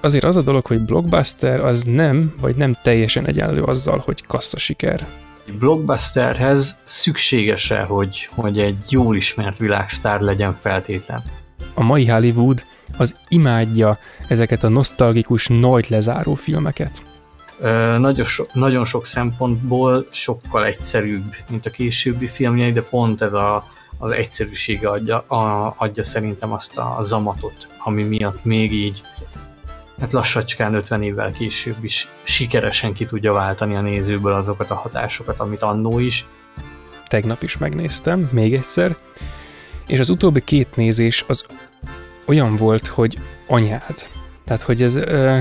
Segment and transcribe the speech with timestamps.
[0.00, 4.58] azért az a dolog, hogy blockbuster az nem, vagy nem teljesen egyenlő azzal, hogy kassza
[4.58, 5.06] siker.
[5.46, 11.22] Egy blockbusterhez szükséges-e, hogy, hogy egy jól ismert világsztár legyen feltétlen?
[11.74, 12.62] A mai Hollywood
[12.98, 17.02] az imádja ezeket a nosztalgikus, nagy lezáró filmeket.
[17.60, 23.32] Ö, nagyon, so, nagyon sok szempontból sokkal egyszerűbb, mint a későbbi filmjei, de pont ez
[23.32, 23.64] a,
[23.98, 29.02] az egyszerűsége adja, a, adja szerintem azt a, a zamatot, ami miatt még így
[30.00, 35.40] hát lassacskán 50 évvel később is sikeresen ki tudja váltani a nézőből azokat a hatásokat,
[35.40, 36.26] amit annó is.
[37.08, 38.96] Tegnap is megnéztem, még egyszer,
[39.86, 41.44] és az utóbbi két nézés az
[42.24, 44.08] olyan volt, hogy anyád.
[44.44, 44.94] Tehát, hogy ez...
[44.94, 45.38] Ö,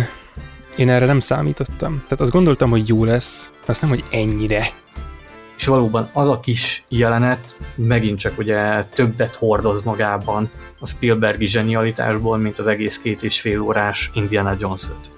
[0.78, 2.02] én erre nem számítottam.
[2.04, 4.72] Tehát azt gondoltam, hogy jó lesz, azt nem, hogy ennyire.
[5.60, 12.38] És valóban az a kis jelenet megint csak ugye többet hordoz magában a Spielbergi zsenialitásból,
[12.38, 15.12] mint az egész két és fél órás Indiana jones -öt.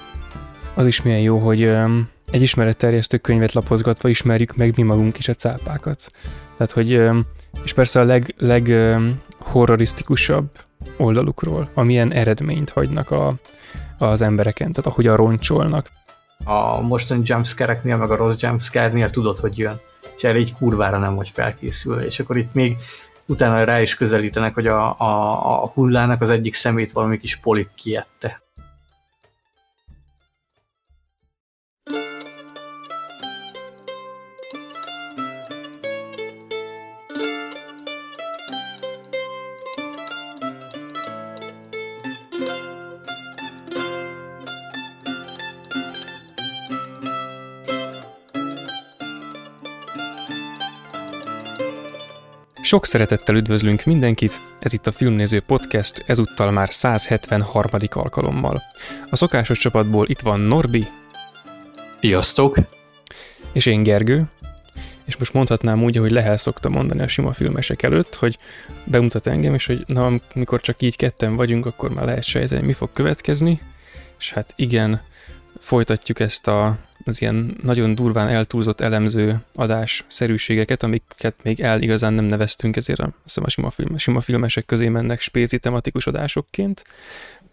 [0.74, 5.28] Az is milyen jó, hogy um, egy ismeretterjesztő könyvet lapozgatva ismerjük meg mi magunk is
[5.28, 6.12] a cápákat.
[6.58, 7.26] Tehát, hogy, um,
[7.64, 10.50] és persze a leg, leg um, horrorisztikusabb
[10.98, 13.34] oldalukról, amilyen eredményt hagynak a,
[13.98, 15.90] az embereken, tehát a roncsolnak.
[16.44, 19.80] A mostani jumpscare meg a rossz jumpscare tudod, hogy jön,
[20.18, 22.78] és erre így kurvára nem vagy felkészülve, és akkor itt még
[23.26, 27.70] utána rá is közelítenek, hogy a, a, a hullának az egyik szemét valami kis polip
[27.76, 28.42] kiette.
[52.72, 57.70] Sok szeretettel üdvözlünk mindenkit, ez itt a Filmnéző Podcast, ezúttal már 173.
[57.90, 58.62] alkalommal.
[59.10, 60.88] A szokásos csapatból itt van Norbi.
[62.00, 62.58] Sziasztok!
[63.52, 64.24] És én Gergő.
[65.06, 68.38] És most mondhatnám úgy, hogy Lehel szokta mondani a sima filmesek előtt, hogy
[68.84, 72.74] bemutat engem, és hogy na, amikor csak így ketten vagyunk, akkor már lehet sejteni, mi
[72.74, 73.62] fog következni.
[74.20, 75.02] És hát igen,
[75.62, 82.14] folytatjuk ezt a, az ilyen nagyon durván eltúlzott elemző adás szerűségeket, amiket még el igazán
[82.14, 86.84] nem neveztünk, ezért a, a sima, film, sima filmesek közé mennek spéci tematikus adásokként,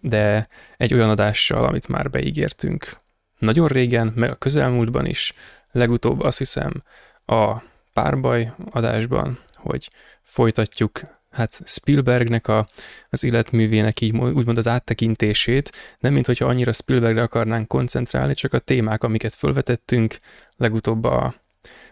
[0.01, 2.97] de egy olyan adással, amit már beígértünk
[3.39, 5.33] nagyon régen, meg a közelmúltban is,
[5.73, 6.83] legutóbb azt hiszem
[7.27, 9.91] a párbaj adásban, hogy
[10.23, 11.01] folytatjuk
[11.38, 12.69] hát Spielbergnek a,
[13.09, 18.59] az életművének így úgymond az áttekintését, nem mint hogyha annyira Spielbergre akarnánk koncentrálni, csak a
[18.59, 20.19] témák, amiket felvetettünk,
[20.56, 21.34] legutóbb a,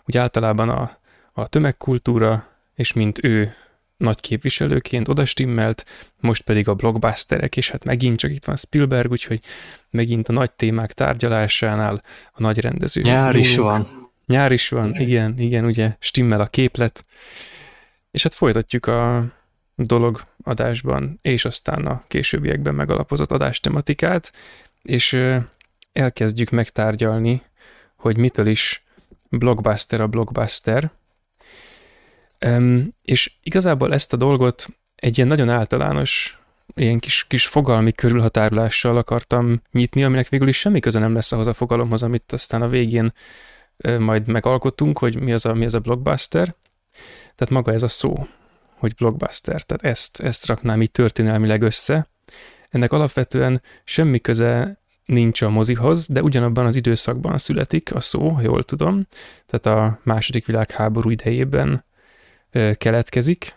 [0.04, 0.98] úgy általában a,
[1.32, 3.54] a tömegkultúra, és mint ő
[3.96, 5.84] nagy képviselőként oda stimmelt,
[6.20, 9.40] most pedig a blockbusterek, és hát megint csak itt van Spielberg, úgyhogy
[9.90, 12.02] megint a nagy témák tárgyalásánál
[12.32, 13.00] a nagy rendező.
[13.00, 14.10] Nyár is van.
[14.26, 17.04] Nyár is van, igen, igen, ugye stimmel a képlet.
[18.10, 19.26] És hát folytatjuk a
[19.76, 24.32] dolog adásban, és aztán a későbbiekben megalapozott adás tematikát,
[24.82, 25.18] és
[25.92, 27.42] elkezdjük megtárgyalni,
[27.96, 28.84] hogy mitől is
[29.30, 30.90] blockbuster a blockbuster.
[33.02, 36.38] És igazából ezt a dolgot egy ilyen nagyon általános,
[36.74, 41.46] ilyen kis, kis fogalmi körülhatárolással akartam nyitni, aminek végül is semmi köze nem lesz ahhoz
[41.46, 43.12] a fogalomhoz, amit aztán a végén
[43.98, 46.54] majd megalkotunk, hogy mi az a, mi az a blockbuster.
[47.34, 48.26] Tehát maga ez a szó,
[48.76, 52.08] hogy blockbuster, tehát ezt, ezt raknám így történelmileg össze.
[52.68, 58.40] Ennek alapvetően semmi köze nincs a mozihoz, de ugyanabban az időszakban születik a szó, ha
[58.40, 59.06] jól tudom,
[59.46, 61.84] tehát a második világháború idejében
[62.78, 63.54] keletkezik,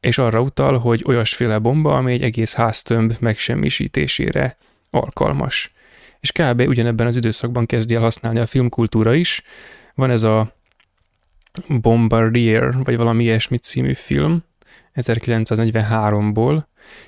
[0.00, 4.56] és arra utal, hogy olyasféle bomba, ami egy egész háztömb megsemmisítésére
[4.90, 5.72] alkalmas.
[6.20, 6.60] És kb.
[6.60, 9.42] ugyanebben az időszakban kezdi el használni a filmkultúra is.
[9.94, 10.56] Van ez a
[11.68, 14.44] Bombardier, vagy valami ilyesmi című film,
[14.94, 16.62] 1943-ból,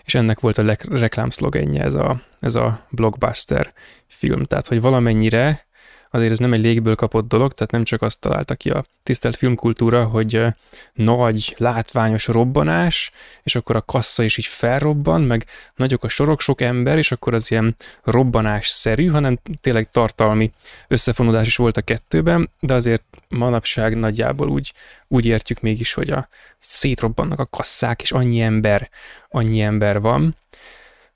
[0.05, 3.73] és ennek volt a reklámszlogenje ez a, ez a blockbuster
[4.07, 4.45] film.
[4.45, 5.69] Tehát, hogy valamennyire
[6.11, 9.37] azért ez nem egy légből kapott dolog, tehát nem csak azt találta ki a tisztelt
[9.37, 10.47] filmkultúra, hogy
[10.93, 13.11] nagy, látványos robbanás,
[13.43, 15.47] és akkor a kassa is így felrobban, meg
[15.77, 20.53] nagyok a sorok, sok ember, és akkor az ilyen robbanás-szerű, hanem tényleg tartalmi
[20.89, 24.73] összefonódás is volt a kettőben, de azért manapság nagyjából úgy,
[25.09, 26.29] úgy értjük mégis, hogy a,
[26.59, 28.91] szétrobbannak a kasszák, és annyi ember,
[29.29, 30.37] annyi ember van,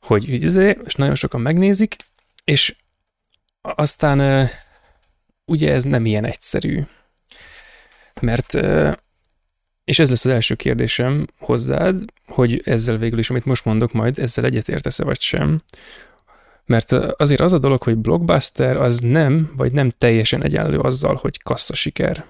[0.00, 0.28] hogy
[0.84, 1.96] és nagyon sokan megnézik,
[2.44, 2.76] és
[3.60, 4.48] aztán
[5.44, 6.82] ugye ez nem ilyen egyszerű.
[8.20, 8.54] Mert,
[9.84, 14.18] és ez lesz az első kérdésem hozzád, hogy ezzel végül is, amit most mondok majd,
[14.18, 15.62] ezzel egyetértesz-e vagy sem,
[16.66, 21.42] Mert azért az a dolog, hogy blockbuster, az nem, vagy nem teljesen egyenlő azzal, hogy
[21.42, 22.24] kassza siker.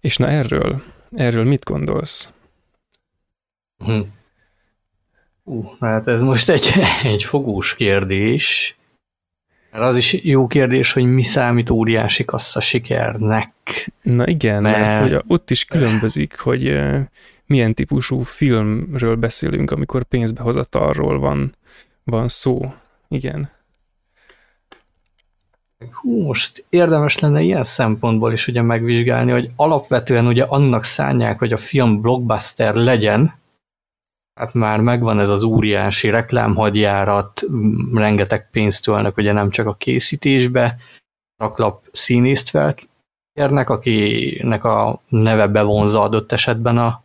[0.00, 2.32] És na erről, erről mit gondolsz?
[3.78, 4.00] Hm.
[5.44, 8.76] Uh, hát ez most egy, egy fogós kérdés.
[9.70, 13.50] Mert az is jó kérdés, hogy mi számít óriási kassza sikernek.
[14.02, 16.80] Na igen, mert, mert hogy ott is különbözik, hogy
[17.46, 21.54] milyen típusú filmről beszélünk, amikor pénzbehozatalról van,
[22.04, 22.74] van szó.
[23.16, 23.50] Igen.
[25.92, 31.52] Hú, most érdemes lenne ilyen szempontból is ugye megvizsgálni, hogy alapvetően ugye annak szánják, hogy
[31.52, 33.34] a film blockbuster legyen,
[34.40, 37.42] hát már megvan ez az óriási reklámhadjárat,
[37.92, 40.76] rengeteg pénzt tölnek ugye nem csak a készítésbe,
[41.36, 47.02] raklap színészt felkérnek, akinek a neve bevonza adott esetben a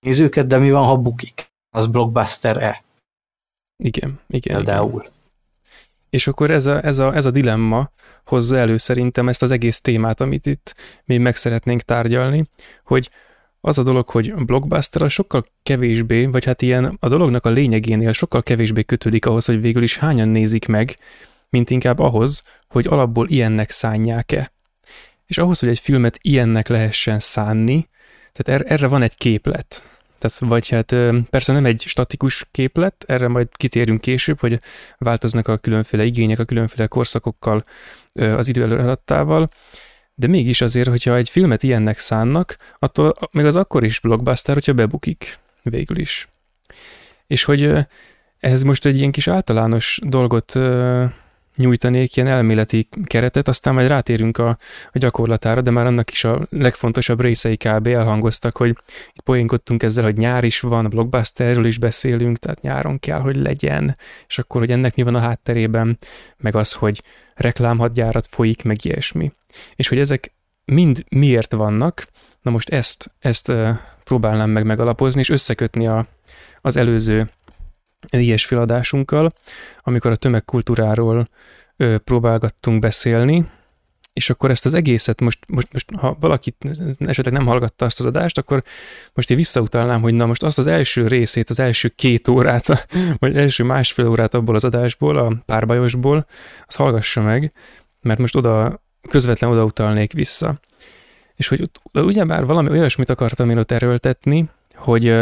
[0.00, 1.46] nézőket, de mi van, ha bukik?
[1.70, 2.82] Az blockbuster-e?
[3.76, 4.56] Igen, igen.
[4.56, 5.00] Például.
[5.00, 5.13] Igen.
[6.14, 7.90] És akkor ez a, ez, a, ez a dilemma
[8.24, 10.74] hozza elő szerintem ezt az egész témát, amit itt
[11.04, 12.44] mi meg szeretnénk tárgyalni,
[12.84, 13.10] hogy
[13.60, 18.12] az a dolog, hogy blockbuster az sokkal kevésbé, vagy hát ilyen a dolognak a lényegénél
[18.12, 20.96] sokkal kevésbé kötődik ahhoz, hogy végül is hányan nézik meg,
[21.48, 24.52] mint inkább ahhoz, hogy alapból ilyennek szánják-e.
[25.26, 27.88] És ahhoz, hogy egy filmet ilyennek lehessen szánni,
[28.32, 29.93] tehát er, erre van egy képlet.
[30.24, 30.94] Tehát vagy hát
[31.30, 34.58] persze nem egy statikus képlet, erre majd kitérünk később, hogy
[34.98, 37.62] változnak a különféle igények a különféle korszakokkal
[38.12, 39.48] az idő előadtával,
[40.14, 44.72] de mégis azért, hogyha egy filmet ilyennek szánnak, attól még az akkor is blockbuster, hogyha
[44.72, 46.28] bebukik végül is.
[47.26, 47.72] És hogy
[48.38, 50.52] ehhez most egy ilyen kis általános dolgot
[51.56, 54.48] nyújtanék, ilyen elméleti keretet, aztán majd rátérünk a,
[54.92, 57.86] a gyakorlatára, de már annak is a legfontosabb részei kb.
[57.86, 58.68] elhangoztak, hogy
[59.12, 63.36] itt poénkodtunk ezzel, hogy nyár is van, a blockbusterről is beszélünk, tehát nyáron kell, hogy
[63.36, 63.96] legyen,
[64.26, 65.98] és akkor, hogy ennek mi van a hátterében,
[66.36, 67.02] meg az, hogy
[67.34, 69.32] reklámhadjárat folyik, meg ilyesmi.
[69.76, 70.32] És hogy ezek
[70.64, 72.06] mind miért vannak,
[72.42, 73.52] na most ezt, ezt
[74.04, 76.06] próbálnám meg megalapozni, és összekötni a,
[76.60, 77.30] az előző
[78.36, 79.32] filadásunkkal,
[79.82, 81.28] amikor a tömegkultúráról
[81.76, 83.46] ö, próbálgattunk beszélni,
[84.14, 86.54] és akkor ezt az egészet most, most, most, ha valaki
[86.98, 88.62] esetleg nem hallgatta azt az adást, akkor
[89.14, 92.86] most én visszautalnám, hogy na most azt az első részét, az első két órát,
[93.18, 96.26] vagy első másfél órát abból az adásból, a párbajosból,
[96.66, 97.52] azt hallgassa meg,
[98.00, 100.60] mert most oda közvetlen odautalnék vissza.
[101.34, 105.14] És hogy ugyebár valami olyasmit akartam én ott erőltetni, hogy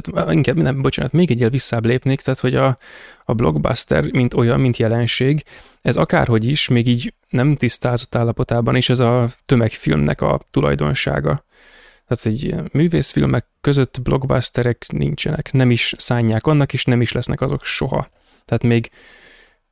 [0.00, 2.78] tehát inkább nem, bocsánat, még egyel visszább lépnék, tehát hogy a,
[3.24, 5.42] a blockbuster, mint olyan, mint jelenség,
[5.80, 11.44] ez akárhogy is, még így nem tisztázott állapotában, és ez a tömegfilmnek a tulajdonsága.
[12.06, 17.64] Tehát egy művészfilmek között blockbusterek nincsenek, nem is szánják annak, és nem is lesznek azok
[17.64, 18.08] soha.
[18.44, 18.90] Tehát még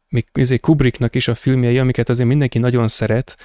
[0.09, 3.37] még ezért Kubricknak is a filmjei, amiket azért mindenki nagyon szeret,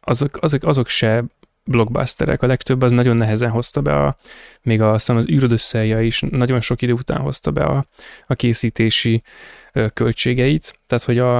[0.00, 1.24] azok, azok, azok se
[1.66, 4.16] blockbusterek, a legtöbb az nagyon nehezen hozta be, a,
[4.62, 7.86] még a, az űrödösszelja is nagyon sok idő után hozta be a,
[8.26, 9.22] a készítési
[9.94, 11.38] költségeit, tehát hogy a,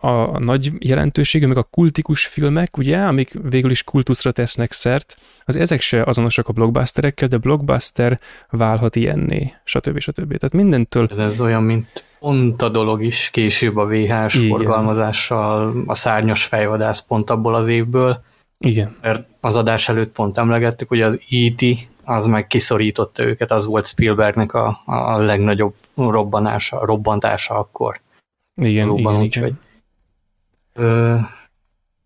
[0.00, 5.56] a, nagy jelentőségű, meg a kultikus filmek, ugye, amik végül is kultuszra tesznek szert, az
[5.56, 9.98] ezek se azonosak a blockbusterekkel, de blockbuster válhat ilyenné, stb.
[9.98, 10.36] stb.
[10.36, 11.08] Tehát mindentől...
[11.18, 14.48] Ez olyan, mint pont a dolog is később a VHS Igen.
[14.48, 18.22] forgalmazással, a szárnyas fejvadász pont abból az évből.
[18.58, 18.96] Igen.
[19.00, 21.88] Mert az adás előtt pont emlegettük, hogy az E.T.
[22.04, 28.00] az meg kiszorította őket, az volt Spielbergnek a, a legnagyobb robbanása, robbantása akkor.
[28.54, 29.42] Igen, Valóban, igen, úgy, igen.
[29.42, 29.54] Hogy,
[30.84, 31.16] ö,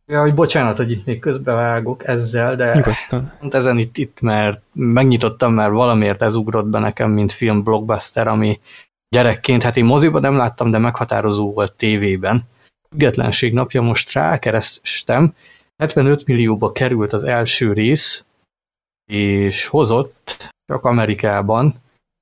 [0.07, 3.33] ja, hogy bocsánat, hogy itt még közbevágok ezzel, de Nyugodtan.
[3.39, 8.27] pont ezen itt, itt mert megnyitottam, mert valamiért ez ugrott be nekem, mint film blockbuster,
[8.27, 8.61] ami
[9.09, 12.43] gyerekként, hát én moziban nem láttam, de meghatározó volt tévében.
[12.91, 15.35] Függetlenség napja most rákerestem,
[15.83, 18.25] 75 millióba került az első rész,
[19.11, 21.75] és hozott csak Amerikában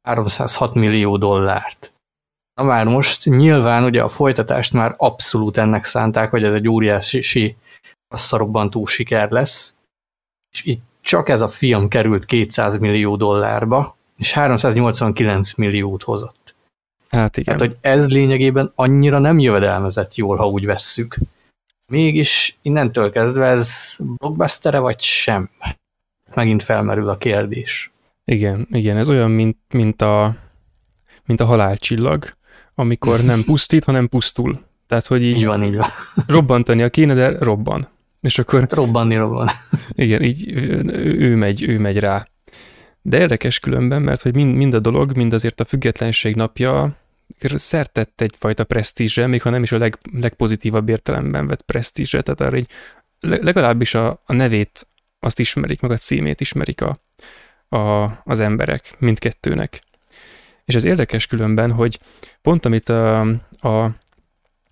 [0.02, 1.92] 306 millió dollárt.
[2.54, 7.56] Na már most nyilván ugye a folytatást már abszolút ennek szánták, hogy ez egy óriási
[8.08, 9.74] kasszarobbantó siker lesz,
[10.52, 16.54] és itt csak ez a film került 200 millió dollárba, és 389 milliót hozott.
[17.08, 17.54] Hát igen.
[17.54, 21.18] Hát, hogy ez lényegében annyira nem jövedelmezett jól, ha úgy vesszük.
[21.90, 25.50] Mégis innentől kezdve ez blockbuster vagy sem?
[26.34, 27.90] Megint felmerül a kérdés.
[28.24, 30.36] Igen, igen, ez olyan, mint, mint, a,
[31.24, 32.32] mint a halálcsillag,
[32.74, 34.60] amikor nem pusztít, hanem pusztul.
[34.86, 35.88] Tehát, hogy így, így van, így van.
[36.26, 37.88] robbantani a kéne, de robban.
[38.20, 38.60] És akkor...
[38.60, 39.48] Hát robbanni robban.
[39.92, 40.52] Igen, így
[41.02, 42.26] ő megy, ő megy rá.
[43.02, 46.96] De érdekes különben, mert hogy mind, mind a dolog, mind azért a függetlenség napja
[47.38, 52.56] szertett egyfajta presztízsre, még ha nem is a leg, legpozitívabb értelemben vett presztízsre, tehát arra
[52.56, 52.70] így
[53.20, 54.86] legalábbis a, a nevét
[55.18, 56.98] azt ismerik, meg a címét ismerik a,
[57.76, 59.82] a, az emberek mindkettőnek.
[60.64, 61.98] És ez érdekes különben, hogy
[62.42, 63.20] pont amit a,
[63.60, 63.90] a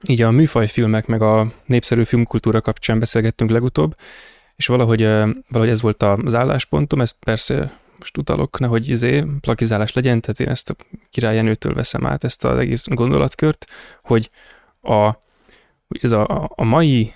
[0.09, 3.97] így a műfajfilmek, meg a népszerű filmkultúra kapcsán beszélgettünk legutóbb,
[4.57, 5.03] és valahogy,
[5.49, 10.49] valahogy ez volt az álláspontom, ezt persze most utalok, nehogy izé plakizálás legyen, tehát én
[10.49, 10.76] ezt a
[11.11, 13.67] király Jenőtől veszem át ezt az egész gondolatkört,
[14.02, 14.31] hogy
[14.83, 15.11] a,
[15.88, 17.12] ez a, a mai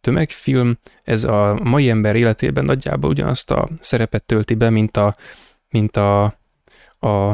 [0.00, 5.16] tömegfilm, ez a mai ember életében nagyjából ugyanazt a szerepet tölti be, mint a,
[5.70, 6.24] mint a,
[6.98, 7.30] a,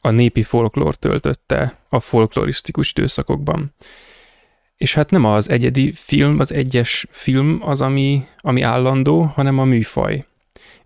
[0.00, 3.74] a népi folklór töltötte a folklorisztikus időszakokban.
[4.76, 9.64] És hát nem az egyedi film, az egyes film az, ami, ami állandó, hanem a
[9.64, 10.26] műfaj.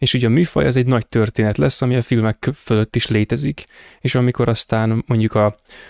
[0.03, 3.65] És ugye a műfaj az egy nagy történet lesz, ami a filmek fölött is létezik,
[4.01, 5.45] és amikor aztán mondjuk a,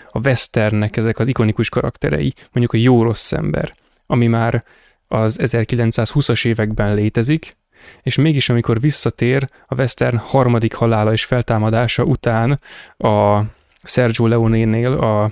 [0.09, 4.63] a westernnek ezek az ikonikus karakterei, mondjuk a jó-rossz ember, ami már
[5.07, 7.57] az 1920-as években létezik,
[8.01, 12.59] és mégis amikor visszatér a western harmadik halála és feltámadása után
[12.97, 13.41] a
[13.83, 15.23] Sergio Leone-nél a,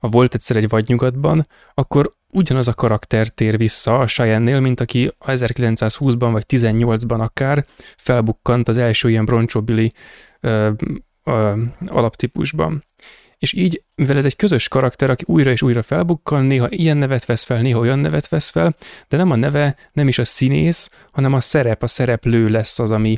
[0.00, 5.12] a Volt egyszer egy vadnyugatban, akkor ugyanaz a karakter tér vissza a Cheyenne-nél, mint aki
[5.26, 7.64] 1920-ban vagy 18-ban akár
[7.96, 9.48] felbukkant az első ilyen
[10.40, 10.70] ö,
[11.86, 12.84] alaptípusban.
[13.38, 17.24] És így, mivel ez egy közös karakter, aki újra és újra felbukkan, néha ilyen nevet
[17.24, 18.74] vesz fel, néha olyan nevet vesz fel,
[19.08, 22.90] de nem a neve, nem is a színész, hanem a szerep, a szereplő lesz az,
[22.90, 23.16] ami,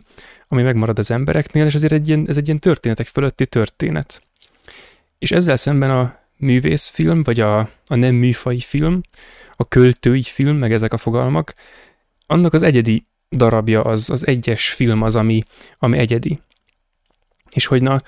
[0.49, 4.23] ami megmarad az embereknél, és ezért egy ilyen, ez egy ilyen történetek fölötti történet.
[5.19, 9.01] És ezzel szemben a művészfilm, vagy a, a nem műfai film,
[9.57, 11.55] a költői film, meg ezek a fogalmak,
[12.27, 15.43] annak az egyedi darabja az, az egyes film az, ami,
[15.79, 16.41] ami egyedi.
[17.51, 18.01] És hogy na,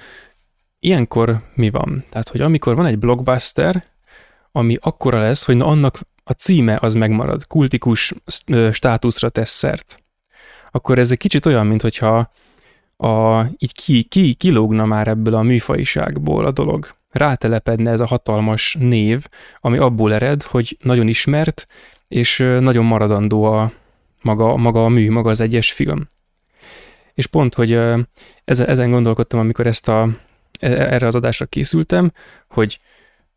[0.79, 2.05] ilyenkor mi van?
[2.09, 3.85] Tehát, hogy amikor van egy blockbuster,
[4.53, 8.15] ami akkora lesz, hogy na annak a címe az megmarad, kultikus
[8.71, 10.03] státuszra tesz szert,
[10.71, 12.31] akkor ez egy kicsit olyan, mint hogyha
[12.97, 18.77] a, így ki, ki, kilógna már ebből a műfajiságból a dolog rátelepedne ez a hatalmas
[18.81, 19.27] név,
[19.61, 21.67] ami abból ered, hogy nagyon ismert,
[22.09, 23.73] és nagyon maradandó a
[24.23, 26.09] maga, maga a mű, maga az egyes film.
[27.15, 27.81] És pont, hogy
[28.45, 30.09] ezen gondolkodtam, amikor ezt a,
[30.61, 32.13] e, erre az adásra készültem,
[32.49, 32.79] hogy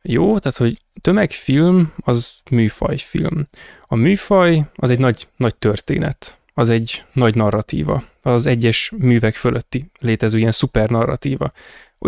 [0.01, 3.47] jó, tehát, hogy tömegfilm az műfajfilm.
[3.87, 9.89] A műfaj az egy nagy, nagy történet, az egy nagy narratíva, az egyes művek fölötti
[9.99, 11.51] létező ilyen szuper narratíva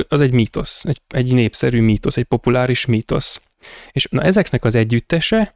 [0.07, 3.41] az egy mítosz, egy, egy népszerű mítosz, egy populáris mítosz.
[3.91, 5.55] És na ezeknek az együttese,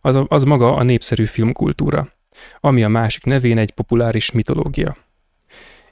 [0.00, 2.12] az, az maga a népszerű filmkultúra,
[2.60, 4.96] ami a másik nevén egy populáris mitológia.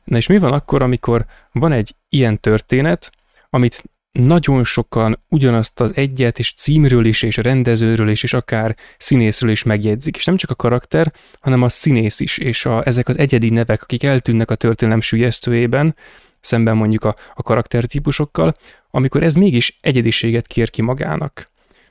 [0.04, 3.10] Na és mi van akkor, amikor van egy ilyen történet,
[3.50, 9.50] amit nagyon sokan ugyanazt az egyet, és címről is, és rendezőről is, és akár színészről
[9.50, 10.16] is megjegyzik.
[10.16, 13.82] És nem csak a karakter, hanem a színész is, és a, ezek az egyedi nevek,
[13.82, 15.94] akik eltűnnek a történelem sülyeztőjében,
[16.46, 18.56] szemben mondjuk a, a karaktertípusokkal,
[18.90, 21.50] amikor ez mégis egyediséget kér ki magának.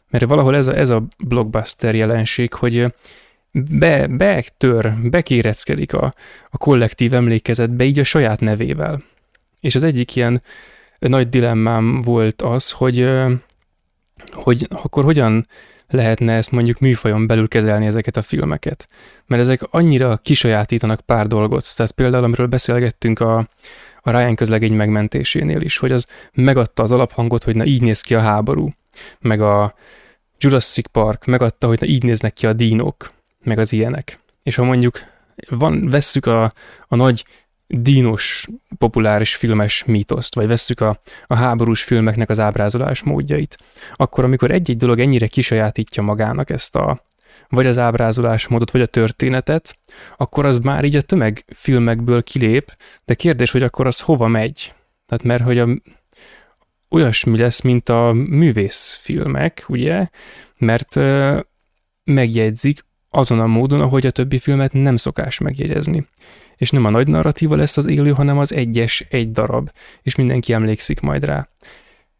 [0.09, 2.93] Mert valahol ez a, ez a blockbuster jelenség, hogy
[3.51, 6.13] be, betör, bekéreckedik a,
[6.49, 9.03] a kollektív emlékezetbe így a saját nevével.
[9.59, 10.41] És az egyik ilyen
[10.99, 13.09] nagy dilemmám volt az, hogy,
[14.31, 15.47] hogy akkor hogyan
[15.87, 18.87] lehetne ezt mondjuk műfajon belül kezelni ezeket a filmeket.
[19.25, 21.75] Mert ezek annyira kisajátítanak pár dolgot.
[21.75, 23.47] Tehát például, amiről beszélgettünk a,
[24.05, 28.15] a Ryan közlegény megmentésénél is, hogy az megadta az alaphangot, hogy na így néz ki
[28.15, 28.69] a háború,
[29.19, 29.73] meg a
[30.37, 33.11] Jurassic Park megadta, hogy na így néznek ki a dínok,
[33.43, 34.19] meg az ilyenek.
[34.43, 34.99] És ha mondjuk
[35.49, 36.53] van, vesszük a,
[36.87, 37.25] a nagy
[37.67, 38.47] dínos
[38.77, 43.57] populáris filmes mítoszt, vagy vesszük a, a háborús filmeknek az ábrázolás módjait,
[43.95, 47.03] akkor amikor egy-egy dolog ennyire kisajátítja magának ezt a,
[47.55, 49.77] vagy az ábrázolásmódot, vagy a történetet,
[50.17, 54.73] akkor az már így a tömegfilmekből kilép, de kérdés, hogy akkor az hova megy?
[55.05, 55.67] Tehát mert hogy a,
[56.89, 60.07] olyasmi lesz, mint a művészfilmek, ugye?
[60.57, 61.39] Mert ö,
[62.03, 66.07] megjegyzik azon a módon, ahogy a többi filmet nem szokás megjegyezni.
[66.55, 69.71] És nem a nagy narratíva lesz az élő, hanem az egyes egy darab,
[70.01, 71.47] és mindenki emlékszik majd rá.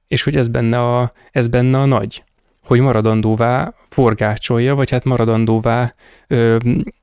[0.08, 2.24] És hogy ez benne a, ez benne a nagy
[2.65, 5.93] hogy maradandóvá forgácsolja, vagy hát maradandóvá
[6.27, 6.57] ö,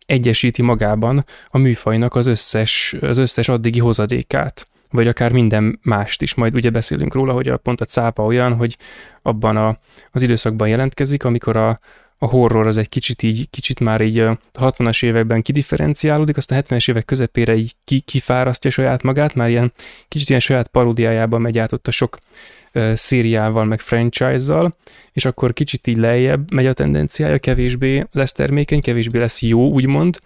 [0.07, 6.35] egyesíti magában a műfajnak az összes, az összes addigi hozadékát vagy akár minden mást is.
[6.35, 8.77] Majd ugye beszélünk róla, hogy a, pont a cápa olyan, hogy
[9.23, 9.79] abban a,
[10.11, 11.79] az időszakban jelentkezik, amikor a,
[12.23, 16.63] a horror az egy kicsit így, kicsit már így a 60-as években kidifferenciálódik, aztán a
[16.63, 19.73] 70-es évek közepére így ki, kifárasztja saját magát, már ilyen
[20.09, 22.19] kicsit ilyen saját paródiájában megy át ott a sok
[22.75, 24.77] uh, szériával, meg franchise-zal,
[25.13, 30.21] és akkor kicsit így lejjebb megy a tendenciája, kevésbé lesz termékeny, kevésbé lesz jó, úgymond,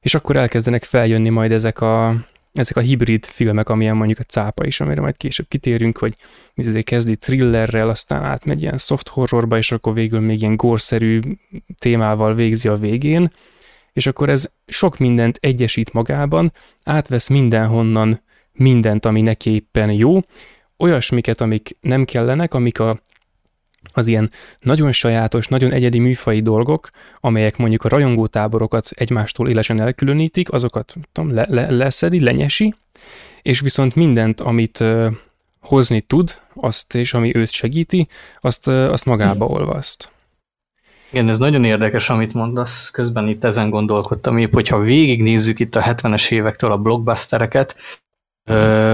[0.00, 4.66] és akkor elkezdenek feljönni majd ezek a, ezek a hibrid filmek, amilyen mondjuk a cápa
[4.66, 6.14] is, amire majd később kitérünk, hogy
[6.54, 11.20] ez azért kezdi thrillerrel, aztán átmegy ilyen soft horrorba, és akkor végül még ilyen górszerű
[11.78, 13.30] témával végzi a végén,
[13.92, 16.52] és akkor ez sok mindent egyesít magában,
[16.84, 20.20] átvesz mindenhonnan mindent, ami neki éppen jó,
[20.78, 23.00] olyasmiket, amik nem kellenek, amik a
[23.92, 30.52] az ilyen nagyon sajátos, nagyon egyedi műfai dolgok, amelyek mondjuk a rajongótáborokat egymástól élesen elkülönítik,
[30.52, 32.74] azokat tudom, le, le, leszedi, lenyesi,
[33.42, 35.06] és viszont mindent, amit uh,
[35.60, 38.08] hozni tud, azt és ami őt segíti,
[38.40, 40.12] azt, uh, azt magába olvaszt.
[41.10, 42.90] Igen, ez nagyon érdekes, amit mondasz.
[42.90, 47.76] Közben itt ezen gondolkodtam, épp, hogyha végignézzük itt a 70-es évektől a blockbustereket,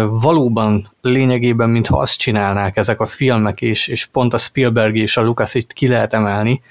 [0.08, 5.22] valóban lényegében, mintha azt csinálnák ezek a filmek, és, és pont a Spielberg és a
[5.22, 6.62] Lucas itt ki lehet emelni,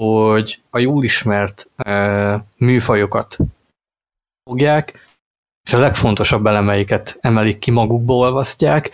[0.00, 1.70] hogy a jól ismert
[2.56, 3.36] műfajokat
[4.50, 5.04] fogják,
[5.66, 8.90] és a legfontosabb elemeiket emelik ki, magukba olvasztják,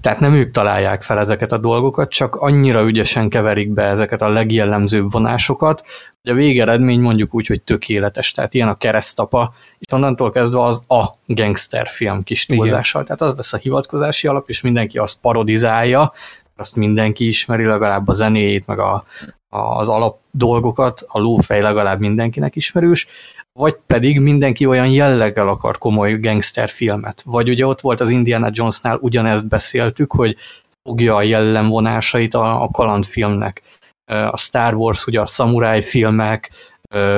[0.00, 4.28] tehát nem ők találják fel ezeket a dolgokat, csak annyira ügyesen keverik be ezeket a
[4.28, 5.84] legjellemzőbb vonásokat,
[6.24, 8.32] hogy a végeredmény mondjuk úgy, hogy tökéletes.
[8.32, 13.04] Tehát ilyen a keresztapa, és onnantól kezdve az a gangster film kis túlzással.
[13.04, 16.12] Tehát az lesz a hivatkozási alap, és mindenki azt parodizálja,
[16.56, 19.04] azt mindenki ismeri, legalább a zenéjét, meg a,
[19.48, 23.06] az alap dolgokat, a lófej legalább mindenkinek ismerős,
[23.52, 27.22] vagy pedig mindenki olyan jelleggel akar komoly gangster filmet.
[27.24, 30.36] Vagy ugye ott volt az Indiana Jonesnál, ugyanezt beszéltük, hogy
[30.82, 33.62] fogja a jellemvonásait a, a kalandfilmnek.
[34.06, 36.50] A Star Wars, ugye a samurai filmek,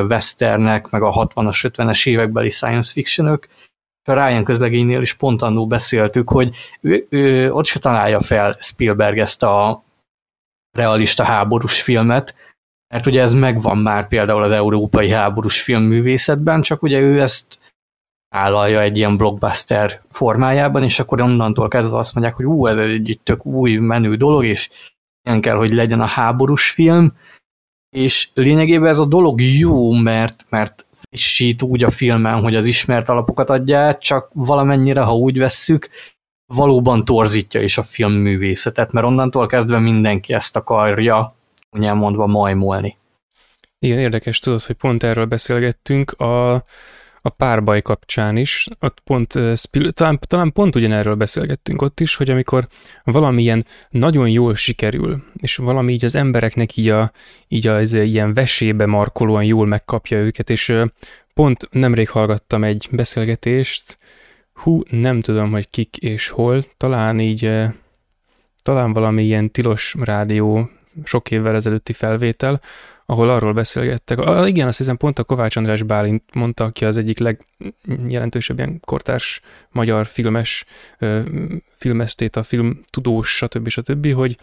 [0.08, 3.48] westernek, meg a 60-as, 50-es évekbeli science fictionök.
[4.08, 9.18] A Ryan közlegénynél is pont annól beszéltük, hogy ő, ő ott se találja fel Spielberg
[9.18, 9.84] ezt a
[10.76, 12.34] realista háborús filmet,
[12.94, 17.58] mert ugye ez megvan már például az európai háborús filmművészetben, csak ugye ő ezt
[18.34, 23.20] állalja egy ilyen blockbuster formájában, és akkor onnantól kezdve azt mondják, hogy ú, ez egy
[23.22, 24.70] tök új menő dolog, és
[25.26, 27.12] ilyen kell, hogy legyen a háborús film,
[27.96, 33.08] és lényegében ez a dolog jó, mert, mert frissít úgy a filmen, hogy az ismert
[33.08, 35.88] alapokat adja csak valamennyire, ha úgy vesszük,
[36.54, 41.34] valóban torzítja is a filmművészetet, mert onnantól kezdve mindenki ezt akarja
[41.70, 42.96] csúnyán mondva majmolni.
[43.78, 46.64] Igen, érdekes tudod, hogy pont erről beszélgettünk a,
[47.26, 49.32] a párbaj kapcsán is, ott pont,
[49.90, 52.66] talán, talán pont ugyanerről beszélgettünk ott is, hogy amikor
[53.04, 57.12] valamilyen nagyon jól sikerül, és valami így az embereknek így, a,
[57.48, 60.72] így az ilyen vesébe markolóan jól megkapja őket, és
[61.34, 63.98] pont nemrég hallgattam egy beszélgetést,
[64.52, 67.50] hú, nem tudom, hogy kik és hol, talán így,
[68.62, 70.70] talán valami ilyen tilos rádió
[71.04, 72.60] sok évvel ezelőtti felvétel,
[73.06, 74.18] ahol arról beszélgettek.
[74.18, 78.80] A, igen, azt hiszem pont a Kovács András Bálint mondta, aki az egyik legjelentősebb ilyen
[78.80, 79.40] kortárs
[79.70, 80.64] magyar filmes
[80.98, 81.20] ö,
[81.74, 83.68] filmesztét, a film tudós, stb.
[83.68, 84.38] stb., hogy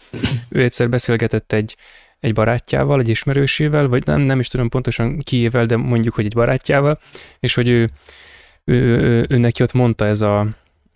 [0.48, 1.76] ő egyszer beszélgetett egy,
[2.20, 6.34] egy barátjával, egy ismerősével, vagy nem, nem is tudom pontosan kiével, de mondjuk, hogy egy
[6.34, 7.00] barátjával,
[7.40, 7.90] és hogy ő,
[8.64, 10.46] ő, ő, ő neki ott mondta ez, a,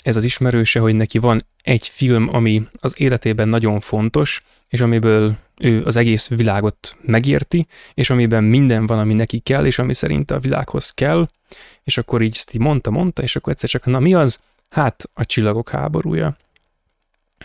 [0.03, 5.37] ez az ismerőse, hogy neki van egy film, ami az életében nagyon fontos, és amiből
[5.61, 10.31] ő az egész világot megérti, és amiben minden van, ami neki kell, és ami szerint
[10.31, 11.29] a világhoz kell,
[11.85, 14.41] és akkor így ezt így mondta, mondta, és akkor egyszer csak, na mi az?
[14.71, 16.37] Hát a csillagok háborúja.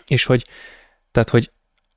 [0.08, 0.45] És hogy,
[1.12, 1.52] tehát, hogy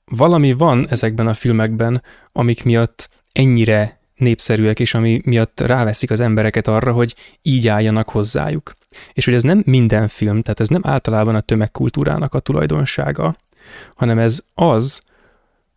[0.05, 2.03] valami van ezekben a filmekben,
[2.33, 8.77] amik miatt ennyire népszerűek, és ami miatt ráveszik az embereket arra, hogy így álljanak hozzájuk.
[9.13, 13.37] És hogy ez nem minden film, tehát ez nem általában a tömegkultúrának a tulajdonsága,
[13.95, 15.03] hanem ez az,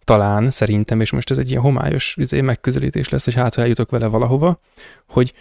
[0.10, 3.90] talán szerintem, és most ez egy ilyen homályos izé, megközelítés lesz, hogy hát ha eljutok
[3.90, 4.60] vele valahova,
[5.08, 5.34] hogy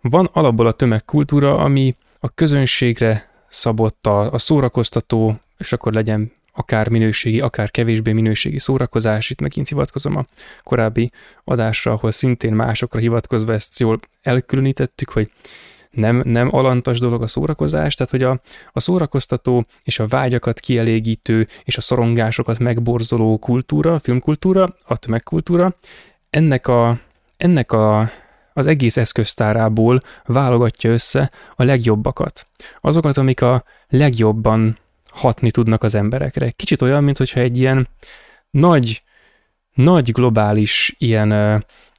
[0.00, 6.88] van alapból a tömegkultúra, ami a közönségre szabott a, a szórakoztató, és akkor legyen akár
[6.88, 9.30] minőségi, akár kevésbé minőségi szórakozás.
[9.30, 10.26] Itt megint hivatkozom a
[10.62, 11.10] korábbi
[11.44, 15.30] adásra, ahol szintén másokra hivatkozva ezt jól elkülönítettük, hogy
[15.94, 18.40] nem, nem alantas dolog a szórakozás, tehát hogy a,
[18.72, 25.76] a szórakoztató és a vágyakat kielégítő és a szorongásokat megborzoló kultúra, filmkultúra, a tömegkultúra,
[26.30, 26.98] ennek a,
[27.36, 28.10] ennek a,
[28.52, 32.46] az egész eszköztárából válogatja össze a legjobbakat.
[32.80, 34.78] Azokat, amik a legjobban
[35.10, 36.50] hatni tudnak az emberekre.
[36.50, 37.88] Kicsit olyan, mintha egy ilyen
[38.50, 39.02] nagy
[39.74, 41.30] nagy globális ilyen,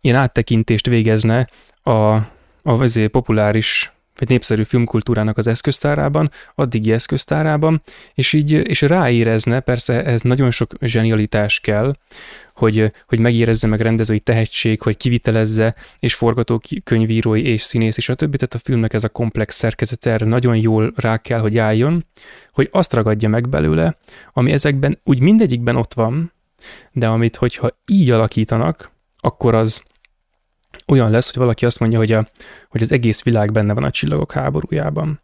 [0.01, 1.47] ilyen áttekintést végezne
[1.83, 2.17] a,
[2.67, 7.81] a vezé populáris vagy népszerű filmkultúrának az eszköztárában, addigi eszköztárában,
[8.13, 11.95] és így és ráérezne, persze ez nagyon sok zsenialitás kell,
[12.53, 18.37] hogy, hogy megérezze meg rendezői tehetség, hogy kivitelezze, és forgatókönyvírói és színész, és a többi,
[18.37, 22.05] tehát a filmnek ez a komplex szerkezet erre nagyon jól rá kell, hogy álljon,
[22.51, 23.97] hogy azt ragadja meg belőle,
[24.33, 26.33] ami ezekben úgy mindegyikben ott van,
[26.91, 29.83] de amit, hogyha így alakítanak, akkor az
[30.87, 32.27] olyan lesz, hogy valaki azt mondja, hogy, a,
[32.69, 35.21] hogy az egész világ benne van a csillagok háborújában.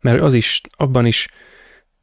[0.00, 1.28] Mert az is, abban is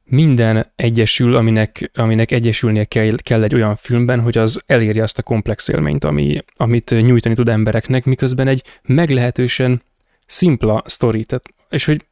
[0.03, 5.23] minden egyesül, aminek, aminek egyesülnie kell, kell egy olyan filmben, hogy az elérje azt a
[5.23, 9.81] komplex élményt, ami, amit nyújtani tud embereknek, miközben egy meglehetősen
[10.25, 12.05] szimpla sztori, tehát, és hogy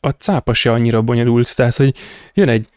[0.00, 1.94] a cápa se annyira bonyolult, tehát, hogy
[2.34, 2.68] jön egy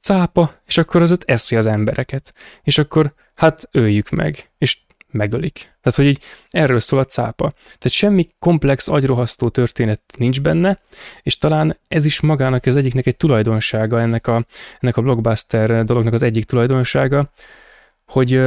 [0.00, 4.78] cápa, és akkor az ott eszi az embereket, és akkor hát öljük meg, és
[5.10, 5.52] megölik.
[5.52, 7.50] Tehát, hogy így erről szól a cápa.
[7.64, 10.80] Tehát semmi komplex, agyrohasztó történet nincs benne,
[11.22, 14.44] és talán ez is magának az egyiknek egy tulajdonsága, ennek a,
[14.80, 17.30] ennek a blockbuster dolognak az egyik tulajdonsága,
[18.06, 18.40] hogy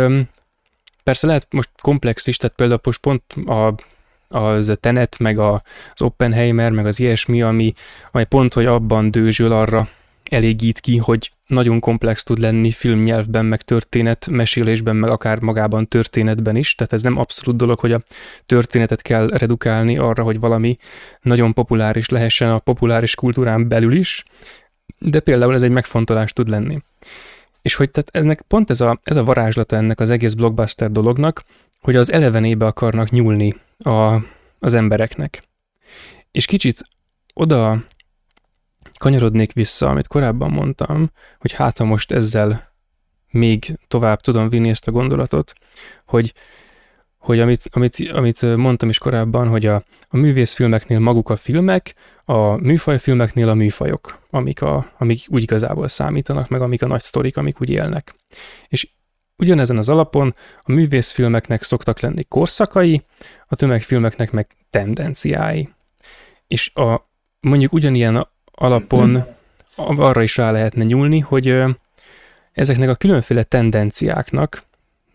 [1.04, 3.76] persze lehet most komplex is, tehát például most pont a
[4.32, 5.62] az Tenet, meg a,
[5.94, 7.74] az Oppenheimer, meg az ilyesmi, ami,
[8.12, 9.90] ami pont, hogy abban dőzsül arra
[10.30, 16.56] elégít ki, hogy nagyon komplex tud lenni filmnyelvben, meg történet mesélésben, meg akár magában történetben
[16.56, 18.02] is, tehát ez nem abszolút dolog, hogy a
[18.46, 20.78] történetet kell redukálni arra, hogy valami
[21.22, 24.24] nagyon populáris lehessen a populáris kultúrán belül is,
[24.98, 26.82] de például ez egy megfontolás tud lenni.
[27.62, 31.44] És hogy tehát ennek pont ez a, ez a varázslata ennek az egész blockbuster dolognak,
[31.82, 34.16] hogy az elevenébe akarnak nyúlni a,
[34.60, 35.44] az embereknek.
[36.32, 36.82] És kicsit
[37.34, 37.84] oda
[39.00, 42.74] kanyarodnék vissza, amit korábban mondtam, hogy hát ha most ezzel
[43.32, 45.54] még tovább tudom vinni ezt a gondolatot,
[46.06, 46.34] hogy,
[47.18, 52.56] hogy amit, amit, amit mondtam is korábban, hogy a, a művészfilmeknél maguk a filmek, a
[52.56, 57.62] műfajfilmeknél a műfajok, amik, a, amik úgy igazából számítanak, meg amik a nagy sztorik, amik
[57.62, 58.16] úgy élnek.
[58.68, 58.90] És
[59.38, 63.04] ugyanezen az alapon a művészfilmeknek szoktak lenni korszakai,
[63.48, 65.70] a tömegfilmeknek meg tendenciái.
[66.48, 67.02] És a,
[67.40, 68.28] mondjuk ugyanilyen
[68.60, 69.26] alapon
[69.76, 71.64] arra is rá lehetne nyúlni, hogy
[72.52, 74.64] ezeknek a különféle tendenciáknak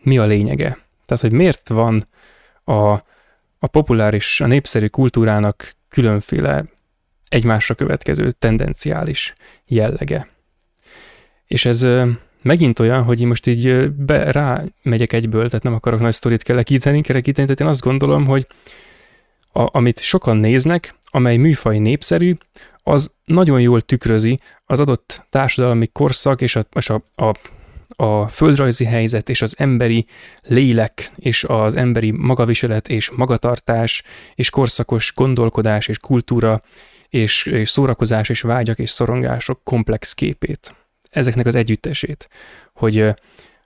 [0.01, 0.77] mi a lényege.
[1.05, 2.07] Tehát, hogy miért van
[2.63, 2.91] a,
[3.59, 6.65] a populáris, a népszerű kultúrának különféle
[7.29, 9.33] egymásra következő tendenciális
[9.65, 10.27] jellege.
[11.47, 11.87] És ez
[12.41, 16.43] megint olyan, hogy én most így be, rá megyek egyből, tehát nem akarok nagy sztorit
[16.43, 18.47] kerekíteni, kerekíteni, tehát én azt gondolom, hogy
[19.57, 22.35] a, amit sokan néznek, amely műfaj népszerű,
[22.83, 27.33] az nagyon jól tükrözi az adott társadalmi korszak és a, és a, a,
[28.03, 30.05] a földrajzi helyzet és az emberi
[30.41, 34.03] lélek és az emberi magaviselet és magatartás
[34.35, 36.61] és korszakos gondolkodás és kultúra
[37.09, 40.75] és, és szórakozás és vágyak és szorongások komplex képét.
[41.09, 42.29] Ezeknek az együttesét,
[42.73, 43.13] hogy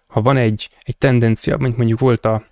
[0.07, 2.43] ha van egy, egy tendencia, mint mondjuk volt a,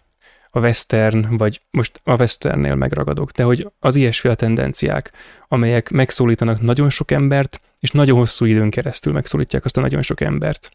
[0.49, 5.11] a western, vagy most a westernnél megragadok, de hogy az ilyesféle tendenciák,
[5.47, 10.21] amelyek megszólítanak nagyon sok embert, és nagyon hosszú időn keresztül megszólítják azt a nagyon sok
[10.21, 10.71] embert.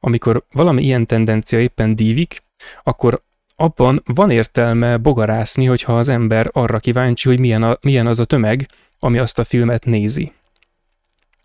[0.00, 2.42] Amikor valami ilyen tendencia éppen dívik,
[2.82, 3.22] akkor
[3.56, 8.24] abban van értelme bogarászni, hogyha az ember arra kíváncsi, hogy milyen, a, milyen az a
[8.24, 10.32] tömeg, ami azt a filmet nézi.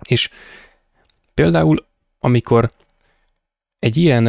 [0.08, 0.30] És
[1.34, 1.86] például,
[2.20, 2.72] amikor
[3.80, 4.28] egy ilyen,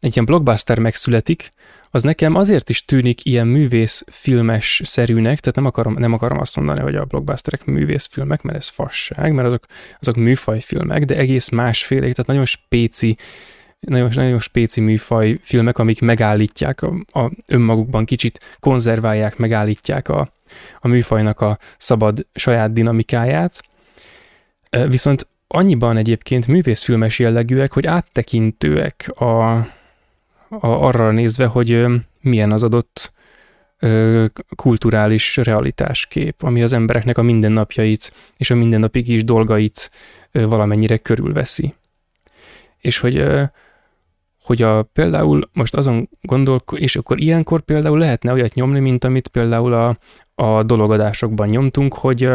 [0.00, 1.50] egy ilyen blockbuster megszületik,
[1.96, 6.56] az nekem azért is tűnik ilyen művész filmes szerűnek, tehát nem akarom, nem akarom azt
[6.56, 9.64] mondani, hogy a blockbusterek művészfilmek, mert ez fasság, mert azok,
[10.00, 13.16] azok műfajfilmek, de egész másfélék, tehát nagyon spéci,
[13.80, 20.32] nagyon, nagyon spéci műfaj filmek, amik megállítják a, a önmagukban kicsit konzerválják, megállítják a,
[20.80, 23.62] a műfajnak a szabad saját dinamikáját.
[24.88, 29.66] Viszont annyiban egyébként művészfilmes jellegűek, hogy áttekintőek a,
[30.48, 31.84] a, arra nézve, hogy
[32.22, 33.14] milyen az adott
[34.56, 39.90] kulturális realitáskép, ami az embereknek a mindennapjait és a mindennapi kis dolgait
[40.32, 41.74] valamennyire körülveszi.
[42.78, 43.24] És hogy,
[44.42, 49.28] hogy a, például most azon gondolk, és akkor ilyenkor például lehetne olyat nyomni, mint amit
[49.28, 49.98] például a,
[50.34, 52.28] a dologadásokban nyomtunk, hogy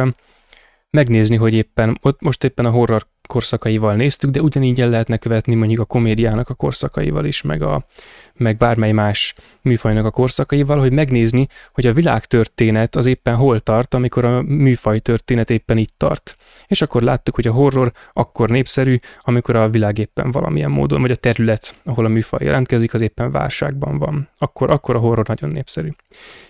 [0.90, 5.56] megnézni, hogy éppen, ott most éppen a horror korszakaival néztük, de ugyanígy el lehetne követni
[5.56, 7.86] mondjuk a komédiának a korszakaival is, meg, a,
[8.34, 13.94] meg bármely más műfajnak a korszakaival, hogy megnézni, hogy a világtörténet az éppen hol tart,
[13.94, 16.36] amikor a műfaj történet éppen itt tart.
[16.68, 21.12] És akkor láttuk, hogy a horror akkor népszerű, amikor a világ éppen valamilyen módon, vagy
[21.12, 24.30] a terület, ahol a műfaj jelentkezik, az éppen válságban van.
[24.38, 25.90] Akkor, akkor a horror nagyon népszerű.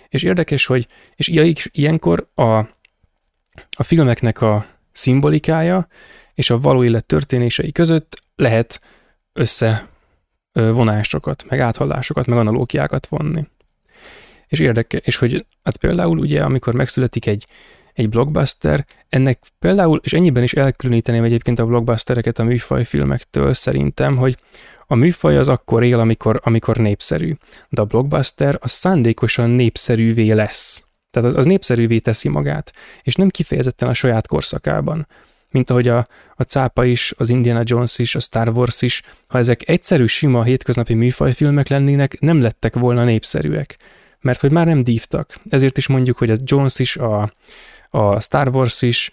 [0.10, 1.32] És érdekes, hogy és
[1.72, 2.58] ilyenkor a,
[3.70, 5.88] a filmeknek a szimbolikája
[6.42, 8.82] és a való élet történései között lehet
[10.54, 13.48] összevonásokat, meg áthallásokat, meg analógiákat vonni.
[14.48, 17.48] És érdekes, és hogy hát például ugye, amikor megszületik egy,
[17.94, 24.18] egy blockbuster, ennek például, és ennyiben is elkülöníteném egyébként a blockbustereket a műfaj filmektől szerintem,
[24.18, 24.38] hogy
[24.88, 27.34] a műfaj az akkor él, amikor, amikor népszerű,
[27.70, 30.88] de a blockbuster az szándékosan népszerűvé lesz.
[31.10, 32.74] Tehát az, az népszerűvé teszi magát,
[33.04, 35.08] és nem kifejezetten a saját korszakában.
[35.52, 39.38] Mint ahogy a, a cápa is, az Indiana Jones is, a Star Wars is, ha
[39.38, 43.78] ezek egyszerű, sima, hétköznapi műfajfilmek lennének, nem lettek volna népszerűek.
[44.22, 45.36] Mert hogy már nem dívtak.
[45.50, 47.32] Ezért is mondjuk, hogy a Jones is, a,
[47.90, 49.12] a Star Wars is,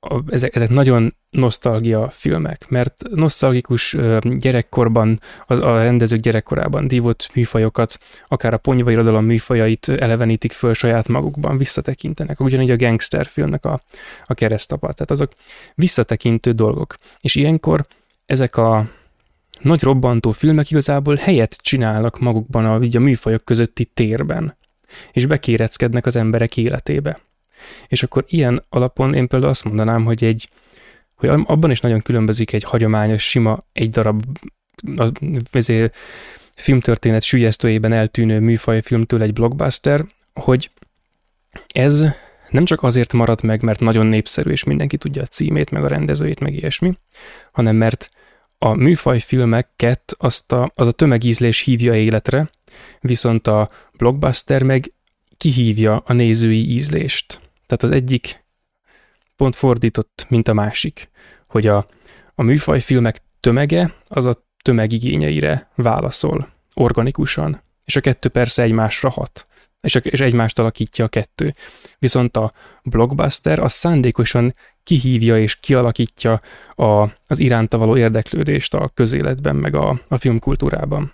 [0.00, 7.98] a, ezek, ezek nagyon nosztalgia filmek, mert nosztalgikus gyerekkorban, az, a rendezők gyerekkorában dívott műfajokat,
[8.28, 12.40] akár a ponyva irodalom műfajait elevenítik föl saját magukban, visszatekintenek.
[12.40, 13.80] Ugyanígy a gangster filmnek a,
[14.26, 14.92] a keresztapa.
[14.92, 15.32] Tehát azok
[15.74, 16.94] visszatekintő dolgok.
[17.20, 17.86] És ilyenkor
[18.26, 18.90] ezek a
[19.60, 24.56] nagy robbantó filmek igazából helyet csinálnak magukban a, a műfajok közötti térben,
[25.12, 27.20] és bekéreckednek az emberek életébe.
[27.88, 30.48] És akkor ilyen alapon én például azt mondanám, hogy egy,
[31.14, 34.22] hogy abban is nagyon különbözik egy hagyományos, sima, egy darab
[34.96, 35.10] a,
[36.56, 40.70] filmtörténet sülyeztőjében eltűnő műfajfilmtől egy blockbuster, hogy
[41.74, 42.04] ez
[42.50, 45.88] nem csak azért marad meg, mert nagyon népszerű, és mindenki tudja a címét, meg a
[45.88, 46.92] rendezőjét, meg ilyesmi,
[47.52, 48.10] hanem mert
[48.58, 52.50] a műfajfilmeket azt a, az a tömegízlés hívja életre,
[53.00, 54.92] viszont a blockbuster meg
[55.36, 57.40] kihívja a nézői ízlést.
[57.68, 58.44] Tehát az egyik
[59.36, 61.10] pont fordított, mint a másik,
[61.46, 61.86] hogy a,
[62.34, 69.46] a műfajfilmek tömege az a tömegigényeire válaszol organikusan, és a kettő persze egymásra hat,
[69.80, 71.54] és, a, és egymást alakítja a kettő.
[71.98, 72.52] Viszont a
[72.82, 76.40] blockbuster az szándékosan kihívja és kialakítja
[76.74, 81.12] a, az iránta való érdeklődést a közéletben, meg a, a filmkultúrában.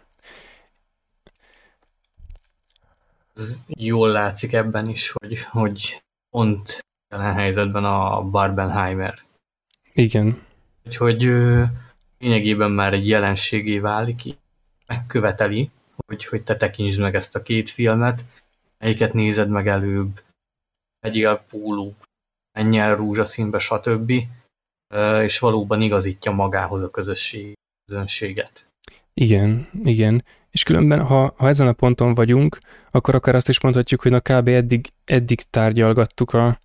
[3.35, 6.04] Ez jól látszik ebben is, hogy, hogy
[6.35, 9.19] pont jelen helyzetben a Barbenheimer.
[9.93, 10.47] Igen.
[10.87, 11.21] Úgyhogy
[12.19, 14.23] lényegében már egy jelenségé válik,
[14.87, 15.71] megköveteli,
[16.07, 18.25] hogy, hogy te tekintsd meg ezt a két filmet,
[18.79, 20.23] melyiket nézed meg előbb,
[21.01, 21.95] vegyél póló,
[22.59, 24.13] menj el rózsaszínbe, stb.
[25.23, 28.67] És valóban igazítja magához a közösség, közönséget.
[29.13, 30.25] Igen, igen.
[30.55, 32.59] És különben, ha, ha ezen a ponton vagyunk,
[32.91, 34.49] akkor akár azt is mondhatjuk, hogy na kb.
[34.49, 36.61] eddig, eddig tárgyalgattuk a,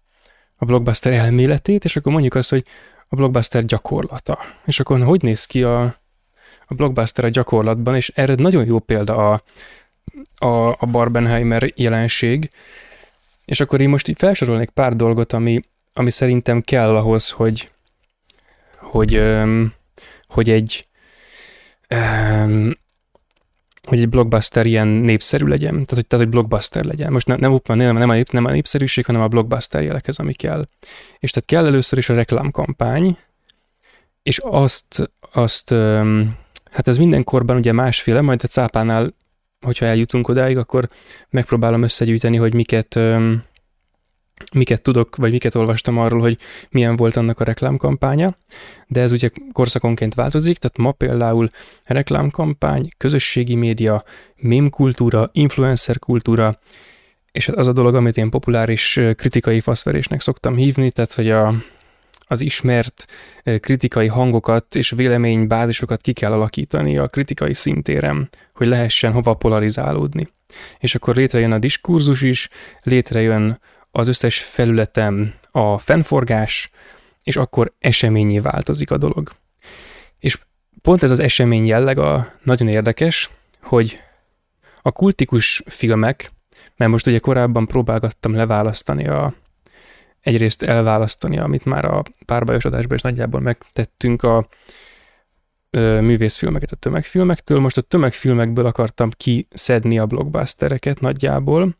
[0.55, 2.65] a blockbuster elméletét, és akkor mondjuk azt, hogy
[3.07, 4.39] a blockbuster gyakorlata.
[4.65, 5.81] És akkor hogy néz ki a,
[6.67, 9.43] a blockbuster a gyakorlatban, és erre nagyon jó példa a,
[10.45, 12.51] a, a Barbenheimer jelenség,
[13.45, 15.59] és akkor én most így felsorolnék pár dolgot, ami,
[15.93, 17.69] ami szerintem kell ahhoz, hogy,
[18.75, 19.23] hogy,
[20.27, 20.87] hogy egy
[23.83, 27.11] hogy egy blockbuster ilyen népszerű legyen, tehát hogy, tehát, hogy blockbuster legyen.
[27.11, 30.33] Most nem, nem, nem, nem, a, nép, nem a népszerűség, hanem a blockbuster jelekhez, ami
[30.33, 30.67] kell.
[31.19, 33.17] És tehát kell először is a reklámkampány,
[34.23, 35.69] és azt, azt
[36.71, 39.13] hát ez mindenkorban ugye másféle, majd a cápánál,
[39.65, 40.89] hogyha eljutunk odáig, akkor
[41.29, 42.99] megpróbálom összegyűjteni, hogy miket,
[44.53, 46.37] miket tudok, vagy miket olvastam arról, hogy
[46.69, 48.37] milyen volt annak a reklámkampánya,
[48.87, 51.49] de ez ugye korszakonként változik, tehát ma például
[51.83, 54.03] reklámkampány, közösségi média,
[54.35, 56.59] mém kultúra, influencer kultúra,
[57.31, 61.53] és az a dolog, amit én populáris kritikai faszverésnek szoktam hívni, tehát hogy a,
[62.27, 63.05] az ismert
[63.59, 70.27] kritikai hangokat és véleménybázisokat ki kell alakítani a kritikai szintéren, hogy lehessen hova polarizálódni.
[70.79, 72.49] És akkor létrejön a diskurzus is,
[72.81, 73.59] létrejön
[73.91, 76.69] az összes felületem a fennforgás,
[77.23, 79.31] és akkor eseményé változik a dolog.
[80.19, 80.39] És
[80.81, 83.29] pont ez az esemény jelleg a nagyon érdekes,
[83.61, 84.01] hogy
[84.81, 86.29] a kultikus filmek,
[86.75, 89.33] mert most ugye korábban próbálgattam leválasztani a,
[90.21, 94.47] egyrészt elválasztani, amit már a párbajos adásban is nagyjából megtettünk a
[95.69, 97.59] ö, művészfilmeket a tömegfilmektől.
[97.59, 101.75] Most a tömegfilmekből akartam kiszedni a blockbustereket nagyjából,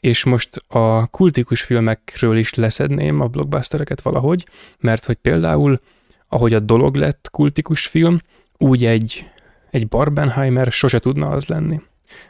[0.00, 4.46] és most a kultikus filmekről is leszedném a blockbustereket valahogy,
[4.78, 5.80] mert hogy például
[6.28, 8.20] ahogy a dolog lett kultikus film,
[8.56, 9.30] úgy egy,
[9.70, 11.80] egy Barbenheimer sose tudna az lenni.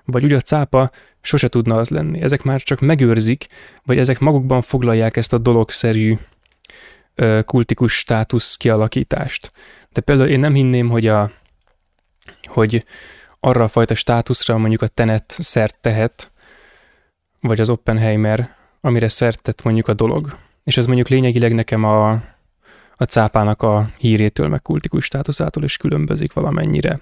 [0.05, 2.21] Vagy úgy a cápa sose tudna az lenni.
[2.21, 3.47] Ezek már csak megőrzik,
[3.85, 6.17] vagy ezek magukban foglalják ezt a dologszerű
[7.45, 9.53] kultikus státusz kialakítást.
[9.93, 11.31] De például én nem hinném, hogy, a,
[12.45, 12.85] hogy
[13.41, 16.33] arra a fajta státuszra mondjuk a Tenet szert tehet,
[17.40, 20.38] vagy az Oppenheimer, amire szert tett mondjuk a dolog.
[20.64, 22.11] És ez mondjuk lényegileg nekem a,
[22.96, 26.98] a cápának a hírétől, meg kultikus státuszától is különbözik valamennyire.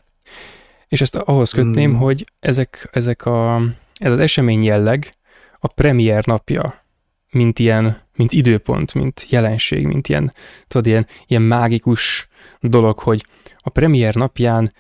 [0.88, 1.94] És ezt ahhoz kötném, mm.
[1.94, 3.60] hogy ezek, ezek a,
[3.94, 5.12] ez az esemény jelleg
[5.58, 6.84] a premier napja,
[7.30, 10.32] mint ilyen, mint időpont, mint jelenség, mint ilyen,
[10.68, 12.28] tudod, ilyen, ilyen mágikus
[12.60, 13.26] dolog, hogy
[13.58, 14.72] a premier napján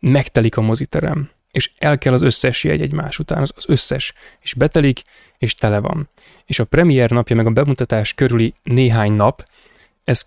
[0.00, 4.54] megtelik a moziterem, és el kell az összes jegy egymás után, az, az összes, és
[4.54, 5.02] betelik,
[5.38, 6.08] és tele van.
[6.44, 9.44] És a premier napja, meg a bemutatás körüli néhány nap,
[10.04, 10.24] ez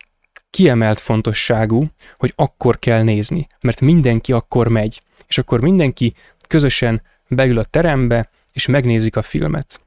[0.50, 1.84] kiemelt fontosságú,
[2.18, 6.14] hogy akkor kell nézni, mert mindenki akkor megy, és akkor mindenki
[6.48, 9.82] közösen beül a terembe, és megnézik a filmet.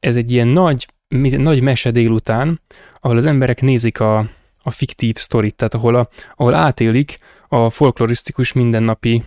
[0.00, 2.60] Ez egy ilyen nagy, nagy mese délután,
[3.00, 4.18] ahol az emberek nézik a,
[4.62, 9.24] a fiktív sztorit, tehát ahol, a, ahol átélik a folklorisztikus mindennapi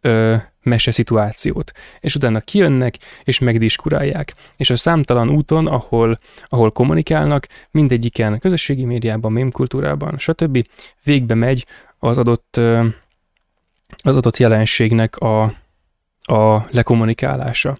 [0.00, 1.72] ö, mese szituációt.
[2.00, 4.34] És utána kijönnek, és megdiskurálják.
[4.56, 10.66] És a számtalan úton, ahol, ahol kommunikálnak, mindegyiken közösségi médiában, mémkultúrában, stb.
[11.04, 11.66] végbe megy
[11.98, 12.56] az adott,
[14.04, 15.42] az adott jelenségnek a,
[16.22, 17.78] a lekommunikálása.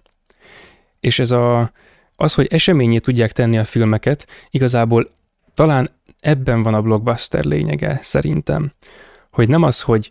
[0.99, 1.71] És ez a,
[2.15, 5.11] az, hogy eseményé tudják tenni a filmeket, igazából
[5.53, 8.71] talán ebben van a blockbuster lényege, szerintem
[9.35, 10.09] hogy nem az, hogy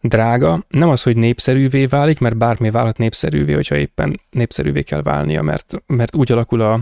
[0.00, 5.42] drága, nem az, hogy népszerűvé válik, mert bármi válhat népszerűvé, hogyha éppen népszerűvé kell válnia,
[5.42, 6.80] mert, mert úgy alakul a,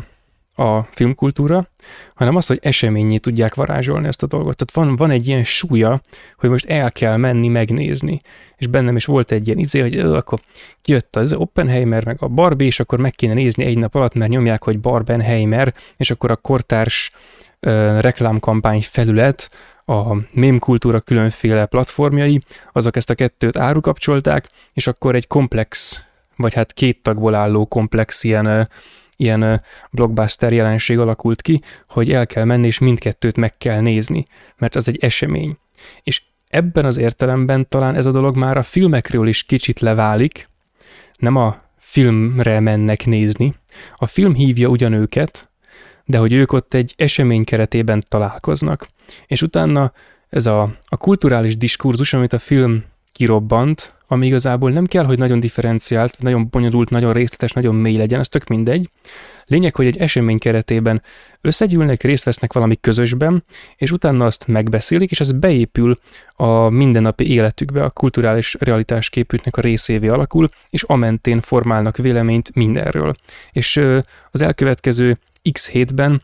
[0.62, 1.68] a filmkultúra,
[2.14, 4.56] hanem az, hogy eseményé tudják varázsolni ezt a dolgot.
[4.56, 6.00] Tehát van, van egy ilyen súlya,
[6.36, 8.20] hogy most el kell menni megnézni.
[8.56, 10.40] És bennem is volt egy ilyen izé, hogy ö, akkor
[10.82, 14.30] kijött az Oppenheimer, meg a Barbie, és akkor meg kéne nézni egy nap alatt, mert
[14.30, 17.12] nyomják, hogy Barbenheimer, és akkor a kortárs
[18.00, 19.50] reklámkampány felület
[19.88, 22.40] a mém kultúra különféle platformjai,
[22.72, 26.02] azok ezt a kettőt árukapcsolták, és akkor egy komplex,
[26.36, 28.68] vagy hát két tagból álló komplex ilyen,
[29.16, 34.24] ilyen blockbuster jelenség alakult ki, hogy el kell menni, és mindkettőt meg kell nézni,
[34.56, 35.58] mert az egy esemény.
[36.02, 40.48] És ebben az értelemben talán ez a dolog már a filmekről is kicsit leválik,
[41.18, 43.54] nem a filmre mennek nézni.
[43.96, 45.47] A film hívja ugyan őket,
[46.08, 48.88] de hogy ők ott egy esemény keretében találkoznak.
[49.26, 49.92] És utána
[50.28, 55.40] ez a, a kulturális diskurzus, amit a film kirobbant, ami igazából nem kell, hogy nagyon
[55.40, 58.90] differenciált, nagyon bonyolult, nagyon részletes, nagyon mély legyen, ez tök mindegy.
[59.44, 61.02] Lényeg, hogy egy esemény keretében
[61.40, 63.44] összegyűlnek, részt vesznek valami közösben,
[63.76, 65.96] és utána azt megbeszélik, és ez beépül
[66.34, 73.14] a mindennapi életükbe, a kulturális realitásképüknek a részévé alakul, és amentén formálnak véleményt mindenről.
[73.52, 73.80] És
[74.30, 75.18] az elkövetkező
[75.52, 76.22] x hétben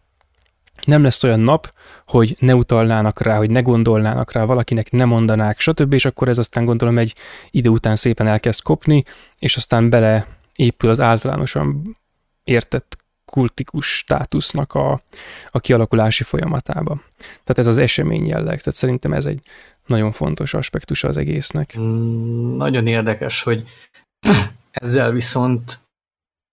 [0.85, 1.73] nem lesz olyan nap,
[2.07, 5.93] hogy ne utalnának rá, hogy ne gondolnának rá, valakinek ne mondanák, stb.
[5.93, 7.15] És akkor ez aztán gondolom egy
[7.51, 9.05] idő után szépen elkezd kopni,
[9.39, 11.97] és aztán bele épül az általánosan
[12.45, 15.03] értett kultikus státusznak a,
[15.51, 17.01] a kialakulási folyamatába.
[17.19, 19.41] Tehát ez az esemény jelleg, tehát szerintem ez egy
[19.87, 21.79] nagyon fontos aspektus az egésznek.
[21.79, 23.65] Mm, nagyon érdekes, hogy
[24.71, 25.79] ezzel viszont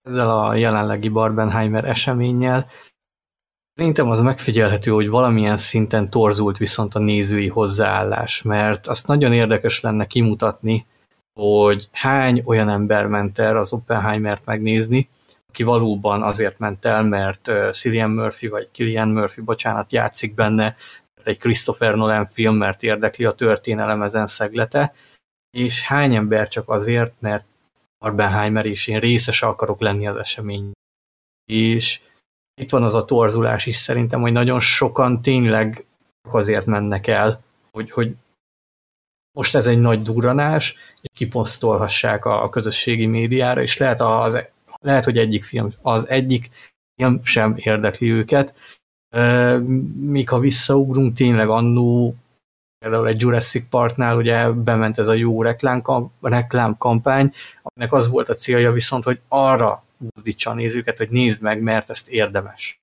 [0.01, 2.67] ezzel a jelenlegi Barbenheimer eseménnyel.
[3.75, 9.81] Szerintem az megfigyelhető, hogy valamilyen szinten torzult viszont a nézői hozzáállás, mert azt nagyon érdekes
[9.81, 10.85] lenne kimutatni,
[11.39, 15.09] hogy hány olyan ember ment el az Oppenheimert megnézni,
[15.47, 20.75] aki valóban azért ment el, mert Cillian Murphy, vagy Killian Murphy, bocsánat, játszik benne,
[21.15, 24.93] mert egy Christopher Nolan film, mert érdekli a történelem ezen szeglete,
[25.57, 27.45] és hány ember csak azért, mert
[28.01, 30.71] Barbenheimer és én részes akarok lenni az esemény.
[31.45, 32.01] És
[32.61, 35.85] itt van az a torzulás is szerintem, hogy nagyon sokan tényleg
[36.29, 38.15] azért mennek el, hogy, hogy
[39.31, 44.49] most ez egy nagy durranás, és kiposztolhassák a, a közösségi médiára, és lehet, az,
[44.81, 46.49] lehet, hogy egyik film, az egyik
[46.95, 48.55] film sem érdekli őket.
[49.95, 52.15] Míg ha visszaugrunk, tényleg annó
[52.81, 55.43] például egy Jurassic Parknál ugye bement ez a jó
[56.21, 61.61] reklámkampány, aminek az volt a célja viszont, hogy arra buzdítsa a nézőket, hogy nézd meg,
[61.61, 62.79] mert ezt érdemes.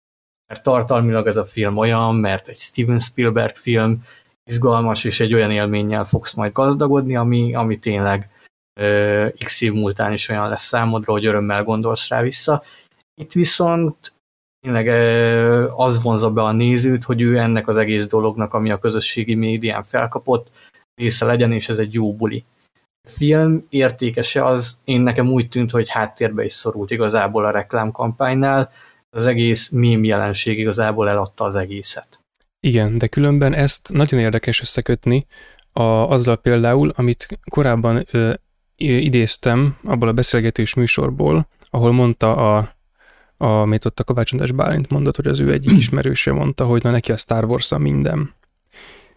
[0.47, 4.03] Mert tartalmilag ez a film olyan, mert egy Steven Spielberg film,
[4.51, 8.31] izgalmas, és egy olyan élménnyel fogsz majd gazdagodni, ami, ami tényleg
[8.81, 12.63] ö, x év múltán is olyan lesz számodra, hogy örömmel gondolsz rá vissza.
[13.15, 14.13] Itt viszont
[14.61, 14.89] tényleg
[15.77, 19.83] az vonza be a nézőt, hogy ő ennek az egész dolognak, ami a közösségi médián
[19.83, 20.51] felkapott,
[20.95, 22.45] része legyen, és ez egy jó buli.
[23.09, 28.71] A film értékese az, én nekem úgy tűnt, hogy háttérbe is szorult igazából a reklámkampánynál,
[29.11, 32.21] az egész mém jelenség igazából eladta az egészet.
[32.61, 35.27] Igen, de különben ezt nagyon érdekes összekötni
[35.73, 38.33] a, azzal például, amit korábban ö,
[38.77, 42.77] idéztem abból a beszélgetés műsorból, ahol mondta a,
[43.39, 46.91] amit ott a Kovács András Bálint mondott, hogy az ő egyik ismerőse mondta, hogy na
[46.91, 48.35] neki a Star wars -a minden.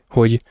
[0.07, 0.41] Hogy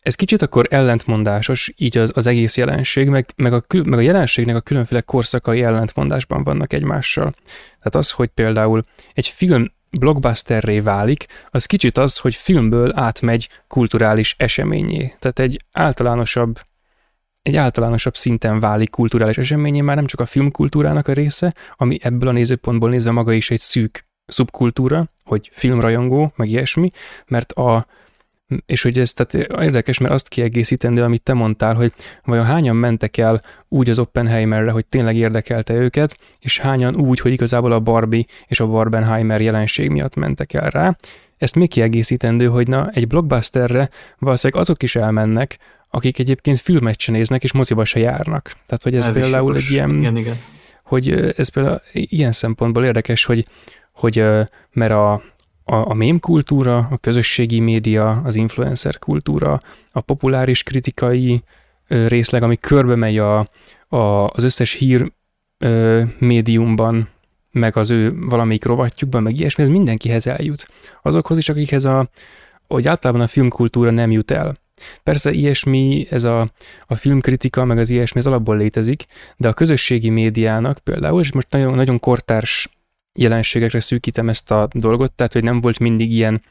[0.00, 4.56] ez kicsit akkor ellentmondásos, így az, az egész jelenség, meg, meg, a, meg a jelenségnek
[4.56, 7.30] a különféle korszakai ellentmondásban vannak egymással.
[7.66, 14.34] Tehát az, hogy például egy film blockbusterré válik, az kicsit az, hogy filmből átmegy kulturális
[14.38, 15.14] eseményé.
[15.18, 16.60] Tehát egy általánosabb
[17.42, 22.28] egy általánosabb szinten válik kulturális eseményé, már nem csak a filmkultúrának a része, ami ebből
[22.28, 26.90] a nézőpontból nézve maga is egy szűk szubkultúra, hogy filmrajongó, meg ilyesmi,
[27.26, 27.86] mert a,
[28.66, 31.92] és hogy ez tehát érdekes, mert azt kiegészítendő, amit te mondtál, hogy
[32.24, 37.32] vajon hányan mentek el úgy az Oppenheimerre, hogy tényleg érdekelte őket, és hányan úgy, hogy
[37.32, 40.96] igazából a Barbie és a Barbenheimer jelenség miatt mentek el rá.
[41.36, 43.88] Ezt még kiegészítendő, hogy na, egy blockbusterre
[44.18, 45.58] valószínűleg azok is elmennek,
[45.90, 48.52] akik egyébként filmet se néznek, és moziba se járnak.
[48.66, 49.98] Tehát, hogy ez, ez például egy ilyen...
[49.98, 50.36] Igen, igen.
[50.84, 53.46] Hogy ez például ilyen szempontból érdekes, hogy,
[53.92, 54.24] hogy
[54.72, 55.12] mert a,
[55.64, 59.58] a, a mém kultúra, a közösségi média, az influencer kultúra,
[59.92, 61.42] a populáris kritikai
[61.88, 63.38] részleg, ami körbe megy a,
[63.88, 65.12] a, az összes hír
[65.58, 67.08] ö, médiumban,
[67.50, 70.68] meg az ő valamelyik rovatjukban, meg ilyesmi, ez mindenkihez eljut.
[71.02, 72.08] Azokhoz is, akikhez a,
[72.68, 74.56] hogy általában a filmkultúra nem jut el.
[75.02, 76.52] Persze ilyesmi, ez a,
[76.86, 79.04] a filmkritika, meg az ilyesmi, ez alapból létezik,
[79.36, 82.68] de a közösségi médiának például, és most nagyon, nagyon kortárs
[83.12, 86.42] jelenségekre szűkítem ezt a dolgot, tehát hogy nem volt mindig ilyen,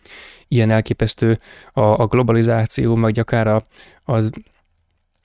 [0.48, 1.40] ilyen elképesztő
[1.74, 3.66] a, a globalizáció, meg akár a,
[4.04, 4.30] az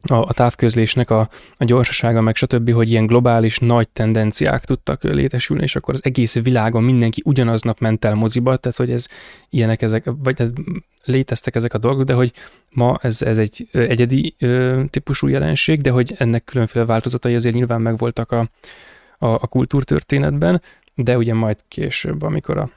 [0.09, 5.63] a, a távközlésnek a, a gyorsasága, meg stb., hogy ilyen globális nagy tendenciák tudtak létesülni,
[5.63, 9.07] és akkor az egész világon mindenki ugyanaznap ment el moziba, tehát hogy ez
[9.49, 10.53] ilyenek ezek, vagy tehát
[11.05, 12.33] léteztek ezek a dolgok, de hogy
[12.71, 14.37] ma ez, ez egy egyedi
[14.91, 18.49] típusú jelenség, de hogy ennek különféle változatai azért nyilván megvoltak a,
[19.19, 20.63] a, a kultúrtörténetben,
[20.95, 22.71] de ugye majd később, amikor a,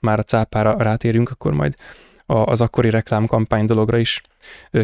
[0.00, 1.74] már a cápára rátérünk, akkor majd
[2.26, 4.22] a, az akkori reklámkampány dologra is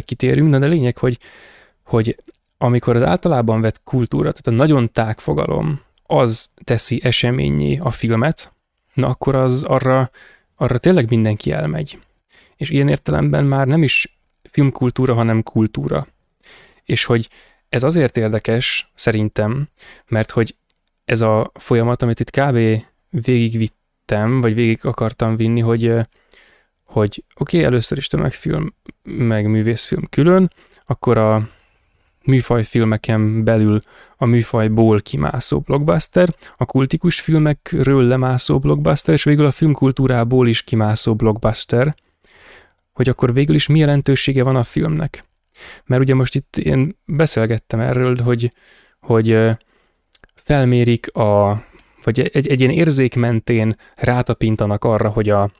[0.04, 1.18] kitérünk, de a lényeg, hogy,
[1.82, 2.16] hogy
[2.58, 8.52] amikor az általában vett kultúra, tehát a nagyon tág fogalom, az teszi eseményé a filmet,
[8.94, 10.10] na akkor az arra,
[10.56, 11.98] arra tényleg mindenki elmegy.
[12.56, 14.18] És ilyen értelemben már nem is
[14.50, 16.06] filmkultúra, hanem kultúra.
[16.84, 17.28] És hogy
[17.68, 19.68] ez azért érdekes, szerintem,
[20.08, 20.54] mert hogy
[21.04, 22.84] ez a folyamat, amit itt kb.
[23.10, 25.92] végigvittem, vagy végig akartam vinni, hogy,
[26.86, 30.50] hogy oké, okay, először is tömegfilm, meg művészfilm külön,
[30.86, 31.48] akkor a
[32.26, 33.80] műfajfilmeken belül
[34.16, 41.14] a műfajból kimászó blockbuster, a kultikus filmekről lemászó blockbuster, és végül a filmkultúrából is kimászó
[41.14, 41.94] blockbuster,
[42.96, 45.24] hogy akkor végül is mi jelentősége van a filmnek.
[45.84, 48.52] Mert ugye most itt én beszélgettem erről, hogy,
[49.00, 49.38] hogy
[50.34, 51.62] felmérik a,
[52.02, 55.50] vagy egy, egy ilyen érzék mentén rátapintanak arra, hogy a,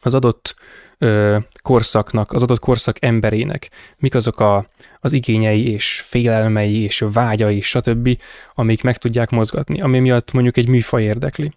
[0.00, 0.54] az adott
[0.98, 4.66] ö, korszaknak, az adott korszak emberének mik azok a,
[5.00, 8.18] az igényei és félelmei és vágyai, stb.,
[8.54, 11.52] amik meg tudják mozgatni, ami miatt mondjuk egy műfaj érdekli.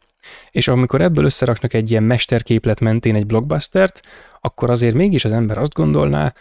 [0.52, 4.02] És amikor ebből összeraknak egy ilyen mesterképlet mentén egy blockbustert,
[4.46, 6.34] akkor azért mégis az ember azt gondolná,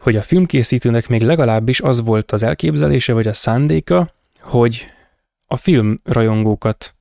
[0.00, 4.86] hogy a filmkészítőnek még legalábbis az volt az elképzelése vagy a szándéka, hogy
[5.46, 6.94] a film rajongókat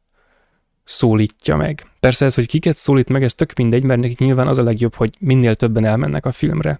[0.83, 1.87] szólítja meg.
[1.99, 4.95] Persze ez, hogy kiket szólít meg, ez tök mindegy, mert nekik nyilván az a legjobb,
[4.95, 6.77] hogy minél többen elmennek a filmre.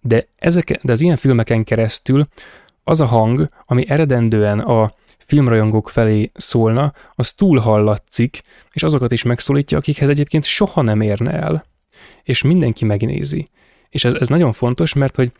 [0.00, 2.26] De, ezek, de az ilyen filmeken keresztül
[2.84, 8.42] az a hang, ami eredendően a filmrajongók felé szólna, az túl hallatszik,
[8.72, 11.64] és azokat is megszólítja, akikhez egyébként soha nem érne el.
[12.22, 13.46] És mindenki megnézi.
[13.88, 15.32] És ez, ez nagyon fontos, mert hogy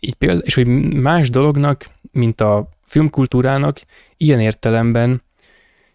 [0.00, 3.80] így például, és hogy más dolognak, mint a filmkultúrának
[4.16, 5.22] ilyen értelemben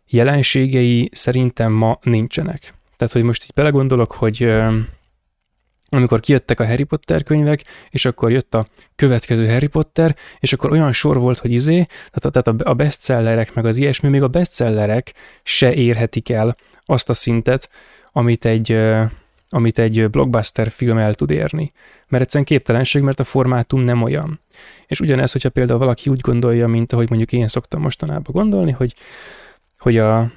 [0.08, 2.74] jelenségei szerintem ma nincsenek.
[2.98, 4.54] Tehát, hogy most így belegondolok, hogy
[5.90, 10.72] amikor kijöttek a Harry Potter könyvek, és akkor jött a következő Harry Potter, és akkor
[10.72, 15.14] olyan sor volt, hogy izé, tehát, a bestsellerek, meg az ilyesmi, még a bestsellerek
[15.44, 16.56] se érhetik el
[16.86, 17.70] azt a szintet,
[18.12, 18.78] amit egy,
[19.50, 21.72] amit egy blockbuster film el tud érni.
[22.08, 24.40] Mert egyszerűen képtelenség, mert a formátum nem olyan.
[24.88, 28.94] És ugyanez, hogyha például valaki úgy gondolja, mint ahogy mondjuk én szoktam mostanában gondolni, hogy,
[29.78, 30.32] hogy a,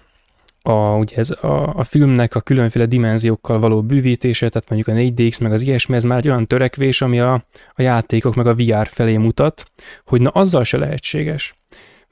[0.62, 5.40] a, ugye ez a, a filmnek a különféle dimenziókkal való bűvítése, tehát mondjuk a 4DX
[5.40, 7.44] meg az ilyesmi, ez már egy olyan törekvés, ami a,
[7.74, 9.64] a játékok meg a VR felé mutat,
[10.04, 11.54] hogy na azzal se lehetséges.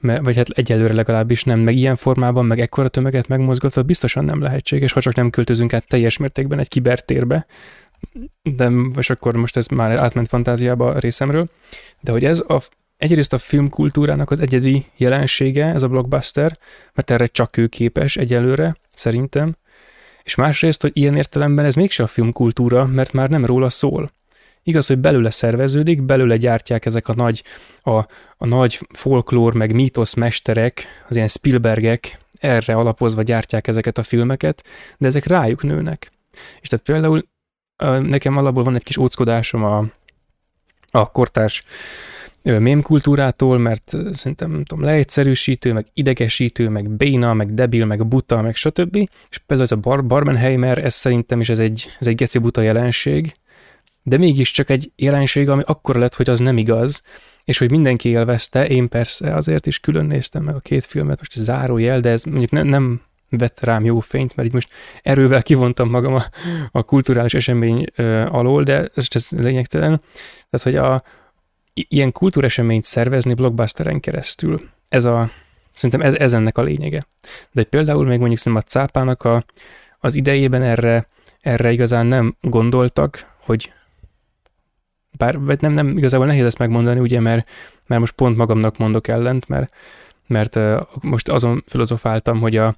[0.01, 4.91] Vagy hát egyelőre legalábbis nem, meg ilyen formában, meg ekkora tömeget megmozgatva biztosan nem lehetséges,
[4.91, 7.45] ha csak nem költözünk át teljes mértékben egy kibertérbe,
[8.43, 11.47] de és akkor most ez már átment fantáziába a részemről,
[11.99, 12.61] de hogy ez a,
[12.97, 16.57] egyrészt a filmkultúrának az egyedi jelensége, ez a blockbuster,
[16.93, 19.55] mert erre csak ő képes egyelőre, szerintem,
[20.23, 24.09] és másrészt, hogy ilyen értelemben ez mégse a filmkultúra, mert már nem róla szól.
[24.63, 27.43] Igaz, hogy belőle szerveződik, belőle gyártják ezek a nagy,
[27.81, 27.97] a,
[28.37, 34.63] a nagy folklór, meg mítosz mesterek, az ilyen Spielbergek, erre alapozva gyártják ezeket a filmeket,
[34.97, 36.11] de ezek rájuk nőnek.
[36.61, 37.27] És tehát például
[38.01, 39.85] nekem alapból van egy kis óckodásom a,
[40.91, 41.63] a kortárs
[42.43, 48.55] mémkultúrától, mert szerintem nem tudom, leegyszerűsítő, meg idegesítő, meg béna, meg debil, meg buta, meg
[48.55, 48.95] stb.
[49.29, 52.61] És például ez a Bar- Barbenheimer, ez szerintem is ez egy, ez egy geci buta
[52.61, 53.33] jelenség,
[54.03, 57.03] de mégiscsak egy jelenség, ami akkora lett, hogy az nem igaz,
[57.43, 61.37] és hogy mindenki élvezte, én persze azért is külön néztem meg a két filmet, most
[61.37, 64.69] zárójel, de ez mondjuk ne, nem vett rám jó fényt, mert így most
[65.01, 66.23] erővel kivontam magam a,
[66.71, 70.01] a kulturális esemény ö, alól, de ez, ez lényegtelen.
[70.49, 71.03] Tehát, hogy a,
[71.73, 75.31] ilyen kultúreseményt szervezni blockbusteren keresztül, ez a,
[75.71, 77.07] szerintem ez, ez ennek a lényege.
[77.51, 79.45] De például még mondjuk szerintem a cápának a,
[79.99, 81.07] az idejében erre,
[81.41, 83.73] erre igazán nem gondoltak, hogy
[85.17, 87.49] bár vagy nem, nem igazából nehéz ezt megmondani, ugye, mert,
[87.87, 89.73] mert most pont magamnak mondok ellent, mert,
[90.27, 90.59] mert
[91.01, 92.75] most azon filozofáltam, hogy a,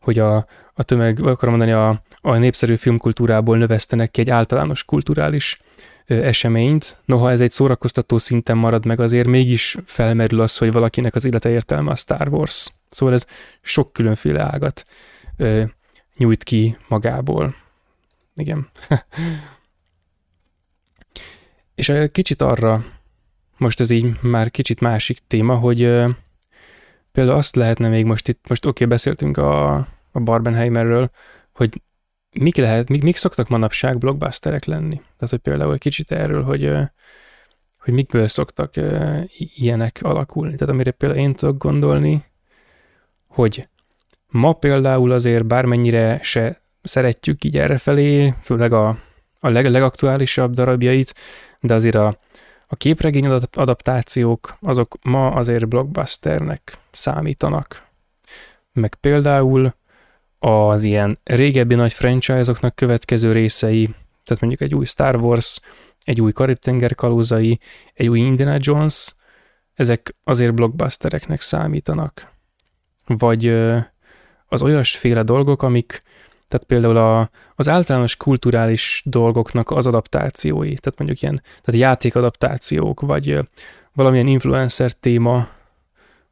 [0.00, 0.36] hogy a,
[0.74, 5.60] a tömeg, akarom mondani, a, a népszerű filmkultúrából növesztenek ki egy általános kulturális
[6.06, 6.96] eseményt.
[7.04, 11.48] Noha ez egy szórakoztató szinten marad meg, azért mégis felmerül az, hogy valakinek az élete
[11.48, 12.72] értelme a Star Wars.
[12.90, 13.26] Szóval ez
[13.62, 14.84] sok különféle ágat
[15.36, 15.62] ö,
[16.16, 17.54] nyújt ki magából.
[18.36, 18.68] Igen.
[21.78, 22.84] És kicsit arra,
[23.56, 25.78] most ez így már kicsit másik téma, hogy
[27.12, 29.74] például azt lehetne még most itt, most oké, okay, beszéltünk a,
[30.12, 31.10] a Barbenheimerről,
[31.52, 31.82] hogy
[32.30, 34.94] mik lehet, mik, mik szoktak manapság blockbusterek lenni?
[34.94, 36.72] Tehát, hogy például egy kicsit erről, hogy,
[37.78, 38.74] hogy mikből szoktak
[39.36, 40.54] ilyenek alakulni.
[40.54, 42.24] Tehát amire például én tudok gondolni,
[43.26, 43.68] hogy
[44.26, 48.98] ma például azért bármennyire se szeretjük így errefelé, főleg a,
[49.40, 51.14] a leg, legaktuálisabb darabjait,
[51.60, 52.18] de azért a,
[52.66, 57.86] a képregény adaptációk, azok ma azért blockbusternek számítanak.
[58.72, 59.74] Meg például
[60.38, 63.84] az ilyen régebbi nagy franchise-oknak következő részei,
[64.24, 65.60] tehát mondjuk egy új Star Wars,
[66.00, 67.60] egy új Karib-tenger kalózai,
[67.94, 69.14] egy új Indiana Jones,
[69.74, 72.32] ezek azért blockbustereknek számítanak.
[73.06, 73.46] Vagy
[74.46, 76.02] az olyasféle dolgok, amik,
[76.48, 83.38] tehát például a, az általános kulturális dolgoknak az adaptációi, tehát mondjuk ilyen tehát játékadaptációk, vagy
[83.92, 85.48] valamilyen influencer téma,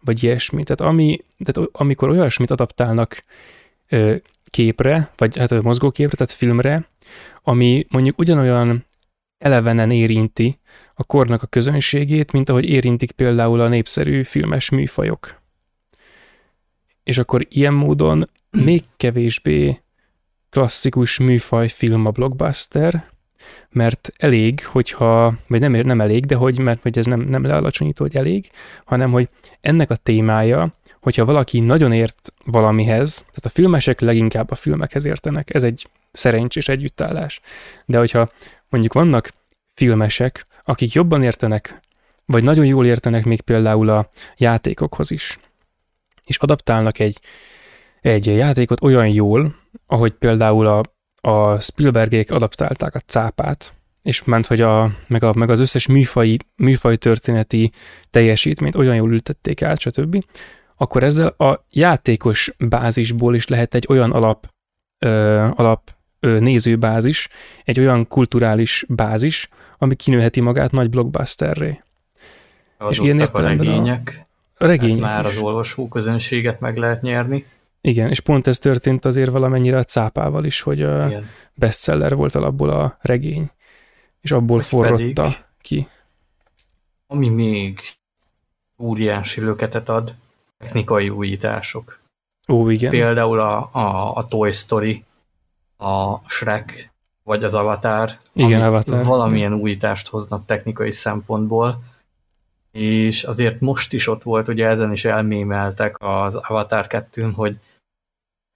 [0.05, 0.63] vagy ilyesmi.
[0.63, 3.23] Tehát, ami, tehát amikor olyasmit adaptálnak
[4.51, 6.89] képre, vagy hát mozgóképre, tehát filmre,
[7.43, 8.85] ami mondjuk ugyanolyan
[9.39, 10.59] elevenen érinti
[10.95, 15.41] a kornak a közönségét, mint ahogy érintik például a népszerű filmes műfajok.
[17.05, 19.81] És akkor ilyen módon még kevésbé
[20.57, 23.11] klasszikus műfaj film a blockbuster,
[23.71, 28.05] mert elég, hogyha, vagy nem, nem elég, de hogy, mert hogy ez nem, nem lealacsonyító,
[28.05, 28.51] hogy elég,
[28.85, 29.29] hanem hogy
[29.61, 35.55] ennek a témája, hogyha valaki nagyon ért valamihez, tehát a filmesek leginkább a filmekhez értenek,
[35.55, 37.41] ez egy szerencsés együttállás.
[37.85, 38.31] De hogyha
[38.69, 39.31] mondjuk vannak
[39.75, 41.81] filmesek, akik jobban értenek,
[42.27, 45.39] vagy nagyon jól értenek még például a játékokhoz is,
[46.25, 47.21] és adaptálnak egy,
[48.01, 50.83] egy játékot olyan jól, ahogy például a,
[51.29, 56.39] a Spielbergék adaptálták a cápát, és ment, hogy a, meg, a, meg az összes műfai,
[56.57, 57.73] műfaj történeti
[58.11, 60.25] teljesítményt olyan jól ültették át, stb.,
[60.77, 64.51] akkor ezzel a játékos bázisból is lehet egy olyan alap,
[64.99, 67.29] ö, alap ö, nézőbázis,
[67.65, 69.49] egy olyan kulturális bázis,
[69.79, 71.81] ami kinőheti magát nagy blockbusterré.
[72.89, 74.27] És ilyen a regények.
[74.59, 75.31] A regények már is.
[75.31, 77.45] az olvasó közönséget meg lehet nyerni.
[77.87, 81.11] Igen, és pont ez történt azért valamennyire a cápával is, hogy a
[81.55, 83.51] bestseller volt alapból a regény,
[84.21, 85.89] és abból Vagy forrotta pedig, ki.
[87.07, 87.81] Ami még
[88.79, 90.15] óriási löketet ad,
[90.59, 91.99] technikai újítások.
[92.49, 92.91] Ó, igen.
[92.91, 95.05] Például a, a, a Toy Story,
[95.77, 96.91] a Shrek,
[97.23, 98.11] vagy az Avatar.
[98.33, 99.05] Igen, Avatar.
[99.05, 101.83] Valamilyen újítást hoznak technikai szempontból,
[102.73, 107.57] és azért most is ott volt, ugye ezen is elmémeltek az Avatar 2 hogy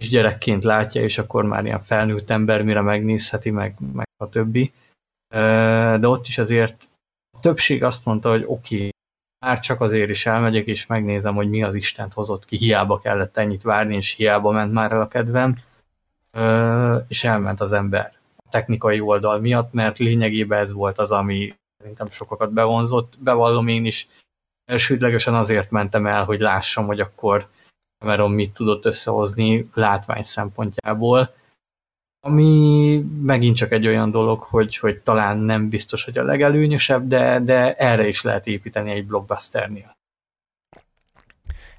[0.08, 4.72] gyerekként látja, és akkor már ilyen felnőtt ember mire megnézheti, meg, meg a többi.
[6.00, 6.88] De ott is azért
[7.36, 8.90] a többség azt mondta, hogy oké, okay,
[9.46, 13.36] már csak azért is elmegyek, és megnézem, hogy mi az Istent hozott ki, hiába kellett
[13.36, 15.58] ennyit várni, és hiába ment már el a kedvem,
[17.08, 22.10] és elment az ember a technikai oldal miatt, mert lényegében ez volt az, ami szerintem
[22.10, 24.08] sokakat bevonzott, bevallom én is.
[24.64, 27.48] Elsődlegesen azért mentem el, hogy lássam, hogy akkor
[28.00, 31.34] Cameron mit tudott összehozni látvány szempontjából,
[32.20, 37.40] ami megint csak egy olyan dolog, hogy, hogy talán nem biztos, hogy a legelőnyösebb, de,
[37.40, 39.96] de erre is lehet építeni egy blockbusternél.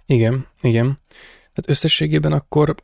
[0.05, 0.99] Igen, igen.
[1.39, 2.75] Tehát összességében akkor,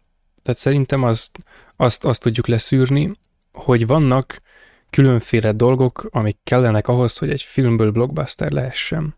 [0.44, 1.38] tehát szerintem azt,
[1.76, 3.12] azt, azt tudjuk leszűrni,
[3.54, 4.42] hogy vannak
[4.90, 9.16] különféle dolgok, amik kellenek ahhoz, hogy egy filmből blockbuster lehessen.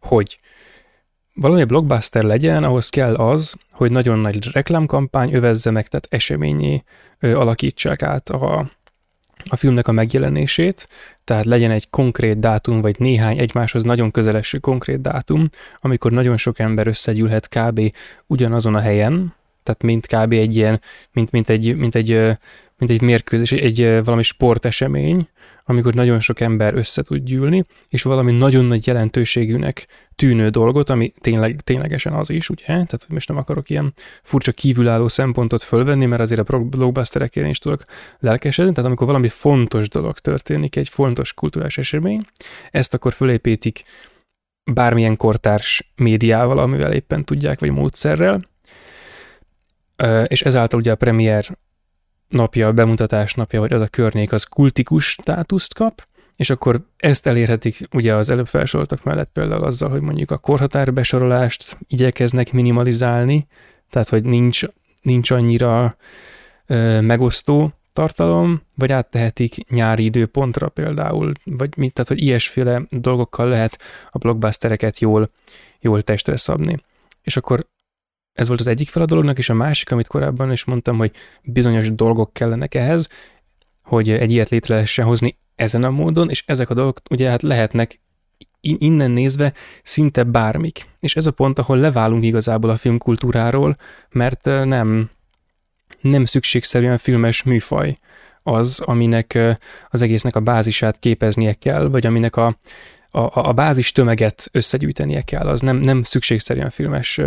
[0.00, 0.38] Hogy
[1.34, 6.82] valami blockbuster legyen, ahhoz kell az, hogy nagyon nagy reklámkampány övezze meg, tehát eseményé
[7.20, 8.70] alakítsák át a,
[9.50, 10.88] a filmnek a megjelenését,
[11.24, 15.48] tehát legyen egy konkrét dátum, vagy néhány egymáshoz nagyon közeleső konkrét dátum,
[15.80, 17.80] amikor nagyon sok ember összegyűlhet kb.
[18.26, 20.32] ugyanazon a helyen, tehát mint kb.
[20.32, 20.80] egy ilyen,
[21.12, 22.08] mint, mint egy, mint egy,
[22.76, 25.28] mint egy mérkőzés, egy, valami sportesemény,
[25.64, 31.12] amikor nagyon sok ember össze tud gyűlni, és valami nagyon nagy jelentőségűnek tűnő dolgot, ami
[31.20, 32.64] tényleg, ténylegesen az is, ugye?
[32.64, 33.92] Tehát most nem akarok ilyen
[34.22, 37.84] furcsa kívülálló szempontot fölvenni, mert azért a blockbusterekén is tudok
[38.18, 42.26] lelkesedni, tehát amikor valami fontos dolog történik, egy fontos kulturális esemény,
[42.70, 43.84] ezt akkor fölépítik
[44.72, 48.40] bármilyen kortárs médiával, amivel éppen tudják, vagy módszerrel,
[50.26, 51.58] és ezáltal ugye a premier
[52.28, 57.26] napja, a bemutatás napja, vagy az a környék, az kultikus státuszt kap, és akkor ezt
[57.26, 63.46] elérhetik ugye az előbb felsoroltak mellett például azzal, hogy mondjuk a korhatár besorolást igyekeznek minimalizálni,
[63.90, 64.62] tehát hogy nincs,
[65.02, 65.96] nincs annyira
[66.66, 73.78] ö, megosztó tartalom, vagy áttehetik nyári időpontra például, vagy mit, tehát hogy ilyesféle dolgokkal lehet
[74.10, 75.30] a blockbustereket jól,
[75.80, 76.84] jól testre szabni.
[77.22, 77.66] És akkor
[78.32, 81.12] ez volt az egyik fel a dolognak, és a másik, amit korábban is mondtam, hogy
[81.42, 83.08] bizonyos dolgok kellenek ehhez,
[83.82, 87.42] hogy egy ilyet létre lehessen hozni ezen a módon, és ezek a dolgok ugye hát
[87.42, 88.00] lehetnek
[88.60, 89.52] innen nézve
[89.82, 90.86] szinte bármik.
[91.00, 93.76] És ez a pont, ahol leválunk igazából a filmkultúráról,
[94.10, 95.10] mert nem,
[96.00, 97.96] nem szükségszerűen filmes műfaj
[98.42, 99.38] az, aminek
[99.90, 102.56] az egésznek a bázisát képeznie kell, vagy aminek a,
[103.14, 107.20] a, a bázis tömeget összegyűjtenie kell, az nem, nem szükségszerűen filmes,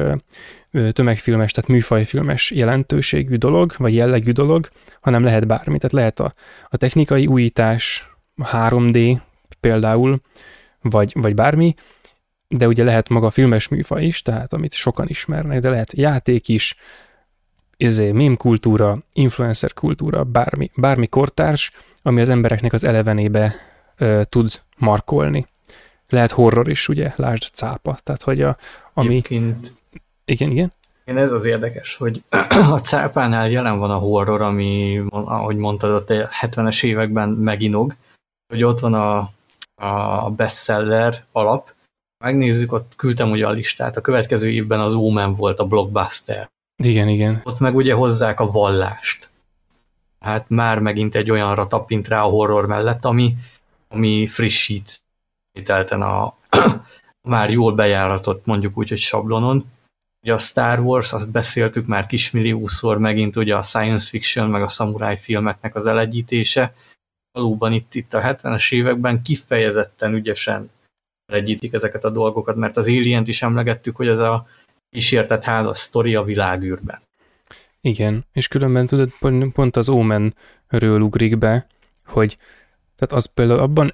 [0.89, 4.69] tömegfilmes, tehát műfajfilmes jelentőségű dolog, vagy jellegű dolog,
[5.01, 5.77] hanem lehet bármi.
[5.77, 6.33] Tehát lehet a,
[6.69, 9.17] a technikai újítás, a 3D
[9.59, 10.19] például,
[10.81, 11.75] vagy, vagy bármi,
[12.47, 16.47] de ugye lehet maga a filmes műfaj is, tehát amit sokan ismernek, de lehet játék
[16.47, 16.75] is,
[17.77, 21.71] izé, mém kultúra, influencer kultúra, bármi, bármi kortárs,
[22.01, 23.55] ami az embereknek az elevenébe
[23.97, 25.45] ö, tud markolni
[26.09, 28.57] lehet horror is, ugye, lásd cápa, tehát hogy a,
[28.93, 29.07] ami...
[29.07, 29.73] Egyébként...
[30.25, 30.73] Igen, igen.
[31.05, 32.23] Én ez az érdekes, hogy
[32.75, 37.95] a cápánál jelen van a horror, ami, ahogy mondtad, a 70-es években meginog,
[38.47, 39.29] hogy ott van a,
[39.85, 41.73] a bestseller alap,
[42.23, 46.49] megnézzük, ott küldtem ugye a listát, a következő évben az Omen volt a blockbuster.
[46.83, 47.41] Igen, igen.
[47.43, 49.29] Ott meg ugye hozzák a vallást.
[50.19, 53.35] Hát már megint egy olyanra tapint rá a horror mellett, ami,
[53.87, 55.03] ami frissít
[55.55, 56.33] ismételten a
[57.21, 59.65] már jól bejáratott, mondjuk úgy, hogy sablonon.
[60.21, 64.67] Ugye a Star Wars, azt beszéltük már kismilliószor, megint ugye a science fiction, meg a
[64.67, 66.73] samurai filmeknek az elegyítése.
[67.31, 70.69] Valóban itt, itt a 70-es években kifejezetten ügyesen
[71.25, 74.47] elegyítik ezeket a dolgokat, mert az alien is emlegettük, hogy ez a
[74.89, 76.99] kísértett ház a sztori a világűrben.
[77.81, 79.11] Igen, és különben tudod,
[79.53, 81.67] pont az Omenről ugrik be,
[82.05, 82.37] hogy
[82.95, 83.93] tehát az például abban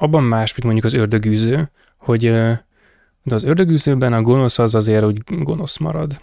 [0.00, 2.22] abban más, mint mondjuk az ördögűző, hogy
[3.22, 6.20] de az ördögűzőben a gonosz az azért úgy gonosz marad.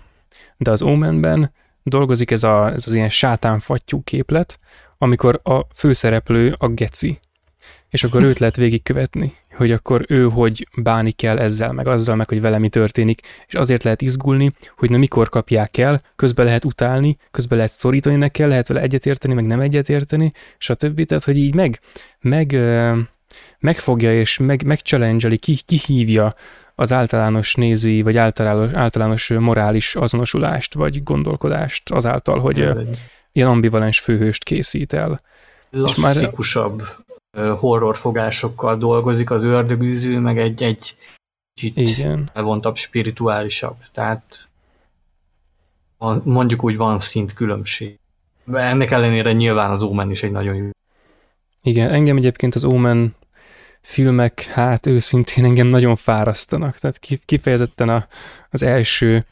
[0.57, 1.51] De az Omenben
[1.83, 4.59] dolgozik ez, a, ez az ilyen sátánfattyú képlet,
[4.97, 7.19] amikor a főszereplő a geci,
[7.89, 12.27] és akkor őt lehet végigkövetni, hogy akkor ő hogy bánik kell ezzel, meg azzal, meg
[12.27, 16.65] hogy vele mi történik, és azért lehet izgulni, hogy na mikor kapják el, közben lehet
[16.65, 21.05] utálni, közben lehet szorítani neki, lehet vele egyetérteni, meg nem egyetérteni, stb.
[21.05, 21.79] Tehát, hogy így meg,
[22.19, 22.57] meg
[23.59, 26.33] megfogja és meg, megchallenge ki, kihívja
[26.75, 33.01] az általános nézői, vagy általános, általános morális azonosulást, vagy gondolkodást azáltal, hogy egy...
[33.31, 35.21] ilyen ambivalens főhőst készít el.
[35.69, 36.83] Lasszikusabb
[37.31, 37.57] már...
[37.57, 40.95] horrorfogásokkal dolgozik az ördögűző, meg egy, egy
[41.53, 42.29] kicsit Igen.
[42.33, 43.75] elvontabb, spirituálisabb.
[43.93, 44.47] Tehát
[46.23, 47.99] mondjuk úgy van szint különbség.
[48.53, 50.69] Ennek ellenére nyilván az Omen is egy nagyon jó.
[51.61, 53.15] Igen, engem egyébként az Omen
[53.87, 56.77] filmek, hát őszintén engem nagyon fárasztanak.
[56.77, 58.07] Tehát kifejezetten a,
[58.49, 59.25] az első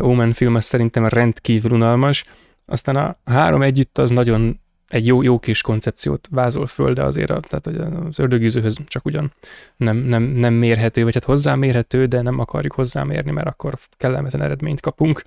[0.00, 2.24] Omen film az szerintem rendkívül unalmas.
[2.66, 7.30] Aztán a három együtt az nagyon egy jó, jó kis koncepciót vázol föl, de azért
[7.30, 7.66] a, tehát
[8.08, 9.32] az ördögűzőhöz csak ugyan
[9.76, 14.80] nem, nem, nem mérhető, vagy hát hozzámérhető, de nem akarjuk hozzámérni, mert akkor kellemetlen eredményt
[14.80, 15.22] kapunk.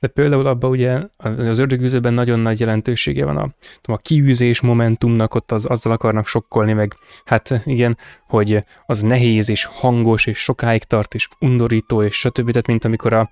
[0.00, 3.48] De például abban ugye az ördögűzőben nagyon nagy jelentősége van a,
[3.80, 6.94] tudom, a kiűzés momentumnak, ott az, azzal akarnak sokkolni, meg
[7.24, 12.46] hát igen, hogy az nehéz és hangos, és sokáig tart, és undorító, és stb.
[12.50, 13.30] Tehát mint amikor a,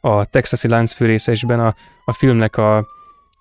[0.00, 2.86] a texasi láncfőrészesben a, a filmnek a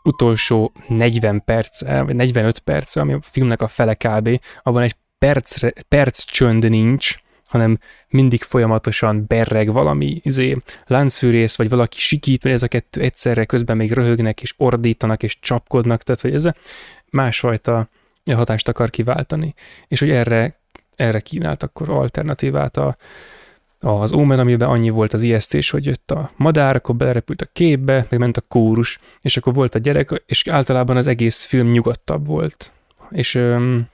[0.03, 5.55] utolsó 40 perc, vagy 45 perc, ami a filmnek a fele kb., abban egy perc,
[5.87, 7.15] perc csönd nincs,
[7.47, 7.79] hanem
[8.09, 13.77] mindig folyamatosan berreg valami izé, láncfűrész, vagy valaki sikít, vagy ez a kettő egyszerre közben
[13.77, 16.47] még röhögnek, és ordítanak, és csapkodnak, tehát hogy ez
[17.09, 17.87] másfajta
[18.33, 19.53] hatást akar kiváltani.
[19.87, 20.59] És hogy erre,
[20.95, 22.95] erre kínált akkor alternatívát a,
[23.79, 28.05] az Omen, amiben annyi volt az ijesztés, hogy jött a madár, akkor belerepült a képbe,
[28.09, 32.25] meg ment a kórus, és akkor volt a gyerek, és általában az egész film nyugodtabb
[32.25, 32.71] volt.
[33.09, 33.87] És öm,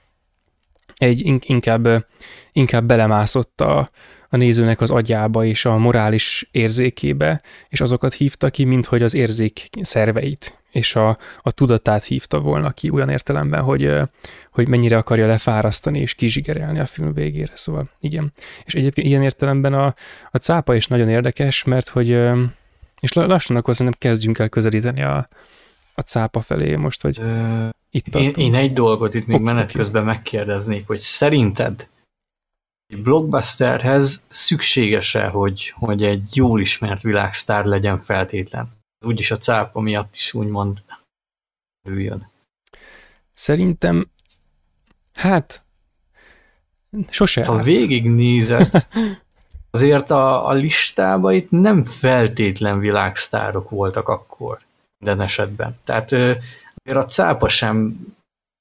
[0.94, 2.06] egy inkább,
[2.52, 3.90] inkább belemászott a,
[4.28, 9.14] a nézőnek az agyába és a morális érzékébe, és azokat hívta ki, mint hogy az
[9.14, 13.92] érzék szerveit és a, a tudatát hívta volna ki olyan értelemben, hogy,
[14.50, 17.52] hogy mennyire akarja lefárasztani és kizsigerelni a film végére.
[17.54, 18.32] Szóval igen.
[18.64, 19.94] És egyébként ilyen értelemben a,
[20.30, 22.08] a cápa is nagyon érdekes, mert hogy
[23.00, 25.28] és lassan akkor szerintem kezdjünk el közelíteni a,
[25.94, 27.20] a cápa felé most, hogy
[27.94, 29.52] Itt én, én egy dolgot itt még okay.
[29.52, 31.88] menet közben megkérdeznék, hogy szerinted
[32.86, 38.82] egy blockbusterhez szükséges-e, hogy, hogy egy jól ismert világsztár legyen feltétlen?
[39.04, 40.82] úgyis a cápa miatt is úgymond
[41.88, 42.30] üljön.
[43.34, 44.10] Szerintem,
[45.14, 45.62] hát,
[47.10, 48.86] sose Ha végignézed,
[49.70, 54.58] azért a, a listában itt nem feltétlen világsztárok voltak akkor
[54.98, 55.78] minden esetben.
[55.84, 56.10] Tehát
[56.84, 58.06] a cápa sem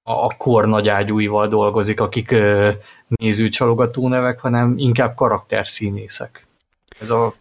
[0.04, 2.36] a, kor nagyágyúival dolgozik, akik
[3.08, 6.46] nézőcsalogató nevek, hanem inkább karakterszínészek.
[7.00, 7.34] Ez a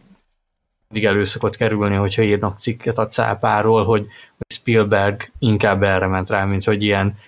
[0.89, 4.07] mindig elő szokott kerülni, hogyha írnak cikket a cápáról, hogy
[4.49, 7.19] Spielberg inkább erre ment rá, mint hogy ilyen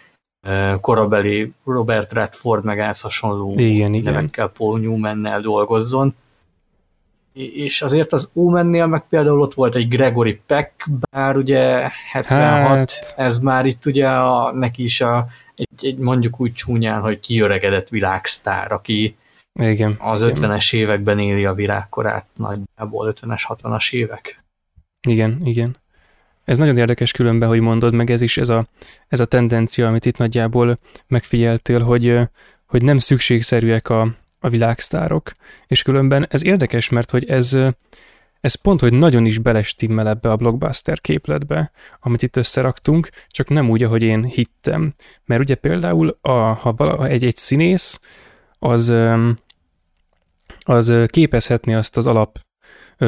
[0.80, 6.14] korabeli Robert Redford meg hasonló igen, nevekkel Paul Newman-nel dolgozzon.
[7.34, 10.72] És azért az Omennél meg például ott volt egy Gregory Peck,
[11.10, 13.14] bár ugye 76, hát...
[13.16, 17.88] ez már itt ugye a, neki is a, egy, egy mondjuk úgy csúnyán, hogy kiöregedett
[17.88, 19.16] világsztár, aki
[19.60, 19.96] igen.
[19.98, 24.42] Az 50-es években éli a virágkorát, nagyjából 50-es, 60-as évek.
[25.08, 25.76] Igen, igen.
[26.44, 28.66] Ez nagyon érdekes különben, hogy mondod, meg ez is ez a,
[29.08, 32.18] ez a tendencia, amit itt nagyjából megfigyeltél, hogy,
[32.66, 34.14] hogy nem szükségszerűek a,
[34.44, 35.32] a világsztárok,
[35.66, 37.58] és különben ez érdekes, mert hogy ez,
[38.40, 41.70] ez pont, hogy nagyon is belestimmel ebbe a blockbuster képletbe,
[42.00, 44.94] amit itt összeraktunk, csak nem úgy, ahogy én hittem.
[45.24, 48.00] Mert ugye például, a, ha vala, egy, egy színész,
[48.58, 48.92] az,
[50.60, 52.38] az képezhetni azt az alap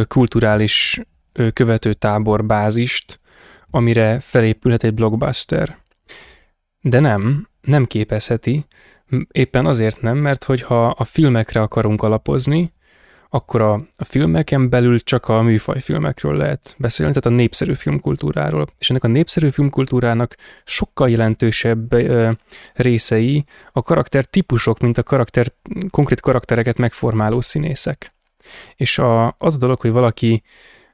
[0.08, 1.00] kulturális
[1.52, 3.20] követőtábor bázist,
[3.70, 5.78] amire felépülhet egy blockbuster.
[6.80, 8.66] De nem, nem képezheti,
[9.30, 12.72] éppen azért nem, mert hogyha a filmekre akarunk alapozni,
[13.28, 18.66] akkor a, a filmeken belül csak a műfajfilmekről lehet beszélni, tehát a népszerű filmkultúráról.
[18.78, 22.30] És ennek a népszerű filmkultúrának sokkal jelentősebb ö,
[22.74, 25.46] részei a karakter típusok, mint a karakter,
[25.90, 28.10] konkrét karaktereket megformáló színészek.
[28.76, 30.42] És a, az a dolog, hogy valaki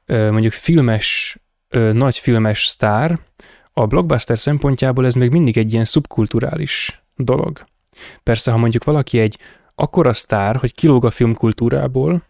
[0.05, 1.37] ö, mondjuk filmes,
[1.69, 3.19] ö, nagy filmes sztár,
[3.73, 7.63] a blockbuster szempontjából ez még mindig egy ilyen szubkulturális dolog.
[8.23, 9.37] Persze, ha mondjuk valaki egy
[9.75, 12.23] akkora sztár, hogy kilóg a filmkultúrából,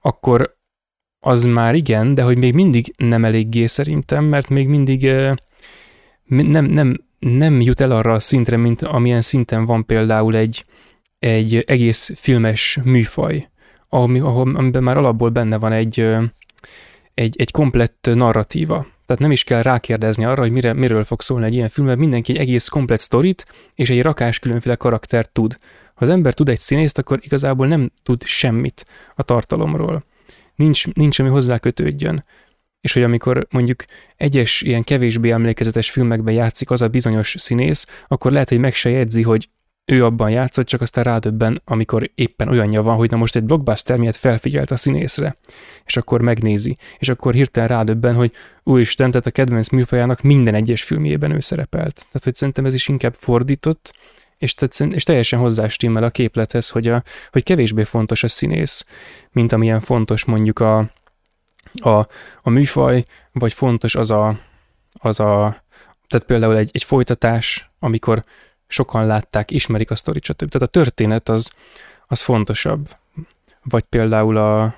[0.00, 0.56] akkor
[1.20, 5.10] az már igen, de hogy még mindig nem eléggé szerintem, mert még mindig
[6.24, 10.64] nem, nem, nem jut el arra a szintre, mint amilyen szinten van például egy,
[11.18, 13.48] egy egész filmes műfaj,
[13.88, 16.00] ami, amiben már alapból benne van egy,
[17.14, 18.86] egy, egy komplett narratíva.
[19.06, 21.98] Tehát nem is kell rákérdezni arra, hogy mire, miről fog szólni egy ilyen film, mert
[21.98, 25.56] mindenki egy egész komplett sztorit és egy rakás különféle karaktert tud.
[25.94, 28.84] Ha az ember tud egy színészt, akkor igazából nem tud semmit
[29.14, 30.04] a tartalomról.
[30.54, 32.24] Nincs, nincs ami hozzá kötődjön.
[32.80, 33.84] És hogy amikor mondjuk
[34.16, 38.90] egyes ilyen kevésbé emlékezetes filmekben játszik az a bizonyos színész, akkor lehet, hogy meg se
[38.90, 39.48] jegyzi, hogy
[39.84, 43.98] ő abban játszott, csak aztán rádöbben, amikor éppen olyanja van, hogy na most egy blockbuster
[43.98, 45.36] miatt felfigyelt a színészre,
[45.84, 48.32] és akkor megnézi, és akkor hirtelen rádöbben, hogy
[48.62, 51.94] úristen, tehát a kedvenc műfajának minden egyes filmjében ő szerepelt.
[51.94, 53.94] Tehát, hogy szerintem ez is inkább fordított,
[54.38, 58.86] és, tehát, és teljesen hozzástimmel a képlethez, hogy, a, hogy kevésbé fontos a színész,
[59.32, 60.76] mint amilyen fontos mondjuk a,
[61.72, 62.06] a,
[62.42, 64.38] a műfaj, vagy fontos az a,
[64.92, 65.62] az a
[66.08, 68.24] tehát például egy, egy folytatás, amikor
[68.66, 70.36] sokan látták, ismerik a sztorit, stb.
[70.36, 71.52] Tehát a történet az,
[72.06, 72.88] az fontosabb.
[73.62, 74.74] Vagy például a,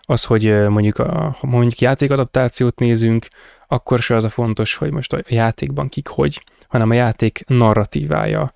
[0.00, 3.26] az, hogy mondjuk, a, ha mondjuk játékadaptációt nézünk,
[3.68, 8.52] akkor se az a fontos, hogy most a játékban kik hogy, hanem a játék narratívája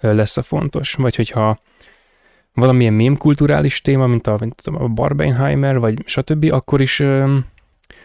[0.00, 0.94] lesz a fontos.
[0.94, 1.58] Vagy hogyha
[2.54, 7.00] valamilyen mémkulturális téma, mint a, mint a Barbenheimer, vagy stb., akkor is,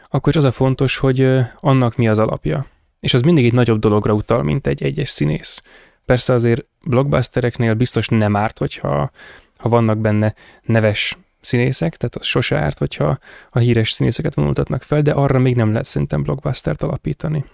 [0.09, 2.65] akkor is az a fontos, hogy annak mi az alapja.
[3.03, 5.63] És az mindig egy nagyobb dologra utal, mint egy egyes színész.
[6.05, 9.11] Persze azért blockbustereknél biztos nem árt, hogyha
[9.57, 13.17] ha vannak benne neves színészek, tehát az sose árt, hogyha
[13.49, 17.45] a híres színészeket vonultatnak fel, de arra még nem lehet szerintem blockbustert alapítani.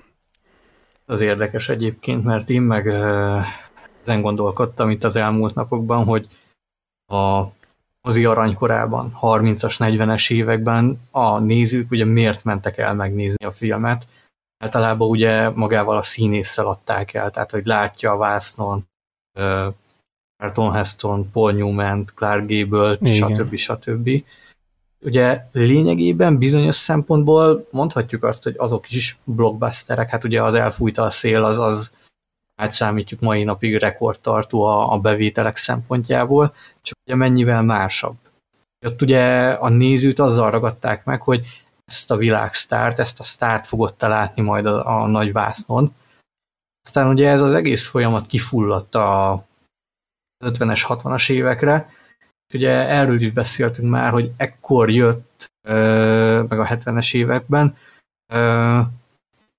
[1.06, 2.88] Az érdekes egyébként, mert én meg
[4.02, 6.28] ezen gondolkodtam itt az elmúlt napokban, hogy
[7.08, 7.44] a
[8.02, 14.08] mozi aranykorában, 30-as, 40-es években a nézők ugye miért mentek el megnézni a filmet,
[14.64, 18.88] általában ugye magával a színésszel adták el, tehát hogy látja a vásznon
[19.40, 19.74] uh,
[20.38, 23.56] Carlton Heston, Paul Newman, Clark Gable, stb.
[23.56, 24.10] stb.
[25.02, 31.10] Ugye lényegében bizonyos szempontból mondhatjuk azt, hogy azok is blockbusterek, hát ugye az elfújta a
[31.10, 31.94] szél, az, az
[32.56, 38.16] átszámítjuk mai napig rekordtartó a, a bevételek szempontjából, csak ugye mennyivel másabb.
[38.86, 41.46] Ott ugye a nézőt azzal ragadták meg, hogy
[41.92, 45.96] ezt a világsztárt, ezt a sztárt fogod te látni majd a, a nagy vásznon.
[46.86, 49.44] Aztán ugye ez az egész folyamat kifulladt a
[50.46, 51.90] 50-es, 60-as évekre,
[52.54, 55.52] ugye erről is beszéltünk már, hogy ekkor jött,
[56.50, 57.78] meg a 70-es években,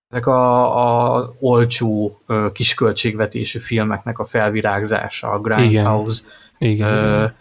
[0.08, 2.20] ezek a, a olcsó
[2.52, 6.24] kisköltségvetésű filmeknek a felvirágzása, a Grindhouse,
[6.58, 6.88] Igen.
[6.88, 7.34] Igen.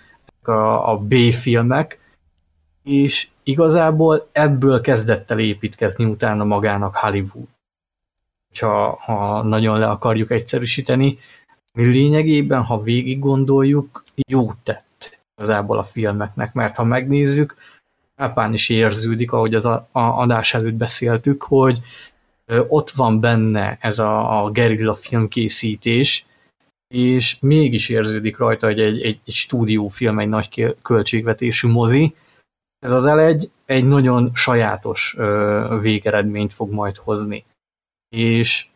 [0.44, 1.99] a, a B-filmek,
[2.90, 7.48] és igazából ebből kezdett el építkezni utána magának Hollywood.
[8.60, 11.20] Ha, ha nagyon le akarjuk egyszerűsíteni,
[11.74, 17.56] mi lényegében, ha végig gondoljuk, jót tett igazából a filmeknek, mert ha megnézzük,
[18.16, 21.80] Ápán is érződik, ahogy az a, a adás előtt beszéltük, hogy
[22.68, 26.26] ott van benne ez a, a gerilla filmkészítés,
[26.88, 32.16] és mégis érződik rajta, hogy egy, egy, egy stúdiófilm, egy nagy költségvetésű mozi,
[32.80, 35.15] ez az elegy egy nagyon sajátos
[35.82, 37.45] végeredményt fog majd hozni.
[38.09, 38.67] És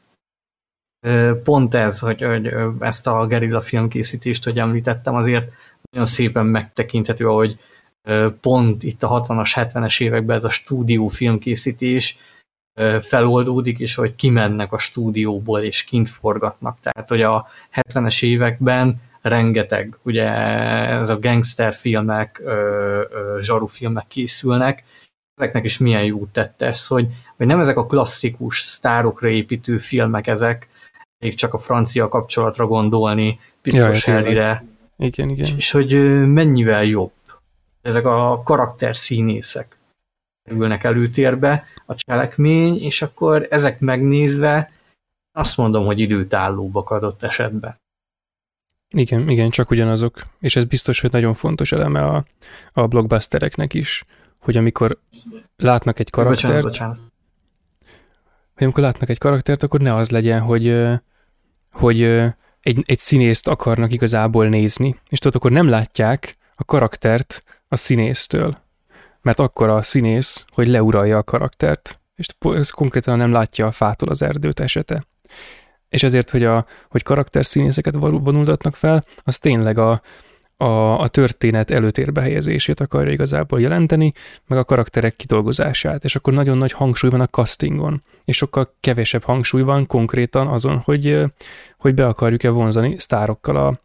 [1.44, 5.52] pont ez, hogy, hogy ezt a gerilla filmkészítést, hogy említettem, azért
[5.92, 7.60] nagyon szépen megtekinthető, ahogy
[8.42, 12.18] pont itt a 60-as, 70-es években ez a stúdió filmkészítés
[13.02, 16.78] feloldódik, és hogy kimennek a stúdióból, és kint forgatnak.
[16.82, 20.30] Tehát, hogy a 70-es években rengeteg, ugye
[20.88, 22.42] ez a gangster filmek,
[23.40, 24.84] zsaru filmek készülnek,
[25.36, 27.08] ezeknek is milyen jót tette ez, hogy,
[27.38, 30.68] hogy nem ezek a klasszikus sztárokra építő filmek ezek,
[31.20, 34.64] még csak a francia kapcsolatra gondolni, biztos Harryre,
[34.98, 35.46] igen, igen.
[35.46, 35.94] És, és hogy
[36.28, 37.12] mennyivel jobb.
[37.82, 39.78] Ezek a karakter színészek
[40.44, 44.72] kerülnek előtérbe, a cselekmény, és akkor ezek megnézve
[45.32, 47.82] azt mondom, hogy időtállóbbak adott esetben.
[48.94, 50.22] Igen, igen, csak ugyanazok.
[50.40, 52.26] És ez biztos, hogy nagyon fontos eleme a,
[52.74, 54.06] a blockbustereknek is,
[54.40, 55.00] hogy amikor
[55.58, 57.00] látnak egy karaktert, bocsánat, bocsánat.
[58.54, 60.84] hogy amikor látnak egy karaktert, akkor ne az legyen, hogy,
[61.72, 62.02] hogy
[62.62, 68.58] egy, egy színészt akarnak igazából nézni, és tudod, akkor nem látják a karaktert a színésztől,
[69.22, 74.10] mert akkor a színész, hogy leuralja a karaktert, és ez konkrétan nem látja a fától
[74.10, 75.06] az erdőt esete
[75.94, 80.02] és ezért, hogy, a, hogy karakterszínészeket vonultatnak fel, az tényleg a,
[80.58, 84.12] a, a történet előtérbe helyezését akarja igazából jelenteni,
[84.48, 89.24] meg a karakterek kidolgozását, és akkor nagyon nagy hangsúly van a castingon, és sokkal kevesebb
[89.24, 91.24] hangsúly van konkrétan azon, hogy,
[91.78, 93.80] hogy be akarjuk-e vonzani sztárokkal a,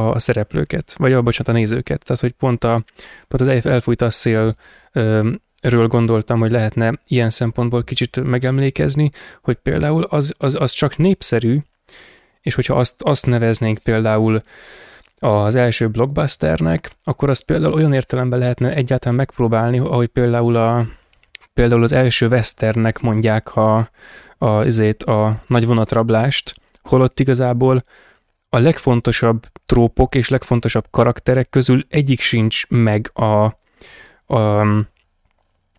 [0.00, 2.04] a szereplőket, vagy a, bocsánat, a nézőket.
[2.04, 2.84] Tehát, hogy pont, a,
[3.28, 4.56] pont az elfújta a szél
[5.60, 9.10] ről gondoltam, hogy lehetne ilyen szempontból kicsit megemlékezni,
[9.42, 11.58] hogy például az, az, az csak népszerű,
[12.40, 14.42] és hogyha azt, azt neveznénk például
[15.18, 20.86] az első blockbusternek, akkor azt például olyan értelemben lehetne egyáltalán megpróbálni, ahogy például, a,
[21.54, 23.90] például az első westernnek mondják a,
[24.38, 27.80] a, ezért a nagy vonatrablást, holott igazából
[28.48, 33.44] a legfontosabb trópok és legfontosabb karakterek közül egyik sincs meg a,
[34.34, 34.66] a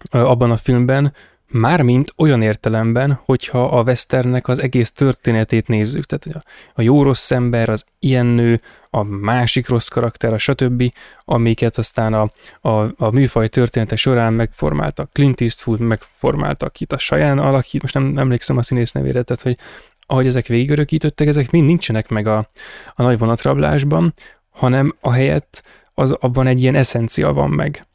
[0.09, 1.13] abban a filmben,
[1.51, 7.85] Mármint olyan értelemben, hogyha a westernnek az egész történetét nézzük, tehát a, jó-rossz ember, az
[7.99, 10.93] ilyen nő, a másik rossz karakter, a stb.,
[11.25, 12.29] amiket aztán a,
[12.69, 15.09] a, a műfaj története során megformáltak.
[15.13, 19.57] Clint Eastwood megformáltak itt a saján alakít, most nem emlékszem a színész nevére, tehát hogy
[19.99, 22.49] ahogy ezek végigörökítöttek, ezek mind nincsenek meg a,
[22.95, 24.13] a nagy vonatrablásban,
[24.49, 27.87] hanem a helyett az, abban egy ilyen eszencia van meg.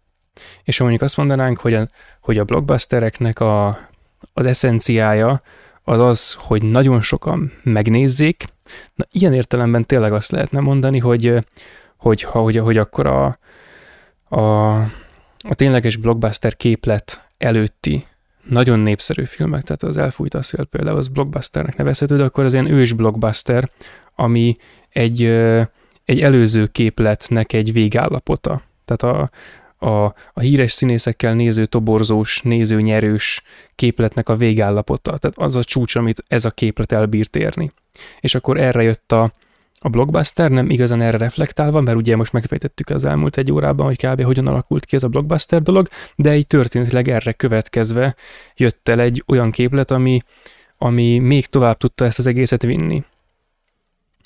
[0.63, 1.89] És ha mondjuk azt mondanánk, hogy a,
[2.21, 3.79] hogy a blockbustereknek a,
[4.33, 5.43] az eszenciája
[5.83, 8.45] az az, hogy nagyon sokan megnézzék,
[8.95, 11.45] na ilyen értelemben tényleg azt lehetne mondani, hogy,
[11.97, 13.39] hogy, hogy, hogy akkor a,
[14.37, 14.73] a,
[15.39, 18.07] a tényleges blockbuster képlet előtti
[18.49, 22.53] nagyon népszerű filmek, tehát az Elfújt a szél például az blockbusternek nevezhető, de akkor az
[22.53, 23.71] ilyen ős blockbuster,
[24.15, 24.57] ami
[24.89, 25.23] egy,
[26.05, 28.63] egy előző képletnek egy végállapota.
[28.85, 29.31] Tehát a,
[29.85, 33.43] a, a híres színészekkel néző toborzós, néző nyerős
[33.75, 35.19] képletnek a végállapota.
[35.19, 37.71] Tehát az a csúcs, amit ez a képlet elbírt érni.
[38.21, 39.33] És akkor erre jött a,
[39.81, 44.07] a blockbuster, nem igazán erre reflektálva, mert ugye most megfejtettük az elmúlt egy órában, hogy
[44.07, 44.23] kb.
[44.23, 48.15] hogyan alakult ki ez a blockbuster dolog, de így történetileg erre következve
[48.57, 50.19] jött el egy olyan képlet, ami,
[50.79, 53.05] ami még tovább tudta ezt az egészet vinni.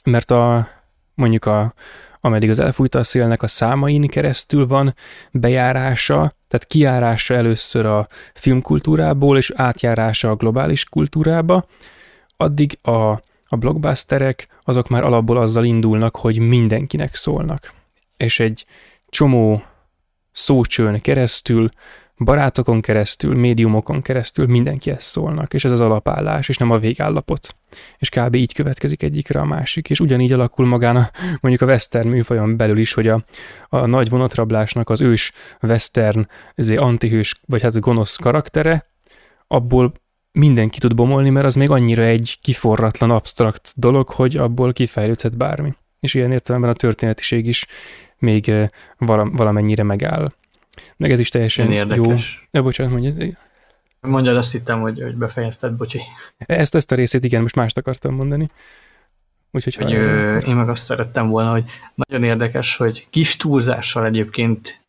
[0.04, 0.68] Mert a,
[1.14, 1.74] mondjuk a,
[2.20, 4.94] ameddig az elfújta a szélnek a számain keresztül van
[5.30, 11.66] bejárása, tehát kiárása először a filmkultúrából, és átjárása a globális kultúrába,
[12.36, 17.72] addig a, a blockbusterek azok már alapból azzal indulnak, hogy mindenkinek szólnak.
[18.16, 18.64] És egy
[19.08, 19.62] csomó
[20.32, 21.68] szócsőn keresztül
[22.18, 27.56] barátokon keresztül, médiumokon keresztül mindenki ezt szólnak, és ez az alapállás, és nem a végállapot.
[27.98, 28.34] És kb.
[28.34, 31.10] így következik egyikre a másik, és ugyanígy alakul magán a,
[31.40, 33.24] mondjuk a western műfajon belül is, hogy a,
[33.68, 36.28] a nagy vonatrablásnak az ős western
[36.76, 38.86] antihős, vagy hát gonosz karaktere,
[39.46, 39.92] abból
[40.32, 45.74] mindenki tud bomolni, mert az még annyira egy kiforratlan, abstrakt dolog, hogy abból kifejlődhet bármi.
[46.00, 47.66] És ilyen értelemben a történetiség is
[48.18, 48.68] még eh,
[49.30, 50.32] valamennyire megáll.
[50.96, 52.14] Meg ez is teljesen jó.
[52.50, 53.26] Ja, bocsánat, mondja.
[54.00, 56.00] Mondjad, azt hittem, hogy, hogy befejezted, bocsi.
[56.36, 58.48] Ezt, ezt a részét igen, most mást akartam mondani.
[59.50, 61.64] Úgyhogy hogy, ö, én meg azt szerettem volna, hogy
[61.94, 64.80] nagyon érdekes, hogy kis túlzással egyébként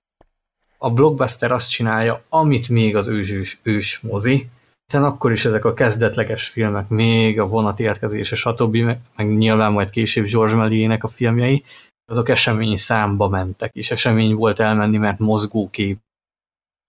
[0.78, 4.50] a blockbuster azt csinálja, amit még az ős, ős mozi,
[4.86, 9.90] hiszen akkor is ezek a kezdetleges filmek, még a vonatérkezése, stb., meg, meg nyilván majd
[9.90, 11.64] később George Méliès-nek a filmjei,
[12.10, 15.99] azok esemény számba mentek, és esemény volt elmenni, mert mozgókép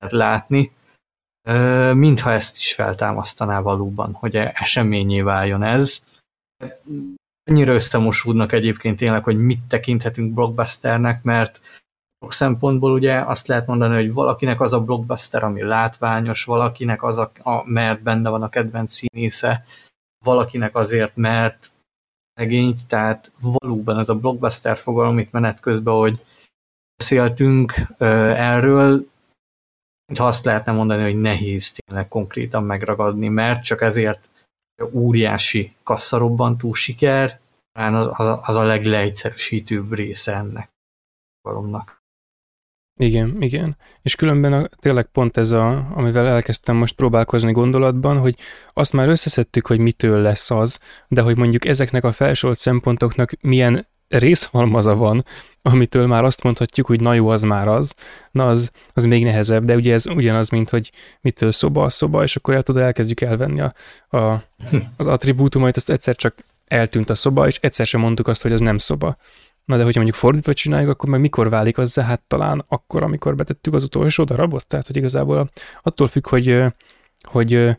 [0.09, 0.73] látni,
[1.93, 6.03] mintha ezt is feltámasztaná valóban, hogy eseményé váljon ez.
[7.51, 11.61] Annyira összemosódnak egyébként tényleg, hogy mit tekinthetünk blockbusternek, mert
[12.21, 17.19] sok szempontból ugye azt lehet mondani, hogy valakinek az a blockbuster, ami látványos, valakinek az,
[17.19, 19.65] a, a mert benne van a kedvenc színésze,
[20.25, 21.71] valakinek azért, mert
[22.41, 26.25] regényt, tehát valóban ez a blockbuster fogalom itt menet közben, hogy
[26.97, 29.07] beszéltünk erről,
[30.19, 34.29] ha azt lehetne mondani, hogy nehéz tényleg konkrétan megragadni, mert csak ezért
[34.93, 37.41] óriási kasszarobbantó siker,
[37.73, 40.71] az, az, az a legleegyszerűsítőbb része ennek
[41.43, 42.00] fogalomnak.
[43.01, 43.77] Igen, igen.
[44.03, 48.35] És különben a, tényleg pont ez, a, amivel elkezdtem most próbálkozni gondolatban, hogy
[48.73, 50.79] azt már összeszedtük, hogy mitől lesz az,
[51.09, 55.25] de hogy mondjuk ezeknek a felsorolt szempontoknak milyen részhalmaza van,
[55.63, 57.95] amitől már azt mondhatjuk, hogy na jó, az már az,
[58.31, 60.91] na az, az még nehezebb, de ugye ez ugyanaz, mint hogy
[61.21, 63.75] mitől szoba a szoba, és akkor el tudod, elkezdjük elvenni a,
[64.17, 64.45] a,
[64.97, 66.35] az attribútumait, azt egyszer csak
[66.67, 69.17] eltűnt a szoba, és egyszer sem mondtuk azt, hogy az nem szoba.
[69.71, 73.35] Na de hogyha mondjuk fordítva csináljuk, akkor meg mikor válik az hát talán akkor, amikor
[73.35, 74.67] betettük az utolsó darabot?
[74.67, 75.51] Tehát, hogy igazából
[75.83, 76.63] attól függ, hogy,
[77.23, 77.77] hogy,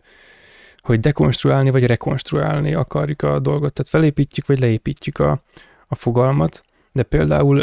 [0.78, 5.42] hogy dekonstruálni vagy rekonstruálni akarjuk a dolgot, tehát felépítjük vagy leépítjük a,
[5.88, 7.62] a fogalmat, de például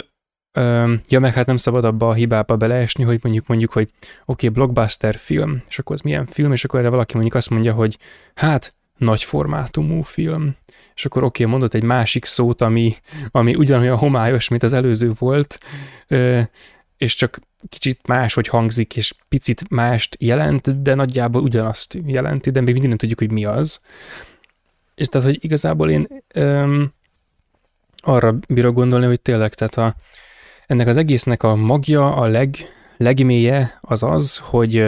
[1.08, 4.48] ja, meg hát nem szabad abba a hibába beleesni, hogy mondjuk mondjuk, hogy oké, okay,
[4.48, 7.98] blockbuster film, és akkor az milyen film, és akkor erre valaki mondjuk azt mondja, hogy
[8.34, 10.56] hát nagy formátumú film.
[10.98, 12.94] És akkor oké, okay, mondott egy másik szót, ami,
[13.30, 15.58] ami ugyanolyan homályos, mint az előző volt,
[16.96, 22.72] és csak kicsit máshogy hangzik, és picit mást jelent, de nagyjából ugyanazt jelenti, de még
[22.72, 23.80] mindig nem tudjuk, hogy mi az.
[24.94, 26.92] És tehát, hogy igazából én öm,
[27.96, 30.00] arra bírok gondolni, hogy tényleg, tehát a,
[30.66, 32.56] ennek az egésznek a magja, a leg,
[32.96, 34.84] legmélye az az, hogy,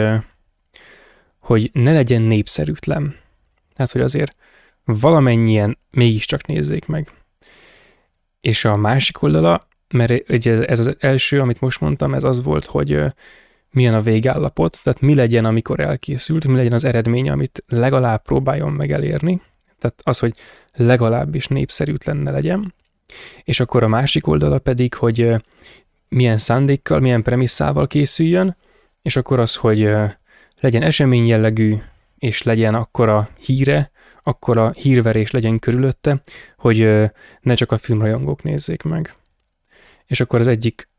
[1.39, 3.15] hogy ne legyen népszerűtlen.
[3.73, 4.35] Tehát, hogy azért
[4.99, 7.11] valamennyien mégiscsak nézzék meg.
[8.41, 12.65] És a másik oldala, mert ugye ez az első, amit most mondtam, ez az volt,
[12.65, 13.03] hogy
[13.71, 18.71] milyen a végállapot, tehát mi legyen, amikor elkészült, mi legyen az eredmény, amit legalább próbáljon
[18.71, 19.41] meg elérni,
[19.79, 20.33] tehát az, hogy
[20.73, 22.73] legalábbis népszerűtlen legyen,
[23.43, 25.35] és akkor a másik oldala pedig, hogy
[26.09, 28.57] milyen szándékkal, milyen premisszával készüljön,
[29.01, 29.89] és akkor az, hogy
[30.59, 31.75] legyen esemény jellegű,
[32.17, 33.90] és legyen akkora híre,
[34.23, 36.21] akkora hírverés legyen körülötte,
[36.57, 37.09] hogy
[37.41, 39.15] ne csak a filmrajongók nézzék meg.
[40.05, 40.89] És akkor az egyik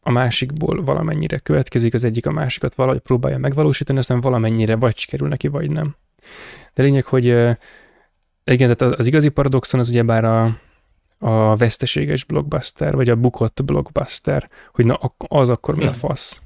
[0.00, 5.28] a másikból valamennyire következik, az egyik a másikat valahogy próbálja megvalósítani, aztán valamennyire vagy sikerül
[5.28, 5.96] neki, vagy nem.
[6.74, 7.24] De lényeg, hogy
[8.44, 10.58] igen, tehát az igazi paradoxon az ugyebár a,
[11.18, 16.40] a veszteséges blockbuster, vagy a bukott blockbuster, hogy na az akkor mi a fasz.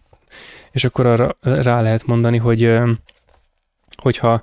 [0.71, 2.79] És akkor arra rá lehet mondani, hogy
[3.97, 4.43] hogyha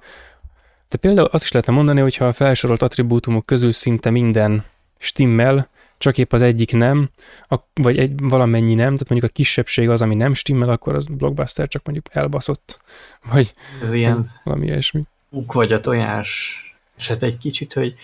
[0.89, 4.65] de például azt is lehetne mondani, hogyha a felsorolt attribútumok közül szinte minden
[4.97, 7.09] stimmel, csak épp az egyik nem,
[7.73, 11.67] vagy egy, valamennyi nem, tehát mondjuk a kisebbség az, ami nem stimmel, akkor az blockbuster
[11.67, 12.79] csak mondjuk elbaszott,
[13.31, 15.03] vagy Ez ilyen valami ilyesmi.
[15.29, 16.57] Uk vagy a tojás
[16.97, 17.95] eset egy kicsit, hogy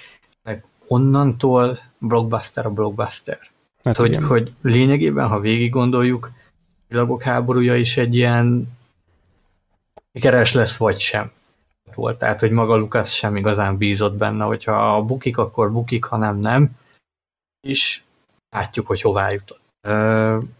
[0.88, 3.40] onnantól blockbuster a blockbuster.
[3.84, 6.32] Hát hogy, hogy lényegében, ha végig gondoljuk,
[6.88, 8.78] világok háborúja is egy ilyen
[10.14, 11.32] sikeres lesz, vagy sem
[11.96, 12.18] volt.
[12.18, 16.70] Tehát, hogy maga Lukasz sem igazán bízott benne, hogyha bukik, akkor bukik, ha nem, nem.
[17.68, 18.02] És
[18.50, 19.60] látjuk, hogy hová jutott.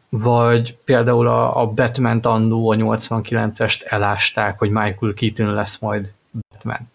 [0.10, 6.14] Vagy például a, a Batman Andó a 89-est elásták, hogy Michael Keaton lesz majd
[6.50, 6.94] Batman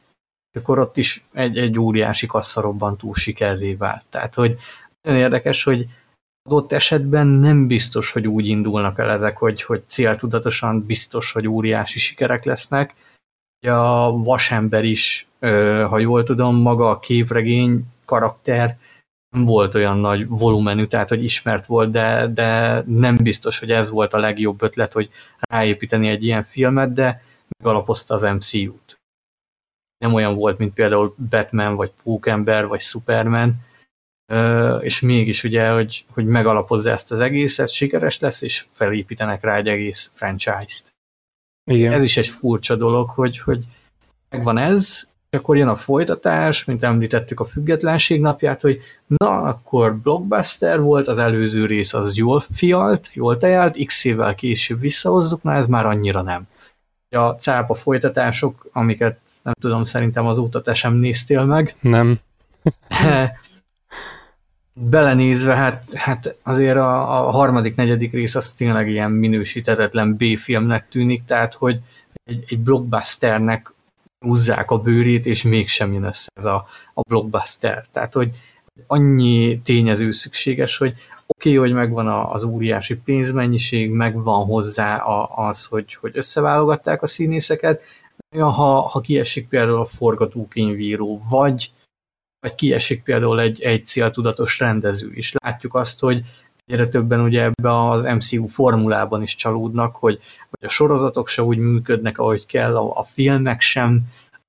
[0.52, 4.04] akkor ott is egy, egy óriási kasszarobban túl sikerré vált.
[4.10, 4.58] Tehát, hogy
[5.02, 5.86] nagyon érdekes, hogy
[6.42, 11.98] adott esetben nem biztos, hogy úgy indulnak el ezek, hogy, hogy céltudatosan biztos, hogy óriási
[11.98, 12.94] sikerek lesznek.
[13.66, 15.28] A vasember is,
[15.88, 18.78] ha jól tudom, maga a képregény karakter
[19.30, 23.90] nem volt olyan nagy volumenű, tehát hogy ismert volt, de, de nem biztos, hogy ez
[23.90, 27.22] volt a legjobb ötlet, hogy ráépíteni egy ilyen filmet, de
[27.58, 29.00] megalapozta az MCU-t
[30.04, 33.54] nem olyan volt, mint például Batman, vagy Pókember, vagy Superman,
[34.80, 39.68] és mégis ugye, hogy, hogy megalapozza ezt az egészet, sikeres lesz, és felépítenek rá egy
[39.68, 40.92] egész franchise-t.
[41.70, 41.92] Igen.
[41.92, 43.64] Ez is egy furcsa dolog, hogy, hogy
[44.30, 49.96] megvan ez, és akkor jön a folytatás, mint említettük a függetlenség napját, hogy na, akkor
[49.96, 55.52] blockbuster volt, az előző rész az jól fialt, jól tejált, x évvel később visszahozzuk, na
[55.52, 56.48] ez már annyira nem.
[57.08, 61.74] A cápa folytatások, amiket nem tudom, szerintem azóta te sem néztél meg.
[61.80, 62.18] Nem.
[64.82, 71.24] Belenézve, hát, hát azért a, a harmadik, negyedik rész az tényleg ilyen minősítetetlen B-filmnek tűnik,
[71.24, 71.78] tehát hogy
[72.24, 73.72] egy, egy blockbusternek
[74.20, 77.84] húzzák a bőrét, és mégsem jön össze ez a, a blockbuster.
[77.92, 78.30] Tehát, hogy
[78.86, 80.94] annyi tényező szükséges, hogy
[81.26, 84.96] oké, okay, hogy megvan az óriási pénzmennyiség, megvan hozzá
[85.34, 87.82] az, hogy, hogy összeválogatták a színészeket,
[88.38, 91.70] ha, ha kiesik például a forgatókönyvíró, vagy,
[92.40, 95.34] vagy kiesik például egy, egy céltudatos rendező is.
[95.42, 96.22] Látjuk azt, hogy
[96.66, 100.20] egyre többen ugye ebbe az MCU formulában is csalódnak, hogy,
[100.50, 104.02] hogy a sorozatok se úgy működnek, ahogy kell, a, a filmek sem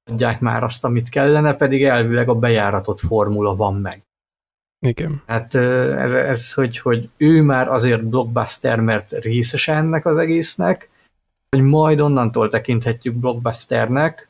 [0.05, 4.01] adják már azt, amit kellene, pedig elvileg a bejáratott formula van meg.
[4.85, 5.21] Igen.
[5.25, 10.89] Hát ez, ez hogy, hogy ő már azért blockbuster, mert részese ennek az egésznek,
[11.49, 14.29] hogy majd onnantól tekinthetjük blockbusternek,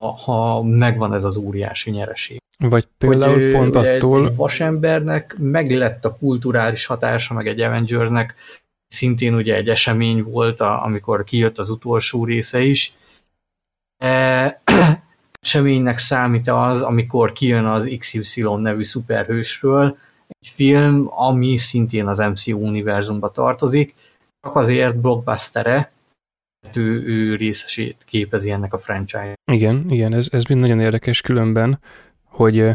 [0.00, 2.42] ha megvan ez az óriási nyereség.
[2.58, 4.26] Vagy például hogy, pont attól...
[4.26, 8.34] Egy vasembernek meg lett a kulturális hatása, meg egy Avengersnek
[8.88, 12.92] szintén ugye egy esemény volt, a, amikor kijött az utolsó része is.
[13.96, 14.60] E,
[15.42, 19.96] eseménynek számít az, amikor kijön az XY nevű szuperhősről,
[20.40, 23.94] egy film, ami szintén az MCU univerzumba tartozik,
[24.40, 25.92] csak azért blockbustere,
[26.76, 29.34] ő, ő részesét képezi ennek a franchise.
[29.52, 31.80] Igen, igen, ez, ez mind nagyon érdekes különben,
[32.24, 32.68] hogy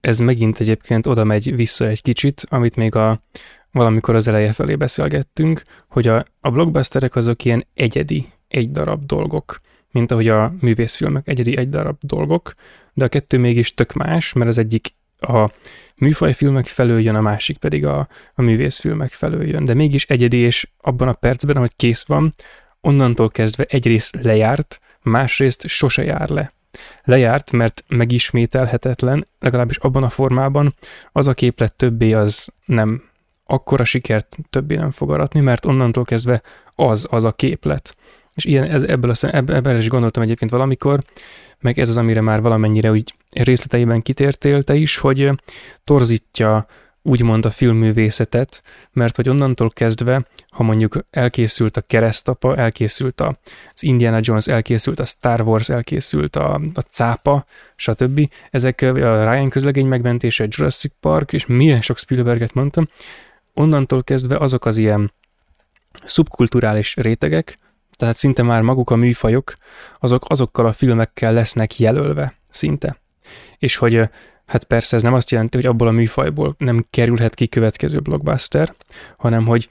[0.00, 3.22] ez megint egyébként oda megy vissza egy kicsit, amit még a
[3.70, 9.60] valamikor az eleje felé beszélgettünk, hogy a, a blockbusterek azok ilyen egyedi, egy darab dolgok,
[9.90, 12.54] mint ahogy a művészfilmek egyedi, egy darab dolgok,
[12.92, 15.50] de a kettő mégis tök más, mert az egyik a
[15.96, 20.68] műfajfilmek felől jön, a másik pedig a, a művészfilmek felől jön, de mégis egyedi, és
[20.80, 22.34] abban a percben, ahogy kész van,
[22.84, 26.52] onnantól kezdve egyrészt lejárt, másrészt sose jár le.
[27.04, 30.74] Lejárt, mert megismételhetetlen, legalábbis abban a formában,
[31.12, 33.02] az a képlet többé az nem
[33.46, 36.42] akkora sikert többé nem fog aratni, mert onnantól kezdve
[36.74, 37.96] az az a képlet.
[38.34, 41.04] És ilyen, ez, ebből, a, ebből is gondoltam egyébként valamikor,
[41.60, 45.30] meg ez az, amire már valamennyire úgy részleteiben kitértél te is, hogy
[45.84, 46.66] torzítja
[47.06, 48.62] úgymond a filmművészetet,
[48.92, 55.04] mert hogy onnantól kezdve, ha mondjuk elkészült a Keresztapa, elkészült az Indiana Jones, elkészült a
[55.04, 57.44] Star Wars, elkészült a, a Cápa,
[57.76, 58.30] stb.
[58.50, 62.88] Ezek a Ryan közlegény megmentése, Jurassic Park, és milyen sok Spielberget mondtam,
[63.54, 65.12] onnantól kezdve azok az ilyen
[66.04, 67.58] szubkulturális rétegek,
[67.96, 69.54] tehát szinte már maguk a műfajok,
[69.98, 72.96] azok azokkal a filmekkel lesznek jelölve, szinte.
[73.58, 74.10] És hogy
[74.46, 78.74] hát persze ez nem azt jelenti, hogy abból a műfajból nem kerülhet ki következő blockbuster,
[79.16, 79.68] hanem hogy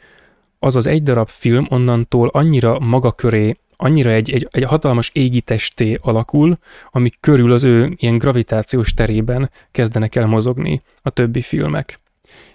[0.60, 6.00] az az egy darab film onnantól annyira maga köré, annyira egy, egy, egy hatalmas égitesté
[6.02, 6.58] alakul,
[6.92, 12.00] ami körül az ő ilyen gravitációs terében kezdenek el mozogni a többi filmek.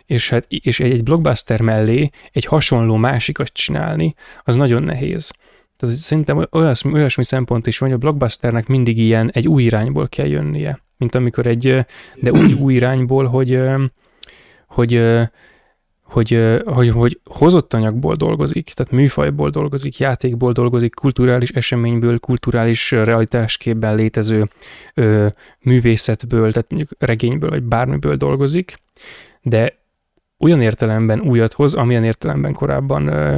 [0.06, 4.14] És, hát, és egy, egy blockbuster mellé egy hasonló másikat csinálni,
[4.44, 5.32] az nagyon nehéz.
[5.76, 10.08] Tehát szerintem olyasmi, olyasmi szempont is van, hogy a blockbusternek mindig ilyen egy új irányból
[10.08, 10.80] kell jönnie.
[10.98, 11.84] Mint amikor egy,
[12.14, 13.60] de úgy új irányból, hogy,
[14.66, 15.02] hogy,
[16.02, 23.94] hogy, hogy, hogy hozott anyagból dolgozik, tehát műfajból dolgozik, játékból dolgozik, kulturális eseményből, kulturális realitásképben
[23.94, 24.48] létező
[24.94, 25.26] ö,
[25.60, 28.76] művészetből, tehát mondjuk regényből, vagy bármiből dolgozik,
[29.42, 29.76] de
[30.38, 33.36] olyan értelemben újat hoz, amilyen értelemben korábban ö,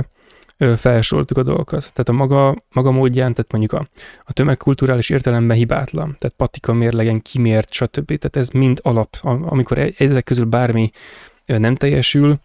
[0.77, 1.81] felsoroltuk a dolgokat.
[1.81, 3.89] Tehát a maga, maga módján, tehát mondjuk a,
[4.25, 8.07] a tömegkulturális értelemben hibátlan, tehát patika mérlegen kimért, stb.
[8.07, 10.91] Tehát ez mind alap, amikor e, ezek közül bármi
[11.47, 12.39] nem teljesül,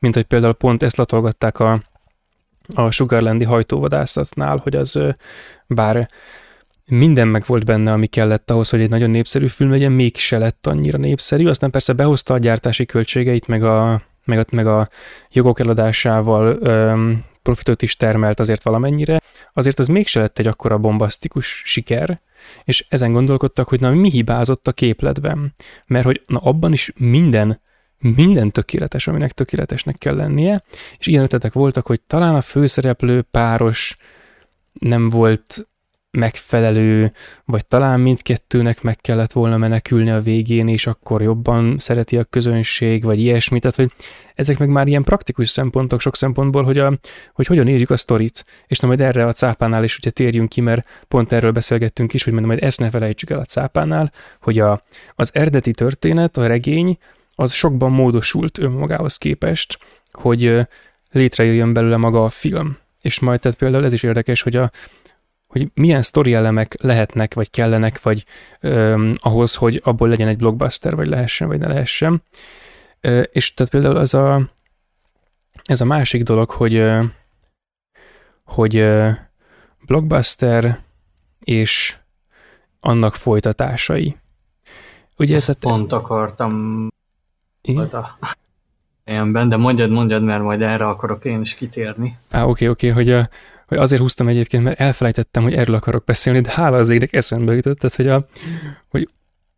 [0.00, 1.80] mint hogy például pont ezt latolgatták a,
[2.74, 4.98] a Sugarlandi hajtóvadászatnál, hogy az
[5.66, 6.08] bár
[6.86, 10.66] minden meg volt benne, ami kellett ahhoz, hogy egy nagyon népszerű film legyen, mégse lett
[10.66, 14.88] annyira népszerű, aztán persze behozta a gyártási költségeit, meg a, meg a, meg a
[15.30, 19.20] jogok eladásával öm, profitot is termelt azért valamennyire,
[19.52, 22.20] azért az mégse lett egy akkora bombasztikus siker,
[22.64, 25.54] és ezen gondolkodtak, hogy na mi hibázott a képletben,
[25.86, 27.60] mert hogy na abban is minden
[27.98, 30.64] minden tökéletes, aminek tökéletesnek kell lennie,
[30.98, 33.96] és ilyen ötletek voltak, hogy talán a főszereplő páros
[34.72, 35.68] nem volt
[36.12, 37.12] megfelelő,
[37.44, 43.04] vagy talán mindkettőnek meg kellett volna menekülni a végén, és akkor jobban szereti a közönség,
[43.04, 43.58] vagy ilyesmi.
[43.58, 43.92] Tehát, hogy
[44.34, 46.98] ezek meg már ilyen praktikus szempontok sok szempontból, hogy, a,
[47.32, 48.44] hogy hogyan írjuk a sztorit.
[48.66, 52.24] És na majd erre a cápánál is ugye térjünk ki, mert pont erről beszélgettünk is,
[52.24, 54.84] hogy majd ezt ne felejtsük el a cápánál, hogy a,
[55.14, 56.98] az eredeti történet, a regény,
[57.34, 59.78] az sokban módosult önmagához képest,
[60.12, 60.58] hogy
[61.10, 62.76] létrejöjjön belőle maga a film.
[63.00, 64.70] És majd tehát például ez is érdekes, hogy a,
[65.52, 68.24] hogy milyen sztori elemek lehetnek, vagy kellenek, vagy
[68.60, 72.22] öm, ahhoz, hogy abból legyen egy blockbuster, vagy lehessen, vagy ne lehessen.
[73.00, 74.50] Ö, és tehát például az a,
[75.64, 77.02] ez a másik dolog, hogy, ö,
[78.44, 79.10] hogy ö,
[79.86, 80.80] blockbuster
[81.44, 81.96] és
[82.80, 84.16] annak folytatásai.
[85.16, 86.88] Ugye Ezt tehát, pont akartam
[87.60, 87.84] igen?
[87.84, 88.18] a
[89.04, 92.18] ilyenben, de mondjad, mondjad, mert majd erre akarok én is kitérni.
[92.30, 93.28] Á, oké, oké, hogy a,
[93.72, 97.54] hogy azért húztam egyébként, mert elfelejtettem, hogy erről akarok beszélni, de hála az égnek eszembe
[97.54, 98.26] jutott, tehát, hogy, a,
[98.88, 99.08] hogy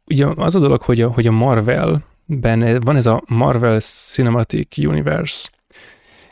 [0.04, 5.48] ugye az a dolog, hogy a, hogy a Marvel-ben van ez a Marvel Cinematic Universe,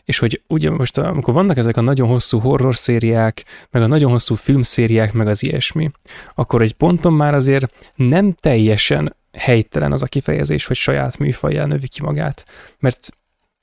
[0.04, 4.10] és hogy ugye most, amikor vannak ezek a nagyon hosszú horror szériák, meg a nagyon
[4.10, 5.90] hosszú filmszériák, meg az ilyesmi,
[6.34, 11.88] akkor egy ponton már azért nem teljesen helytelen az a kifejezés, hogy saját műfajjal növi
[11.88, 12.46] ki magát,
[12.78, 13.09] mert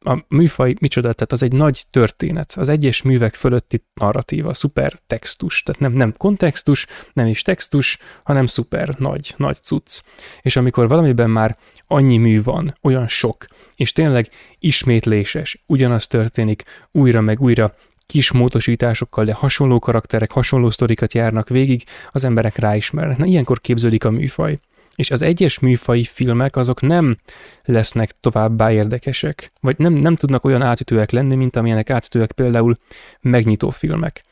[0.05, 5.63] a műfaj micsoda, tehát az egy nagy történet, az egyes művek fölötti narratíva, szuper textus,
[5.63, 10.01] tehát nem, nem kontextus, nem is textus, hanem szuper nagy, nagy cucc.
[10.41, 11.57] És amikor valamiben már
[11.87, 13.45] annyi mű van, olyan sok,
[13.75, 21.13] és tényleg ismétléses, ugyanaz történik újra meg újra, kis módosításokkal, de hasonló karakterek, hasonló sztorikat
[21.13, 23.17] járnak végig, az emberek ráismernek.
[23.17, 24.59] Na, ilyenkor képződik a műfaj
[24.99, 27.17] és az egyes műfai filmek azok nem
[27.63, 32.77] lesznek továbbá érdekesek, vagy nem, nem tudnak olyan átütőek lenni, mint amilyenek átütőek például
[33.21, 34.23] megnyitó filmek.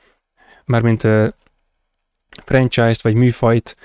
[0.65, 1.27] Mármint uh,
[2.44, 3.77] franchise-t vagy műfajt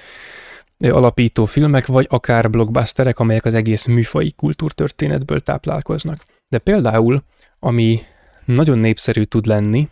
[0.79, 6.25] alapító filmek, vagy akár blockbusterek, amelyek az egész műfai kultúrtörténetből táplálkoznak.
[6.49, 7.23] De például,
[7.59, 8.03] ami
[8.45, 9.89] nagyon népszerű tud lenni,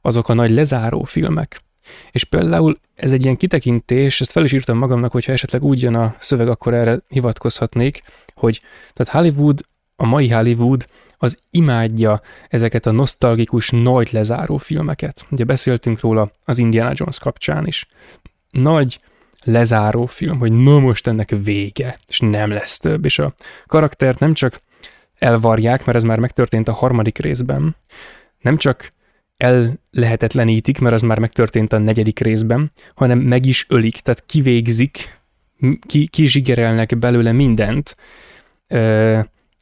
[0.00, 1.60] azok a nagy lezáró filmek.
[2.10, 5.94] És például ez egy ilyen kitekintés, ezt fel is írtam magamnak, hogyha esetleg úgy jön
[5.94, 8.02] a szöveg, akkor erre hivatkozhatnék,
[8.34, 8.60] hogy
[8.92, 9.60] tehát Hollywood,
[9.96, 10.86] a mai Hollywood
[11.16, 15.26] az imádja ezeket a nosztalgikus, nagy lezáró filmeket.
[15.30, 17.86] Ugye beszéltünk róla az Indiana Jones kapcsán is.
[18.50, 19.00] Nagy
[19.42, 23.34] lezáró film, hogy no most ennek vége, és nem lesz több, és a
[23.66, 24.60] karaktert nem csak
[25.18, 27.76] elvarják, mert ez már megtörtént a harmadik részben,
[28.40, 28.92] nem csak
[29.44, 35.18] el lehetetlenítik, mert az már megtörtént a negyedik részben, hanem meg is ölik, tehát kivégzik,
[35.86, 37.96] ki, kizsigerelnek belőle mindent,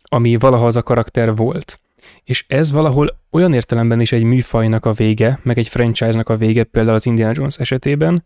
[0.02, 1.80] ami valaha az a karakter volt.
[2.24, 6.64] És ez valahol olyan értelemben is egy műfajnak a vége, meg egy franchise-nak a vége,
[6.64, 8.24] például az Indiana Jones esetében,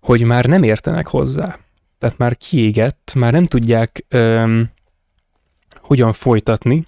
[0.00, 1.58] hogy már nem értenek hozzá.
[1.98, 4.70] Tehát már kiégett, már nem tudják öm,
[5.80, 6.86] hogyan folytatni,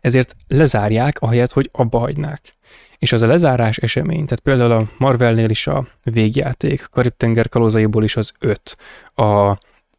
[0.00, 2.52] ezért lezárják, ahelyett, hogy abba hagynák.
[2.98, 8.16] És az a lezárás esemény, tehát például a Marvelnél is a végjáték, Karib-tenger kalózaiból is
[8.16, 8.76] az öt,
[9.14, 9.58] a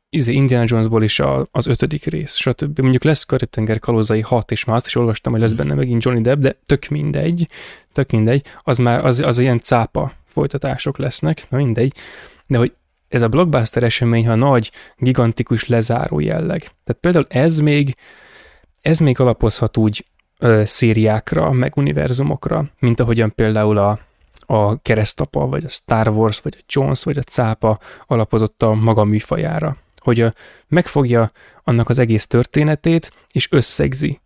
[0.10, 2.80] izé, Indiana Jonesból is a, az ötödik rész, stb.
[2.80, 6.22] Mondjuk lesz Karib-tenger kalózai hat, és már azt is olvastam, hogy lesz benne megint Johnny
[6.22, 7.48] Depp, de tök mindegy,
[7.94, 11.94] tök mindegy, az már az, az ilyen cápa folytatások lesznek, na mindegy,
[12.48, 12.74] de hogy
[13.08, 16.60] ez a blockbuster esemény, ha nagy, gigantikus lezáró jelleg.
[16.60, 17.96] Tehát például ez még,
[18.82, 20.06] ez még alapozhat úgy
[20.40, 24.00] ö, szériákra, meg univerzumokra, mint ahogyan például a,
[24.40, 29.04] a keresztapa, vagy a Star Wars, vagy a Jones, vagy a cápa alapozott a maga
[29.04, 29.78] műfajára.
[29.98, 30.28] Hogy
[30.68, 31.30] megfogja
[31.64, 34.20] annak az egész történetét, és összegzi.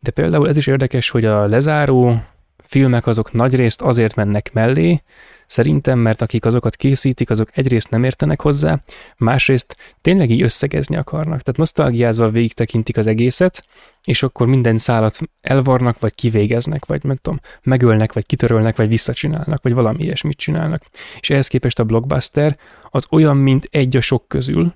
[0.00, 2.22] De például ez is érdekes, hogy a lezáró
[2.58, 5.02] filmek azok nagyrészt azért mennek mellé,
[5.46, 8.82] Szerintem, mert akik azokat készítik, azok egyrészt nem értenek hozzá,
[9.16, 11.40] másrészt tényleg így összegezni akarnak.
[11.40, 13.64] Tehát nosztalgiázva végig tekintik az egészet,
[14.04, 19.62] és akkor minden szálat elvarnak, vagy kivégeznek, vagy nem tudom, megölnek, vagy kitörölnek, vagy visszacsinálnak,
[19.62, 20.82] vagy valami ilyesmit csinálnak.
[21.20, 22.58] És ehhez képest a blockbuster
[22.90, 24.74] az olyan, mint egy a sok közül,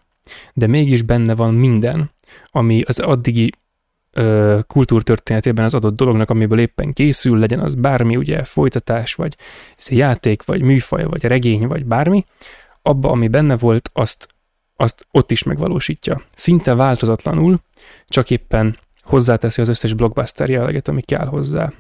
[0.55, 2.11] de mégis benne van minden,
[2.47, 3.53] ami az addigi
[4.13, 9.37] ö, kultúrtörténetében az adott dolognak, amiből éppen készül, legyen az bármi, ugye folytatás, vagy
[9.89, 12.25] játék, vagy műfaj, vagy regény, vagy bármi,
[12.83, 14.29] abba, ami benne volt, azt,
[14.77, 16.23] azt ott is megvalósítja.
[16.35, 17.59] Szinte változatlanul,
[18.07, 18.77] csak éppen
[19.09, 21.73] hozzáteszi az összes blockbuster jelleget, ami kell hozzá.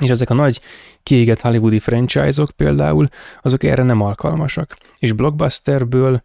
[0.00, 0.60] És ezek a nagy
[1.02, 3.06] kiégett hollywoodi franchise-ok például,
[3.42, 4.76] azok erre nem alkalmasak.
[4.98, 6.22] És blockbusterből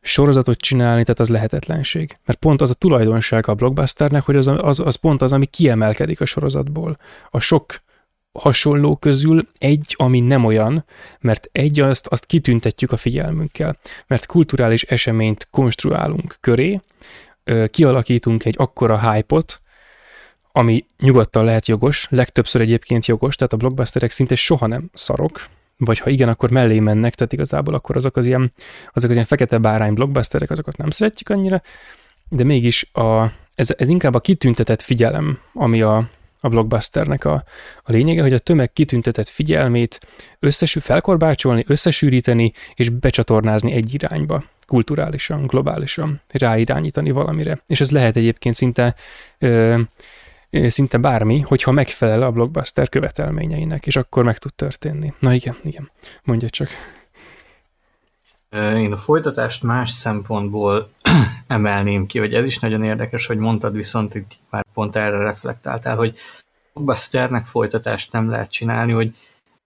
[0.00, 2.18] sorozatot csinálni, tehát az lehetetlenség.
[2.24, 6.20] Mert pont az a tulajdonság a blockbusternek, hogy az, az, az pont az, ami kiemelkedik
[6.20, 6.96] a sorozatból.
[7.30, 7.80] A sok
[8.32, 10.84] hasonló közül egy, ami nem olyan,
[11.20, 16.80] mert egy azt, azt kitüntetjük a figyelmünkkel, mert kulturális eseményt konstruálunk köré,
[17.70, 19.60] kialakítunk egy akkora hype-ot,
[20.52, 25.46] ami nyugodtan lehet jogos, legtöbbször egyébként jogos, tehát a blockbusterek szinte soha nem szarok,
[25.76, 28.52] vagy ha igen, akkor mellé mennek, tehát igazából akkor azok az ilyen,
[28.92, 31.62] azok az ilyen fekete bárány blockbusterek, azokat nem szeretjük annyira,
[32.28, 36.08] de mégis a, ez, ez inkább a kitüntetett figyelem, ami a,
[36.40, 37.44] a blockbusternek a,
[37.82, 40.00] a lényege, hogy a tömeg kitüntetett figyelmét
[40.38, 47.62] összesű, felkorbácsolni, összesűríteni és becsatornázni egy irányba, kulturálisan, globálisan, ráirányítani valamire.
[47.66, 48.94] És ez lehet egyébként szinte
[49.38, 49.80] ö,
[50.50, 55.12] szinte bármi, hogyha megfelel a blockbuster követelményeinek, és akkor meg tud történni.
[55.18, 55.90] Na igen, igen,
[56.24, 56.68] mondja csak.
[58.76, 60.90] Én a folytatást más szempontból
[61.46, 65.96] emelném ki, hogy ez is nagyon érdekes, hogy mondtad viszont itt már pont erre reflektáltál,
[65.96, 66.14] hogy
[66.72, 69.14] blockbusternek folytatást nem lehet csinálni, hogy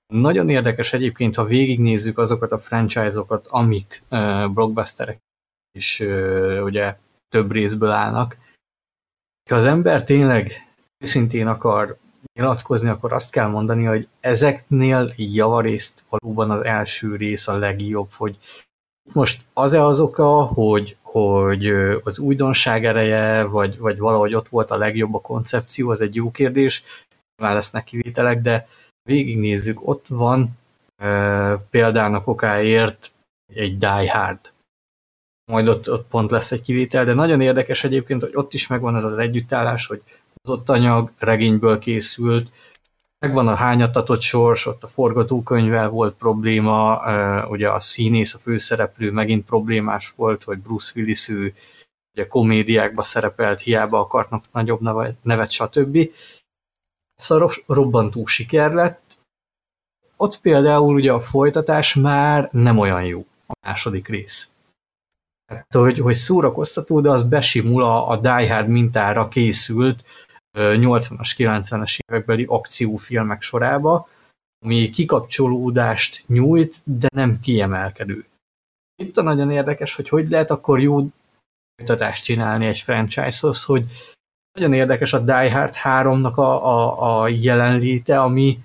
[0.06, 5.18] nagyon érdekes egyébként, ha végignézzük azokat a franchise-okat, amik uh, blockbusterek
[5.72, 6.96] és uh, ugye
[7.28, 8.36] több részből állnak,
[9.50, 10.52] ha az ember tényleg
[10.98, 11.96] őszintén akar
[12.32, 18.38] nyilatkozni, akkor azt kell mondani, hogy ezeknél javarészt valóban az első rész a legjobb, hogy
[19.12, 21.66] most az-e az oka, hogy, hogy
[22.04, 26.30] az újdonság ereje, vagy, vagy valahogy ott volt a legjobb a koncepció, az egy jó
[26.30, 26.82] kérdés,
[27.42, 28.68] már lesznek kivételek, de
[29.06, 30.58] végignézzük, ott van
[30.96, 33.12] e, példának okáért
[33.54, 34.52] egy Die Hard.
[35.52, 38.96] Majd ott, ott pont lesz egy kivétel, de nagyon érdekes egyébként, hogy ott is megvan
[38.96, 40.02] ez az együttállás, hogy
[40.42, 42.50] hozott anyag regényből készült,
[43.18, 47.00] megvan a hányatatott sors, ott a forgatókönyvvel volt probléma,
[47.48, 51.54] ugye a színész, a főszereplő megint problémás volt, hogy Bruce Willis ő
[52.14, 54.80] ugye komédiákba szerepelt, hiába akarnak nagyobb
[55.22, 55.98] nevet stb.
[57.16, 59.18] Szaros, robbantó siker lett.
[60.16, 64.48] Ott például ugye a folytatás már nem olyan jó, a második rész.
[65.46, 70.04] Hát, hogy, hogy szórakoztató, de az besimul a, a Die Hard mintára készült
[70.58, 74.08] 80-as, 90-es évekbeli akciófilmek sorába,
[74.64, 78.24] ami kikapcsolódást nyújt, de nem kiemelkedő.
[79.02, 81.08] Itt a nagyon érdekes, hogy hogy lehet akkor jó
[81.76, 83.84] folytatást csinálni egy franchise-hoz, hogy
[84.56, 88.58] nagyon érdekes a Die Hard 3-nak a, a, a jelenléte, ami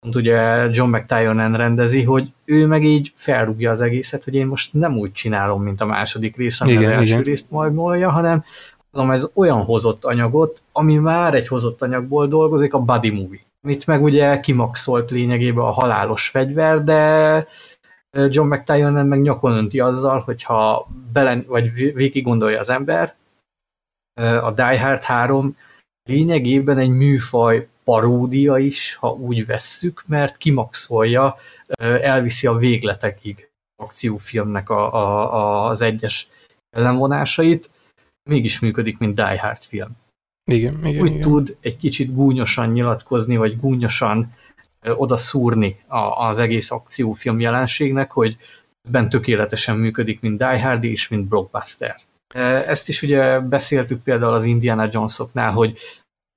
[0.00, 4.74] pont ugye John McTiernan rendezi, hogy ő meg így felrúgja az egészet, hogy én most
[4.74, 7.22] nem úgy csinálom, mint a második rész, ami igen, az első igen.
[7.22, 8.44] részt majd molja, hanem
[8.92, 13.40] ez olyan hozott anyagot, ami már egy hozott anyagból dolgozik, a body movie.
[13.62, 17.46] Amit meg ugye kimaxolt lényegében a halálos fegyver, de
[18.28, 23.14] John McTiernan meg nyakon önti azzal, hogyha belen, vagy végig gondolja az ember,
[24.20, 25.56] A Die Hard 3
[26.02, 31.36] lényegében egy műfaj paródia is, ha úgy vesszük, mert kimaxolja,
[31.80, 33.48] elviszi a végletekig
[33.82, 36.28] akciófilmnek a, a, az egyes
[36.76, 37.70] ellenvonásait,
[38.30, 39.90] mégis működik, mint Die Hard film.
[40.50, 41.20] Igen, igen, Úgy igen.
[41.20, 44.34] tud egy kicsit gúnyosan nyilatkozni, vagy gúnyosan
[44.82, 45.80] oda szúrni
[46.14, 48.36] az egész akciófilm jelenségnek, hogy
[48.88, 52.00] ben tökéletesen működik, mint Die Hard és mint Blockbuster.
[52.66, 55.78] Ezt is ugye beszéltük például az Indiana Jonesoknál, hogy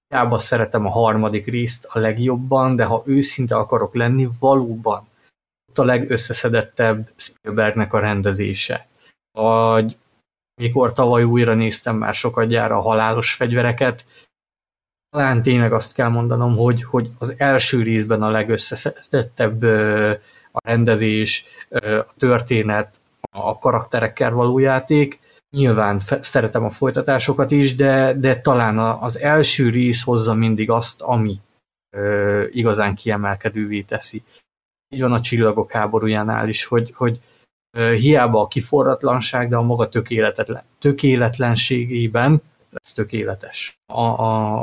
[0.07, 5.07] hiába szeretem a harmadik részt a legjobban, de ha őszinte akarok lenni, valóban
[5.69, 8.87] ott a legösszeszedettebb Spielbergnek a rendezése.
[9.31, 9.97] Vagy
[10.61, 14.05] mikor tavaly újra néztem már sokat gyára a halálos fegyvereket,
[15.09, 19.63] talán tényleg azt kell mondanom, hogy, hogy az első részben a legösszeszedettebb
[20.51, 22.95] a rendezés, a történet,
[23.31, 25.19] a karakterekkel való játék.
[25.55, 31.39] Nyilván szeretem a folytatásokat is, de, de talán az első rész hozza mindig azt, ami
[32.51, 34.23] igazán kiemelkedővé teszi.
[34.89, 37.19] Így van a csillagok háborújánál is, hogy, hogy
[37.77, 44.01] hiába a kiforratlanság, de a maga tökéletlen, tökéletlenségében lesz tökéletes a,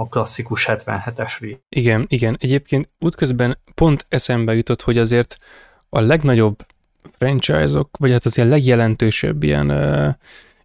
[0.00, 1.56] a klasszikus 77-es rész.
[1.68, 2.36] Igen, igen.
[2.40, 5.36] Egyébként útközben pont eszembe jutott, hogy azért
[5.88, 6.66] a legnagyobb
[7.18, 10.14] franchise-ok, vagy hát az ilyen legjelentősebb ilyen, uh,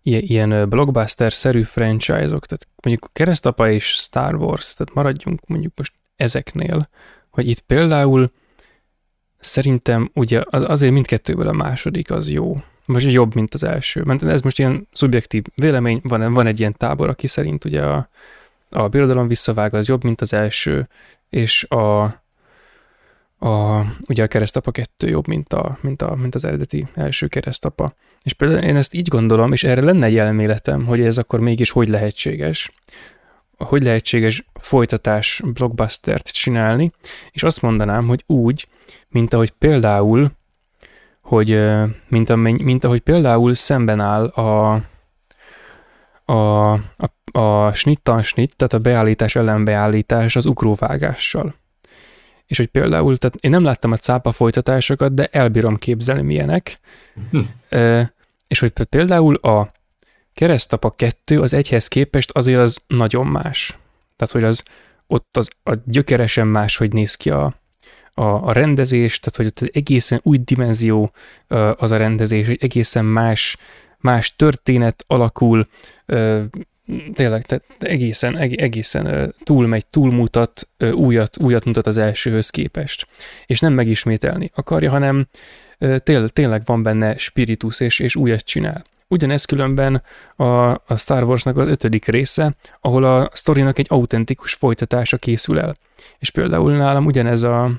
[0.07, 6.89] ilyen, blockbuster-szerű franchise-ok, tehát mondjuk Keresztapa és Star Wars, tehát maradjunk mondjuk most ezeknél,
[7.29, 8.31] hogy itt például
[9.39, 14.03] szerintem ugye azért mindkettőből a második az jó, vagy jobb, mint az első.
[14.03, 18.09] Mert ez most ilyen szubjektív vélemény, van, van egy ilyen tábor, aki szerint ugye a,
[18.69, 20.87] a birodalom visszavág az jobb, mint az első,
[21.29, 22.03] és a,
[23.39, 27.93] a ugye a keresztapa kettő jobb, mint, a, mint, a, mint az eredeti első keresztapa.
[28.27, 31.69] És például én ezt így gondolom, és erre lenne egy elméletem, hogy ez akkor mégis
[31.69, 32.71] hogy lehetséges,
[33.57, 36.91] hogy lehetséges folytatás blockbustert csinálni,
[37.31, 38.67] és azt mondanám, hogy úgy,
[39.09, 40.31] mint ahogy például,
[41.21, 41.59] hogy
[42.07, 44.81] mint, amennyi, mint ahogy például szemben áll a,
[46.25, 51.55] a, a, a snittan snitt, tehát a beállítás ellen beállítás az ukróvágással.
[52.45, 56.79] És hogy például, tehát én nem láttam a cápa folytatásokat, de elbírom képzelni milyenek,
[57.31, 57.39] hm.
[57.69, 58.15] e,
[58.47, 59.71] és hogy például a
[60.33, 63.77] keresztapa 2 az egyhez képest azért az nagyon más.
[64.15, 64.63] Tehát, hogy az
[65.07, 67.55] ott az, a gyökeresen más, hogy néz ki a,
[68.13, 71.11] a, a rendezés, tehát hogy ott egészen új dimenzió
[71.75, 73.57] az a rendezés, egy egészen más,
[73.97, 75.67] más történet alakul,
[77.13, 83.07] tényleg tehát egészen, egészen túlmegy, túlmutat, újat, újat mutat az elsőhöz képest.
[83.45, 85.27] És nem megismételni akarja, hanem
[86.03, 88.83] tél, tényleg van benne spiritus, és, és újat csinál.
[89.07, 90.03] Ugyanez különben
[90.35, 95.75] a, a Star Warsnak az ötödik része, ahol a sztorinak egy autentikus folytatása készül el.
[96.19, 97.71] És például nálam ugyanez a,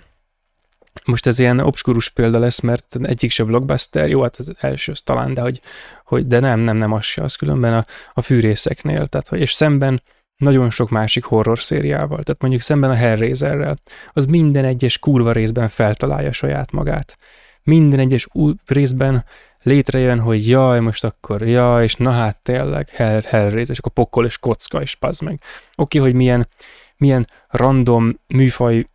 [1.05, 5.01] most ez ilyen obskurus példa lesz, mert egyik se blockbuster, jó, hát az első az
[5.01, 5.61] talán, de hogy,
[6.05, 7.85] hogy de nem, nem, nem az se, az különben a,
[8.15, 10.03] a fűrészeknél, tehát, és szemben
[10.37, 13.77] nagyon sok másik horror szériával, tehát mondjuk szemben a Hellraiserrel,
[14.13, 17.19] az minden egyes kurva részben feltalálja saját magát.
[17.63, 19.25] Minden egyes új részben
[19.63, 24.25] létrejön, hogy jaj, most akkor jaj, és na hát tényleg Hell, Hellraiser, és akkor pokol
[24.25, 25.41] és kocka, és pazd meg.
[25.75, 26.49] Oké, okay, hogy milyen,
[26.97, 28.87] milyen random műfaj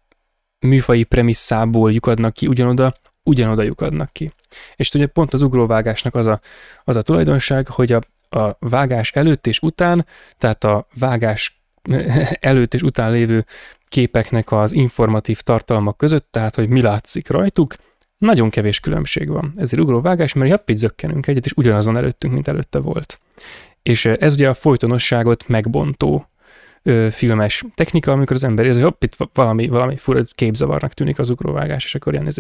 [0.64, 4.34] műfai premisszából lyukadnak ki ugyanoda, ugyanoda lyukadnak ki.
[4.76, 6.40] És ugye pont az ugróvágásnak az a,
[6.84, 8.02] az a tulajdonság, hogy a,
[8.40, 10.06] a vágás előtt és után,
[10.38, 11.62] tehát a vágás
[12.40, 13.46] előtt és után lévő
[13.88, 17.76] képeknek az informatív tartalmak között, tehát hogy mi látszik rajtuk,
[18.18, 19.54] nagyon kevés különbség van.
[19.58, 23.20] Ezért ugróvágás, mert hoppit zökkenünk egyet, és ugyanazon előttünk, mint előtte volt.
[23.82, 26.28] És ez ugye a folytonosságot megbontó
[26.84, 31.20] ö, filmes technika, amikor az ember érzi, hogy hopp, itt valami, valami fura képzavarnak tűnik
[31.20, 32.38] az ugróvágás, és akkor ilyen, ez,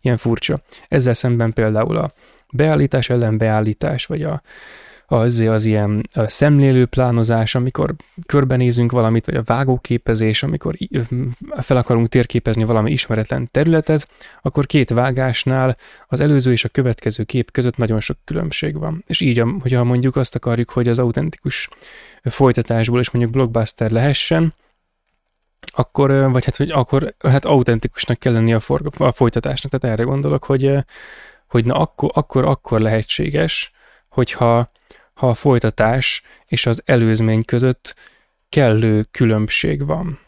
[0.00, 0.58] ilyen furcsa.
[0.88, 2.10] Ezzel szemben például a
[2.52, 4.42] beállítás ellen beállítás, vagy a,
[5.06, 7.94] az, az ilyen szemlélő plánozás, amikor
[8.26, 10.76] körbenézünk valamit, vagy a vágóképezés, amikor
[11.60, 14.08] fel akarunk térképezni valami ismeretlen területet,
[14.42, 15.76] akkor két vágásnál
[16.06, 19.04] az előző és a következő kép között nagyon sok különbség van.
[19.06, 21.68] És így, hogyha mondjuk azt akarjuk, hogy az autentikus
[22.22, 24.54] folytatásból is mondjuk blockbuster lehessen,
[25.72, 30.08] akkor, vagy hát, hogy akkor hát autentikusnak kell lenni a, for, a folytatásnak, tehát erre
[30.08, 30.78] gondolok, hogy,
[31.46, 33.72] hogy na akkor, akkor, akkor lehetséges,
[34.08, 34.70] hogyha
[35.16, 37.94] ha a folytatás és az előzmény között
[38.48, 40.18] kellő különbség van.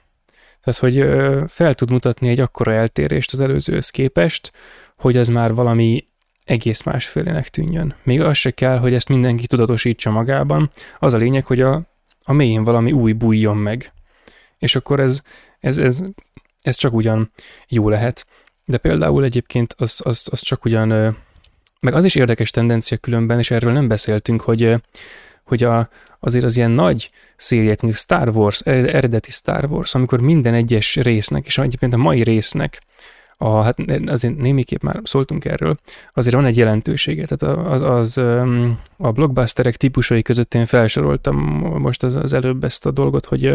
[0.64, 1.04] Tehát, hogy
[1.50, 4.52] fel tud mutatni egy akkora eltérést az előzőhöz képest,
[4.96, 6.04] hogy az már valami
[6.44, 7.94] egész másfélének tűnjön.
[8.02, 10.70] Még az se kell, hogy ezt mindenki tudatosítsa magában.
[10.98, 11.82] Az a lényeg, hogy a,
[12.24, 13.92] a mélyén valami új bújjon meg.
[14.58, 15.22] És akkor ez,
[15.60, 16.02] ez, ez,
[16.62, 17.30] ez csak ugyan
[17.68, 18.26] jó lehet.
[18.64, 21.16] De például egyébként az, az, az csak ugyan,
[21.80, 24.74] meg az is érdekes tendencia különben, és erről nem beszéltünk, hogy,
[25.44, 25.88] hogy a,
[26.20, 31.46] azért az ilyen nagy szériát, mondjuk Star Wars, eredeti Star Wars, amikor minden egyes résznek,
[31.46, 32.80] és egyébként a mai résznek
[33.40, 33.76] a, hát
[34.06, 35.76] azért némiképp már szóltunk erről,
[36.14, 37.24] azért van egy jelentősége.
[37.26, 38.16] Tehát az, az
[38.96, 41.36] a blockbusterek típusai között én felsoroltam
[41.78, 43.54] most az, az előbb ezt a dolgot, hogy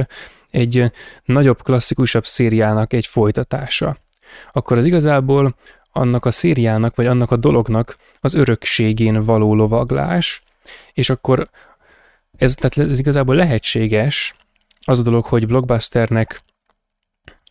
[0.50, 0.92] egy
[1.26, 3.98] nagyobb, klasszikusabb szériának egy folytatása.
[4.52, 5.56] Akkor az igazából
[5.94, 10.44] annak a szériának, vagy annak a dolognak az örökségén való lovaglás,
[10.94, 11.50] és akkor
[12.38, 14.36] ez, tehát ez igazából lehetséges,
[14.86, 16.42] az a dolog, hogy blockbusternek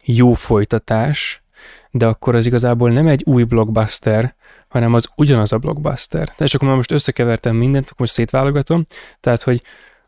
[0.04, 1.42] jó folytatás,
[1.90, 4.34] de akkor az igazából nem egy új blockbuster,
[4.68, 6.24] hanem az ugyanaz a blockbuster.
[6.24, 8.86] Tehát és akkor most összekevertem mindent, akkor most szétválogatom,
[9.20, 9.62] tehát hogy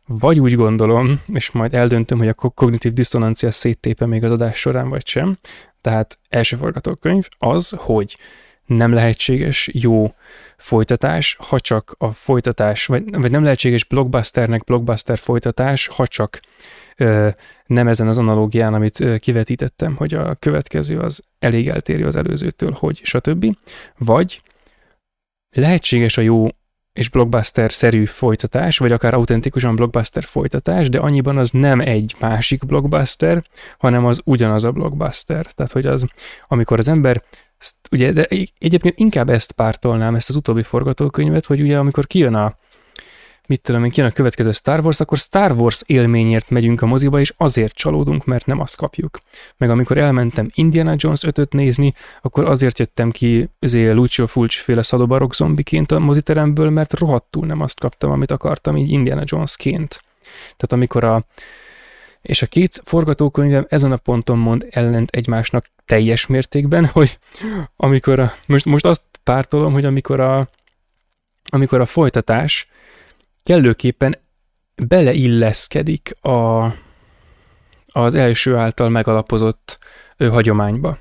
[0.06, 4.89] vagy úgy gondolom, és majd eldöntöm, hogy a kognitív diszonancia széttépe még az adás során,
[4.89, 5.39] vagy sem.
[5.81, 8.16] Tehát első forgatókönyv az, hogy
[8.66, 10.14] nem lehetséges jó
[10.56, 16.40] folytatás, ha csak a folytatás, vagy, vagy nem lehetséges blockbusternek blockbuster folytatás, ha csak
[16.97, 17.28] ö,
[17.66, 22.72] nem ezen az analógián, amit ö, kivetítettem, hogy a következő az elég eltérő az előzőtől,
[22.72, 23.56] hogy stb.
[23.98, 24.43] Vagy
[25.51, 26.48] lehetséges a jó
[26.94, 33.44] és blockbuster-szerű folytatás, vagy akár autentikusan blockbuster folytatás, de annyiban az nem egy másik blockbuster,
[33.78, 35.46] hanem az ugyanaz a blockbuster.
[35.46, 36.06] Tehát, hogy az,
[36.48, 37.22] amikor az ember
[37.90, 38.26] ugye, de
[38.58, 42.56] egyébként inkább ezt pártolnám, ezt az utóbbi forgatókönyvet, hogy ugye amikor kijön a
[43.46, 47.20] mit tudom én, kijön a következő Star Wars, akkor Star Wars élményért megyünk a moziba,
[47.20, 49.20] és azért csalódunk, mert nem azt kapjuk.
[49.56, 54.82] Meg amikor elmentem Indiana Jones 5-öt nézni, akkor azért jöttem ki azért Lucio Fulci féle
[54.82, 60.02] szadobarok zombiként a moziteremből, mert rohadtul nem azt kaptam, amit akartam így Indiana Jones-ként.
[60.42, 61.24] Tehát amikor a
[62.24, 67.18] és a két forgatókönyvem ezen a ponton mond ellent egymásnak teljes mértékben, hogy
[67.76, 70.48] amikor a, most, most azt pártolom, hogy amikor a,
[71.44, 72.68] amikor a folytatás
[73.44, 74.18] kellőképpen
[74.74, 76.64] beleilleszkedik a,
[77.86, 79.78] az első által megalapozott
[80.16, 80.98] ő, hagyományba.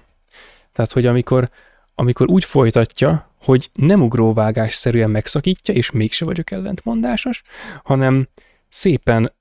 [0.71, 1.49] Tehát, hogy amikor,
[1.95, 7.41] amikor úgy folytatja, hogy nem ugróvágásszerűen megszakítja, és mégse vagyok ellentmondásos,
[7.83, 8.27] hanem
[8.69, 9.31] szépen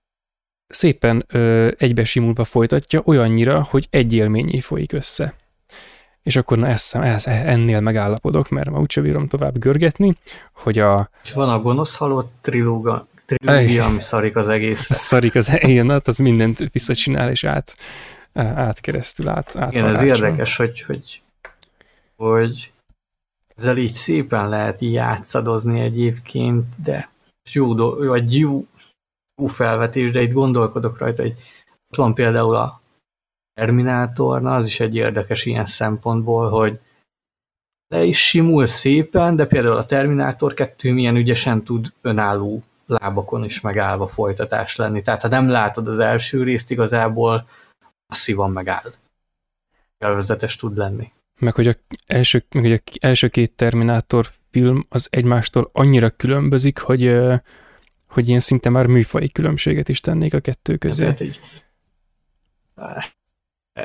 [0.66, 5.34] szépen ö, egybesimulva folytatja, olyannyira, hogy egy élményé folyik össze.
[6.22, 10.16] És akkor na ezt, ez, ennél megállapodok, mert ma úgyse bírom tovább görgetni,
[10.52, 11.10] hogy a...
[11.22, 14.88] És van a gonosz halott trilóga, trilógia, ami szarik az egész.
[14.90, 17.76] Szarik az igen, hát az mindent visszacsinál, és át,
[18.34, 21.22] át keresztül, át, át Igen, ez érdekes, hogy, hogy,
[22.16, 22.72] hogy
[23.56, 27.10] ezzel így szépen lehet játszadozni egyébként, de
[27.52, 28.66] jó, vagy jó,
[29.40, 31.34] jó felvetés, de itt gondolkodok rajta, hogy
[31.90, 32.81] ott van például a
[33.54, 36.78] Terminátor, na az is egy érdekes ilyen szempontból, hogy
[37.88, 43.60] le is simul szépen, de például a Terminátor 2 milyen ügyesen tud önálló lábakon is
[43.60, 45.02] megállva folytatás lenni.
[45.02, 47.48] Tehát ha nem látod az első részt, igazából
[48.06, 48.92] masszívan megáll.
[49.98, 51.12] Elvezetes tud lenni.
[51.38, 51.74] Meg hogy a
[52.06, 57.20] első, meg hogy a első két Terminátor film az egymástól annyira különbözik, hogy
[58.08, 61.04] hogy ilyen szinte már műfai különbséget is tennék a kettő közé.
[61.04, 61.40] Hát, így,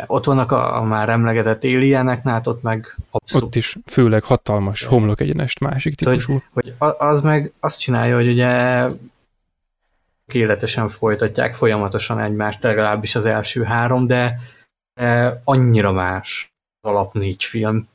[0.07, 3.47] ott vannak a, a már emlegetett alienek, hát ott meg abszolút.
[3.47, 6.41] Ott is főleg hatalmas homlok egyenest másik típusú.
[6.53, 8.85] Hogy, hogy az meg azt csinálja, hogy ugye
[10.25, 14.39] életesen folytatják folyamatosan egymást, legalábbis az első három, de,
[15.43, 16.51] annyira más
[16.81, 17.87] alap négy film.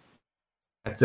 [0.82, 1.02] Hát,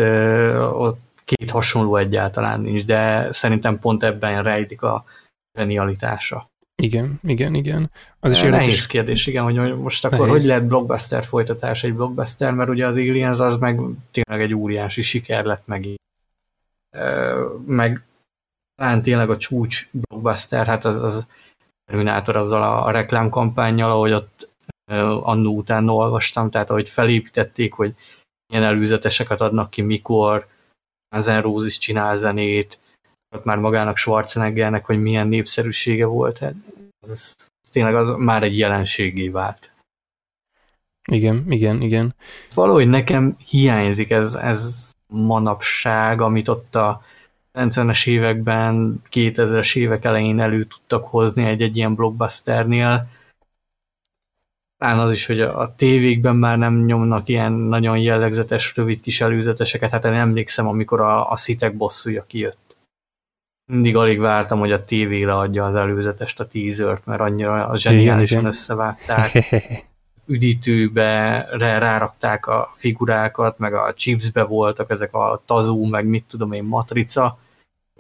[0.74, 5.06] ott két hasonló egyáltalán nincs, de szerintem pont ebben rejlik a
[5.52, 6.50] genialitása.
[6.82, 7.92] Igen, igen, igen.
[8.20, 8.66] Az is érdekes.
[8.66, 10.34] Nehéz kérdés, igen, hogy most akkor Nehéz.
[10.34, 13.80] hogy lehet blockbuster folytatás egy blockbuster, mert ugye az Aliens az meg
[14.12, 15.88] tényleg egy óriási siker lett meg.
[17.66, 18.04] Meg
[18.76, 21.28] talán tényleg a csúcs blockbuster, hát az, az
[21.86, 24.50] Terminator azzal a, a reklámkampányjal, ahogy ott
[25.22, 27.94] annó után olvastam, tehát ahogy felépítették, hogy
[28.48, 30.48] milyen előzeteseket adnak ki, mikor,
[31.10, 32.78] Ezen Rózis csinál zenét,
[33.44, 36.38] már magának Schwarzeneggernek, hogy milyen népszerűsége volt.
[36.38, 36.54] Hát
[37.00, 37.36] ez
[37.72, 39.72] tényleg az már egy jelenségé vált.
[41.12, 42.16] Igen, igen, igen.
[42.54, 47.02] Valahogy nekem hiányzik ez, ez manapság, amit ott a
[47.54, 53.08] 90-es években, 2000-es évek elején elő tudtak hozni egy-egy ilyen blockbusternél.
[54.78, 59.92] Talán az is, hogy a tévékben már nem nyomnak ilyen nagyon jellegzetes, rövid kis előzeteseket.
[59.92, 62.67] Hát én emlékszem, amikor a, a Szitek bosszúja kijött
[63.68, 68.46] mindig alig vártam, hogy a tévére adja az előzetest, a teasert, mert annyira a zseniálisan
[68.46, 69.46] összevágták.
[70.26, 76.64] Üdítőbe rárakták a figurákat, meg a chipsbe voltak ezek a tazú, meg mit tudom én,
[76.64, 77.40] matrica.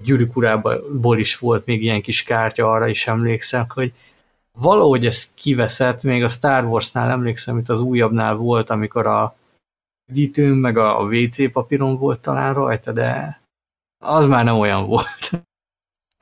[0.03, 3.93] Gyűrűk urából is volt még ilyen kis kártya, arra is emlékszem, hogy
[4.51, 9.35] valahogy ez kiveszett, még a Star Wars-nál emlékszem, mint az újabbnál volt, amikor a
[10.11, 13.41] üdítőn, meg a WC papíron volt talán rajta, de
[14.05, 15.47] az már nem olyan volt.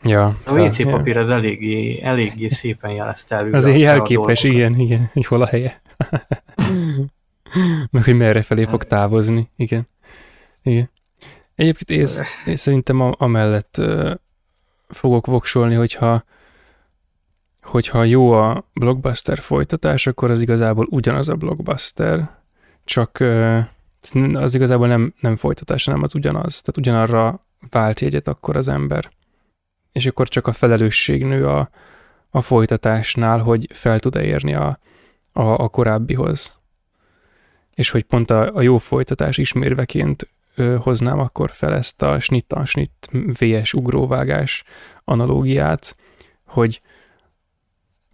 [0.07, 3.51] Ja, a WC ja, papír az eléggé, eléggé szépen jelezte elő.
[3.51, 5.81] Azért jelképes, igen, igen, hogy hol a helye.
[7.91, 9.87] Meg hogy merre felé fog távozni, igen.
[10.63, 10.89] igen.
[11.55, 13.81] Egyébként én, én szerintem amellett
[14.87, 16.23] fogok voksolni, hogyha
[17.61, 22.29] hogyha jó a blockbuster folytatás, akkor az igazából ugyanaz a blockbuster,
[22.83, 23.23] csak
[24.33, 26.61] az igazából nem, nem folytatás, hanem az ugyanaz.
[26.61, 29.09] Tehát ugyanarra vált jegyet akkor az ember
[29.95, 31.69] és akkor csak a felelősség nő a,
[32.29, 34.79] a folytatásnál, hogy fel tud-e érni a,
[35.31, 36.55] a, a korábbihoz.
[37.73, 42.65] És hogy pont a, a jó folytatás ismérveként ö, hoznám akkor fel ezt a snittan
[42.65, 43.09] snitt
[43.39, 44.63] VS ugróvágás
[45.03, 45.95] analógiát,
[46.45, 46.81] hogy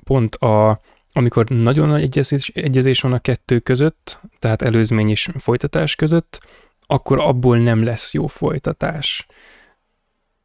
[0.03, 0.81] pont a,
[1.11, 6.47] amikor nagyon nagy egyezés, egyezés van a kettő között, tehát előzmény és folytatás között,
[6.85, 9.27] akkor abból nem lesz jó folytatás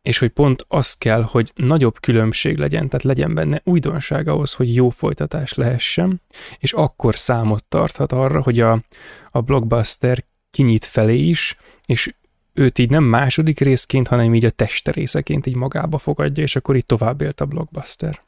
[0.06, 4.74] és hogy pont az kell, hogy nagyobb különbség legyen, tehát legyen benne újdonság ahhoz, hogy
[4.74, 6.20] jó folytatás lehessen,
[6.58, 8.82] és akkor számot tarthat arra, hogy a,
[9.30, 11.56] a blockbuster kinyit felé is,
[11.86, 12.14] és
[12.52, 16.86] őt így nem második részként, hanem így a testerészeként így magába fogadja, és akkor így
[16.86, 18.22] tovább élt a blockbuster.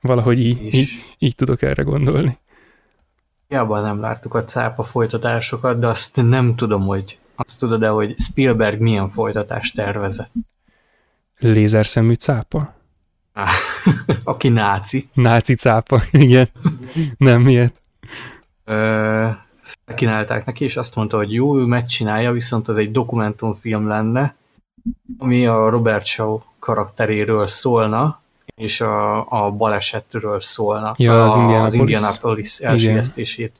[0.00, 0.88] Valahogy így, így,
[1.18, 2.38] így tudok erre gondolni.
[3.48, 8.80] Jában nem láttuk a cápa folytatásokat, de azt nem tudom, hogy azt tudod-e, hogy Spielberg
[8.80, 10.30] milyen folytatást tervezett.
[11.40, 12.74] Lézerszemű cápa?
[14.24, 15.08] Aki náci.
[15.12, 16.48] Náci cápa, igen.
[17.16, 17.80] Nem miért?
[19.94, 24.34] Kínálták neki, és azt mondta, hogy jó, ő megcsinálja, viszont az egy dokumentumfilm lenne,
[25.18, 28.20] ami a Robert Shaw karakteréről szólna,
[28.54, 30.94] és a, a balesetről szólna.
[30.96, 33.56] Ja, az, a, az Indianapolis elsüllyesztését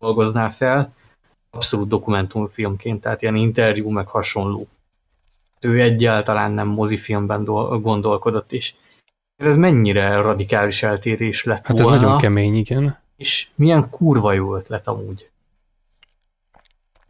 [0.00, 0.94] dolgozná fel.
[1.50, 4.68] Abszolút dokumentumfilmként, tehát ilyen interjú, meg hasonló
[5.64, 7.44] ő egyáltalán nem mozifilmben
[7.82, 8.74] gondolkodott, és
[9.36, 12.98] ez mennyire radikális eltérés lett Hát volna, ez nagyon kemény, igen.
[13.16, 15.28] És milyen kurva jó ötlet amúgy.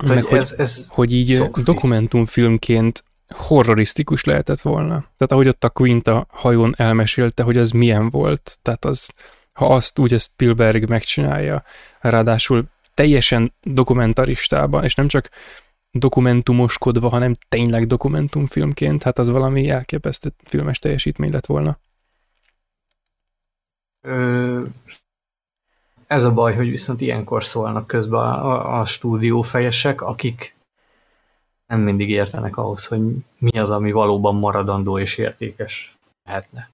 [0.09, 1.65] Meg hogy, ez, ez hogy így szokfilm.
[1.65, 4.95] dokumentumfilmként horrorisztikus lehetett volna.
[4.95, 9.13] Tehát ahogy ott a Quint a hajón elmesélte, hogy az milyen volt, tehát az,
[9.53, 11.63] ha azt úgy a Spielberg megcsinálja,
[12.01, 12.65] ráadásul
[12.95, 15.31] teljesen dokumentaristában, és nem csak
[15.95, 21.79] dokumentumoskodva, hanem tényleg dokumentumfilmként, hát az valami elképesztő filmes teljesítmény lett volna.
[24.01, 24.63] Ö,
[26.07, 30.55] ez a baj, hogy viszont ilyenkor szólnak közben a, a, a stúdiófejesek, akik
[31.67, 33.01] nem mindig értenek ahhoz, hogy
[33.39, 36.71] mi az, ami valóban maradandó és értékes lehetne.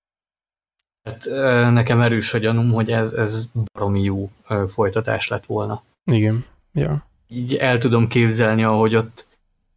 [1.02, 1.24] Hát,
[1.72, 4.30] nekem erős a gyanúm, hogy ez, ez baromi jó
[4.68, 5.82] folytatás lett volna.
[6.05, 9.27] Igen, ja így el tudom képzelni, ahogy ott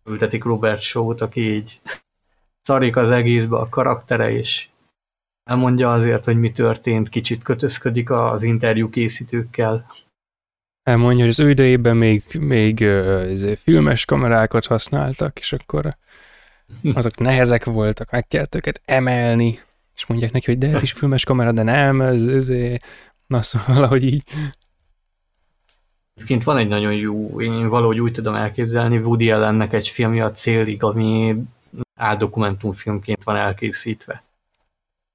[0.06, 1.82] ültetik Robert Shaw-t, aki így
[2.62, 4.68] szarik az egészbe a karaktere, és
[5.44, 9.88] elmondja azért, hogy mi történt, kicsit kötözködik az interjú készítőkkel.
[10.84, 15.98] Elmondja, hogy az ő idejében még, még uh, filmes kamerákat használtak, és akkor
[16.94, 19.60] azok nehezek voltak, meg kellett őket emelni,
[19.96, 22.48] és mondják neki, hogy de ez is filmes kamera, de nem, ez, ez
[23.28, 24.24] na szóval valahogy így
[26.16, 30.32] Egyébként van egy nagyon jó, én valahogy úgy tudom elképzelni, Woody Allennek egy filmje a
[30.32, 31.36] célig, ami
[32.00, 34.24] áldokumentumfilmként van elkészítve.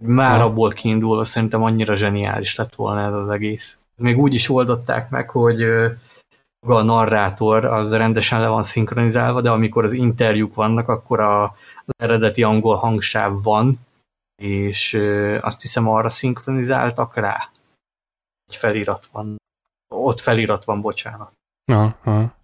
[0.04, 3.78] Már abból kiindulva szerintem annyira zseniális lett volna ez az egész.
[3.96, 5.62] Még úgy is oldották meg, hogy
[6.66, 11.42] a narrátor az rendesen le van szinkronizálva, de amikor az interjúk vannak, akkor a,
[11.84, 13.78] az eredeti angol hangsáv van,
[14.42, 14.94] és
[15.40, 17.50] azt hiszem arra szinkronizáltak rá.
[18.46, 19.36] Egy felirat van
[19.88, 21.32] ott felirat van, bocsánat.
[21.64, 22.36] Aha.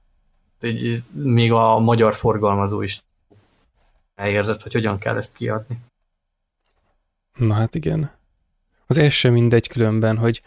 [0.60, 3.02] Egy, még a magyar forgalmazó is
[4.14, 5.78] elérzett, hogy hogyan kell ezt kiadni.
[7.38, 8.10] Na hát igen.
[8.86, 10.42] Az ez sem mindegy különben, hogy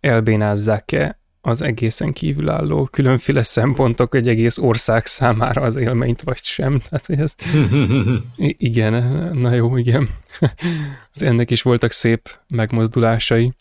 [0.00, 6.78] elbénázzák-e az egészen kívülálló különféle szempontok egy egész ország számára az élményt, vagy sem.
[6.78, 7.34] Tehát, hogy ez...
[8.70, 8.92] igen,
[9.36, 10.08] na jó, igen.
[11.14, 13.52] Az ennek is voltak szép megmozdulásai.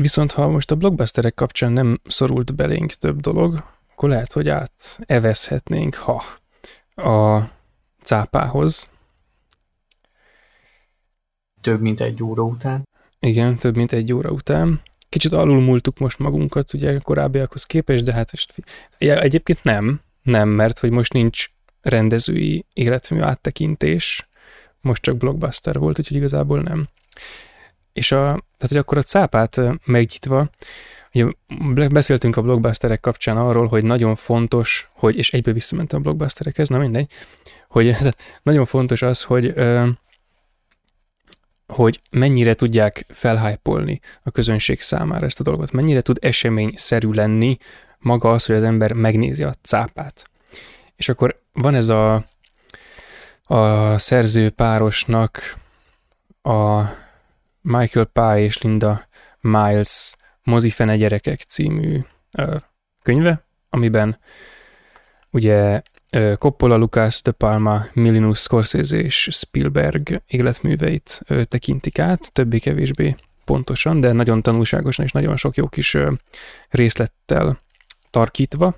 [0.00, 4.52] Viszont ha most a blockbusterek kapcsán nem szorult belénk több dolog, akkor lehet, hogy
[4.98, 6.24] evezhetnénk, ha
[7.02, 7.50] a
[8.02, 8.90] cápához.
[11.60, 12.88] Több mint egy óra után.
[13.18, 14.80] Igen, több mint egy óra után.
[15.08, 18.32] Kicsit alulmúltuk most magunkat, ugye korábbiakhoz képest, de hát
[18.98, 21.46] ja, egyébként nem, nem, mert hogy most nincs
[21.80, 24.28] rendezői életmű áttekintés,
[24.80, 26.88] most csak blockbuster volt, úgyhogy igazából nem.
[27.92, 30.50] És a, tehát, hogy akkor a cápát megnyitva,
[31.48, 36.68] ugye beszéltünk a blockbusterek kapcsán arról, hogy nagyon fontos, hogy, és egyből visszamentem a blockbusterekhez,
[36.68, 37.10] na mindegy,
[37.68, 37.96] hogy
[38.42, 39.54] nagyon fontos az, hogy
[41.66, 47.58] hogy mennyire tudják felhájpolni a közönség számára ezt a dolgot, mennyire tud eseményszerű lenni
[47.98, 50.26] maga az, hogy az ember megnézi a cápát.
[50.96, 52.24] És akkor van ez a,
[53.42, 55.58] a szerző párosnak
[56.42, 56.82] a
[57.60, 59.08] Michael Pye és Linda
[59.40, 62.00] Miles Mozifene gyerekek című
[62.32, 62.56] ö,
[63.02, 64.18] könyve, amiben
[65.30, 65.82] ugye
[66.38, 74.42] Coppola, Lucas, De Palma, Milinus, Scorsese és Spielberg életműveit tekintik át, többé-kevésbé pontosan, de nagyon
[74.42, 75.96] tanulságosan és nagyon sok jó kis
[76.68, 77.60] részlettel
[78.10, 78.76] tarkítva,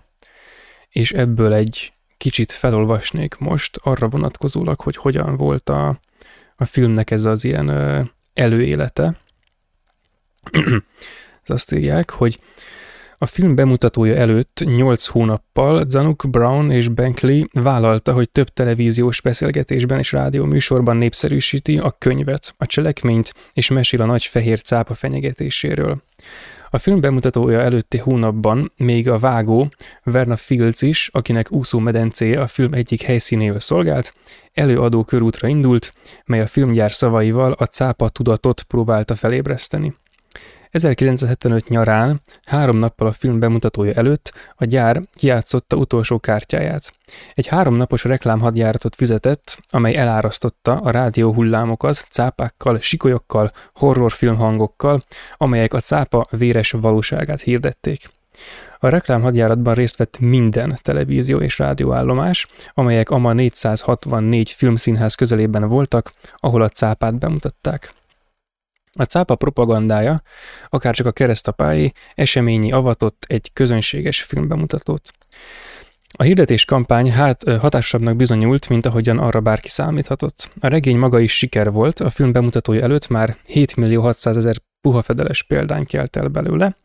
[0.88, 6.00] és ebből egy kicsit felolvasnék most arra vonatkozólag, hogy hogyan volt a,
[6.56, 7.68] a filmnek ez az ilyen
[8.34, 9.16] előélete.
[11.42, 12.38] Ez azt írják, hogy
[13.22, 19.98] a film bemutatója előtt 8 hónappal Zanuck Brown és Bankley vállalta, hogy több televíziós beszélgetésben
[19.98, 26.02] és rádió műsorban népszerűsíti a könyvet, a cselekményt és mesél a nagy fehér cápa fenyegetéséről.
[26.72, 29.68] A film bemutatója előtti hónapban még a vágó,
[30.02, 34.14] Verna Fields is, akinek úszómedencéje a film egyik helyszínéül szolgált,
[34.52, 35.94] előadó körútra indult,
[36.24, 39.94] mely a filmgyár szavaival a cápa tudatot próbálta felébreszteni.
[40.70, 46.92] 1975 nyarán, három nappal a film bemutatója előtt a gyár kiátszotta utolsó kártyáját.
[47.34, 55.04] Egy háromnapos reklámhadjáratot fizetett, amely elárasztotta a rádió hullámokat cápákkal, sikolyokkal, horrorfilmhangokkal,
[55.36, 58.08] amelyek a cápa véres valóságát hirdették.
[58.78, 66.62] A reklámhadjáratban részt vett minden televízió és rádióállomás, amelyek ama 464 filmszínház közelében voltak, ahol
[66.62, 67.92] a cápát bemutatták.
[68.98, 70.22] A cápa propagandája,
[70.68, 75.10] akár csak a keresztapái, eseményi avatott egy közönséges filmbemutatót.
[76.16, 80.50] A hirdetés kampány hát hatásabbnak bizonyult, mint ahogyan arra bárki számíthatott.
[80.60, 84.56] A regény maga is siker volt, a film bemutatója előtt már 7 millió 600 ezer
[84.80, 86.76] puha fedeles példány kelt el belőle,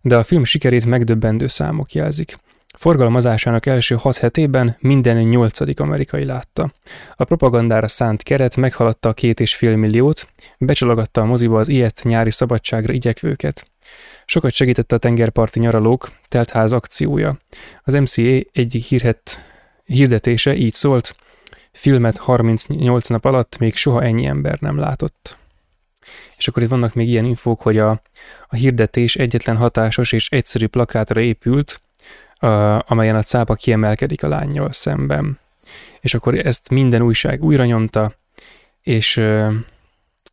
[0.00, 2.36] de a film sikerét megdöbbendő számok jelzik.
[2.80, 6.72] Forgalmazásának első hat hetében minden nyolcadik amerikai látta.
[7.16, 10.28] A propagandára szánt keret meghaladta a két és fél milliót,
[10.58, 13.66] becsalogatta a moziba az ilyet nyári szabadságra igyekvőket.
[14.24, 17.38] Sokat segítette a tengerparti nyaralók teltház akciója.
[17.82, 19.44] Az MCA egyik hírhet,
[19.84, 21.16] hirdetése így szólt,
[21.72, 25.36] filmet 38 nap alatt még soha ennyi ember nem látott.
[26.36, 28.02] És akkor itt vannak még ilyen infók, hogy a,
[28.46, 31.80] a hirdetés egyetlen hatásos és egyszerű plakátra épült,
[32.86, 35.38] amelyen a cápa kiemelkedik a lányjal szemben.
[36.00, 38.14] És akkor ezt minden újság újra nyomta,
[38.82, 39.22] és,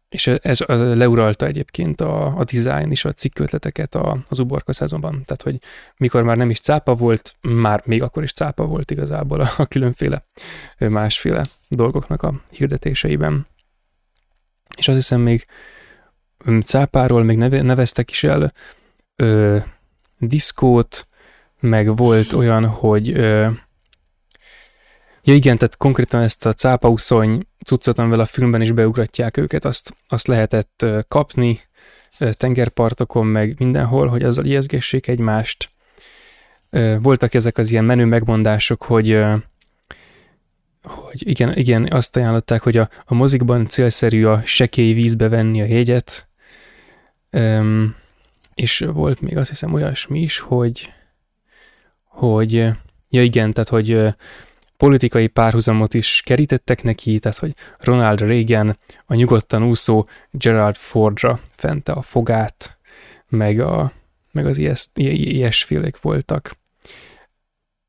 [0.10, 5.12] és ez leuralta egyébként a, a design és a cikkötleteket a, az uborka szezonban.
[5.12, 5.60] Tehát, hogy
[5.98, 9.66] mikor már nem is cápa volt, már még akkor is cápa volt igazából a, a
[9.66, 10.26] különféle
[10.78, 13.48] másféle dolgoknak a hirdetéseiben.
[14.78, 15.46] És azt hiszem még
[16.64, 18.54] cápáról még neve, neveztek is el
[19.16, 19.58] ö,
[20.20, 21.07] diszkót,
[21.60, 23.50] meg volt olyan, hogy ö,
[25.24, 29.96] ja igen, tehát konkrétan ezt a cápauszony cuccot, amivel a filmben is beugratják őket, azt,
[30.08, 31.62] azt lehetett ö, kapni
[32.20, 35.70] ö, tengerpartokon, meg mindenhol, hogy azzal ijeszgessék egymást.
[36.70, 39.36] Ö, voltak ezek az ilyen menő megmondások, hogy ö,
[40.88, 45.66] hogy igen, igen, azt ajánlották, hogy a, a mozikban célszerű a sekély vízbe venni a
[45.66, 46.28] jegyet,
[47.32, 47.96] Üm,
[48.54, 50.94] és volt még azt hiszem olyasmi is, hogy
[52.18, 52.54] hogy
[53.10, 54.16] ja igen, tehát hogy
[54.78, 61.92] politikai párhuzamot is kerítettek neki, tehát hogy Ronald Reagan a nyugodtan úszó Gerald Fordra fente
[61.92, 62.78] a fogát,
[63.28, 63.92] meg, a,
[64.32, 66.56] meg az ilyes, ilyesfélék voltak.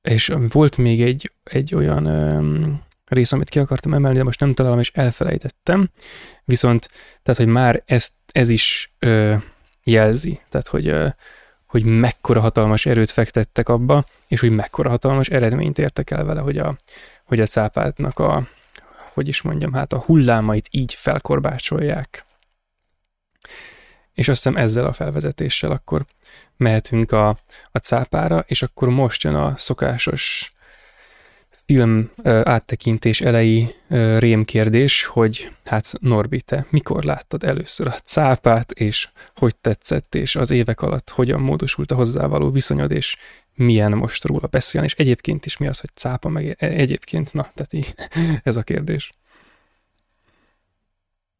[0.03, 4.55] És volt még egy, egy olyan öm, rész, amit ki akartam emelni, de most nem
[4.55, 5.91] találom, és elfelejtettem.
[6.45, 6.89] Viszont,
[7.23, 9.35] tehát, hogy már ezt, ez is ö,
[9.85, 11.09] jelzi, tehát, hogy ö,
[11.69, 16.59] hogy mekkora hatalmas erőt fektettek abba, és hogy mekkora hatalmas eredményt értek el vele, hogy
[16.59, 16.79] a,
[17.25, 18.49] hogy a cápátnak a,
[19.13, 22.25] hogy is mondjam, hát a hullámait így felkorbácsolják.
[24.13, 26.07] És azt hiszem ezzel a felvezetéssel akkor
[26.57, 27.29] mehetünk a,
[27.73, 30.53] a cápára, és akkor most jön a szokásos
[31.73, 33.75] film áttekintés elejé
[34.19, 40.51] rémkérdés, hogy hát Norbi, te mikor láttad először a cápát, és hogy tetszett, és az
[40.51, 43.17] évek alatt hogyan módosult a hozzávaló viszonyod, és
[43.55, 47.43] milyen most róla beszélni, és egyébként is mi az, hogy cápa, meg e-, egyébként, na,
[47.55, 47.95] tehát így,
[48.49, 49.13] ez a kérdés.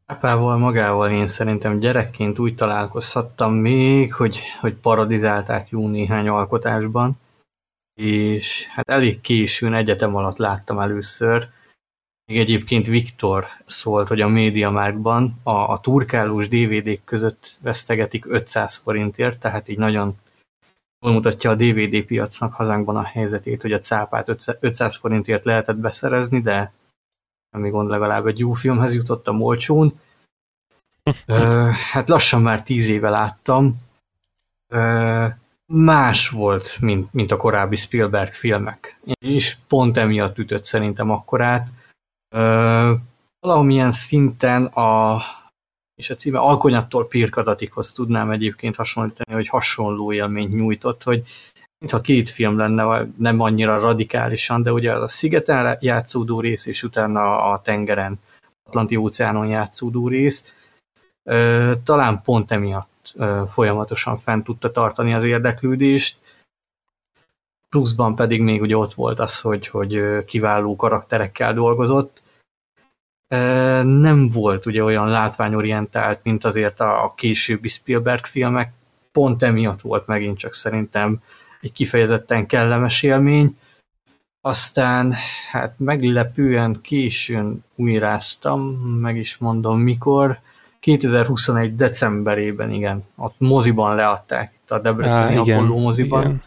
[0.07, 7.19] Cápával magával én szerintem gyerekként úgy találkozhattam még, hogy, hogy paradizálták jó néhány alkotásban,
[7.99, 11.49] és hát elég későn egyetem alatt láttam először.
[12.25, 19.41] Még egyébként Viktor szólt, hogy a Mediamarktban a, a turkálós DVD-k között vesztegetik 500 forintért,
[19.41, 20.17] tehát így nagyon
[21.01, 26.41] jól mutatja a DVD piacnak hazánkban a helyzetét, hogy a cápát 500 forintért lehetett beszerezni,
[26.41, 26.73] de
[27.51, 30.01] ami gond legalább egy jó filmhez jutottam olcsón.
[31.93, 33.77] hát lassan már tíz éve láttam
[35.73, 39.01] más volt, mint, mint a korábbi Spielberg filmek.
[39.21, 41.69] És pont emiatt ütött szerintem akkorát.
[42.35, 42.93] Ö,
[43.41, 45.21] valamilyen szinten a
[45.95, 51.25] és a címe Alkonyattól Pirkadatikhoz tudnám egyébként hasonlítani, hogy hasonló élményt nyújtott, hogy
[51.79, 56.83] mintha két film lenne, nem annyira radikálisan, de ugye az a szigeten játszódó rész, és
[56.83, 58.21] utána a tengeren,
[58.67, 60.55] Atlanti óceánon játszódó rész.
[61.83, 62.98] Talán pont emiatt
[63.49, 66.19] folyamatosan fent tudta tartani az érdeklődést.
[67.69, 72.23] Pluszban pedig még ugye ott volt az, hogy, hogy kiváló karakterekkel dolgozott.
[73.85, 78.73] Nem volt ugye olyan látványorientált, mint azért a későbbi Spielberg filmek.
[79.13, 81.23] Pont emiatt volt megint csak szerintem
[81.61, 83.59] egy kifejezetten kellemes élmény.
[84.41, 85.15] Aztán
[85.51, 88.61] hát meglepően későn újráztam,
[89.01, 90.39] meg is mondom mikor,
[90.81, 96.21] 2021 decemberében, igen, ott moziban leadták, itt a Debreceni Á, igen, Apollo moziban.
[96.21, 96.43] Igen.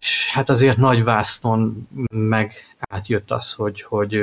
[0.00, 4.14] És hát azért nagy vászton meg átjött az, hogy, hogy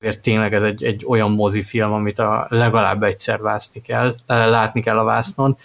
[0.00, 4.98] azért tényleg ez egy, egy olyan mozifilm, amit a, legalább egyszer vászni kell, látni kell
[4.98, 5.58] a vásznon,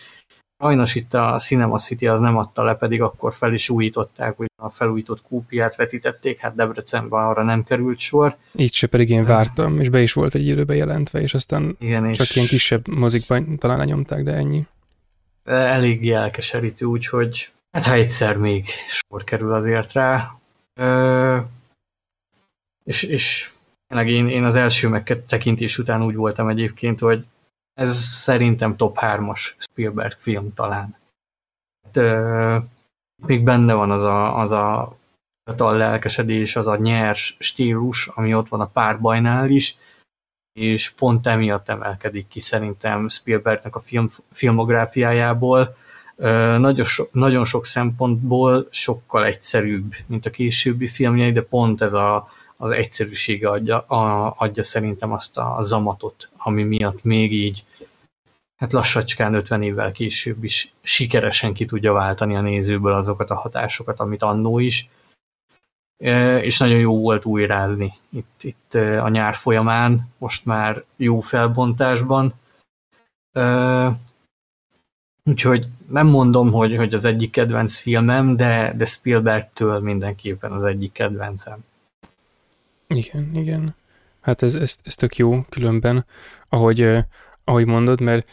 [0.60, 4.48] Sajnos itt a Cinema City az nem adta le, pedig akkor fel is újították, hogy
[4.62, 8.36] a felújított kúpiát vetítették, hát Debrecenben arra nem került sor.
[8.56, 12.14] Így se pedig én vártam, és be is volt egy élőbe jelentve, és aztán Igen,
[12.14, 14.66] csak és ilyen kisebb mozikban talán lenyomták, de ennyi.
[15.44, 20.36] Elég jelkeserítő, úgyhogy hát ha egyszer még sor kerül azért rá.
[20.74, 21.38] Ö,
[22.84, 23.50] és, és
[23.88, 27.26] tényleg én, én az első megtekintés után úgy voltam egyébként, hogy
[27.74, 30.96] ez szerintem top 3-as Spielberg film talán.
[31.92, 32.22] De,
[33.26, 34.98] még benne van az a, az a
[35.44, 39.78] fiatal lelkesedés, az a nyers stílus, ami ott van a párbajnál is,
[40.54, 45.76] és pont emiatt emelkedik ki szerintem Spielbergnek a film, filmográfiájából.
[46.58, 52.30] Nagyon, so, nagyon sok szempontból sokkal egyszerűbb, mint a későbbi filmjei, de pont ez a,
[52.58, 57.64] az egyszerűsége adja, a, adja szerintem azt a zamatot, ami miatt még így
[58.64, 64.00] hát lassacskán 50 évvel később is sikeresen ki tudja váltani a nézőből azokat a hatásokat,
[64.00, 64.90] amit annó is.
[65.98, 71.20] E, és nagyon jó volt újrázni itt, itt e, a nyár folyamán, most már jó
[71.20, 72.34] felbontásban.
[73.32, 74.00] E,
[75.24, 80.92] úgyhogy nem mondom, hogy, hogy az egyik kedvenc filmem, de, de Spielbergtől mindenképpen az egyik
[80.92, 81.66] kedvencem.
[82.88, 83.76] Igen, igen.
[84.22, 86.06] Hát ez, ez, ez tök jó különben,
[86.50, 86.98] ahogy,
[87.44, 88.30] ahogy mondod, mert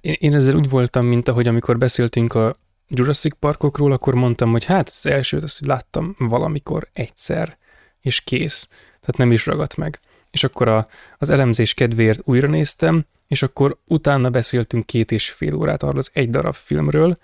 [0.00, 2.56] én ezzel úgy voltam, mint ahogy amikor beszéltünk a
[2.88, 7.58] Jurassic Parkokról, akkor mondtam, hogy hát az elsőt azt láttam valamikor egyszer,
[8.00, 8.68] és kész.
[9.00, 10.00] Tehát nem is ragadt meg.
[10.30, 10.88] És akkor a,
[11.18, 16.10] az elemzés kedvéért újra néztem, és akkor utána beszéltünk két és fél órát arról az
[16.12, 17.18] egy darab filmről,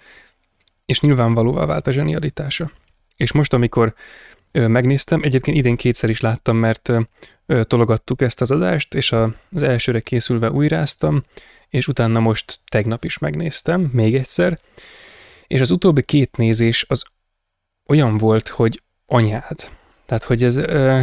[0.87, 2.71] és nyilvánvalóvá vált a zsenialitása.
[3.17, 3.95] És most, amikor
[4.53, 6.93] megnéztem, egyébként idén kétszer is láttam, mert
[7.63, 11.25] tologattuk ezt az adást, és az elsőre készülve újráztam,
[11.69, 14.59] és utána most tegnap is megnéztem, még egyszer,
[15.47, 17.05] és az utóbbi két nézés az
[17.87, 19.71] olyan volt, hogy anyád.
[20.07, 21.01] Tehát, hogy ez, ö,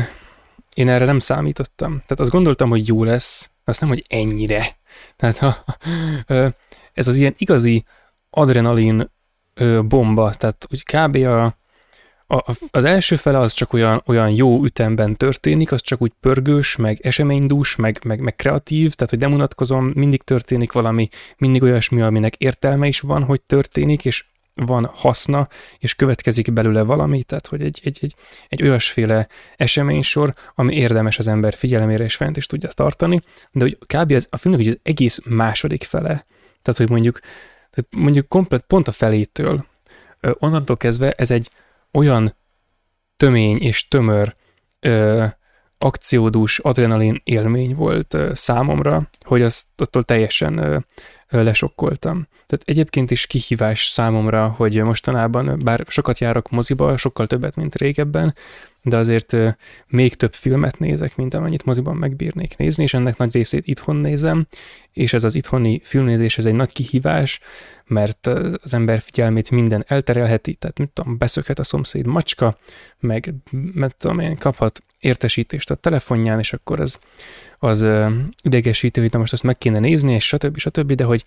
[0.74, 1.92] én erre nem számítottam.
[1.92, 4.78] Tehát azt gondoltam, hogy jó lesz, azt nem, hogy ennyire.
[5.16, 5.66] Tehát ha,
[6.28, 6.48] ö,
[6.94, 7.86] ez az ilyen igazi
[8.30, 9.12] adrenalin
[9.54, 11.16] ö, bomba, tehát úgy kb.
[11.16, 11.59] a,
[12.32, 16.76] a, az első fele az csak olyan, olyan jó ütemben történik, az csak úgy pörgős,
[16.76, 22.02] meg eseménydús, meg, meg, meg kreatív, tehát hogy nem unatkozom, mindig történik valami, mindig olyasmi,
[22.02, 24.26] aminek értelme is van, hogy történik, és
[24.56, 25.48] van haszna,
[25.80, 28.16] és következik belőle valami, tehát hogy egy, egy, egy,
[28.48, 29.28] egy olyasféle
[29.58, 33.20] eseménysor, ami érdemes az ember figyelemére és fent is tudja tartani,
[33.52, 34.12] de hogy kb.
[34.12, 36.26] Ez, a filmnek hogy az egész második fele,
[36.62, 37.20] tehát hogy mondjuk,
[37.70, 39.66] tehát mondjuk komplet pont a felétől,
[40.40, 41.50] onnantól kezdve ez egy
[41.94, 42.36] olyan
[43.18, 44.36] tömény és tömör
[44.80, 45.26] ö,
[45.78, 50.78] akciódús adrenalin élmény volt ö, számomra, hogy azt attól teljesen ö,
[51.30, 52.28] ö, lesokkoltam.
[52.32, 58.36] Tehát egyébként is kihívás számomra, hogy mostanában, bár sokat járok moziba, sokkal többet, mint régebben,
[58.84, 59.36] de azért
[59.88, 64.48] még több filmet nézek, mint amennyit moziban megbírnék nézni, és ennek nagy részét itthon nézem,
[64.94, 67.40] és ez az itthoni filmnézés, ez egy nagy kihívás,
[67.86, 72.58] mert az ember figyelmét minden elterelheti, tehát mit tudom, beszökhet a szomszéd macska,
[73.00, 73.34] meg
[73.74, 77.00] mert tudom én, kaphat értesítést a telefonján, és akkor az,
[77.60, 77.86] az
[78.44, 80.58] idegesítő, hogy na most azt meg kéne nézni, és stb.
[80.58, 80.94] stb.
[80.94, 81.24] De hogy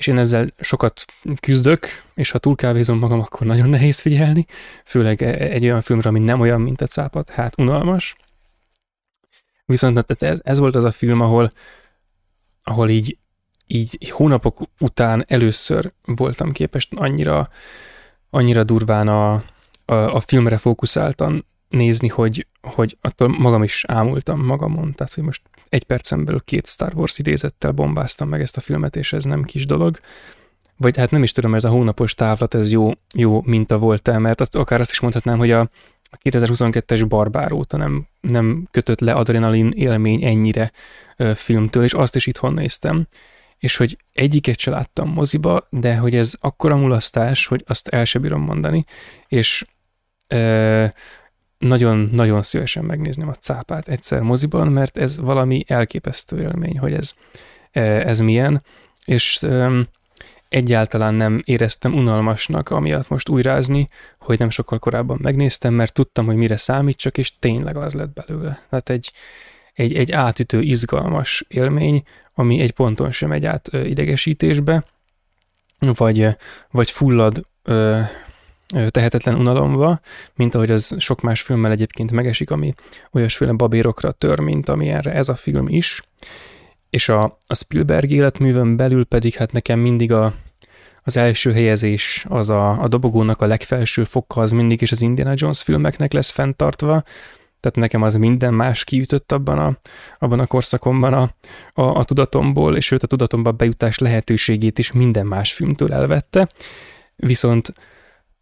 [0.00, 1.04] és én ezzel sokat
[1.40, 4.46] küzdök, és ha túlkávézom magam, akkor nagyon nehéz figyelni,
[4.84, 8.16] főleg e- egy olyan filmre, ami nem olyan, mint a cápat, hát unalmas.
[9.64, 11.50] Viszont ez, ez volt az a film, ahol,
[12.62, 13.18] ahol így,
[13.66, 17.48] így hónapok után először voltam képes annyira,
[18.30, 19.32] annyira durván a,
[19.84, 25.42] a, a filmre fókuszáltan nézni, hogy, hogy attól magam is ámultam magamon, tehát hogy most
[25.70, 29.44] egy percen belül két Star Wars idézettel bombáztam meg ezt a filmet, és ez nem
[29.44, 30.00] kis dolog.
[30.76, 34.18] Vagy hát nem is tudom, ez a hónapos távlat, ez jó, jó minta volt el,
[34.18, 35.60] mert azt, akár azt is mondhatnám, hogy a,
[36.10, 40.72] a 2022-es Barbár óta nem, nem kötött le adrenalin élmény ennyire
[41.16, 43.06] ö, filmtől, és azt is itthon néztem,
[43.58, 48.18] és hogy egyiket se láttam moziba, de hogy ez akkora mulasztás, hogy azt el se
[48.18, 48.84] bírom mondani,
[49.28, 49.66] és
[50.28, 50.84] ö,
[51.60, 57.12] nagyon-nagyon szívesen megnézném a cápát egyszer moziban, mert ez valami elképesztő élmény, hogy ez,
[57.70, 58.62] e, ez milyen,
[59.04, 59.46] és
[60.48, 63.88] egyáltalán nem éreztem unalmasnak amiatt most újrázni,
[64.18, 68.62] hogy nem sokkal korábban megnéztem, mert tudtam, hogy mire számítsak, és tényleg az lett belőle.
[68.70, 69.12] Tehát egy,
[69.72, 72.02] egy, egy átütő, izgalmas élmény,
[72.34, 74.84] ami egy ponton sem megy át idegesítésbe,
[75.78, 76.36] vagy,
[76.70, 77.46] vagy fullad
[78.88, 80.00] tehetetlen unalomba,
[80.34, 82.74] mint ahogy az sok más filmmel egyébként megesik, ami
[83.12, 86.02] olyasféle babérokra tör, mint amilyenre ez a film is.
[86.90, 90.34] És a, a Spielberg életművön belül pedig hát nekem mindig a,
[91.02, 95.32] az első helyezés, az a, a dobogónak a legfelső foka, az mindig is az Indiana
[95.34, 97.04] Jones filmeknek lesz fenntartva,
[97.60, 99.78] tehát nekem az minden más kiütött abban a,
[100.18, 101.34] abban a korszakomban a,
[101.82, 106.48] a, a tudatomból, és őt a tudatomba bejutás lehetőségét is minden más filmtől elvette.
[107.16, 107.72] Viszont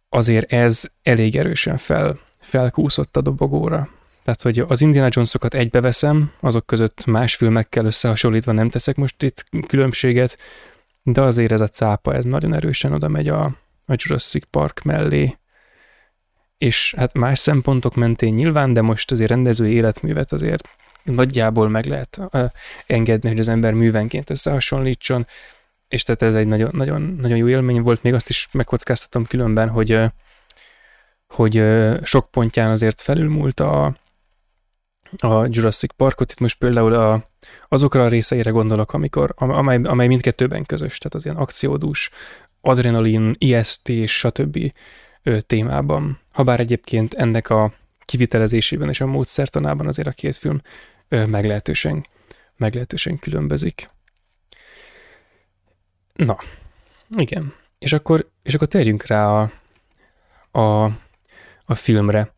[0.09, 3.89] azért ez elég erősen fel, felkúszott a dobogóra.
[4.23, 9.45] Tehát, hogy az Indiana Jones-okat egybeveszem, azok között más filmekkel összehasonlítva nem teszek most itt
[9.67, 10.37] különbséget,
[11.03, 13.43] de azért ez a cápa, ez nagyon erősen oda megy a,
[13.85, 15.37] a Jurassic Park mellé,
[16.57, 20.63] és hát más szempontok mentén nyilván, de most azért rendezői életművet azért
[21.03, 22.19] nagyjából meg lehet
[22.87, 25.27] engedni, hogy az ember művenként összehasonlítson,
[25.89, 29.69] és tehát ez egy nagyon, nagyon, nagyon jó élmény volt, még azt is megkockáztatom különben,
[29.69, 30.01] hogy,
[31.27, 31.63] hogy
[32.03, 33.97] sok pontján azért felülmúlt a,
[35.17, 37.23] a Jurassic Parkot, itt most például a,
[37.67, 42.09] azokra a részeire gondolok, amikor, amely, amely mindkettőben közös, tehát az ilyen akciódús,
[42.61, 44.73] adrenalin, ijesztés, stb.
[45.39, 46.19] témában.
[46.31, 47.73] Habár egyébként ennek a
[48.05, 50.61] kivitelezésében és a módszertanában azért a két film
[51.07, 52.05] meglehetősen,
[52.57, 53.89] meglehetősen különbözik.
[56.25, 56.37] Na,
[57.17, 57.53] igen.
[57.77, 59.51] És akkor, és akkor térjünk rá a,
[60.59, 60.83] a,
[61.63, 62.33] a filmre.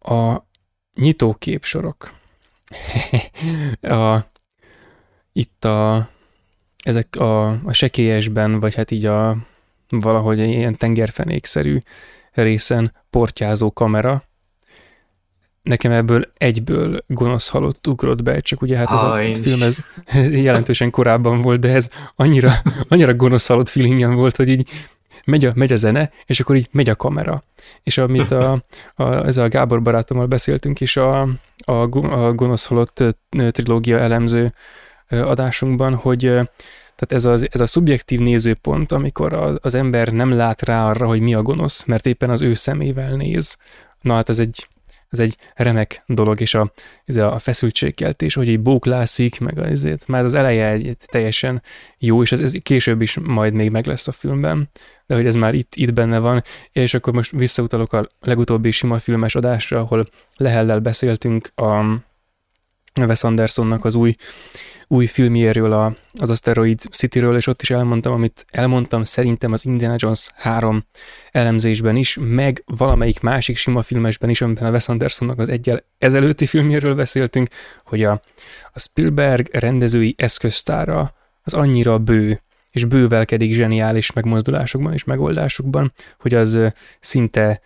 [0.00, 0.36] A
[0.94, 2.12] nyitóképsorok.
[3.80, 4.26] a,
[5.32, 6.08] itt a,
[6.82, 9.36] ezek a, a sekélyesben, vagy hát így a
[9.88, 11.78] valahogy ilyen tengerfenékszerű
[12.32, 14.22] részen portyázó kamera,
[15.64, 19.78] nekem ebből egyből gonosz halott ugrott be, csak ugye hát ez a film ez
[20.46, 22.52] jelentősen korábban volt, de ez annyira,
[22.88, 24.68] annyira gonosz halott feelingem volt, hogy így
[25.24, 27.42] megy a, megy a zene, és akkor így megy a kamera.
[27.82, 28.64] És amit a,
[28.94, 31.20] a, ezzel a Gábor barátommal beszéltünk is a,
[31.64, 33.04] a, a gonosz halott
[33.50, 34.54] trilógia elemző
[35.08, 36.20] adásunkban, hogy
[36.96, 41.06] tehát ez, az, ez a szubjektív nézőpont, amikor az, az ember nem lát rá arra,
[41.06, 43.56] hogy mi a gonosz, mert éppen az ő szemével néz.
[44.00, 44.66] Na hát ez egy
[45.14, 46.72] ez egy remek dolog, és a,
[47.04, 51.62] ez a feszültségkeltés, hogy egy bóklászik, meg azért, már az eleje egy teljesen
[51.98, 54.68] jó, és ez, ez később is majd még meg lesz a filmben,
[55.06, 56.42] de hogy ez már itt, itt benne van,
[56.72, 61.84] és akkor most visszautalok a legutóbbi sima filmes adásra, ahol Lehellel beszéltünk a
[63.00, 64.14] Wes Andersonnak az új
[64.88, 69.94] új filmjéről, a, az Asteroid City-ről, és ott is elmondtam, amit elmondtam szerintem az Indiana
[69.98, 70.84] Jones 3
[71.30, 76.46] elemzésben is, meg valamelyik másik sima filmesben is, amiben a Wes Andersonnak az egyel ezelőtti
[76.46, 77.48] filmjéről beszéltünk,
[77.84, 78.20] hogy a,
[78.72, 86.58] a Spielberg rendezői eszköztára az annyira bő, és bővelkedik zseniális megmozdulásokban és megoldásokban, hogy az
[87.00, 87.60] szinte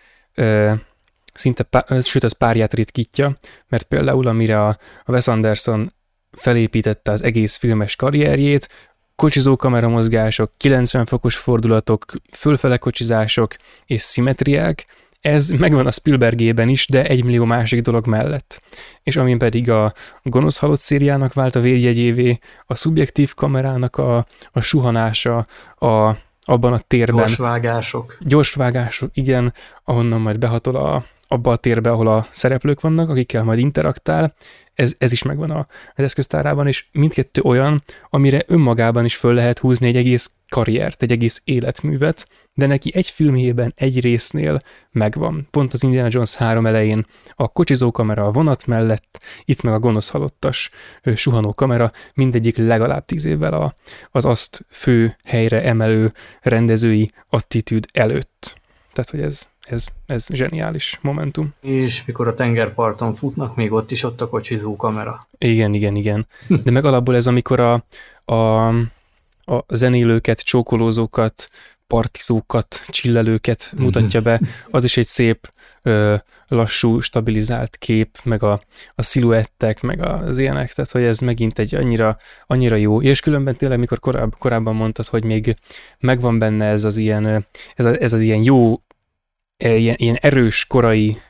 [1.38, 3.36] szinte, pá- sőt, az párját ritkítja,
[3.68, 4.68] mert például amire a,
[5.04, 5.92] a Wes Anderson
[6.30, 8.68] felépítette az egész filmes karrierjét,
[9.16, 13.54] kocsizó kameramozgások, 90 fokos fordulatok, fölfele kocsizások
[13.86, 14.86] és szimetriák,
[15.20, 18.62] ez megvan a Spielbergében is, de egy millió másik dolog mellett.
[19.02, 19.92] És amin pedig a
[20.22, 26.78] gonosz halott szériának vált a vérjegyévé, a szubjektív kamerának a, a suhanása, a, abban a
[26.78, 27.16] térben.
[27.16, 28.16] Gyorsvágások.
[28.20, 29.54] Gyorsvágások, igen,
[29.84, 34.34] ahonnan majd behatol a, abba a térbe, ahol a szereplők vannak, akikkel majd interaktál,
[34.74, 39.58] ez, ez is megvan a, az eszköztárában, és mindkettő olyan, amire önmagában is föl lehet
[39.58, 44.58] húzni egy egész karriert, egy egész életművet, de neki egy filmjében, egy résznél
[44.90, 45.46] megvan.
[45.50, 49.78] Pont az Indiana Jones 3 elején a kocsizó kamera a vonat mellett, itt meg a
[49.78, 50.70] gonosz halottas
[51.14, 53.74] suhanó kamera, mindegyik legalább tíz évvel a,
[54.10, 58.60] az azt fő helyre emelő rendezői attitűd előtt.
[58.92, 61.54] Tehát, hogy ez, ez, ez zseniális momentum.
[61.60, 65.26] És mikor a tengerparton futnak, még ott is ott a kocsizó kamera.
[65.38, 66.26] Igen, igen, igen.
[66.46, 67.84] De meg alapból ez, amikor a,
[68.24, 68.68] a,
[69.44, 71.48] a zenélőket, csókolózókat,
[71.86, 74.40] partizókat, csillelőket mutatja be,
[74.70, 76.14] az is egy szép, ö,
[76.48, 78.60] lassú, stabilizált kép, meg a,
[78.94, 82.16] a sziluettek, meg az ilyenek, tehát hogy ez megint egy annyira,
[82.46, 85.56] annyira jó, és különben tényleg, mikor koráb, korábban mondtad, hogy még
[85.98, 87.46] megvan benne ez az ilyen,
[87.76, 88.80] ez, a, ez az ilyen jó
[89.58, 91.20] ilyen, ilyen erős korai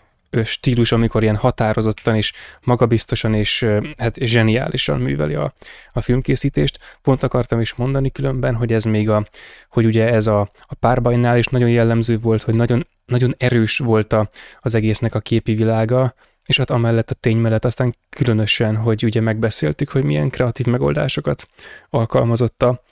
[0.45, 5.55] stílus, amikor ilyen határozottan és magabiztosan és hát zseniálisan műveli a,
[5.93, 6.79] a filmkészítést.
[7.03, 9.27] Pont akartam is mondani különben, hogy ez még a,
[9.69, 14.13] hogy ugye ez a, a párbajnál is nagyon jellemző volt, hogy nagyon, nagyon erős volt
[14.13, 14.31] a,
[14.61, 16.15] az egésznek a képi világa,
[16.47, 21.49] és hát amellett a tény mellett aztán különösen, hogy ugye megbeszéltük, hogy milyen kreatív megoldásokat
[21.91, 22.83] alkalmazott a,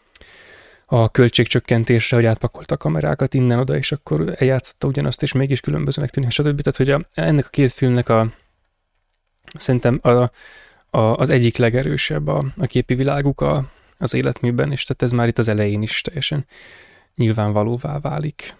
[0.88, 6.30] a költségcsökkentésre, hogy átpakolta a kamerákat innen-oda, és akkor eljátszotta ugyanazt, és mégis különbözőnek tűnik,
[6.30, 6.60] stb.
[6.60, 8.32] Tehát, hogy a, ennek a két filmnek a
[9.58, 10.30] szerintem a, a,
[10.98, 15.38] az egyik legerősebb a, a képi világuk a, az életműben, és tehát ez már itt
[15.38, 16.46] az elején is teljesen
[17.14, 18.54] nyilvánvalóvá válik.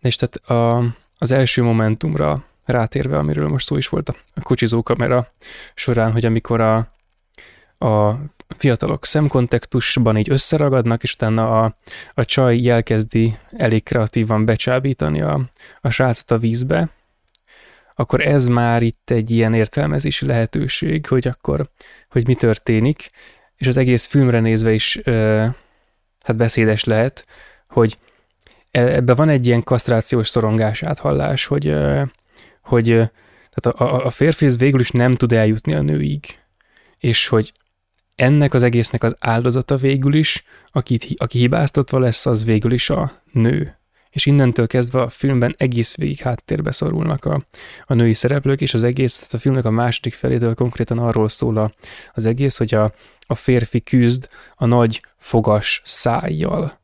[0.00, 5.30] És tehát a, az első momentumra rátérve, amiről most szó is volt a kocsizó kamera
[5.74, 6.76] során, hogy amikor a,
[7.86, 8.14] a
[8.56, 11.76] fiatalok szemkontaktusban így összeragadnak, és utána a,
[12.14, 15.40] a csaj elkezdi elég kreatívan becsábítani a,
[15.80, 16.90] a srácot a vízbe,
[17.94, 21.70] akkor ez már itt egy ilyen értelmezési lehetőség, hogy akkor,
[22.10, 23.10] hogy mi történik,
[23.56, 25.46] és az egész filmre nézve is ö,
[26.22, 27.26] hát beszédes lehet,
[27.68, 27.98] hogy
[28.70, 32.02] e, ebbe van egy ilyen kasztrációs szorongás áthallás, hogy, ö,
[32.62, 32.84] hogy
[33.54, 36.38] tehát a, a férfi végül is nem tud eljutni a nőig,
[36.98, 37.52] és hogy
[38.14, 43.22] ennek az egésznek az áldozata végül is, akit, aki hibáztatva lesz, az végül is a
[43.32, 43.78] nő.
[44.10, 47.46] És innentől kezdve a filmben egész végig háttérbe szorulnak a,
[47.86, 51.56] a női szereplők, és az egész, tehát a filmnek a második felétől konkrétan arról szól
[51.56, 51.72] a,
[52.12, 52.92] az egész, hogy a,
[53.26, 56.80] a férfi küzd a nagy fogas szájjal.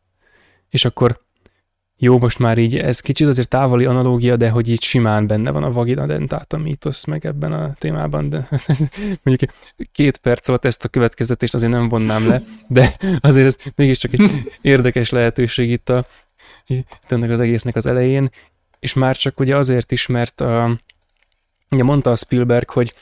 [0.68, 1.20] És akkor
[2.02, 5.62] jó, most már így ez kicsit azért távoli analógia, de hogy így simán benne van
[5.62, 8.48] a vagina dentata mítosz meg ebben a témában, de
[9.22, 9.50] mondjuk
[9.92, 14.30] két perc alatt ezt a következtetést azért nem vonnám le, de azért ez mégiscsak egy
[14.60, 16.06] érdekes lehetőség itt, a,
[16.66, 18.30] itt ennek az egésznek az elején,
[18.78, 20.78] és már csak ugye azért is, mert a,
[21.70, 22.94] ugye mondta a Spielberg, hogy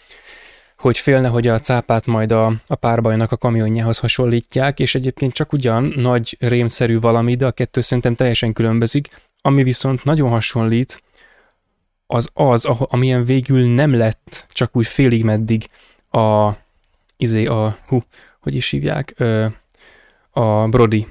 [0.78, 5.52] hogy félne, hogy a cápát majd a, a párbajnak a kamionjához hasonlítják, és egyébként csak
[5.52, 9.08] ugyan nagy rémszerű valami, de a kettő szerintem teljesen különbözik,
[9.40, 11.02] ami viszont nagyon hasonlít,
[12.06, 15.68] az az, amilyen végül nem lett csak úgy félig meddig
[16.10, 16.50] a,
[17.16, 18.02] izé, a, hú,
[18.40, 19.14] hogy is hívják,
[20.30, 21.06] a Brody.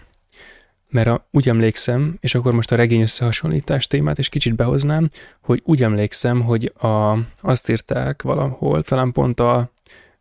[0.97, 5.09] Mert a, úgy emlékszem, és akkor most a regény összehasonlítás témát is kicsit behoznám,
[5.41, 9.71] hogy úgy emlékszem, hogy a, azt írták valahol, talán pont a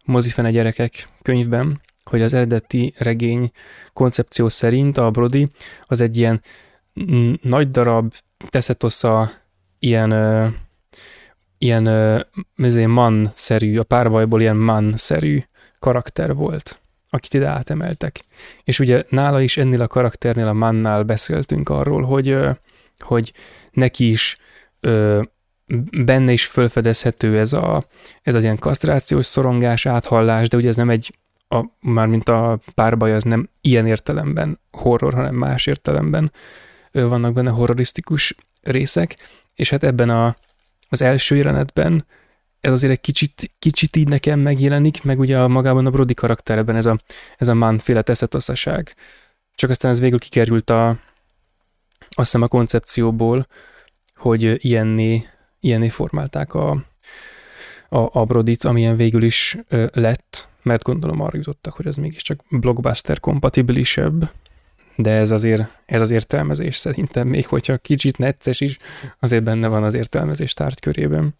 [0.05, 3.51] mozifene gyerekek könyvben, hogy az eredeti regény
[3.93, 5.49] koncepció szerint a Brody
[5.87, 6.43] az egy ilyen
[7.43, 8.15] nagy darab,
[8.49, 9.31] teszetosza,
[9.79, 10.47] ilyen, ö,
[11.59, 15.43] ilyen ö, man-szerű, a párbajból ilyen man-szerű
[15.79, 16.81] karakter volt
[17.17, 18.21] akit ide átemeltek.
[18.65, 22.39] És ugye nála is ennél a karakternél, a Mannál beszéltünk arról, hogy,
[22.99, 23.33] hogy
[23.73, 24.39] neki is
[26.05, 27.85] benne is felfedezhető ez, a,
[28.23, 31.15] ez az ilyen kasztrációs szorongás, áthallás, de ugye ez nem egy,
[31.49, 36.33] a, mármint a párbaj az nem ilyen értelemben horror, hanem más értelemben
[36.93, 39.17] vannak benne horrorisztikus részek,
[39.55, 40.37] és hát ebben a,
[40.89, 42.07] az első jelenetben
[42.67, 46.77] ez azért egy kicsit, kicsit így nekem megjelenik, meg ugye a magában a Brody karakterben
[46.77, 46.99] ez a,
[47.37, 48.95] ez a manféle teszetosszaság.
[49.55, 50.99] Csak aztán ez végül kikerült a, azt
[52.17, 53.47] hiszem a koncepcióból,
[54.15, 55.27] hogy ilyenné,
[55.61, 56.71] ilyenné formálták a,
[57.89, 62.41] a, a Brodit, amilyen végül is ö, lett, mert gondolom arra jutottak, hogy ez mégiscsak
[62.51, 64.31] blockbuster kompatibilisebb,
[64.97, 68.77] de ez azért, ez az értelmezés szerintem, még hogyha kicsit necces is,
[69.19, 71.35] azért benne van az értelmezés tárgykörében.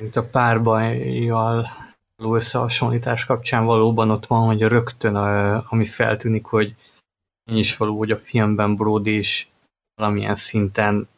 [0.00, 1.66] Mint a párbajjal
[2.16, 6.74] való összehasonlítás kapcsán valóban ott van, hogy rögtön, a, ami feltűnik, hogy
[7.50, 9.50] én is való, hogy a filmben Brody is
[9.94, 11.08] valamilyen szinten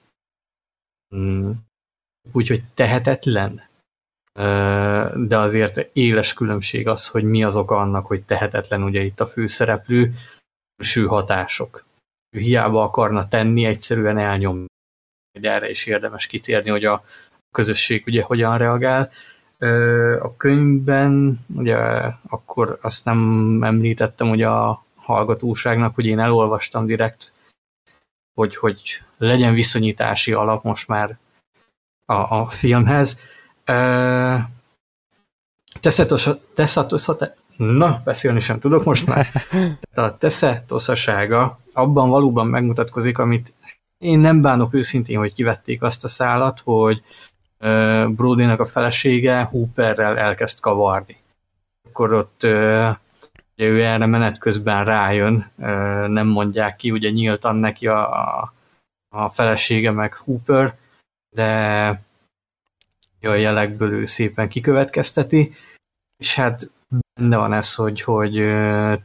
[1.16, 1.50] mm,
[2.32, 3.62] úgyhogy tehetetlen,
[5.26, 9.26] de azért éles különbség az, hogy mi az oka annak, hogy tehetetlen ugye itt a
[9.26, 10.14] főszereplő,
[10.76, 11.84] külső hatások.
[12.30, 14.66] Ő hiába akarna tenni, egyszerűen elnyom.
[15.40, 17.04] Erre is érdemes kitérni, hogy a
[17.52, 19.10] közösség ugye hogyan reagál.
[20.20, 21.76] A könyvben, ugye
[22.28, 27.32] akkor azt nem említettem ugye a hallgatóságnak, hogy én elolvastam direkt,
[28.34, 31.18] hogy, hogy legyen viszonyítási alap most már
[32.06, 33.20] a, a filmhez.
[36.54, 39.26] Teszatoszat, na, beszélni sem tudok most már.
[39.92, 43.52] Tehát a teszatoszasága abban valóban megmutatkozik, amit
[43.98, 47.02] én nem bánok őszintén, hogy kivették azt a szálat, hogy
[48.08, 51.16] Brodynak a felesége Hooperrel elkezd kavarni.
[51.88, 52.42] Akkor ott
[53.56, 55.50] ugye ő erre menet közben rájön,
[56.06, 58.40] nem mondják ki, ugye nyíltan neki a,
[59.08, 60.76] a felesége meg Hooper,
[61.34, 62.00] de
[63.20, 65.54] a jelekből ő szépen kikövetkezteti,
[66.16, 66.70] és hát
[67.14, 68.34] benne van ez, hogy, hogy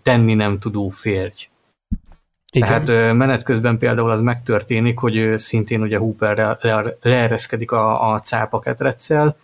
[0.01, 1.49] tenni nem tudó férj.
[2.57, 2.83] Igen.
[2.83, 6.57] Tehát menet közben például az megtörténik, hogy szintén ugye Hooper
[7.01, 9.37] leereszkedik a, a cápa ketreccel,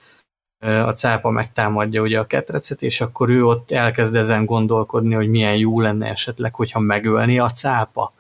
[0.66, 5.56] a cápa megtámadja ugye a ketrecet, és akkor ő ott elkezd ezen gondolkodni, hogy milyen
[5.56, 8.14] jó lenne esetleg, hogyha megölni a cápa.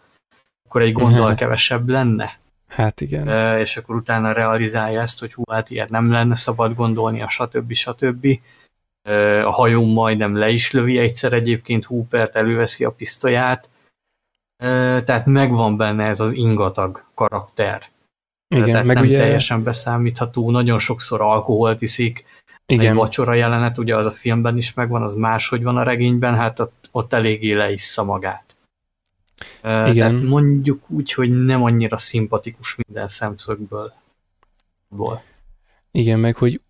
[0.65, 1.37] Akkor egy gondol uh-huh.
[1.37, 2.41] kevesebb lenne.
[2.67, 3.57] Hát igen.
[3.57, 7.73] És akkor utána realizálja ezt, hogy hú, hát ilyet nem lenne szabad gondolni, a stb.
[7.73, 8.27] stb.
[9.43, 13.69] A hajó majdnem le is lövi egyszer egyébként Hoopert, előveszi a pisztolyát,
[15.03, 17.91] tehát megvan benne ez az ingatag karakter.
[18.47, 19.17] Igen, tehát meg nem ugye...
[19.17, 22.25] teljesen beszámítható, nagyon sokszor alkoholt iszik,
[22.65, 22.85] igen.
[22.85, 26.59] egy vacsora jelenet, ugye az a filmben is megvan, az máshogy van a regényben, hát
[26.59, 28.55] ott, ott eléggé leissza magát.
[29.63, 29.93] Igen.
[29.93, 33.93] Tehát mondjuk úgy, hogy nem annyira szimpatikus minden szemszögből.
[35.91, 36.61] Igen, meg hogy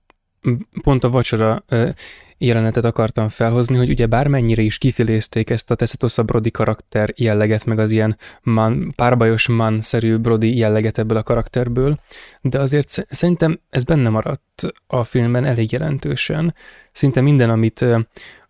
[0.82, 1.64] pont a vacsora
[2.45, 7.80] jelenetet akartam felhozni, hogy ugye bármennyire is kifilézték ezt a Tessetosa Brody karakter jelleget, meg
[7.80, 11.99] az ilyen man, párbajos man-szerű Brody jelleget ebből a karakterből,
[12.41, 16.56] de azért szerintem ez benne maradt a filmben elég jelentősen.
[16.91, 17.86] Szinte minden, amit,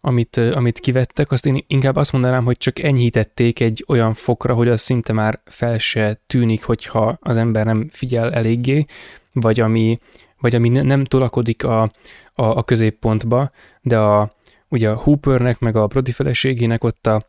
[0.01, 4.67] amit, amit kivettek, azt én inkább azt mondanám, hogy csak enyhítették egy olyan fokra, hogy
[4.67, 8.85] az szinte már fel se tűnik, hogyha az ember nem figyel eléggé,
[9.33, 9.99] vagy ami,
[10.43, 11.89] vagy ami nem tolakodik a, a,
[12.33, 13.51] a középpontba,
[13.81, 14.31] de a,
[14.69, 17.21] ugye a Hoopernek, meg a Brody feleségének ott a,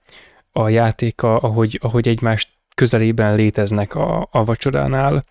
[0.52, 5.24] a játéka, ahogy, ahogy egymást közelében léteznek a, a vacsoránál,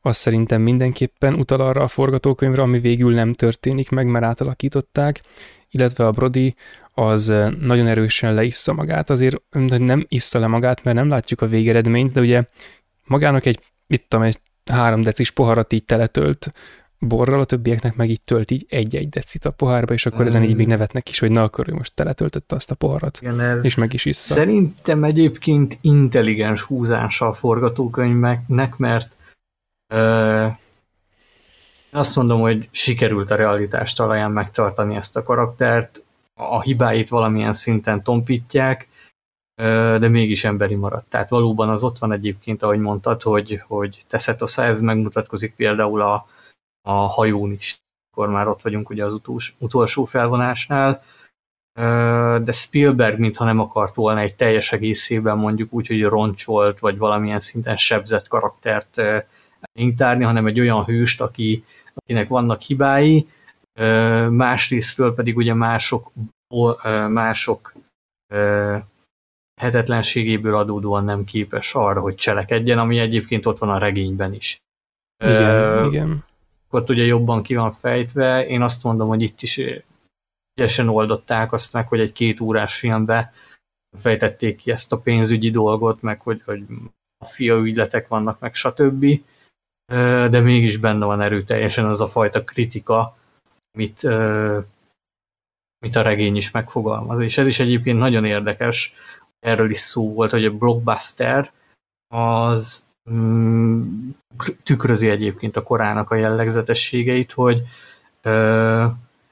[0.00, 5.22] az szerintem mindenképpen utal arra a forgatókönyvre, ami végül nem történik meg, mert átalakították,
[5.70, 6.54] illetve a Brody
[6.94, 9.36] az nagyon erősen leissza magát, azért
[9.78, 12.44] nem issza le magát, mert nem látjuk a végeredményt, de ugye
[13.04, 14.40] magának egy, itt egy
[14.70, 16.52] három decis poharat így teletölt
[17.00, 20.56] borral, a többieknek meg így tölt így egy-egy decit a pohárba, és akkor ezen így
[20.56, 23.74] még nevetnek is, hogy na, akkor ő most teletöltötte azt a poharat, Igen, ez és
[23.74, 24.34] meg is issza.
[24.34, 29.10] Szerintem egyébként intelligens húzása a forgatókönyvnek, mert
[29.92, 30.46] ö,
[31.90, 36.02] azt mondom, hogy sikerült a realitás talaján megtartani ezt a karaktert,
[36.34, 38.88] a hibáit valamilyen szinten tompítják,
[39.98, 41.08] de mégis emberi maradt.
[41.08, 46.26] Tehát valóban az ott van egyébként, ahogy mondtad, hogy, hogy Teszetosa, ez megmutatkozik például a,
[46.82, 47.78] a hajón is,
[48.10, 51.02] akkor már ott vagyunk ugye az utolsó, utolsó felvonásnál,
[52.42, 57.40] de Spielberg mintha nem akart volna egy teljes egészében mondjuk úgy, hogy roncsolt, vagy valamilyen
[57.40, 59.02] szinten sebzett karaktert
[59.96, 63.28] tárni, hanem egy olyan hőst, aki, akinek vannak hibái,
[64.30, 66.12] másrésztről pedig ugye mások,
[67.08, 67.72] mások
[69.60, 74.58] hetetlenségéből adódóan nem képes arra, hogy cselekedjen, ami egyébként ott van a regényben is.
[75.24, 76.24] Igen, uh, igen
[76.70, 78.46] ott ugye jobban ki van fejtve.
[78.46, 79.60] Én azt mondom, hogy itt is
[80.54, 83.32] ügyesen oldották azt meg, hogy egy két órás filmbe
[83.98, 86.64] fejtették ki ezt a pénzügyi dolgot, meg hogy, hogy
[87.18, 89.20] a fia ügyletek vannak, meg stb.
[90.30, 93.16] De mégis benne van erőteljesen az a fajta kritika,
[93.72, 94.04] amit,
[95.78, 97.20] amit a regény is megfogalmaz.
[97.20, 98.94] És ez is egyébként nagyon érdekes,
[99.38, 101.52] erről is szó volt, hogy a blockbuster
[102.14, 102.89] az
[104.62, 107.62] tükrözi egyébként a korának a jellegzetességeit, hogy
[108.22, 108.84] ö,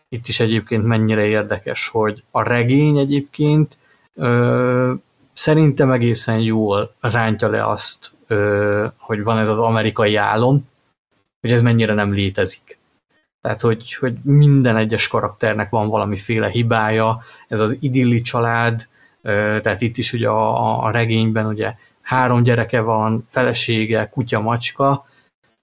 [0.09, 3.77] itt is egyébként mennyire érdekes, hogy a regény egyébként
[4.15, 4.93] ö,
[5.33, 10.69] szerintem egészen jól rántja le azt, ö, hogy van ez az amerikai álom,
[11.41, 12.79] hogy ez mennyire nem létezik.
[13.41, 18.89] Tehát, hogy, hogy minden egyes karakternek van valamiféle hibája, ez az idilli család,
[19.23, 21.75] ö, tehát itt is ugye a, a regényben ugye
[22.09, 25.07] három gyereke van, felesége, kutya, macska,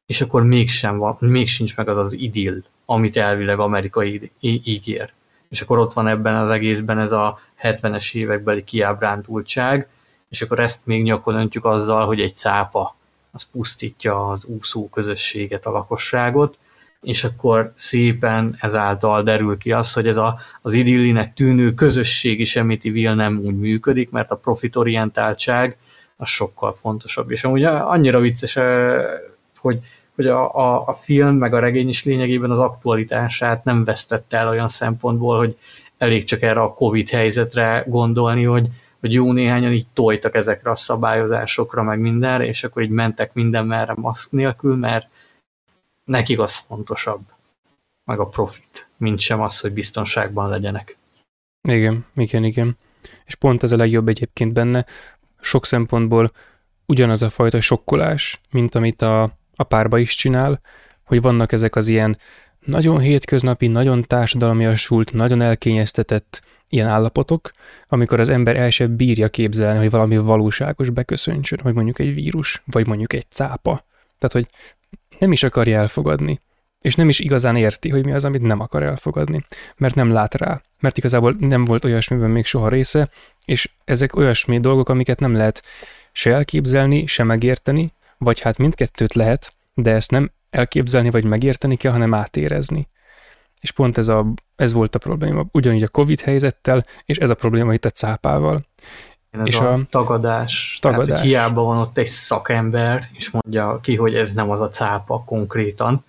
[0.05, 5.11] és akkor mégsem van, még sincs meg az az idill, amit elvileg amerikai ígér.
[5.49, 9.88] És akkor ott van ebben az egészben ez a 70-es évekbeli kiábrándultság,
[10.30, 12.95] és akkor ezt még nyakon öntjük azzal, hogy egy cápa
[13.31, 16.57] az pusztítja az úszó közösséget, a lakosságot,
[17.01, 23.13] és akkor szépen ezáltal derül ki az, hogy ez a, az idillinek tűnő közösségi Amityville
[23.13, 25.77] nem úgy működik, mert a profitorientáltság
[26.17, 27.31] az sokkal fontosabb.
[27.31, 28.57] És amúgy annyira vicces,
[29.57, 29.79] hogy,
[30.15, 34.47] hogy a, a, a film meg a regény is lényegében az aktualitását nem vesztette el
[34.47, 35.57] olyan szempontból, hogy
[35.97, 38.69] elég csak erre a Covid helyzetre gondolni, hogy,
[38.99, 43.65] hogy jó néhányan így tojtak ezekre a szabályozásokra, meg mindenre, és akkor így mentek minden
[43.65, 45.07] merre maszk nélkül, mert
[46.03, 47.21] nekik az fontosabb,
[48.03, 50.97] meg a profit, mint sem az, hogy biztonságban legyenek.
[51.67, 52.77] Igen, igen, igen.
[53.25, 54.85] És pont ez a legjobb egyébként benne,
[55.45, 56.30] sok szempontból
[56.85, 59.22] ugyanaz a fajta sokkolás, mint amit a,
[59.55, 60.61] a párba is csinál,
[61.03, 62.17] hogy vannak ezek az ilyen
[62.65, 67.51] nagyon hétköznapi, nagyon társadalmiasult, nagyon elkényeztetett ilyen állapotok,
[67.88, 72.63] amikor az ember el sem bírja képzelni, hogy valami valóságos beköszöntsön, hogy mondjuk egy vírus,
[72.65, 73.85] vagy mondjuk egy cápa.
[74.19, 74.47] Tehát, hogy
[75.19, 76.39] nem is akarja elfogadni,
[76.86, 79.45] és nem is igazán érti, hogy mi az, amit nem akar elfogadni,
[79.78, 83.10] mert nem lát rá, mert igazából nem volt olyasmiben még soha része,
[83.45, 85.64] és ezek olyasmi dolgok, amiket nem lehet
[86.12, 91.91] se elképzelni, se megérteni, vagy hát mindkettőt lehet, de ezt nem elképzelni vagy megérteni kell,
[91.91, 92.88] hanem átérezni.
[93.60, 94.26] És pont ez, a,
[94.56, 98.66] ez volt a probléma, ugyanígy a Covid helyzettel, és ez a probléma itt a cápával.
[99.32, 100.78] Ez és a, a tagadás.
[100.82, 101.06] tagadás.
[101.06, 104.70] Tehát, hogy hiába van ott egy szakember, és mondja ki, hogy ez nem az a
[104.70, 106.03] cápa konkrétan,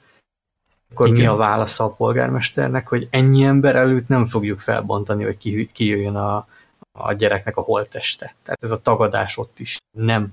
[0.96, 1.20] akkor Igen.
[1.20, 5.86] mi a válasza a polgármesternek, hogy ennyi ember előtt nem fogjuk felbontani, hogy ki, ki
[5.86, 6.46] jöjjön a,
[6.92, 8.34] a gyereknek a holteste.
[8.42, 10.28] Tehát ez a tagadás ott is nem.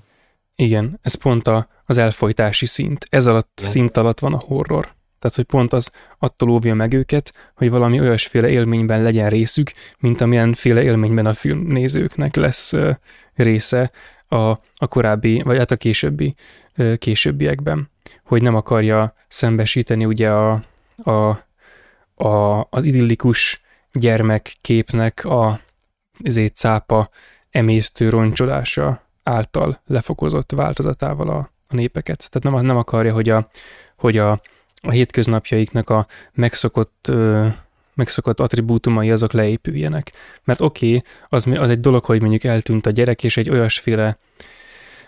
[0.56, 3.06] Igen, ez pont a, az elfolytási szint.
[3.10, 3.72] Ez alatt Igen.
[3.72, 4.92] szint alatt van a horror.
[5.20, 10.22] Tehát, hogy pont az attól óvja meg őket, hogy valami olyasféle élményben legyen részük, mint
[10.22, 12.74] amilyenféle élményben a filmnézőknek lesz
[13.36, 13.92] része
[14.28, 16.34] a, a korábbi, vagy hát a későbbi,
[16.98, 17.90] későbbiekben.
[18.24, 20.64] Hogy nem akarja szembesíteni ugye a,
[21.04, 21.30] a,
[22.28, 25.60] a, az idillikus gyermekképnek a
[26.24, 27.10] ezért cápa
[27.52, 32.30] emésztő roncsolása által lefokozott változatával a, a népeket.
[32.30, 33.50] Tehát nem, nem akarja, hogy a,
[33.96, 34.32] hogy a,
[34.82, 37.48] a hétköznapjaiknak a megszokott, ö,
[37.94, 40.12] megszokott attribútumai azok leépüljenek.
[40.44, 44.18] Mert oké, okay, az, az egy dolog, hogy mondjuk eltűnt a gyerek, és egy olyasféle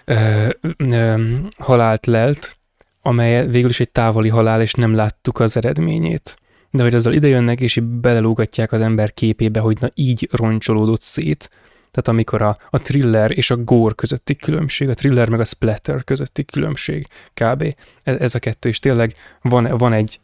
[0.05, 2.57] ö, ö, halált lelt,
[3.01, 6.35] amely végül is egy távoli halál, és nem láttuk az eredményét
[6.75, 11.49] de hogy azzal idejönnek, és így belelógatják az ember képébe, hogy na így roncsolódott szét,
[11.91, 16.03] tehát amikor a, a thriller és a gore közötti különbség, a thriller meg a splatter
[16.03, 17.75] közötti különbség kb.
[18.03, 20.19] Ez, ez a kettő, és tényleg van, van egy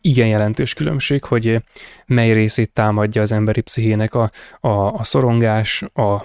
[0.00, 1.62] igen jelentős különbség, hogy
[2.06, 4.30] mely részét támadja az emberi pszichének a,
[4.60, 6.24] a, a szorongás, a,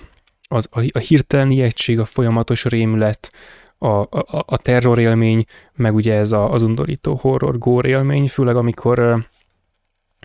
[0.51, 3.31] az, a, a hirtelen ijegység, a folyamatos rémület,
[3.77, 9.25] a, a, a terrorélmény, meg ugye ez a, az undorító horror gór élmény, főleg amikor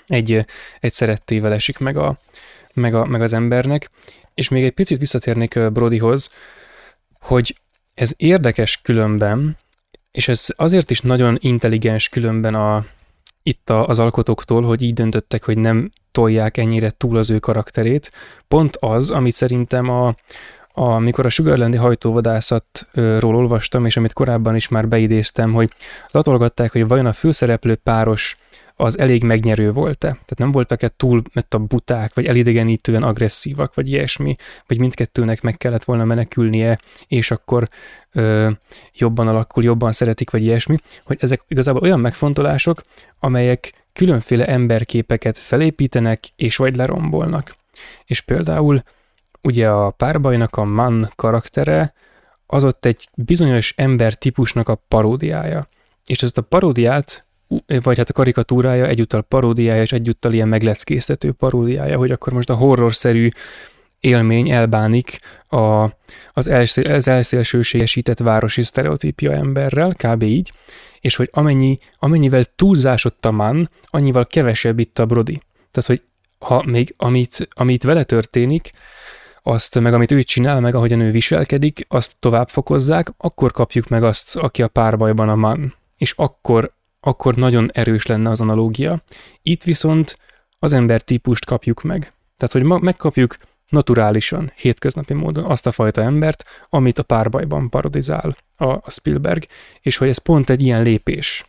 [0.06, 0.44] egy,
[0.80, 2.18] egy szerettével esik meg, a,
[2.74, 3.90] meg, a, meg az embernek.
[4.34, 6.30] És még egy picit visszatérnék Brodyhoz,
[7.20, 7.56] hogy
[7.94, 9.58] ez érdekes különben,
[10.12, 12.86] és ez azért is nagyon intelligens különben a,
[13.46, 18.12] itt a, az alkotóktól, hogy így döntöttek, hogy nem tolják ennyire túl az ő karakterét.
[18.48, 20.14] Pont az, amit szerintem a,
[20.72, 25.70] amikor a Sugarlandi hajtóvadászatról olvastam, és amit korábban is már beidéztem, hogy
[26.10, 28.38] latolgatták, hogy vajon a főszereplő páros
[28.76, 30.08] az elég megnyerő volt-e?
[30.08, 34.36] Tehát nem voltak-e túl mert a buták, vagy elidegenítően agresszívak, vagy ilyesmi,
[34.66, 37.68] vagy mindkettőnek meg kellett volna menekülnie, és akkor
[38.12, 38.50] ö,
[38.94, 42.82] jobban alakul, jobban szeretik, vagy ilyesmi, hogy ezek igazából olyan megfontolások,
[43.20, 47.54] amelyek különféle emberképeket felépítenek, és vagy lerombolnak.
[48.04, 48.82] És például
[49.42, 51.94] ugye a párbajnak a man karaktere,
[52.46, 55.68] az ott egy bizonyos ember típusnak a paródiája.
[56.04, 57.25] És ezt a paródiát
[57.82, 62.54] vagy hát a karikatúrája, egyúttal paródiája, és egyúttal ilyen megleckésztető paródiája, hogy akkor most a
[62.54, 63.28] horrorszerű
[64.00, 65.18] élmény elbánik
[65.48, 65.90] a,
[66.32, 70.22] az, elszél, az elszélsőségesített városi sztereotípia emberrel, kb.
[70.22, 70.52] így,
[71.00, 75.42] és hogy amennyi, amennyivel túlzásott a man, annyival kevesebb itt a Brody.
[75.70, 76.02] Tehát, hogy
[76.38, 78.70] ha még amit, amit vele történik,
[79.42, 84.02] azt meg amit ő csinál, meg ahogyan ő viselkedik, azt tovább fokozzák, akkor kapjuk meg
[84.02, 85.74] azt, aki a párbajban a man.
[85.98, 86.72] És akkor,
[87.06, 89.02] akkor nagyon erős lenne az analógia.
[89.42, 90.18] Itt viszont
[90.58, 92.00] az ember típust kapjuk meg.
[92.36, 93.36] Tehát, hogy ma megkapjuk
[93.68, 99.46] naturálisan, hétköznapi módon azt a fajta embert, amit a párbajban parodizál a, a Spielberg,
[99.80, 101.44] és hogy ez pont egy ilyen lépés,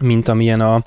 [0.00, 0.84] mint amilyen a,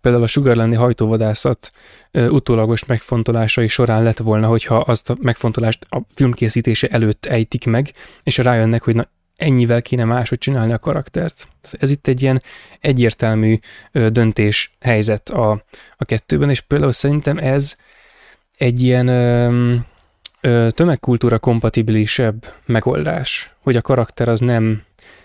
[0.00, 1.72] például a Sugarlandi hajtóvadászat
[2.12, 7.92] utólagos megfontolásai során lett volna, hogyha azt a megfontolást a filmkészítése előtt ejtik meg,
[8.22, 9.08] és rájönnek, hogy na,
[9.40, 11.48] ennyivel kéne máshogy csinálni a karaktert.
[11.70, 12.42] Ez itt egy ilyen
[12.80, 13.58] egyértelmű
[13.92, 15.64] döntés helyzet a,
[15.96, 17.76] a kettőben, és például szerintem ez
[18.56, 19.74] egy ilyen ö,
[20.40, 24.82] ö, tömegkultúra kompatibilisebb megoldás, hogy a karakter az nem,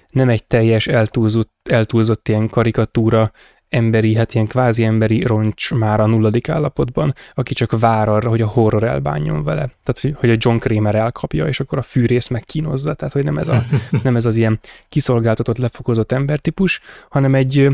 [0.10, 3.32] nem egy teljes eltúlzott, eltúlzott ilyen karikatúra
[3.70, 8.42] emberi, hát ilyen kvázi emberi roncs már a nulladik állapotban, aki csak vár arra, hogy
[8.42, 9.70] a horror elbánjon vele.
[9.84, 12.94] Tehát, hogy a John Kramer elkapja, és akkor a fűrész megkínozza.
[12.94, 13.64] Tehát, hogy nem ez, a,
[14.04, 14.60] nem ez az ilyen
[14.90, 17.70] kiszolgáltatott, lefokozott embertípus, hanem egy,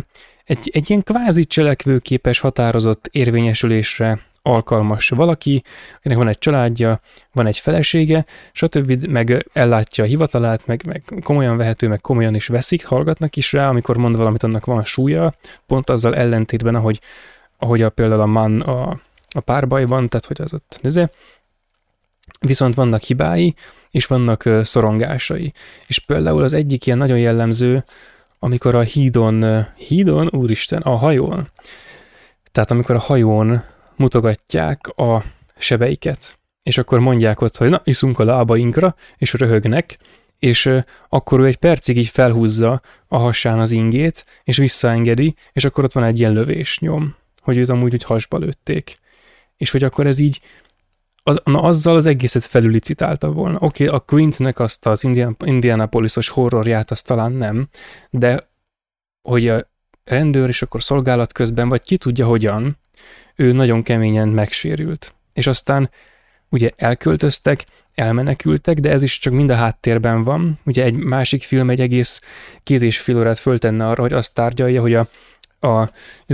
[0.46, 5.64] egy, egy ilyen kvázi cselekvőképes, határozott érvényesülésre alkalmas valaki,
[5.98, 7.00] akinek van egy családja,
[7.32, 9.06] van egy felesége, stb.
[9.06, 13.70] meg ellátja a hivatalát, meg, meg komolyan vehető, meg komolyan is veszik, hallgatnak is rá,
[13.70, 15.34] amikor mond valamit, annak van súlya,
[15.66, 17.02] pont azzal ellentétben, ahogy,
[17.58, 19.00] ahogy a, például a man a,
[19.30, 21.10] a párbajban, tehát hogy az ott nézze.
[22.40, 23.56] Viszont vannak hibái,
[23.92, 25.54] és vannak szorongásai.
[25.88, 27.84] És például az egyik ilyen nagyon jellemző,
[28.40, 31.50] amikor a hídon, hídon, úristen, a hajón,
[32.52, 33.64] tehát amikor a hajón
[34.02, 35.24] mutogatják a
[35.58, 39.98] sebeiket, és akkor mondják ott, hogy na, iszunk a lábainkra, és röhögnek,
[40.40, 40.70] és
[41.10, 45.92] akkor ő egy percig így felhúzza a hasán az ingét, és visszaengedi, és akkor ott
[45.92, 49.00] van egy ilyen lövésnyom, hogy őt amúgy úgy hasba lőtték.
[49.58, 50.42] És hogy akkor ez így,
[51.24, 53.58] az, na azzal az egészet felülicitálta volna.
[53.60, 57.70] Oké, okay, a Quintnek azt az Indian, Indianapolisos horrorját azt talán nem,
[58.10, 58.50] de
[59.22, 59.70] hogy a
[60.04, 62.81] rendőr és akkor szolgálat közben, vagy ki tudja hogyan,
[63.36, 65.14] ő nagyon keményen megsérült.
[65.34, 65.90] És aztán
[66.50, 70.60] ugye elköltöztek, elmenekültek, de ez is csak mind a háttérben van.
[70.66, 72.22] Ugye egy másik film egy egész
[72.64, 75.08] két és fél órát föltenne arra, hogy azt tárgyalja, hogy a,
[75.60, 75.90] a,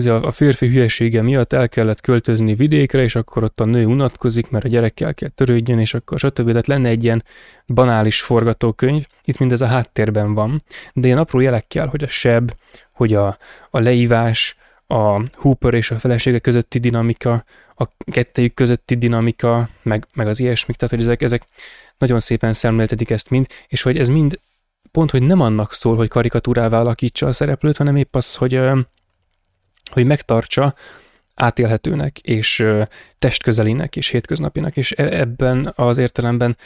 [0.09, 4.65] a férfi hülyesége miatt el kellett költözni vidékre, és akkor ott a nő unatkozik, mert
[4.65, 6.47] a gyerekkel kell törődjön, és akkor stb.
[6.47, 7.23] Tehát lenne egy ilyen
[7.67, 10.63] banális forgatókönyv, itt mindez a háttérben van,
[10.93, 12.51] de ilyen apró jelekkel, hogy a seb,
[12.91, 13.37] hogy a,
[13.69, 14.55] a leívás,
[14.87, 17.43] a Hooper és a felesége közötti dinamika,
[17.75, 21.43] a kettejük közötti dinamika, meg, meg az ilyesmik, tehát hogy ezek, ezek
[21.97, 24.39] nagyon szépen szemléltetik ezt mind, és hogy ez mind
[24.91, 28.59] pont, hogy nem annak szól, hogy karikatúrává alakítsa a szereplőt, hanem épp az, hogy,
[29.91, 30.75] hogy megtartsa
[31.35, 32.65] átélhetőnek, és
[33.19, 36.57] testközelinek, és hétköznapinak, és e, ebben az értelemben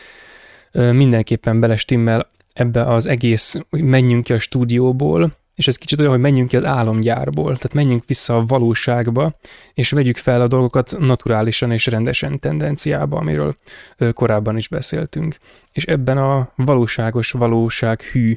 [0.72, 6.20] mindenképpen belestimmel ebbe az egész, hogy menjünk ki a stúdióból, és ez kicsit olyan, hogy
[6.20, 9.40] menjünk ki az álomgyárból, tehát menjünk vissza a valóságba,
[9.74, 13.56] és vegyük fel a dolgokat naturálisan és rendesen tendenciába, amiről
[14.14, 15.38] korábban is beszéltünk.
[15.72, 18.36] És ebben a valóságos, valóság hű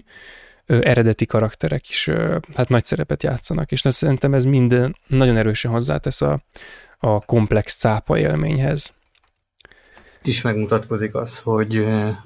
[0.66, 2.10] eredeti karakterek is
[2.54, 6.42] hát nagy szerepet játszanak, és szerintem ez mind nagyon erősen hozzátesz a,
[6.98, 8.94] a komplex cápa élményhez.
[10.18, 11.76] Itt is megmutatkozik az, hogy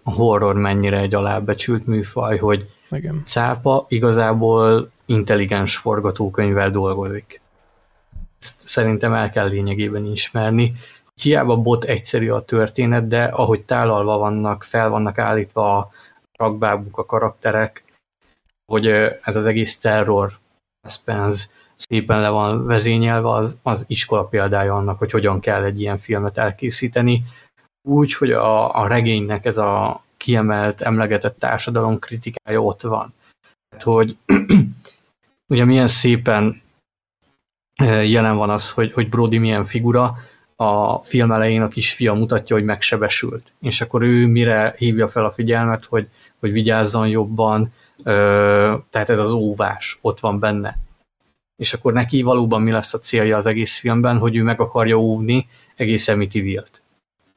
[0.03, 3.23] a horror mennyire egy alábecsült műfaj, hogy igen.
[3.25, 7.41] Cápa igazából intelligens forgatókönyvvel dolgozik.
[8.41, 10.75] Ezt szerintem el kell lényegében ismerni.
[11.15, 15.91] Hiába bot egyszerű a történet, de ahogy tálalva vannak, fel vannak állítva a
[16.39, 17.85] rakbábuk, a karakterek,
[18.73, 18.87] hogy
[19.23, 20.39] ez az egész terror
[20.83, 21.47] suspense
[21.79, 26.39] szépen le van vezényelve, az, az iskola példája annak, hogy hogyan kell egy ilyen filmet
[26.39, 27.25] elkészíteni.
[27.89, 33.15] Úgy, hogy a, a regénynek ez a kiemelt, emlegetett társadalom kritikája ott van.
[33.69, 34.17] Tehát, hogy
[35.53, 36.63] ugye milyen szépen
[37.75, 40.19] eh, jelen van az, hogy, hogy Brody milyen figura,
[40.61, 43.53] a film elején a kisfia mutatja, hogy megsebesült.
[43.61, 46.09] És akkor ő mire hívja fel a figyelmet, hogy,
[46.39, 47.73] hogy vigyázzon jobban,
[48.91, 50.79] tehát ez az óvás ott van benne.
[51.57, 54.97] És akkor neki valóban mi lesz a célja az egész filmben, hogy ő meg akarja
[54.97, 56.83] óvni egész Amityville-t.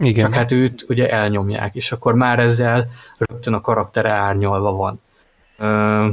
[0.02, 0.24] Igen.
[0.24, 5.02] Csak hát őt ugye elnyomják, és akkor már ezzel rögtön a karaktere árnyalva van.
[5.58, 6.08] Ö,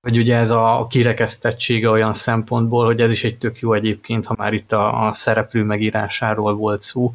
[0.00, 4.34] hogy ugye ez a kirekesztettsége olyan szempontból, hogy ez is egy tök jó egyébként, ha
[4.38, 7.14] már itt a, a szereplő megírásáról volt szó,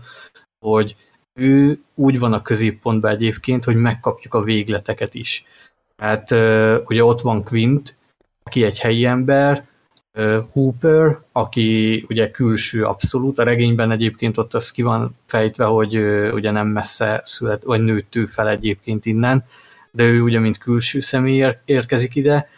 [0.66, 0.96] hogy
[1.40, 5.46] ő úgy van a középpontban egyébként, hogy megkapjuk a végleteket is.
[5.96, 6.32] Tehát
[6.88, 7.96] ugye ott van Quint,
[8.44, 9.68] aki egy helyi ember,
[10.52, 15.96] Hooper, aki ugye külső abszolút, a regényben egyébként ott az ki van fejtve, hogy
[16.34, 19.46] ugye nem messze szület, vagy nőtt ő fel egyébként innen,
[19.92, 22.50] de ő ugye mint külső személy érkezik ide,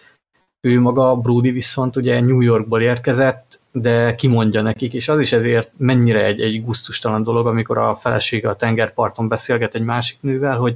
[0.61, 5.71] ő maga, Brody viszont ugye New Yorkból érkezett, de kimondja nekik, és az is ezért
[5.77, 10.75] mennyire egy, egy guztustalan dolog, amikor a felesége a tengerparton beszélget egy másik nővel, hogy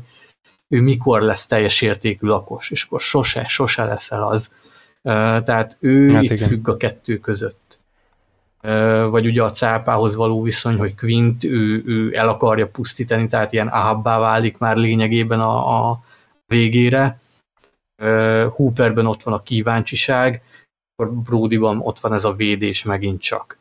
[0.67, 4.53] ő mikor lesz teljes értékű lakos, és akkor sose, sose leszel az.
[5.05, 6.47] Tehát ő hát itt igen.
[6.47, 7.79] függ a kettő között.
[9.09, 13.67] Vagy ugye a cápához való viszony, hogy Quint ő, ő el akarja pusztítani, tehát ilyen
[13.67, 16.03] ahabbá válik már lényegében a, a
[16.45, 17.19] végére.
[18.49, 20.41] Hooperben ott van a kíváncsiság,
[20.95, 23.57] akkor Brodyban ott van ez a védés megint csak.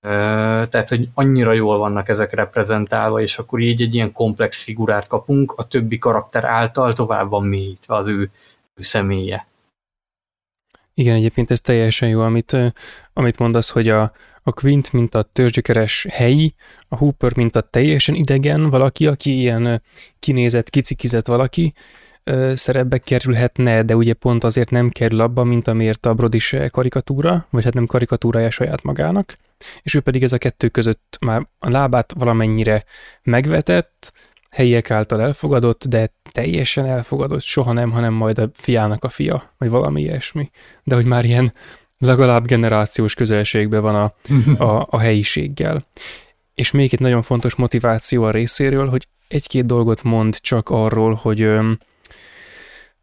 [0.00, 5.52] Tehát, hogy annyira jól vannak ezek reprezentálva, és akkor így egy ilyen komplex figurát kapunk,
[5.52, 8.30] a többi karakter által tovább van mélyítve az ő,
[8.74, 9.46] ő személye.
[10.94, 12.56] Igen, egyébként ez teljesen jó, amit,
[13.12, 14.12] amit mondasz, hogy a,
[14.42, 16.54] a Quint, mint a törzsikeres helyi,
[16.88, 19.82] a Hooper, mint a teljesen idegen valaki, aki ilyen
[20.18, 21.72] kinézett, kicikizett valaki,
[22.54, 27.46] szerepbe kerülhetne, de ugye pont azért nem kerül abba, mint amiért a Brody se karikatúra,
[27.50, 29.38] vagy hát nem karikatúrája saját magának,
[29.82, 32.84] és ő pedig ez a kettő között már a lábát valamennyire
[33.22, 34.12] megvetett,
[34.52, 39.68] helyiek által elfogadott, de teljesen elfogadott, soha nem, hanem majd a fiának a fia, vagy
[39.68, 40.50] valami ilyesmi.
[40.84, 41.52] De hogy már ilyen
[41.98, 44.14] legalább generációs közelségben van a,
[44.64, 45.86] a, a helyiséggel.
[46.54, 51.48] És még egy nagyon fontos motiváció a részéről, hogy egy-két dolgot mond csak arról, hogy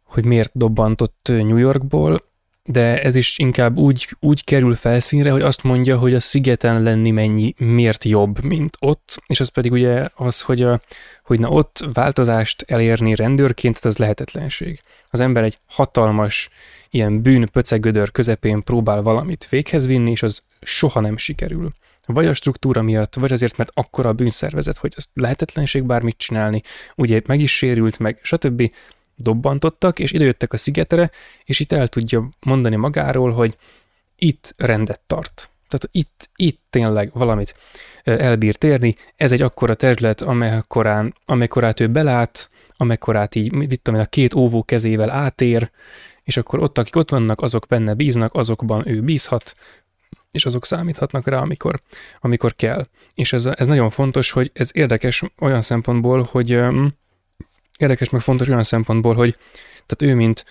[0.04, 2.22] hogy miért dobbantott New Yorkból,
[2.70, 7.10] de ez is inkább úgy, úgy kerül felszínre, hogy azt mondja, hogy a szigeten lenni
[7.10, 10.80] mennyi, miért jobb, mint ott, és az pedig ugye az, hogy, a,
[11.24, 14.80] hogy na ott változást elérni rendőrként, az lehetetlenség.
[15.06, 16.48] Az ember egy hatalmas,
[16.90, 21.70] ilyen bűn pöcegödör közepén próbál valamit véghez vinni, és az soha nem sikerül.
[22.06, 26.62] Vagy a struktúra miatt, vagy azért, mert akkora a bűnszervezet, hogy az lehetetlenség bármit csinálni,
[26.96, 28.72] ugye meg is sérült, meg stb
[29.22, 31.10] dobbantottak, és idejöttek a szigetre,
[31.44, 33.56] és itt el tudja mondani magáról, hogy
[34.16, 35.50] itt rendet tart.
[35.68, 37.54] Tehát itt, itt tényleg valamit
[38.04, 38.96] elbír térni.
[39.16, 44.34] Ez egy akkora terület, amekkorán, amekkorát ő belát, amekkorát így, mit tudom én, a két
[44.34, 45.70] óvó kezével átér,
[46.22, 49.54] és akkor ott, akik ott vannak, azok benne bíznak, azokban ő bízhat,
[50.30, 51.80] és azok számíthatnak rá, amikor,
[52.20, 52.86] amikor kell.
[53.14, 56.60] És ez, ez nagyon fontos, hogy ez érdekes olyan szempontból, hogy
[57.80, 59.36] érdekes, meg fontos olyan szempontból, hogy
[59.86, 60.44] tehát ő mint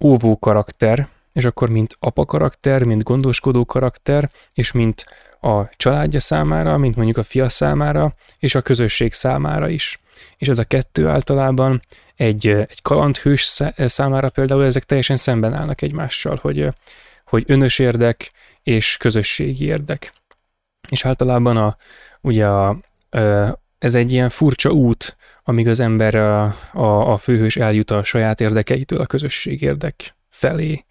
[0.00, 5.04] óvó karakter, és akkor mint apa karakter, mint gondoskodó karakter, és mint
[5.40, 10.00] a családja számára, mint mondjuk a fia számára, és a közösség számára is.
[10.36, 11.82] És ez a kettő általában
[12.16, 16.68] egy, egy kalandhős számára például ezek teljesen szemben állnak egymással, hogy,
[17.24, 18.30] hogy önös érdek
[18.62, 20.12] és közösségi érdek.
[20.90, 21.76] És általában a,
[22.20, 22.78] ugye a,
[23.78, 25.16] ez egy ilyen furcsa út,
[25.48, 26.42] amíg az ember a,
[26.72, 30.84] a, a főhős eljut a saját érdekeitől a közösség érdek felé.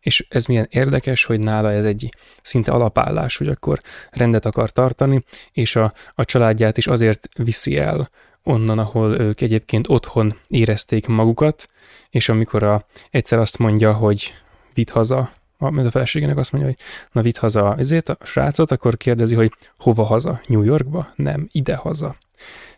[0.00, 2.08] És ez milyen érdekes, hogy nála ez egy
[2.42, 3.78] szinte alapállás, hogy akkor
[4.10, 8.08] rendet akar tartani, és a, a családját is azért viszi el
[8.42, 11.66] onnan, ahol ők egyébként otthon érezték magukat,
[12.10, 14.32] és amikor a, egyszer azt mondja, hogy
[14.74, 16.80] vidd haza, a, a feleségének azt mondja, hogy
[17.12, 20.40] na vidd haza ezért a srácot, akkor kérdezi, hogy hova haza?
[20.46, 21.12] New Yorkba?
[21.14, 22.16] Nem, ide haza.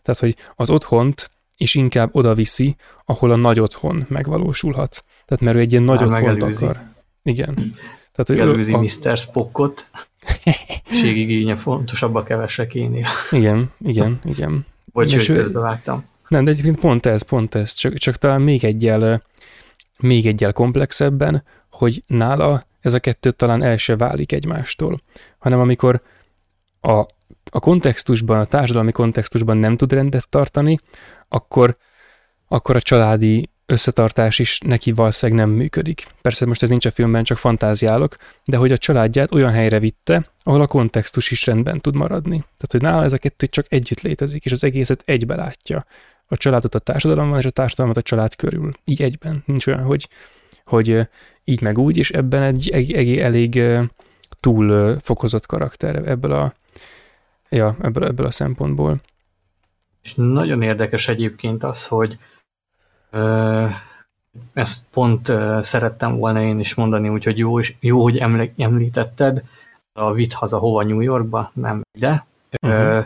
[0.03, 5.05] Tehát, hogy az otthont is inkább oda viszi, ahol a nagy otthon megvalósulhat.
[5.25, 6.65] Tehát mert ő egy ilyen nagy Már otthont megelőzi.
[6.65, 6.83] akar.
[7.23, 7.55] Igen.
[8.13, 8.79] Tehát, hogy megelőzi a...
[8.79, 9.17] Mr.
[9.17, 9.87] Spockot.
[10.91, 13.07] Ségigénye fontosabb a kevesekénél.
[13.31, 14.67] Igen, igen, igen.
[14.93, 16.05] Bocs, hogy közbevágtam.
[16.29, 19.23] Nem, de egyébként pont ez, pont ez, csak, csak talán még egyel,
[20.01, 25.01] még egyel komplexebben, hogy nála ez a kettő talán el se válik egymástól,
[25.39, 26.03] hanem amikor
[26.81, 27.07] a
[27.57, 30.79] a kontextusban, a társadalmi kontextusban nem tud rendet tartani,
[31.29, 31.77] akkor,
[32.49, 36.07] akkor a családi összetartás is neki valószínűleg nem működik.
[36.23, 40.31] Persze most ez nincs a filmben, csak fantáziálok, de hogy a családját olyan helyre vitte,
[40.43, 42.37] ahol a kontextus is rendben tud maradni.
[42.37, 45.87] Tehát, hogy nála ez a kettő csak együtt létezik, és az egészet egybe látja.
[46.27, 48.73] A családot a társadalomban, és a társadalmat a család körül.
[48.85, 49.43] Így egyben.
[49.47, 50.09] Nincs olyan, hogy,
[50.65, 51.09] hogy
[51.45, 53.63] így meg úgy, és ebben egy, egy, egy elég
[54.41, 56.55] túl fokozott karakter ebből a
[57.49, 59.01] Ja, ebből, ebből a szempontból.
[60.03, 62.19] És nagyon érdekes egyébként az, hogy
[63.11, 63.67] ö,
[64.53, 68.19] ezt pont ö, szerettem volna én is mondani, úgyhogy jó, jó hogy
[68.57, 69.45] említetted,
[69.93, 72.27] a vitt haza hova New Yorkba, nem ide.
[72.63, 72.81] Uh-huh.
[72.81, 73.01] Ö,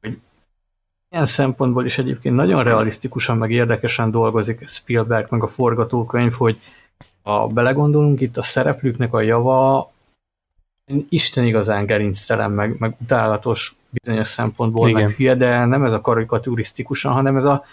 [0.00, 0.18] hogy
[1.10, 6.60] ilyen szempontból is egyébként nagyon realisztikusan, meg érdekesen dolgozik Spielberg, meg a forgatókönyv, hogy
[7.22, 9.90] ha belegondolunk, itt a szereplőknek a java
[11.08, 15.02] Isten igazán gerinctelen, meg, meg utálatos bizonyos szempontból, Igen.
[15.02, 17.64] meg hülye, de nem ez a karikaturisztikusan, hanem ez a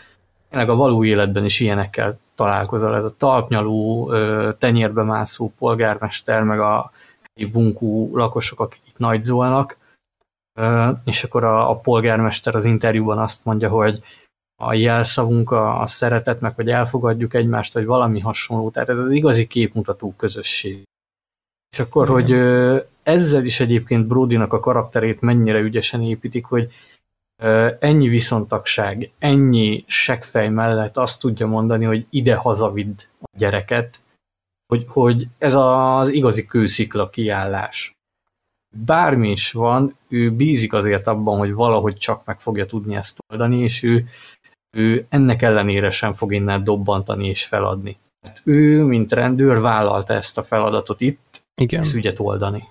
[0.49, 2.95] tényleg a való életben is ilyenekkel találkozol.
[2.95, 4.11] Ez a talpnyaló,
[4.57, 6.91] tenyérbe mászó polgármester, meg a
[7.51, 9.77] bunkú lakosok, akik itt nagyzolnak,
[11.05, 14.03] és akkor a, a polgármester az interjúban azt mondja, hogy
[14.61, 18.69] a jelszavunk a, a szeretet, meg hogy elfogadjuk egymást, vagy valami hasonló.
[18.69, 20.83] Tehát ez az igazi képmutató közösség.
[21.73, 22.13] És akkor, Igen.
[22.13, 22.31] hogy
[23.03, 26.71] ezzel is egyébként Brodynak a karakterét mennyire ügyesen építik, hogy
[27.79, 33.99] ennyi viszontagság, ennyi seggfej mellett azt tudja mondani, hogy ide hazavidd a gyereket,
[34.67, 37.95] hogy, hogy ez az igazi kőszikla kiállás.
[38.85, 43.59] Bármi is van, ő bízik azért abban, hogy valahogy csak meg fogja tudni ezt oldani,
[43.59, 44.05] és ő,
[44.77, 47.97] ő ennek ellenére sem fog innen dobbantani és feladni.
[48.21, 51.79] Mert ő, mint rendőr vállalta ezt a feladatot itt, Igen.
[51.79, 52.63] ezt ügyet oldani.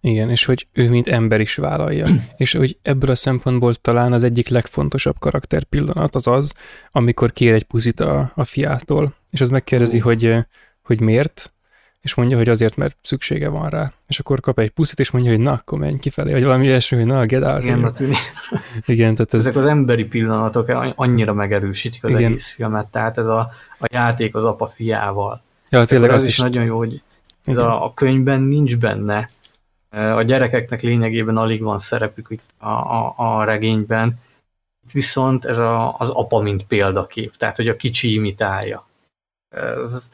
[0.00, 2.06] Igen, és hogy ő mint ember is vállalja.
[2.36, 6.54] és hogy ebből a szempontból talán az egyik legfontosabb karakter pillanat az az,
[6.90, 10.02] amikor kér egy puzit a, a fiától, és az megkérdezi, uh.
[10.02, 10.34] hogy,
[10.82, 11.52] hogy miért,
[12.00, 13.92] és mondja, hogy azért, mert szüksége van rá.
[14.06, 16.96] És akkor kap egy puszit, és mondja, hogy na, akkor menj kifelé, vagy valami ilyesmi,
[16.96, 17.78] hogy na, get out Igen,
[18.86, 19.40] Igen, tehát ez...
[19.40, 22.24] Ezek az emberi pillanatok annyira megerősítik az Igen.
[22.24, 25.42] egész filmet, tehát ez a, a játék az apa fiával.
[25.70, 27.02] Ja, tényleg az is, is nagyon jó, hogy
[27.44, 29.30] ez a, a könyvben nincs benne,
[29.90, 34.20] a gyerekeknek lényegében alig van szerepük itt a, a, a regényben,
[34.84, 38.86] itt viszont ez a, az apa mint példakép, tehát hogy a kicsi imitálja.
[39.56, 40.10] Ez,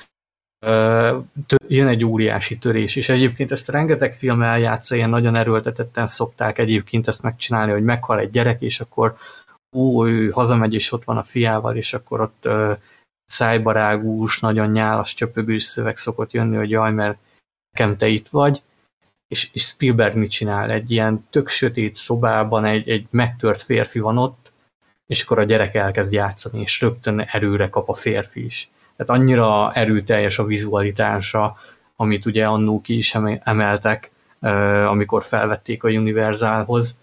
[1.69, 7.09] jön egy óriási törés, és egyébként ezt rengeteg film eljátsza, ilyen nagyon erőltetetten szokták egyébként
[7.09, 9.17] ezt megcsinálni, hogy meghal egy gyerek, és akkor
[9.73, 12.49] ó, ő hazamegy, és ott van a fiával, és akkor ott
[13.29, 17.19] szájbarágús, nagyon nyálas, csöpögős szöveg szokott jönni, hogy jaj, mert
[17.71, 18.63] nekem te itt vagy,
[19.29, 20.71] és, és Spielberg mit csinál?
[20.71, 24.53] Egy ilyen tök sötét szobában egy, egy megtört férfi van ott,
[25.07, 28.71] és akkor a gyerek elkezd játszani, és rögtön erőre kap a férfi is.
[28.97, 31.57] Tehát annyira erőteljes a vizualitása,
[31.97, 34.11] amit ugye annó ki is emeltek,
[34.87, 37.01] amikor felvették a Universalhoz.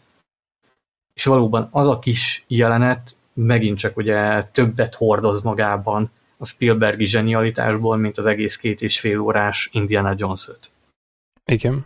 [1.14, 7.98] És valóban az a kis jelenet megint csak ugye többet hordoz magában a Spielbergi zsenialitásból,
[7.98, 10.72] mint az egész két és fél órás Indiana Jones 5.
[11.45, 11.86] Igen.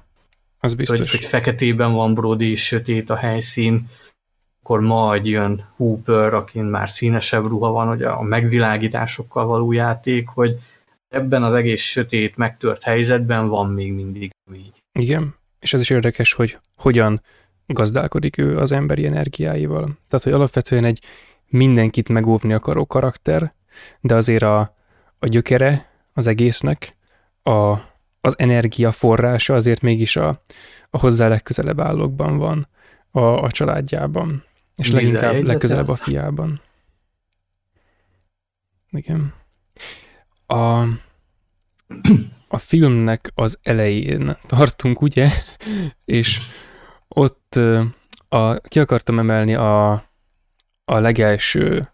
[0.59, 0.99] Az biztos.
[0.99, 3.89] Hogy, hogy feketében van Brody, sötét a helyszín,
[4.61, 10.59] akkor majd jön Hooper, akin már színesebb ruha van, hogy a megvilágításokkal való játék, hogy
[11.07, 14.73] ebben az egész sötét, megtört helyzetben van még mindig így.
[14.99, 17.21] Igen, és ez is érdekes, hogy hogyan
[17.65, 19.83] gazdálkodik ő az emberi energiáival.
[20.09, 21.03] Tehát, hogy alapvetően egy
[21.49, 23.53] mindenkit megóvni akaró karakter,
[23.99, 24.75] de azért a,
[25.19, 26.95] a gyökere az egésznek,
[27.43, 27.77] a,
[28.21, 30.41] az energia forrása azért mégis a,
[30.89, 32.67] a hozzá legközelebb állókban van,
[33.11, 34.43] a, a családjában,
[34.75, 35.45] és Nézze leginkább egyetem?
[35.45, 36.61] legközelebb a fiában.
[38.91, 39.33] Igen.
[40.45, 40.81] A,
[42.47, 45.29] a filmnek az elején tartunk, ugye?
[46.05, 46.39] És
[47.07, 47.59] ott
[48.29, 49.91] a, ki akartam emelni a,
[50.85, 51.91] a legelső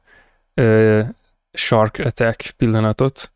[0.54, 1.02] ö,
[1.56, 3.32] Shark Attack pillanatot,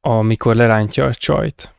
[0.00, 1.74] amikor lerántja a csajt.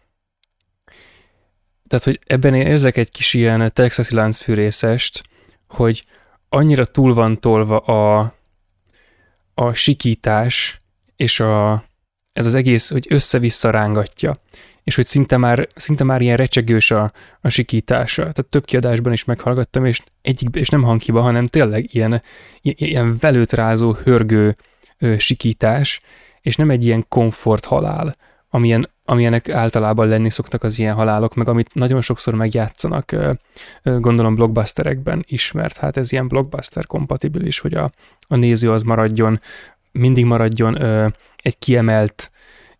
[1.87, 5.23] Tehát, hogy ebben én érzek egy kis ilyen texasi láncfűrészest,
[5.67, 6.03] hogy
[6.49, 8.33] annyira túl van tolva a,
[9.53, 10.81] a sikítás,
[11.15, 11.83] és a,
[12.33, 14.35] ez az egész, hogy össze-vissza rángatja,
[14.83, 17.11] és hogy szinte már, szinte már ilyen recsegős a,
[17.41, 18.21] a sikítása.
[18.21, 22.21] Tehát több kiadásban is meghallgattam, és, egyik, és nem hanghiba, hanem tényleg ilyen,
[22.61, 24.55] ilyen velőtrázó, hörgő
[24.99, 25.99] ö, sikítás,
[26.41, 28.15] és nem egy ilyen komfort halál,
[28.49, 33.15] amilyen, amilyenek általában lenni szoktak az ilyen halálok, meg amit nagyon sokszor megjátszanak,
[33.83, 37.91] gondolom blockbusterekben is, mert hát ez ilyen blockbuster kompatibilis, hogy a,
[38.27, 39.41] a néző az maradjon,
[39.91, 40.77] mindig maradjon
[41.37, 42.31] egy kiemelt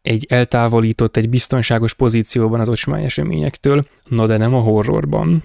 [0.07, 5.43] egy eltávolított, egy biztonságos pozícióban az ocsmány eseményektől, na de nem a horrorban,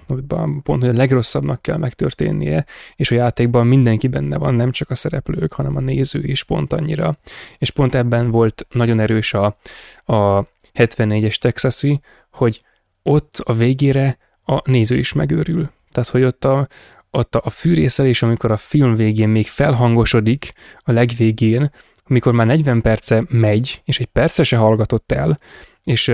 [0.63, 4.95] pont, hogy a legrosszabbnak kell megtörténnie, és a játékban mindenki benne van, nem csak a
[4.95, 7.17] szereplők, hanem a néző is pont annyira,
[7.57, 9.45] és pont ebben volt nagyon erős a,
[10.05, 11.99] a 74-es Texasi,
[12.31, 12.61] hogy
[13.03, 15.71] ott a végére a néző is megőrül.
[15.91, 16.67] Tehát, hogy ott a,
[17.11, 21.71] ott a fűrészelés, amikor a film végén még felhangosodik a legvégén,
[22.03, 25.39] amikor már 40 perce megy, és egy perce se hallgatott el,
[25.83, 26.07] és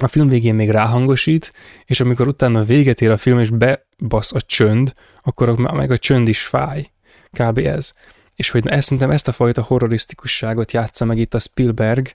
[0.00, 1.52] a film végén még ráhangosít,
[1.84, 6.28] és amikor utána véget ér a film, és bebasz a csönd, akkor meg a csönd
[6.28, 6.90] is fáj.
[7.30, 7.58] kb.
[7.58, 7.92] ez.
[8.34, 12.10] És hogy ezt, szerintem ezt a fajta horrorisztikusságot játsza meg itt a Spielberg,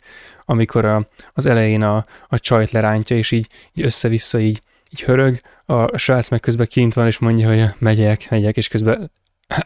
[0.46, 5.38] amikor a, az elején a, a csajt lerántja, és így, így össze-vissza így, így hörög,
[5.66, 9.12] a srác meg közben kint van, és mondja, hogy megyek, megyek, és közben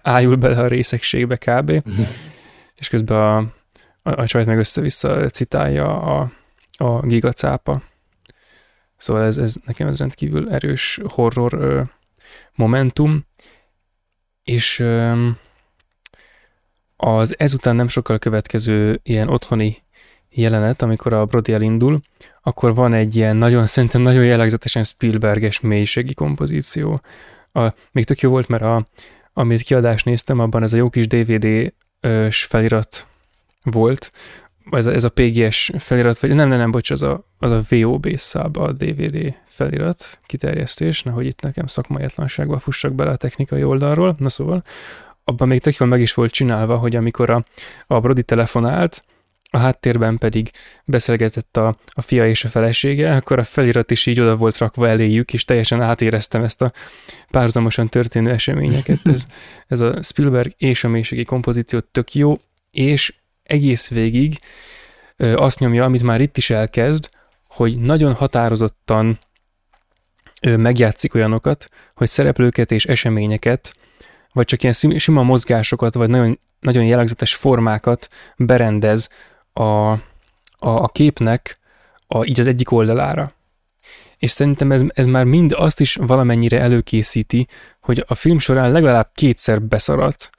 [0.01, 1.71] ájul bele a részegségbe kb.
[2.75, 6.31] És közben a, a, a csajt meg össze-vissza citálja a,
[6.77, 7.81] a gigacápa.
[8.97, 11.81] Szóval ez, ez nekem ez rendkívül erős horror ö,
[12.55, 13.25] momentum,
[14.43, 15.27] és ö,
[16.97, 19.77] az ezután nem sokkal következő ilyen otthoni
[20.29, 22.01] jelenet, amikor a Brody elindul,
[22.41, 27.01] akkor van egy ilyen nagyon, szerintem nagyon jellegzetesen Spielberges mélységi kompozíció.
[27.51, 28.87] A, még tök jó volt, mert a,
[29.33, 31.71] amit kiadást néztem, abban ez a jó kis DVD-s
[32.29, 33.07] felirat
[33.63, 34.11] volt,
[34.71, 37.61] ez a, ez a PGS felirat, vagy nem, nem, nem, bocs, az a, az a
[37.69, 44.15] VOB szába a DVD felirat kiterjesztés, nehogy itt nekem szakmaiatlanságba fussak bele a technikai oldalról.
[44.17, 44.63] Na szóval,
[45.23, 47.45] abban még tök jól meg is volt csinálva, hogy amikor a,
[47.87, 49.03] a Brody telefonált,
[49.53, 50.51] a háttérben pedig
[50.85, 54.87] beszélgetett a, a fia és a felesége, akkor a felirat is így oda volt rakva
[54.87, 56.71] eléjük, és teljesen átéreztem ezt a
[57.31, 58.99] párzamosan történő eseményeket.
[59.13, 59.25] Ez,
[59.67, 62.39] ez a Spielberg és a mélységi kompozíció tök jó,
[62.71, 64.37] és egész végig
[65.17, 67.09] ö, azt nyomja, amit már itt is elkezd,
[67.47, 69.19] hogy nagyon határozottan
[70.41, 73.73] ö, megjátszik olyanokat, hogy szereplőket és eseményeket,
[74.31, 79.09] vagy csak ilyen sima mozgásokat, vagy nagyon, nagyon jellegzetes formákat berendez
[79.53, 79.99] a, a,
[80.59, 81.57] a képnek
[82.07, 83.31] a, így az egyik oldalára.
[84.17, 87.47] És szerintem ez, ez már mind azt is valamennyire előkészíti,
[87.81, 90.29] hogy a film során legalább kétszer beszaradt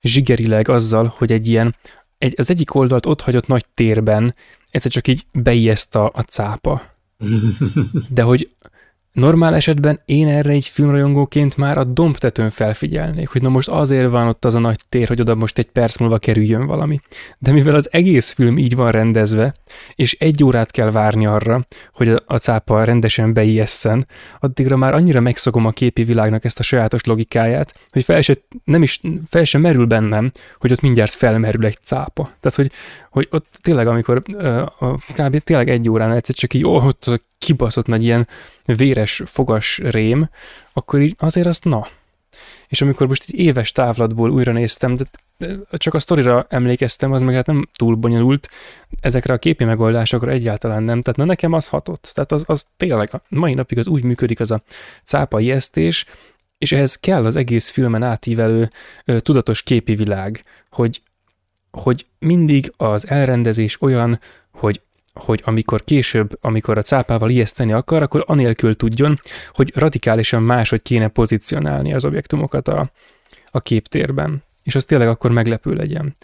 [0.00, 1.74] zsigerileg azzal, hogy egy ilyen
[2.18, 4.34] egy, az egyik oldalt ott hagyott nagy térben
[4.70, 6.82] egyszer csak így beijeszt a, a cápa.
[8.08, 8.50] De hogy
[9.14, 14.26] Normál esetben én erre egy filmrajongóként már a dombtetőn felfigyelnék, hogy na most azért van
[14.26, 17.00] ott az a nagy tér, hogy oda most egy perc múlva kerüljön valami.
[17.38, 19.54] De mivel az egész film így van rendezve,
[19.94, 24.06] és egy órát kell várni arra, hogy a cápa rendesen beijesszen,
[24.40, 28.34] addigra már annyira megszokom a képi világnak ezt a sajátos logikáját, hogy fel se,
[28.64, 32.22] nem is, fel sem merül bennem, hogy ott mindjárt felmerül egy cápa.
[32.40, 32.70] Tehát, hogy,
[33.14, 34.22] hogy ott tényleg, amikor
[35.14, 35.38] kb.
[35.38, 38.28] tényleg egy órán egyszer csak így, ó, ott kibaszott nagy ilyen
[38.64, 40.28] véres fogas rém,
[40.72, 41.88] akkor így azért azt na.
[42.68, 45.04] És amikor most egy éves távlatból újra néztem, de
[45.70, 48.48] csak a sztorira emlékeztem, az meg hát nem túl bonyolult,
[49.00, 52.10] ezekre a képi megoldásokra egyáltalán nem, tehát na nekem az hatott.
[52.14, 54.62] Tehát az, az tényleg a mai napig az úgy működik az a
[55.04, 56.04] cápa ijesztés,
[56.58, 58.70] és ehhez kell az egész filmen átívelő
[59.04, 61.02] ö, tudatos képi világ, hogy,
[61.74, 64.20] hogy mindig az elrendezés olyan,
[64.50, 64.80] hogy
[65.14, 69.20] hogy amikor később, amikor a cápával ijeszteni akar, akkor anélkül tudjon,
[69.52, 72.90] hogy radikálisan máshogy kéne pozícionálni az objektumokat a,
[73.50, 74.42] a képtérben.
[74.62, 76.16] És az tényleg akkor meglepő legyen.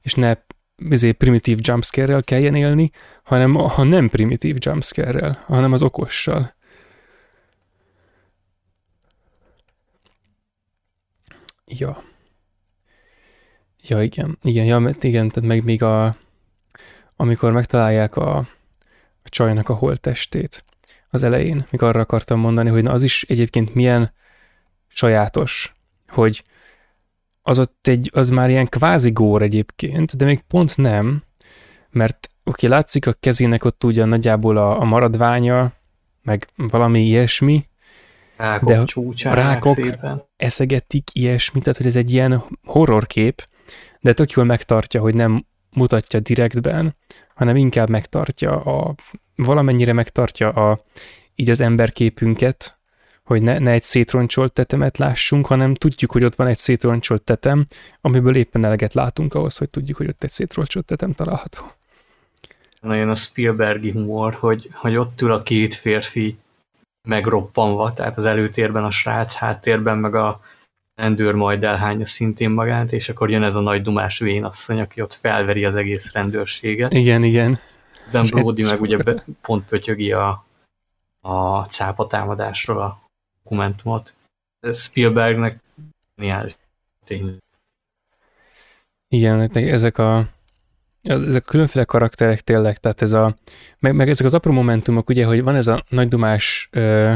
[0.00, 0.34] És ne
[0.76, 2.90] bizé primitív jumpscare-rel kelljen élni,
[3.22, 6.54] hanem ha nem primitív jumpscare-rel, hanem az okossal.
[11.66, 12.07] Ja.
[13.88, 14.38] Ja, igen.
[14.42, 16.16] Igen, ja, igen, tehát meg még a,
[17.16, 18.36] amikor megtalálják a,
[19.22, 20.64] a csajnak a holttestét
[21.10, 24.12] az elején, még arra akartam mondani, hogy na az is egyébként milyen
[24.86, 25.74] sajátos,
[26.08, 26.44] hogy
[27.42, 31.22] az ott egy, az már ilyen kvázi gór egyébként, de még pont nem,
[31.90, 35.72] mert oké, okay, látszik a kezének ott ugyan nagyjából a, a maradványa,
[36.22, 37.68] meg valami ilyesmi,
[38.36, 40.22] rákok de csúcsán rákok szépen.
[40.36, 43.46] eszegetik ilyesmi, tehát hogy ez egy ilyen horrorkép,
[44.00, 46.96] de tök jól megtartja, hogy nem mutatja direktben,
[47.34, 48.94] hanem inkább megtartja a,
[49.36, 50.78] valamennyire megtartja a,
[51.34, 52.78] így az emberképünket,
[53.24, 57.66] hogy ne, ne egy szétroncsolt tetemet lássunk, hanem tudjuk, hogy ott van egy szétroncsolt tetem,
[58.00, 61.72] amiből éppen eleget látunk ahhoz, hogy tudjuk, hogy ott egy szétroncsolt tetem található.
[62.80, 66.38] Nagyon a Spielbergi humor, hogy, hogy ott ül a két férfi
[67.08, 70.40] megroppanva, tehát az előtérben a srác, háttérben meg a
[70.98, 75.14] rendőr majd elhányja szintén magát, és akkor jön ez a nagy dumás vénasszony, aki ott
[75.14, 76.92] felveri az egész rendőrséget.
[76.92, 77.58] Igen, igen.
[78.12, 80.44] Ben Brody meg ugye be, pont pötyögi a,
[81.20, 83.00] a cápa támadásról a
[83.42, 84.14] dokumentumot.
[84.72, 85.58] Spielbergnek
[86.16, 86.56] geniális
[87.04, 87.36] tényleg.
[89.08, 90.28] Igen, ezek a
[91.02, 93.36] ezek a különféle karakterek tényleg, tehát ez a,
[93.78, 97.14] meg, meg ezek az apró momentumok, ugye, hogy van ez a nagy dumás ö,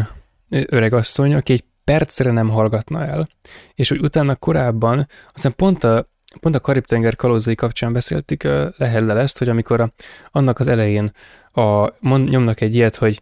[0.48, 3.28] öregasszony, aki egy percre nem hallgatna el.
[3.74, 6.06] És hogy utána korábban, aztán pont a,
[6.40, 9.92] pont a Karib-tenger kalózai kapcsán beszéltük uh, Lehellel ezt, hogy amikor a,
[10.30, 11.12] annak az elején
[11.52, 13.20] a, mond, nyomnak egy ilyet, hogy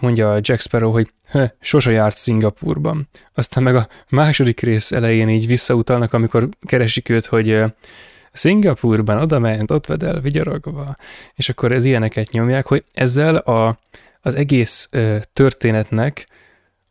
[0.00, 1.12] mondja Jack Sparrow, hogy
[1.60, 3.08] sose járt Szingapurban.
[3.34, 7.64] Aztán meg a második rész elején így visszautalnak, amikor keresik őt, hogy
[8.32, 10.94] Szingapurban oda ment, ott vedel vigyarogva,
[11.34, 13.78] és akkor ez ilyeneket nyomják, hogy ezzel a,
[14.20, 14.88] az egész
[15.32, 16.26] történetnek,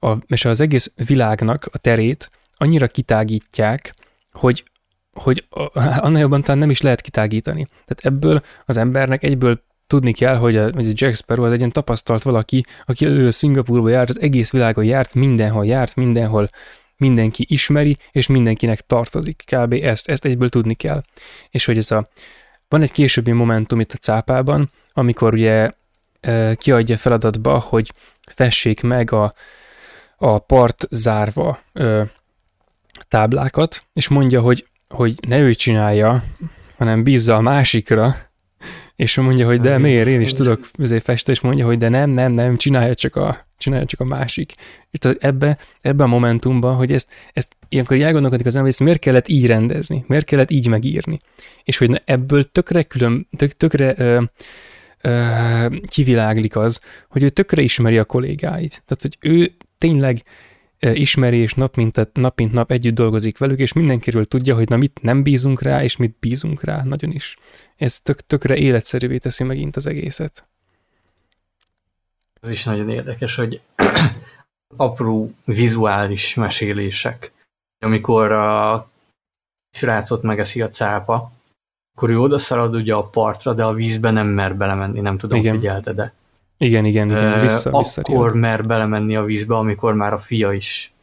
[0.03, 3.93] a, és az egész világnak a terét annyira kitágítják,
[4.31, 4.63] hogy
[5.13, 5.45] hogy
[6.05, 7.63] annál jobban talán nem is lehet kitágítani.
[7.85, 11.57] Tehát ebből az embernek egyből tudni kell, hogy a, hogy a Jack Sparrow az egy
[11.57, 16.49] ilyen tapasztalt valaki, aki ő Szingapurba járt, az egész világon járt, mindenhol járt, mindenhol
[16.97, 19.43] mindenki ismeri, és mindenkinek tartozik.
[19.45, 19.73] Kb.
[19.73, 21.01] ezt, ezt egyből tudni kell.
[21.49, 22.09] És hogy ez a,
[22.67, 25.71] van egy későbbi momentum itt a cápában, amikor ugye
[26.21, 27.93] e, kiadja feladatba, hogy
[28.31, 29.33] fessék meg a,
[30.23, 32.11] a part zárva e,
[33.07, 36.23] táblákat, és mondja, hogy, hogy ne ő csinálja,
[36.77, 38.15] hanem bízza a másikra,
[38.95, 40.69] és mondja, hogy de hát, miért, én is tudok
[41.03, 44.53] festeni, és mondja, hogy de nem, nem, nem, csinálja csak a, csinálja csak a másik.
[44.91, 48.99] És ebbe, ebbe a momentumban, hogy ezt, ezt ilyenkor elgondolkodik az ember, hogy ezt miért
[48.99, 51.19] kellett így rendezni, miért kellett így megírni.
[51.63, 54.21] És hogy ebből tökre külön, tök, tökre ö,
[55.01, 58.83] ö, kiviláglik az, hogy ő tökre ismeri a kollégáit.
[58.85, 60.23] Tehát, hogy ő tényleg
[60.91, 64.77] ismeri, és nap mint, nap mint nap együtt dolgozik velük, és mindenkiről tudja, hogy na
[64.77, 67.37] mit nem bízunk rá, és mit bízunk rá, nagyon is.
[67.75, 70.47] Ez tök, tökre életszerűvé teszi megint az egészet.
[72.41, 73.61] Ez is nagyon érdekes, hogy
[74.77, 77.31] apró vizuális mesélések.
[77.79, 78.89] Amikor a
[79.71, 81.31] srácot megeszi a cápa,
[81.95, 85.55] akkor ő odaszalad ugye a partra, de a vízbe nem mer belemenni, nem tudom, Igen.
[85.55, 86.13] figyelte, de
[86.63, 87.69] igen, igen, igen, vissza,
[88.01, 90.93] Akkor mer belemenni a vízbe, amikor már a fia is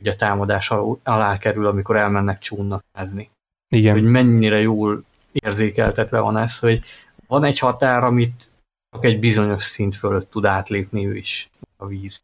[0.00, 0.70] ugye a támadás
[1.02, 3.30] alá kerül, amikor elmennek csúnnak házni.
[3.68, 3.92] Igen.
[3.92, 6.82] Hogy mennyire jól érzékeltetve van ez, hogy
[7.26, 8.50] van egy határ, amit
[8.90, 12.22] csak egy bizonyos szint fölött tud átlépni ő is, a víz.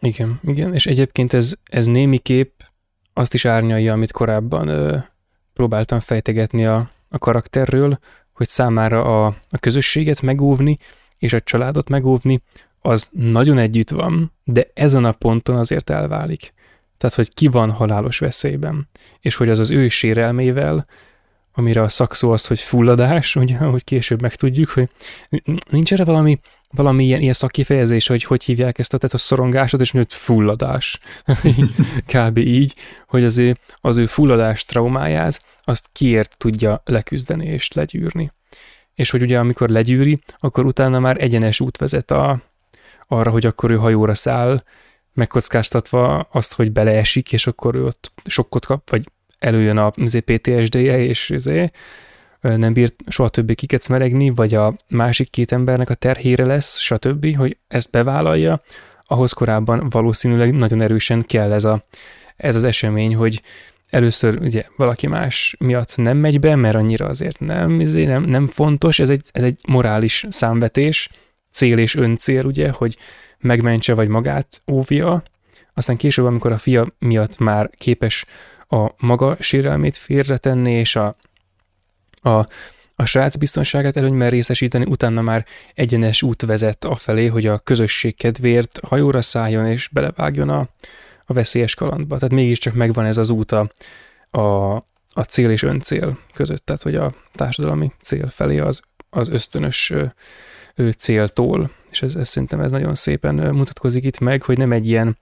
[0.00, 2.52] Igen, igen, és egyébként ez, ez némi kép
[3.12, 4.96] azt is árnyalja, amit korábban ö,
[5.52, 7.98] próbáltam fejtegetni a, a karakterről,
[8.42, 10.76] hogy számára a, a közösséget megóvni
[11.18, 12.42] és a családot megóvni,
[12.80, 16.52] az nagyon együtt van, de ezen a ponton azért elválik.
[16.98, 18.88] Tehát, hogy ki van halálos veszélyben,
[19.20, 20.86] és hogy az az ő sérelmével,
[21.52, 24.88] amire a szakszó az, hogy fulladás, ugye, hogy később megtudjuk, hogy
[25.70, 26.40] nincs erre valami,
[26.70, 30.98] valami ilyen, ilyen szakkifejezés, hogy hogy hívják ezt a, tehát a szorongásot, és mondjuk fulladás.
[32.12, 32.38] Kb.
[32.38, 32.74] így,
[33.06, 38.32] hogy az ő, az ő fulladás traumáját, azt kiért tudja leküzdeni és legyűrni.
[38.94, 42.42] És hogy ugye amikor legyűri, akkor utána már egyenes út vezet a,
[43.08, 44.62] arra, hogy akkor ő hajóra száll,
[45.12, 49.90] megkockáztatva azt, hogy beleesik, és akkor ő ott sokkot kap, vagy előjön a
[50.24, 51.70] PTSD-je, és izé,
[52.40, 57.56] nem bírt soha többé kikecmeregni, vagy a másik két embernek a terhére lesz, stb., hogy
[57.68, 58.62] ezt bevállalja,
[59.04, 61.84] ahhoz korábban valószínűleg nagyon erősen kell ez, a,
[62.36, 63.42] ez az esemény, hogy
[63.92, 68.46] először ugye valaki más miatt nem megy be, mert annyira azért nem, azért nem, nem
[68.46, 71.08] fontos, ez egy, ez egy morális számvetés,
[71.50, 72.96] cél és öncél, ugye, hogy
[73.38, 75.22] megmentse vagy magát óvja,
[75.74, 78.24] aztán később, amikor a fia miatt már képes
[78.68, 81.16] a maga sérelmét félretenni, és a,
[82.22, 82.46] a,
[82.94, 88.80] a srác biztonságát előnyben részesíteni, utána már egyenes út vezet afelé, hogy a közösség kedvéért
[88.86, 90.68] hajóra szálljon és belevágjon a,
[91.32, 92.14] a veszélyes kalandba.
[92.14, 93.70] Tehát mégiscsak megvan ez az út a,
[94.30, 94.74] a,
[95.12, 98.80] a cél és öncél között, tehát hogy a társadalmi cél felé az,
[99.10, 99.92] az ösztönös
[100.74, 104.88] ő céltól, és ez, ez szerintem ez nagyon szépen mutatkozik itt meg, hogy nem egy
[104.88, 105.16] ilyen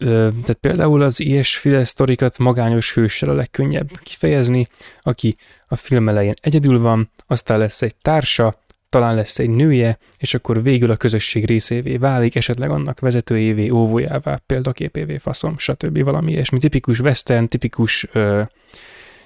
[0.00, 4.68] tehát például az ilyesféle sztorikat magányos hőssel a legkönnyebb kifejezni,
[5.00, 8.60] aki a film elején egyedül van, aztán lesz egy társa,
[8.90, 14.40] talán lesz egy nője, és akkor végül a közösség részévé válik, esetleg annak vezetőjévé, óvójává,
[14.46, 16.02] példaképévé, faszom, stb.
[16.02, 16.58] valami ilyesmi.
[16.58, 18.42] Tipikus western, tipikus ö,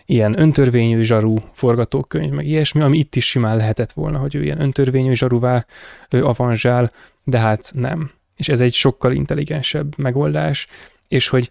[0.05, 4.61] ilyen öntörvényű zsarú forgatókönyv, meg ilyesmi, ami itt is simán lehetett volna, hogy ő ilyen
[4.61, 5.67] öntörvényű zsarúvá
[6.11, 6.91] ő avanzsál,
[7.25, 8.11] de hát nem.
[8.37, 10.67] És ez egy sokkal intelligensebb megoldás,
[11.09, 11.49] és hogy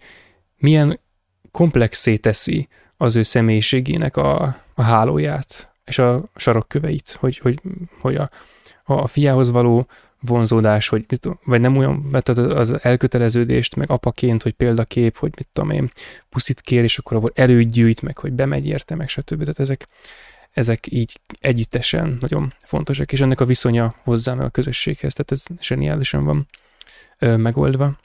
[0.58, 1.00] milyen
[1.51, 2.67] komplexé teszi
[2.98, 7.61] az ő személyiségének a, a hálóját, és a sarokköveit, hogy, hogy,
[7.99, 8.29] hogy a,
[8.83, 9.87] a fiához való
[10.19, 15.47] vonzódás, hogy mit, vagy nem olyan, mert az elköteleződést, meg apaként, hogy példakép, hogy mit
[15.53, 15.91] tudom én,
[16.29, 19.39] puszit kér, és akkor abból erőt meg hogy bemegy érte, meg stb.
[19.39, 19.87] Tehát ezek,
[20.51, 25.63] ezek így együttesen nagyon fontosak, és ennek a viszonya hozzá meg a közösséghez, tehát ez
[25.65, 26.47] zseniálisan van
[27.19, 27.97] ö, megoldva.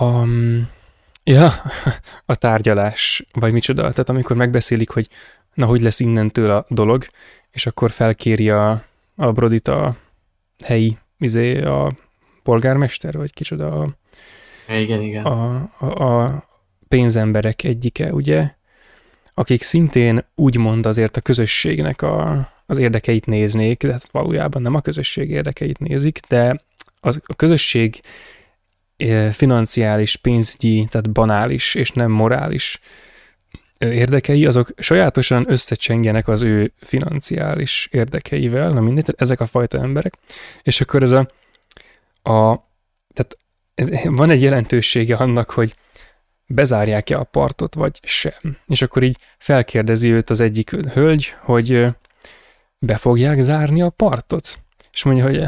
[0.00, 0.68] Um,
[1.24, 1.50] Ja,
[2.26, 3.80] a tárgyalás, vagy micsoda.
[3.80, 5.08] Tehát amikor megbeszélik, hogy
[5.54, 7.06] na, hogy lesz innentől a dolog,
[7.50, 8.84] és akkor felkéri a,
[9.14, 9.96] a Brodit a
[10.64, 11.92] helyi, izé, a
[12.42, 13.88] polgármester, vagy kicsoda a,
[14.68, 15.24] igen, igen.
[15.24, 16.44] A, a, a
[16.88, 18.50] pénzemberek egyike, ugye,
[19.34, 24.80] akik szintén úgymond azért a közösségnek a, az érdekeit néznék, de hát valójában nem a
[24.80, 26.60] közösség érdekeit nézik, de
[27.00, 28.00] az, a közösség
[29.32, 32.80] financiális, pénzügyi, tehát banális és nem morális
[33.78, 40.14] érdekei, azok sajátosan összecsengenek az ő financiális érdekeivel, na mindegy, ezek a fajta emberek,
[40.62, 41.28] és akkor ez a,
[42.22, 42.68] a
[43.14, 43.36] tehát
[43.74, 45.74] ez, van egy jelentősége annak, hogy
[46.46, 48.58] bezárják-e a partot, vagy sem.
[48.66, 51.86] És akkor így felkérdezi őt az egyik hölgy, hogy
[52.78, 54.61] be fogják zárni a partot?
[54.92, 55.42] És mondja, hogy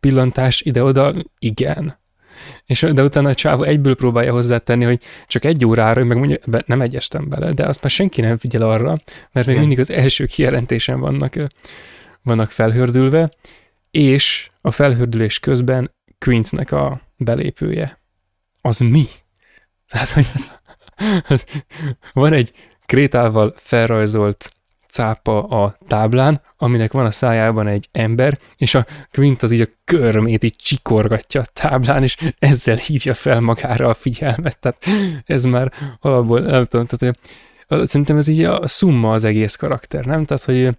[0.00, 1.98] pillantás ide-oda, igen.
[2.66, 6.62] És, de utána a csávó egyből próbálja hozzátenni, hogy csak egy órára, meg mondja, be,
[6.66, 8.96] nem egyestem bele, de azt már senki nem figyel arra,
[9.32, 11.34] mert még mindig az első kijelentésen vannak,
[12.22, 13.30] vannak felhördülve,
[13.90, 18.00] és a felhördülés közben Quintnek a belépője.
[18.60, 19.06] Az mi?
[19.88, 20.58] Tehát, hogy az,
[21.28, 21.44] az,
[22.12, 22.52] van egy
[22.86, 24.52] krétával felrajzolt
[24.88, 29.68] cápa a táblán, aminek van a szájában egy ember, és a Quint az így a
[29.84, 34.58] körmét így csikorgatja a táblán, és ezzel hívja fel magára a figyelmet.
[34.58, 34.84] Tehát
[35.24, 37.18] ez már alapból, nem tudom, tehát
[37.68, 40.24] szerintem ez így a szumma az egész karakter, nem?
[40.24, 40.76] Tehát, hogy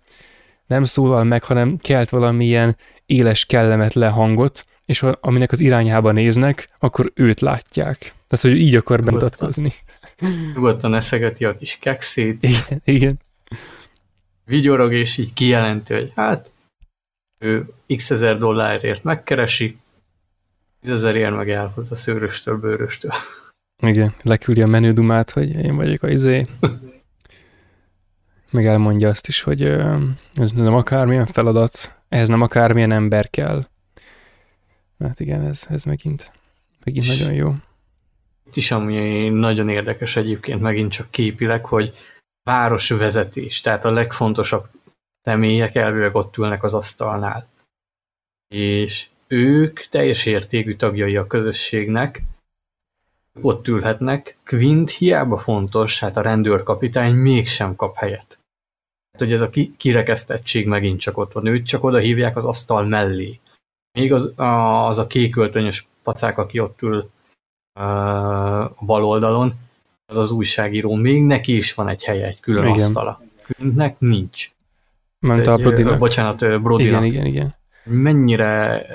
[0.68, 7.12] nem szólal meg, hanem kelt valamilyen éles, kellemetlen hangot, és aminek az irányába néznek, akkor
[7.16, 7.98] őt látják.
[8.28, 9.74] Tehát, hogy így akar bemutatkozni.
[10.54, 12.44] Nyugodtan eszegeti a kis kekszét.
[12.44, 13.20] Igen, igen
[14.48, 16.52] vigyorog, és így kijelenti, hogy hát
[17.40, 19.78] ő x ezer dollárért megkeresi,
[20.82, 23.12] 10 ezerért meg elhozza szőröstől, bőröstől.
[23.84, 26.48] Igen, leküldi a menüdumát, hogy én vagyok a izé.
[28.52, 29.62] Meg elmondja azt is, hogy
[30.34, 33.68] ez nem akármilyen feladat, ehhez nem akármilyen ember kell.
[35.00, 36.32] Hát igen, ez, ez megint,
[36.84, 37.56] megint nagyon jó.
[38.48, 41.94] Itt is amúgy nagyon érdekes egyébként megint csak képileg, hogy
[42.48, 44.68] városvezetés, tehát a legfontosabb
[45.22, 47.48] személyek elvileg ott ülnek az asztalnál.
[48.48, 52.22] És ők teljes értékű tagjai a közösségnek,
[53.42, 58.40] ott ülhetnek, Quint hiába fontos, hát a rendőrkapitány mégsem kap helyet.
[59.12, 62.86] Hát, hogy ez a kirekesztettség megint csak ott van, őt csak oda hívják az asztal
[62.86, 63.40] mellé.
[63.92, 67.10] Még az a, az a kéköltönyös pacák, aki ott ül
[67.74, 69.67] a bal oldalon,
[70.10, 72.76] az az újságíró, még neki is van egy helye, egy külön Igen.
[72.76, 73.22] asztala.
[73.44, 74.52] Quintnek nincs.
[75.20, 75.98] Ment a Brodinak.
[75.98, 77.04] Bocsánat, Brodinak.
[77.04, 77.56] Igen, igen, igen.
[77.84, 78.86] Mennyire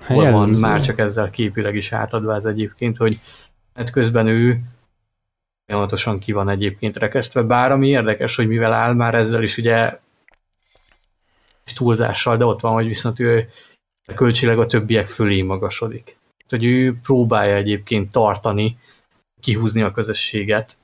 [0.00, 3.20] hát van már csak ezzel képileg is átadva ez egyébként, hogy
[3.74, 4.60] hát közben ő
[5.66, 9.98] folyamatosan ki van egyébként rekesztve, bár ami érdekes, hogy mivel áll már ezzel is ugye
[11.74, 13.48] túlzással, de ott van, hogy viszont ő
[14.14, 16.16] költségleg a többiek fölé magasodik.
[16.48, 18.78] Hogy ő próbálja egyébként tartani
[19.40, 20.76] kihúzni a közösséget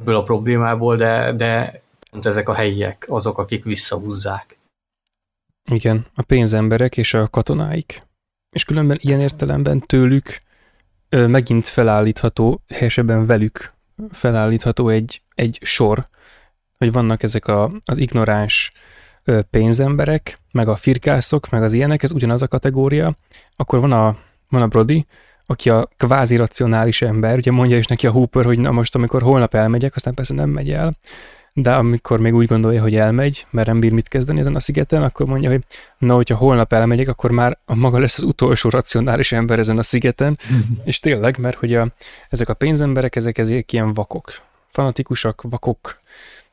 [0.00, 4.58] ebből a problémából, de, de pont ezek a helyiek azok, akik visszahúzzák.
[5.70, 8.02] Igen, a pénzemberek és a katonáik.
[8.50, 10.40] És különben ilyen értelemben tőlük
[11.08, 13.72] ö, megint felállítható, helyesebben velük
[14.10, 16.06] felállítható egy, egy sor,
[16.78, 18.72] hogy vannak ezek a, az ignoráns
[19.24, 23.16] ö, pénzemberek, meg a firkászok, meg az ilyenek, ez ugyanaz a kategória.
[23.56, 24.16] Akkor van a,
[24.48, 25.06] van a Brody,
[25.46, 29.22] aki a kvázi racionális ember, ugye mondja is neki a Hooper, hogy na most, amikor
[29.22, 30.94] holnap elmegyek, aztán persze nem megy el,
[31.56, 35.02] de amikor még úgy gondolja, hogy elmegy, mert nem bír mit kezdeni ezen a szigeten,
[35.02, 35.64] akkor mondja, hogy
[35.98, 39.82] na, hogyha holnap elmegyek, akkor már a maga lesz az utolsó racionális ember ezen a
[39.82, 40.38] szigeten,
[40.84, 41.88] és tényleg, mert hogy a,
[42.28, 44.32] ezek a pénzemberek, ezek, ezek ilyen vakok,
[44.68, 46.00] fanatikusak, vakok.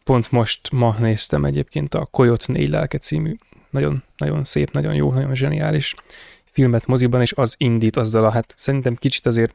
[0.03, 3.35] Pont most ma néztem egyébként a Koyot négy lelke című.
[3.69, 5.95] Nagyon, nagyon szép, nagyon jó, nagyon zseniális
[6.51, 9.53] filmet moziban, és az indít azzal a, hát szerintem kicsit azért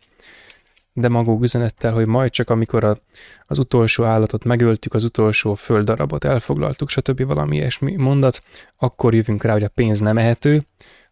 [0.93, 2.99] demagóg üzenettel, hogy majd csak amikor a,
[3.47, 7.27] az utolsó állatot megöltük, az utolsó földdarabot elfoglaltuk, stb.
[7.27, 8.43] valami ilyesmi mondat,
[8.77, 10.67] akkor jövünk rá, hogy a pénz nem ehető,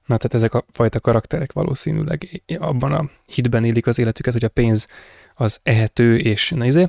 [0.06, 4.48] Na, tehát ezek a fajta karakterek valószínűleg abban a hitben élik az életüket, hogy a
[4.48, 4.88] pénz
[5.34, 6.86] az ehető, és na izé.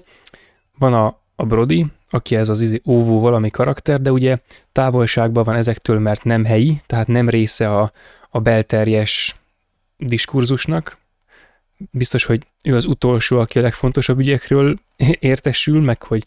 [0.77, 4.38] Van a, a Brody, aki ez az izé óvó valami karakter, de ugye
[4.72, 7.91] távolságban van ezektől, mert nem helyi, tehát nem része a,
[8.35, 9.35] a belterjes
[9.97, 10.97] diskurzusnak.
[11.91, 14.80] Biztos, hogy ő az utolsó, aki a legfontosabb ügyekről
[15.19, 16.23] értesül, meg hogy,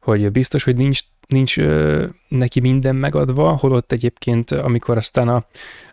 [0.00, 5.46] hogy biztos, hogy nincs nincs ö, neki minden megadva, holott egyébként, amikor aztán a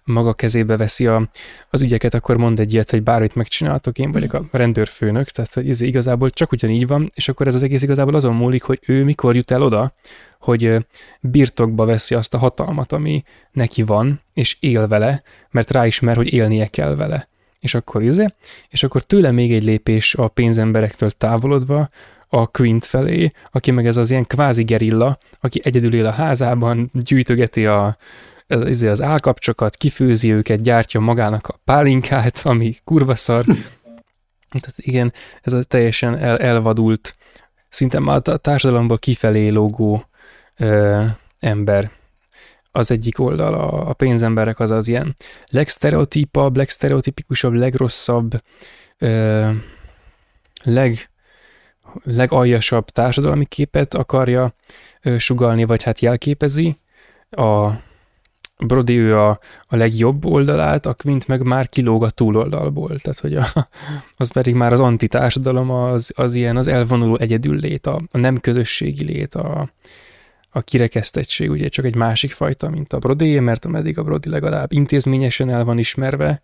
[0.03, 1.30] maga kezébe veszi a,
[1.69, 5.81] az ügyeket, akkor mond egy ilyet, hogy bármit megcsináltok, én vagyok a rendőrfőnök, tehát ez
[5.81, 9.35] igazából csak ugyanígy van, és akkor ez az egész igazából azon múlik, hogy ő mikor
[9.35, 9.93] jut el oda,
[10.42, 10.86] hogy
[11.20, 16.68] birtokba veszi azt a hatalmat, ami neki van, és él vele, mert ráismer, hogy élnie
[16.68, 17.30] kell vele.
[17.60, 18.26] És akkor izé,
[18.70, 21.90] és akkor tőle még egy lépés a pénzemberektől távolodva,
[22.34, 26.90] a Quint felé, aki meg ez az ilyen kvázi gerilla, aki egyedül él a házában,
[26.94, 27.98] gyűjtögeti a,
[28.48, 33.44] az, izé, az állkapcsokat, kifőzi őket, gyártja magának a pálinkát, ami kurva szar.
[34.60, 37.16] Tehát igen, ez a teljesen el, elvadult,
[37.70, 40.06] szinte már a társadalomból kifelé lógó
[40.58, 41.04] ö,
[41.40, 41.92] ember.
[42.72, 45.16] Az egyik oldal, a, a pénzemberek az az ilyen
[45.48, 48.42] legsztereotípabb, legsztereotipikusabb, legrosszabb,
[48.98, 49.50] ö,
[50.64, 51.10] leg,
[52.04, 54.54] legaljasabb társadalmi képet akarja
[55.02, 56.80] ö, sugalni, vagy hát jelképezi.
[57.30, 57.72] A
[58.66, 63.36] Brody ő a, a legjobb oldalát, a Quint meg már kilóg a túloldalból, tehát hogy
[63.36, 63.46] a,
[64.18, 68.40] az pedig már az antitársadalom, az, az ilyen az elvonuló egyedül lét, a, a nem
[68.40, 69.70] közösségi lét, a,
[70.54, 74.72] a kirekesztettség, ugye csak egy másik fajta, mint a Brody, mert ameddig a Brody legalább
[74.72, 76.42] intézményesen el van ismerve,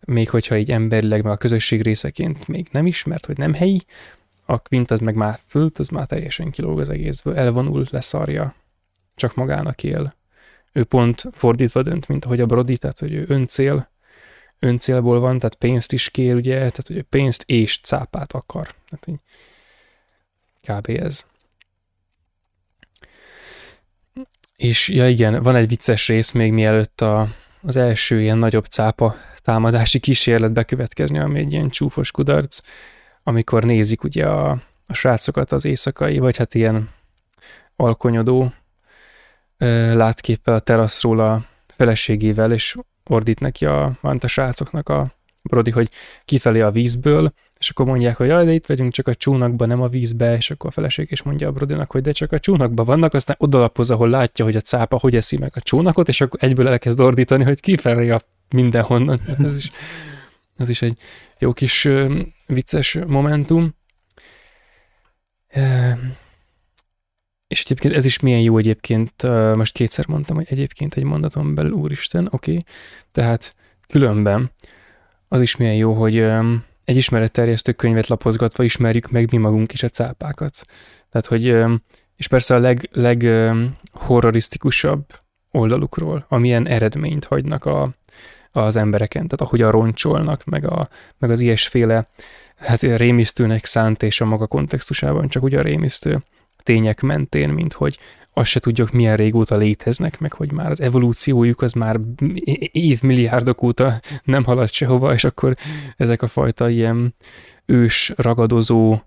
[0.00, 3.80] még hogyha így emberileg, meg a közösség részeként még nem ismert, hogy nem helyi,
[4.44, 8.54] a Quint az meg már fölt, az már teljesen kilóg az egészből, elvonul, leszarja,
[9.14, 10.14] csak magának él.
[10.72, 13.90] Ő pont fordítva dönt, mint ahogy a Brody, tehát hogy ő öncél,
[14.58, 18.74] öncélból van, tehát pénzt is kér, ugye, tehát hogy pénzt és cápát akar.
[18.88, 19.18] Tehát, hogy
[20.62, 21.00] kb.
[21.00, 21.26] ez.
[24.58, 27.28] És ja igen, van egy vicces rész még mielőtt a,
[27.62, 32.60] az első ilyen nagyobb cápa támadási kísérlet bekövetkezni, ami egy ilyen csúfos kudarc,
[33.22, 34.50] amikor nézik ugye a,
[34.86, 36.90] a srácokat az éjszakai, vagy hát ilyen
[37.76, 38.52] alkonyodó
[39.92, 45.12] látképpel a teraszról a feleségével, és ordít neki a, a srácoknak a
[45.42, 45.90] Brody, hogy
[46.24, 49.82] kifelé a vízből, és akkor mondják, hogy jaj, de itt vagyunk csak a csónakban, nem
[49.82, 52.86] a vízbe, és akkor a feleség is mondja a Brodinak, hogy de csak a csónakban
[52.86, 56.38] vannak, aztán odalapoz, ahol látja, hogy a cápa hogy eszi meg a csónakot, és akkor
[56.42, 58.20] egyből elkezd ordítani, hogy kifelé a
[58.50, 59.20] mindenhonnan.
[59.38, 59.70] Ez is,
[60.56, 60.98] ez is egy
[61.38, 61.88] jó kis
[62.46, 63.74] vicces momentum.
[67.48, 69.22] És egyébként ez is milyen jó egyébként,
[69.54, 72.64] most kétszer mondtam, hogy egyébként egy mondaton belül, úristen, oké, okay.
[73.12, 73.54] tehát
[73.88, 74.50] különben
[75.28, 76.26] az is milyen jó, hogy
[76.88, 80.64] egy ismeretterjesztő könyvet lapozgatva ismerjük meg mi magunk is a cápákat.
[81.10, 81.56] Tehát, hogy,
[82.16, 83.28] és persze a leg, leg
[83.92, 85.04] horrorisztikusabb
[85.50, 87.94] oldalukról, amilyen eredményt hagynak a,
[88.52, 92.06] az embereken, tehát ahogy a roncsolnak, meg, a, meg az ilyesféle
[92.56, 96.22] hát rémisztőnek szánt és a maga kontextusában csak ugye a rémisztő
[96.62, 97.98] tények mentén, mint hogy
[98.38, 101.98] azt se tudjuk, milyen régóta léteznek, meg hogy már az evolúciójuk az már
[102.72, 105.54] évmilliárdok óta nem halad sehova, és akkor
[105.96, 107.14] ezek a fajta ilyen
[107.66, 109.00] ős, ragadozó,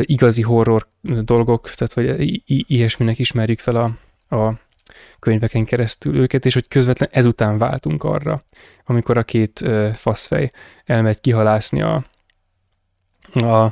[0.00, 4.60] igazi horror dolgok, tehát hogy ilyesminek ismerjük fel a, a
[5.18, 8.42] könyveken keresztül őket, és hogy közvetlen ezután váltunk arra,
[8.84, 10.50] amikor a két faszfej
[10.84, 12.04] elmegy kihalászni a,
[13.32, 13.64] a,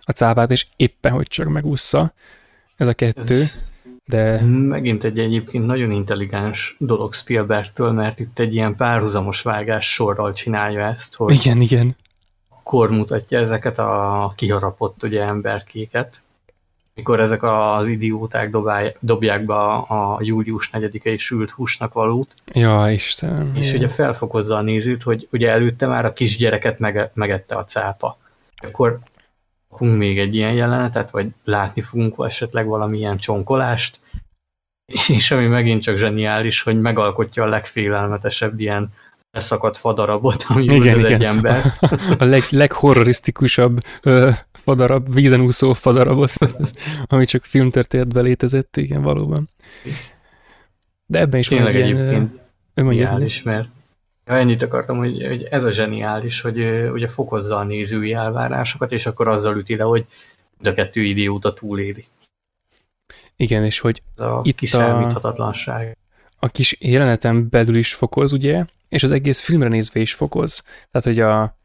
[0.00, 2.14] a cápát, és éppen, hogy csak megúszza
[2.76, 3.34] ez a kettő.
[3.34, 3.74] Ez
[4.10, 4.40] de...
[4.46, 10.86] Megint egy egyébként nagyon intelligens dolog Spielbergtől, mert itt egy ilyen párhuzamos vágás sorral csinálja
[10.86, 11.96] ezt, hogy igen, igen.
[12.48, 16.22] akkor mutatja ezeket a kiharapott ugye, emberkéket,
[16.94, 22.34] mikor ezek az idióták dobálj, dobják be a, a július 4-i sült húsnak valót.
[22.52, 23.52] Ja, Istenem.
[23.54, 28.18] És ugye felfokozza a nézőt, hogy ugye előtte már a kisgyereket mege, megette a cápa.
[28.56, 28.98] Akkor
[29.70, 34.00] kapunk még egy ilyen jelenetet, vagy látni fogunk esetleg valamilyen csonkolást,
[35.08, 38.88] és ami megint csak zseniális, hogy megalkotja a legfélelmetesebb ilyen
[39.30, 41.12] leszakadt fadarabot, ami igen, az igen.
[41.12, 41.72] egy ember.
[42.18, 46.32] A leg, leghorrorisztikusabb ö, fadarab, vízen úszó fadarabot,
[47.06, 49.50] ami csak filmtörténetben létezett, igen, valóban.
[51.06, 52.40] De ebben is Tényleg van egy ilyen...
[52.74, 53.79] Zseniális, mert Ja,
[54.36, 56.58] ennyit akartam, hogy, hogy ez a zseniális, hogy
[56.92, 60.06] ugye fokozza a nézői elvárásokat, és akkor azzal üti le, hogy
[60.60, 62.06] de a kettő idióta túléli.
[63.36, 65.96] Igen, és hogy ez a itt kiszámíthatatlanság.
[66.30, 70.62] A, a kis jeleneten belül is fokoz, ugye, és az egész filmre nézve is fokoz.
[70.90, 71.56] Tehát, hogy a,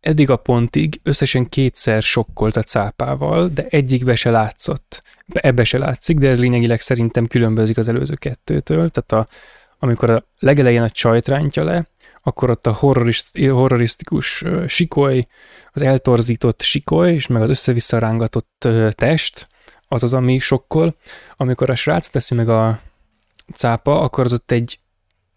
[0.00, 5.02] eddig a pontig összesen kétszer sokkolt a cápával, de egyikbe se látszott.
[5.32, 8.88] Ebbe se látszik, de ez lényegileg szerintem különbözik az előző kettőtől.
[8.88, 9.32] Tehát a,
[9.78, 11.86] amikor a legelején a csajt rántja le,
[12.28, 15.26] akkor ott a horrorist, horrorisztikus sikoly,
[15.72, 19.48] az eltorzított sikoly, és meg az össze-vissza rángatott test,
[19.88, 20.94] az az, ami sokkol.
[21.36, 22.80] Amikor a srác teszi meg a
[23.54, 24.78] cápa, akkor az ott egy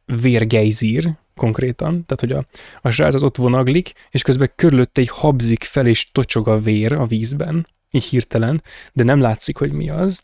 [0.05, 2.45] vérgejzír, konkrétan, tehát hogy a,
[2.81, 6.93] a srác az ott vonaglik, és közben körülötte egy habzik fel és tocsog a vér
[6.93, 8.63] a vízben, így hirtelen,
[8.93, 10.21] de nem látszik, hogy mi az.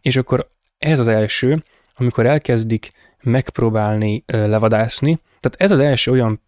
[0.00, 2.90] És akkor ez az első, amikor elkezdik
[3.22, 6.40] megpróbálni levadászni, tehát ez az első olyan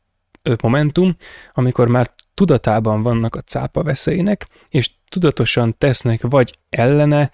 [0.63, 1.17] momentum,
[1.55, 7.31] amikor már tudatában vannak a cápa veszélynek, és tudatosan tesznek vagy ellene,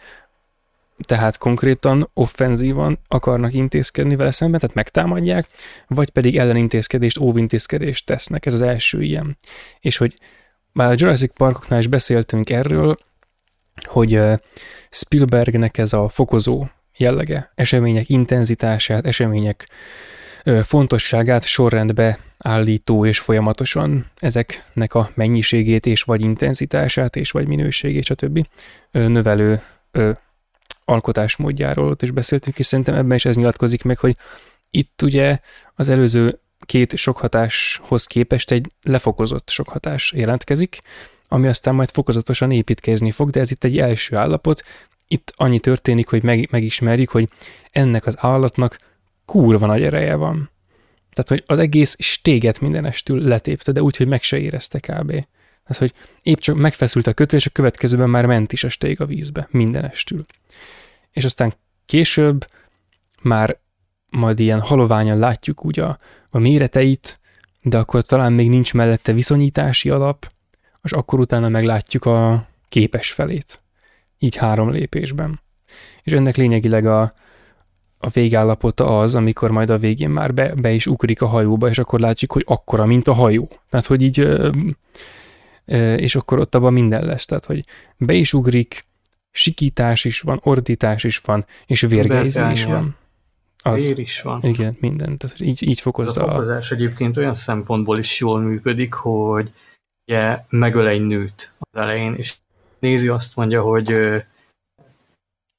[1.06, 5.46] tehát konkrétan offenzívan akarnak intézkedni vele szemben, tehát megtámadják,
[5.86, 8.46] vagy pedig ellenintézkedést, óvintézkedést tesznek.
[8.46, 9.36] Ez az első ilyen.
[9.80, 10.14] És hogy
[10.72, 12.98] már a Jurassic Parkoknál is beszéltünk erről,
[13.82, 14.20] hogy
[14.90, 16.66] Spielbergnek ez a fokozó
[16.96, 19.68] jellege, események intenzitását, események
[20.62, 28.46] fontosságát sorrendbe állító és folyamatosan ezeknek a mennyiségét és vagy intenzitását és vagy minőségét, stb.
[28.90, 29.62] növelő
[30.84, 34.16] alkotásmódjáról ott is beszéltünk, és szerintem ebben is ez nyilatkozik meg, hogy
[34.70, 35.38] itt ugye
[35.74, 40.78] az előző két sokhatáshoz képest egy lefokozott sokhatás jelentkezik,
[41.28, 44.62] ami aztán majd fokozatosan építkezni fog, de ez itt egy első állapot.
[45.08, 47.28] Itt annyi történik, hogy meg, megismerjük, hogy
[47.70, 48.76] ennek az állatnak
[49.24, 50.50] kurva nagy ereje van.
[51.12, 55.10] Tehát, hogy az egész stéget mindenestül letépte, de úgy, hogy meg se érezte kb.
[55.62, 55.92] Tehát, hogy
[56.22, 59.48] épp csak megfeszült a kötő, és a következőben már ment is a stég a vízbe,
[59.50, 60.24] mindenestül.
[61.10, 61.54] És aztán
[61.86, 62.46] később
[63.22, 63.58] már
[64.10, 65.98] majd ilyen haloványan látjuk úgy a,
[66.30, 67.20] a méreteit,
[67.62, 70.32] de akkor talán még nincs mellette viszonyítási alap,
[70.82, 73.60] és akkor utána meglátjuk a képes felét.
[74.18, 75.40] Így három lépésben.
[76.02, 77.14] És ennek lényegileg a,
[78.02, 81.78] a végállapota az, amikor majd a végén már be, be is ugrik a hajóba, és
[81.78, 83.48] akkor látjuk, hogy akkora, mint a hajó.
[83.70, 84.28] Tehát, hogy így,
[85.96, 87.24] és akkor ott abban minden lesz.
[87.24, 87.64] Tehát, hogy
[87.96, 88.84] be is ugrik,
[89.30, 92.96] sikítás is van, ordítás is van, és vérgejzés is van.
[93.64, 94.42] Az, Vér is van.
[94.42, 95.16] Igen, minden.
[95.16, 96.20] Tehát így, így fokozza.
[96.20, 99.52] Az a fokozás egyébként olyan szempontból is jól működik, hogy
[100.06, 102.34] ugye megöl egy nőt az elején, és
[102.78, 103.96] nézi azt mondja, hogy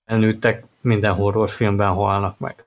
[0.05, 2.65] elnőttek minden horrorfilmben halnak meg.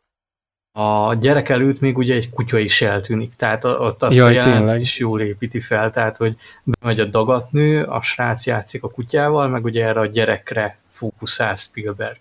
[0.79, 4.81] A gyerek előtt még ugye egy kutya is eltűnik, tehát ott azt Jaj, a jelentet
[4.81, 9.65] is jól építi fel, tehát hogy bemegy a dagatnő, a srác játszik a kutyával, meg
[9.65, 12.19] ugye erre a gyerekre fókuszál Spielberg.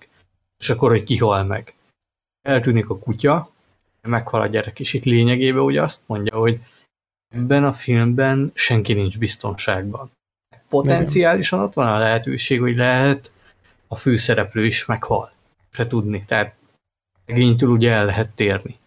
[0.60, 1.74] És akkor, hogy kihal meg.
[2.42, 3.50] Eltűnik a kutya,
[4.02, 6.60] meghal a gyerek, és itt lényegében ugye azt mondja, hogy
[7.36, 10.12] ebben a filmben senki nincs biztonságban.
[10.70, 13.32] Potenciálisan ott van a lehetőség, hogy lehet
[13.88, 15.32] a főszereplő is meghal.
[15.76, 16.24] Se tudni.
[16.28, 16.56] Tehát
[17.26, 18.78] megintől ugye el lehet térni.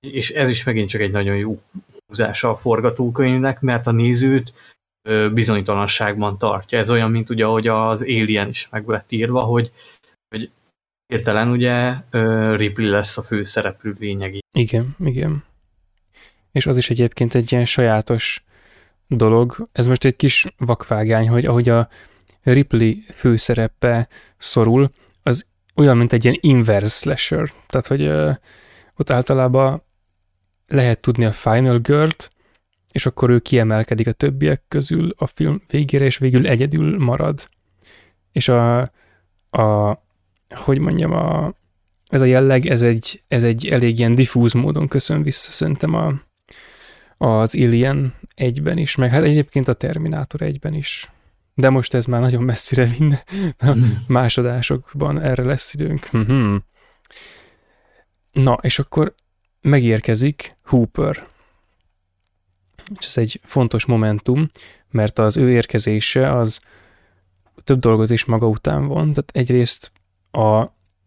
[0.00, 1.62] És ez is megint csak egy nagyon jó
[2.06, 4.52] húzása a forgatókönyvnek, mert a nézőt
[5.32, 6.78] bizonytalanságban tartja.
[6.78, 9.72] Ez olyan, mint ugye, ahogy az Alien is meg lett írva, hogy,
[10.28, 10.50] hogy
[11.06, 11.94] értelen ugye
[12.56, 14.38] Ripley lesz a főszereplő lényegi.
[14.56, 15.44] Igen, igen.
[16.52, 18.44] És az is egyébként egy ilyen sajátos
[19.06, 19.66] dolog.
[19.72, 21.88] Ez most egy kis vakvágány, hogy ahogy a
[22.42, 24.90] Ripley főszerepe szorul,
[25.22, 27.52] az olyan, mint egy ilyen inverse slasher.
[27.66, 28.06] Tehát, hogy
[28.96, 29.82] ott általában
[30.68, 32.30] lehet tudni a Final Girl-t,
[32.92, 37.48] és akkor ő kiemelkedik a többiek közül a film végére, és végül egyedül marad.
[38.32, 38.80] És a,
[39.50, 39.98] a
[40.48, 41.54] hogy mondjam, a,
[42.06, 46.12] ez a jelleg, ez egy, ez egy elég ilyen diffúz módon köszön vissza szerintem a,
[47.16, 51.10] az Alien egyben is, meg hát egyébként a Terminátor egyben is.
[51.54, 53.24] De most ez már nagyon messzire vinne.
[53.58, 56.10] A másodásokban erre lesz időnk.
[56.10, 56.56] Mhm.
[58.32, 59.14] Na, és akkor
[59.60, 61.26] megérkezik Hooper.
[62.98, 64.50] És ez egy fontos momentum,
[64.90, 66.60] mert az ő érkezése az
[67.64, 69.12] több dolgot is maga után von.
[69.12, 69.92] Tehát egyrészt
[70.30, 70.64] a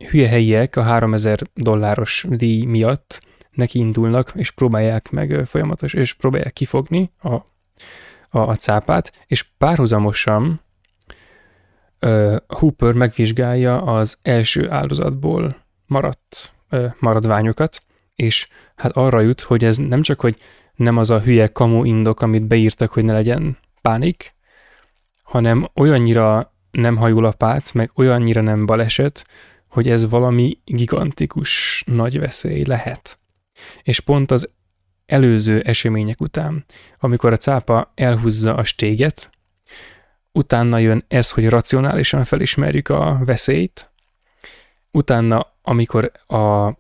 [0.10, 6.54] hülye helyiek a 3000 dolláros díj miatt neki indulnak, és próbálják meg folyamatos, és próbálják
[6.54, 7.36] kifogni a,
[8.36, 10.62] a, a cápát, és párhuzamosan
[12.02, 15.56] uh, Hooper megvizsgálja az első áldozatból
[15.86, 17.82] maradt uh, maradványokat,
[18.16, 20.38] és hát arra jut, hogy ez nem csak, hogy
[20.76, 24.36] nem az a hülye kamu indok, amit beírtak, hogy ne legyen pánik,
[25.24, 29.26] hanem olyannyira nem hajul a pát, meg olyannyira nem baleset,
[29.68, 33.18] hogy ez valami gigantikus nagy veszély lehet.
[33.84, 34.50] És pont az
[35.06, 36.66] előző események után,
[37.00, 39.30] amikor a cápa elhúzza a stéget,
[40.32, 43.90] utána jön ez, hogy racionálisan felismerjük a veszélyt,
[44.92, 46.74] utána, amikor a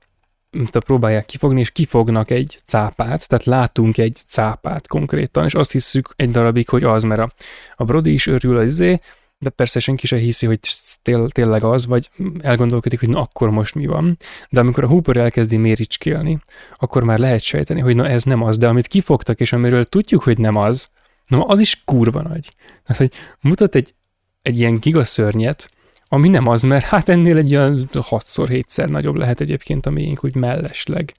[0.73, 6.13] a próbálják kifogni, és kifognak egy cápát, tehát látunk egy cápát konkrétan, és azt hiszük
[6.15, 7.31] egy darabig, hogy az, mert a,
[7.75, 8.99] a Brody is örül az izé,
[9.39, 10.59] de persze senki sem hiszi, hogy
[11.01, 14.17] tél, tényleg az, vagy elgondolkodik, hogy na akkor most mi van.
[14.49, 16.39] De amikor a Hooper elkezdi méricskélni,
[16.77, 20.23] akkor már lehet sejteni, hogy na ez nem az, de amit kifogtak, és amiről tudjuk,
[20.23, 20.89] hogy nem az,
[21.27, 22.55] na az is kurva nagy.
[22.85, 23.93] Tehát, hogy mutat egy,
[24.41, 25.69] egy ilyen gigaszörnyet,
[26.07, 30.35] ami nem az, mert hát ennél egy olyan 6-7-szer nagyobb lehet egyébként a miénk úgy
[30.35, 31.13] mellesleg.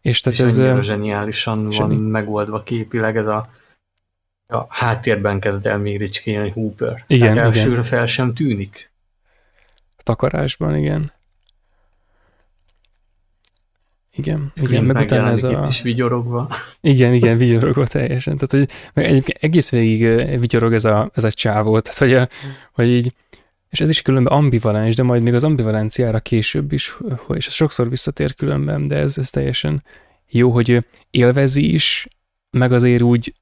[0.00, 0.84] És, tehát és ez...
[0.84, 1.94] zseniálisan zseni.
[1.94, 3.50] van megoldva képileg ez a
[4.48, 7.04] a háttérben kezd el méricskélni Hooper.
[7.06, 7.82] Igen, Tehát elsőre igen.
[7.82, 8.90] fel sem tűnik.
[9.96, 11.12] A takarásban, igen.
[14.12, 15.50] Igen, igen, meg utána ez a...
[15.50, 16.50] itt is vigyorogva.
[16.80, 18.36] Igen, igen, vigyorogva teljesen.
[18.36, 22.28] Tehát, hogy egyébként egész végig vigyorog ez a, ez a csávó, tehát, hogy, a,
[22.72, 23.14] hogy így,
[23.68, 26.96] és ez is különben ambivalens, de majd még az ambivalenciára később is,
[27.28, 29.84] és ez sokszor visszatér különben, de ez, ez teljesen
[30.28, 32.06] jó, hogy élvezi is,
[32.50, 33.32] meg azért úgy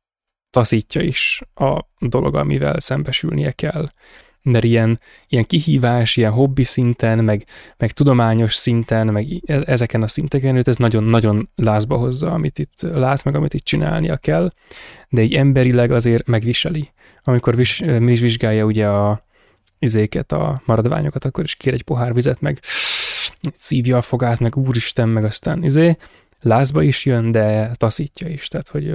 [0.51, 3.89] taszítja is a dolog, amivel szembesülnie kell.
[4.43, 7.45] Mert ilyen, ilyen kihívás, ilyen hobbi szinten, meg,
[7.77, 12.81] meg tudományos szinten, meg e-, ezeken a szinteken őt ez nagyon-nagyon lázba hozza, amit itt
[12.81, 14.51] lát, meg amit itt csinálnia kell,
[15.09, 16.93] de egy emberileg azért megviseli.
[17.23, 19.27] Amikor vis, mi is vizsgálja ugye a
[19.79, 22.61] izéket, a maradványokat, akkor is kér egy pohár vizet, meg
[23.53, 25.97] szívja a fogát, meg úristen, meg aztán izé,
[26.41, 28.49] lázba is jön, de taszítja is.
[28.49, 28.95] Tehát, hogy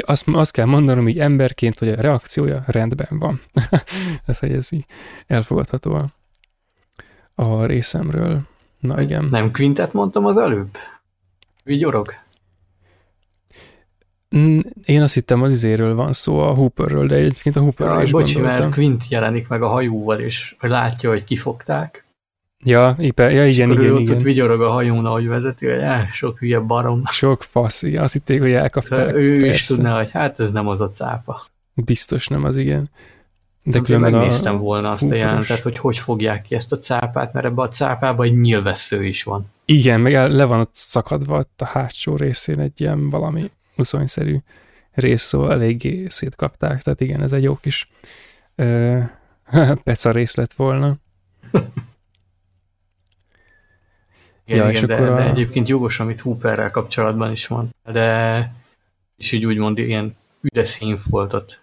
[0.00, 3.40] azt, azt kell mondanom így emberként, hogy a reakciója rendben van.
[4.24, 4.84] Tehát, hogy ez így
[5.26, 6.12] elfogadható a,
[7.34, 8.40] a részemről.
[8.78, 9.24] Na igen.
[9.24, 10.76] Nem Quintet mondtam az előbb?
[11.64, 12.14] Vigyorog?
[14.84, 18.10] Én azt hittem az izéről van szó, a Hooperről, de egyébként a Hooperről ja, is
[18.10, 18.60] bocsi, gondoltam.
[18.62, 22.03] mert Quint jelenik meg a hajóval, és látja, hogy kifogták,
[22.64, 23.96] Ja, iper, ja igen, igen, igen.
[23.96, 24.16] igen.
[24.16, 27.02] ott vigyorog a hajón, ahogy vezeti, hogy eh, sok hülye barom.
[27.06, 28.98] Sok fasz, igen, azt hitték, hogy elkapták.
[28.98, 29.46] Szóval ő persze.
[29.46, 31.42] is tudná, hogy hát ez nem az a cápa.
[31.74, 32.90] Biztos nem az, igen.
[33.62, 34.58] De nem, megnéztem a...
[34.58, 38.26] volna azt a jelentet, hogy hogy fogják ki ezt a cápát, mert ebbe a cápában
[38.26, 39.52] egy nyilvessző is van.
[39.64, 44.36] Igen, meg le van ott szakadva ott a hátsó részén egy ilyen valami uszonyszerű
[44.92, 47.88] rész, szóval eléggé szétkapták, tehát igen, ez egy jó kis
[48.54, 48.98] ö,
[49.84, 50.96] peca rész lett volna.
[54.44, 55.14] Igen, ja, igen és de, akkor a...
[55.16, 58.52] de egyébként jogos, amit Hooperrel kapcsolatban is van, de
[59.16, 61.60] és így úgymond ilyen üde színfoltot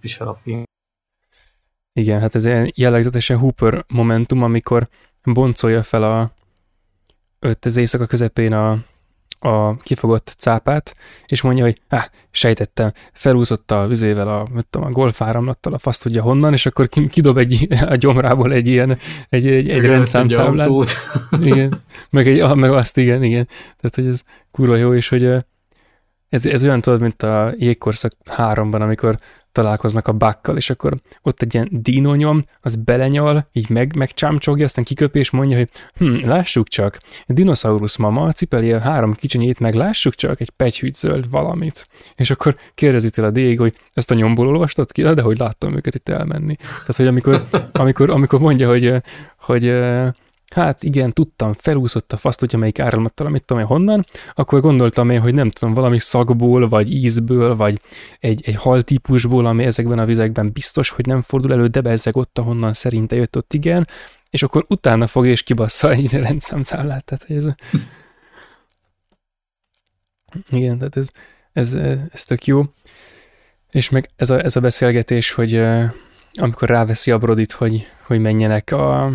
[0.00, 0.62] visel a film.
[1.92, 4.88] Igen, hát ez egy jellegzetesen Hooper momentum, amikor
[5.24, 6.32] boncolja fel a
[7.38, 8.84] öt az éjszaka közepén a
[9.40, 10.94] a kifogott cápát,
[11.26, 16.22] és mondja, hogy ah, sejtettem, felúszott a vizével a, tudom, a golfáramlattal, a fasz tudja
[16.22, 20.70] honnan, és akkor kidob egy, a gyomrából egy ilyen, egy, egy, egy rendszámtáblát.
[21.42, 23.46] Igen, meg, egy, meg azt, igen, igen.
[23.80, 25.24] Tehát, hogy ez kurva jó, és hogy
[26.28, 29.18] ez, ez olyan tudod, mint a jégkorszak háromban, amikor
[29.52, 34.84] találkoznak a bakkal, és akkor ott egy ilyen dinonyom, az belenyal, így meg, megcsámcsogja, aztán
[34.84, 40.14] kiköpi, és mondja, hogy hm, lássuk csak, dinoszaurusz mama cipeli a három kicsinyét, meg lássuk
[40.14, 41.88] csak egy pegyhűt zöld valamit.
[42.14, 45.02] És akkor kérdezi tőle a dég, hogy ezt a nyomból olvastad ki?
[45.02, 46.54] De hogy láttam őket itt elmenni.
[46.56, 48.94] Tehát, hogy amikor, amikor, amikor mondja, hogy,
[49.38, 49.64] hogy
[50.54, 54.04] hát igen, tudtam, felúszott a faszt, hogyha melyik áramlattal, amit tudom én honnan,
[54.34, 57.80] akkor gondoltam én, hogy nem tudom, valami szagból, vagy ízből, vagy
[58.18, 62.38] egy, egy haltípusból, ami ezekben a vizekben biztos, hogy nem fordul elő, de bezzeg ott,
[62.38, 63.86] ahonnan szerinte jött ott, igen,
[64.30, 67.04] és akkor utána fog és kibassza egy rendszámszámlát.
[67.04, 67.44] Tehát, hogy ez,
[70.50, 71.10] igen, tehát ez,
[71.52, 71.74] ez,
[72.12, 72.62] ez tök jó.
[73.70, 75.62] És meg ez a, ez a beszélgetés, hogy
[76.32, 79.12] amikor ráveszi a Brodit, hogy, hogy menjenek a,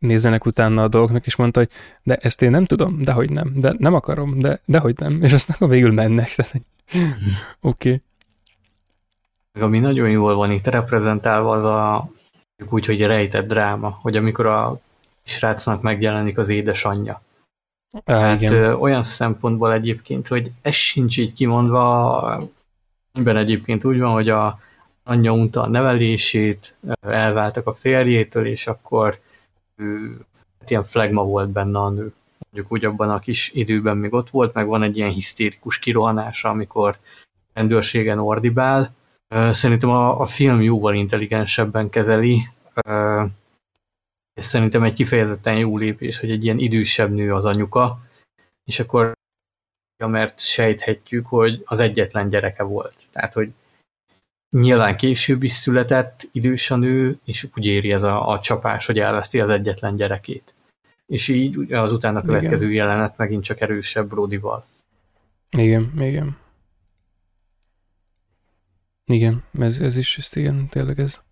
[0.00, 1.68] nézzenek utána a dolgoknak, és mondta, hogy
[2.02, 5.22] de ezt én nem tudom, de hogy nem, de nem akarom, de, de hogy nem,
[5.22, 6.36] és aztán végül mennek.
[7.60, 8.02] Oké.
[9.50, 9.62] Okay.
[9.62, 12.10] Ami nagyon jól van itt reprezentálva, az a
[12.68, 14.80] úgy, hogy rejtett dráma, hogy amikor a
[15.24, 17.22] srácnak megjelenik az édesanyja.
[18.04, 18.74] Ah, hát igen.
[18.74, 22.18] olyan szempontból egyébként, hogy ez sincs így kimondva,
[23.12, 24.58] amiben egyébként úgy van, hogy a
[25.04, 29.20] anyja unta a nevelését, elváltak a férjétől, és akkor
[30.60, 32.12] hát ilyen flagma volt benne a nő.
[32.50, 36.48] Mondjuk úgy abban a kis időben még ott volt, meg van egy ilyen hisztérikus kirohanása,
[36.48, 36.98] amikor
[37.52, 38.94] rendőrségen ordibál.
[39.50, 42.48] Szerintem a, a film jóval intelligensebben kezeli,
[44.34, 48.00] és szerintem egy kifejezetten jó lépés, hogy egy ilyen idősebb nő az anyuka,
[48.64, 49.12] és akkor
[50.06, 52.96] mert sejthetjük, hogy az egyetlen gyereke volt.
[53.12, 53.52] Tehát, hogy
[54.50, 58.98] Nyilván később is született idős a nő, és úgy éri ez a, a csapás, hogy
[58.98, 60.54] elveszti az egyetlen gyerekét.
[61.06, 62.76] És így az utána következő igen.
[62.76, 64.66] jelenet megint csak erősebb Brodival.
[65.50, 66.36] Igen, igen.
[69.04, 71.22] Igen, ez, ez is, ez igen, tényleg ez.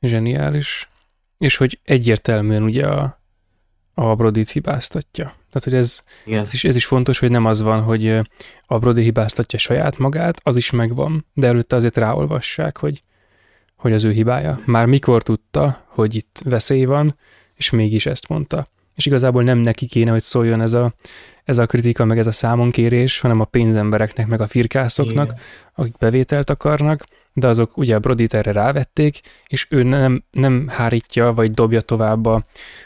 [0.00, 0.88] zseniális,
[1.38, 3.18] és hogy egyértelműen ugye a,
[3.94, 5.34] a Brodit hibáztatja.
[5.58, 6.02] Tehát, hogy ez,
[6.42, 8.20] ez, is, ez is fontos, hogy nem az van, hogy
[8.66, 13.02] a Brody hibáztatja saját magát, az is megvan, de előtte azért ráolvassák, hogy,
[13.76, 14.60] hogy az ő hibája.
[14.64, 17.16] Már mikor tudta, hogy itt veszély van,
[17.54, 18.66] és mégis ezt mondta.
[18.94, 20.94] És igazából nem neki kéne, hogy szóljon ez a,
[21.44, 25.40] ez a kritika, meg ez a számonkérés, hanem a pénzembereknek, meg a firkászoknak, Igen.
[25.74, 27.04] akik bevételt akarnak,
[27.38, 32.26] de azok ugye a Brodit erre rávették, és ő nem, nem hárítja, vagy dobja tovább,
[32.26, 32.44] a,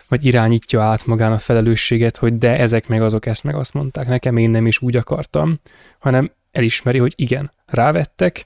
[0.09, 4.07] vagy irányítja át magán a felelősséget, hogy de ezek meg azok ezt meg azt mondták
[4.07, 5.61] nekem, én nem is úgy akartam,
[5.99, 8.45] hanem elismeri, hogy igen, rávettek,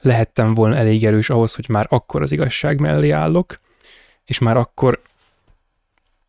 [0.00, 3.58] lehettem volna elég erős ahhoz, hogy már akkor az igazság mellé állok,
[4.24, 5.00] és már akkor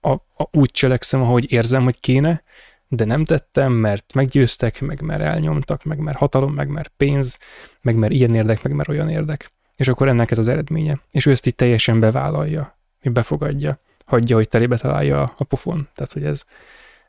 [0.01, 2.43] a, a, úgy cselekszem, ahogy érzem, hogy kéne,
[2.89, 7.39] de nem tettem, mert meggyőztek, meg mert elnyomtak, meg mert hatalom, meg mert pénz,
[7.81, 9.51] meg mert ilyen érdek, meg mert olyan érdek.
[9.75, 10.99] És akkor ennek ez az eredménye.
[11.11, 15.87] És ő ezt itt teljesen bevállalja, befogadja, hagyja, hogy telébe találja a pofon.
[15.95, 16.43] Tehát, hogy ez,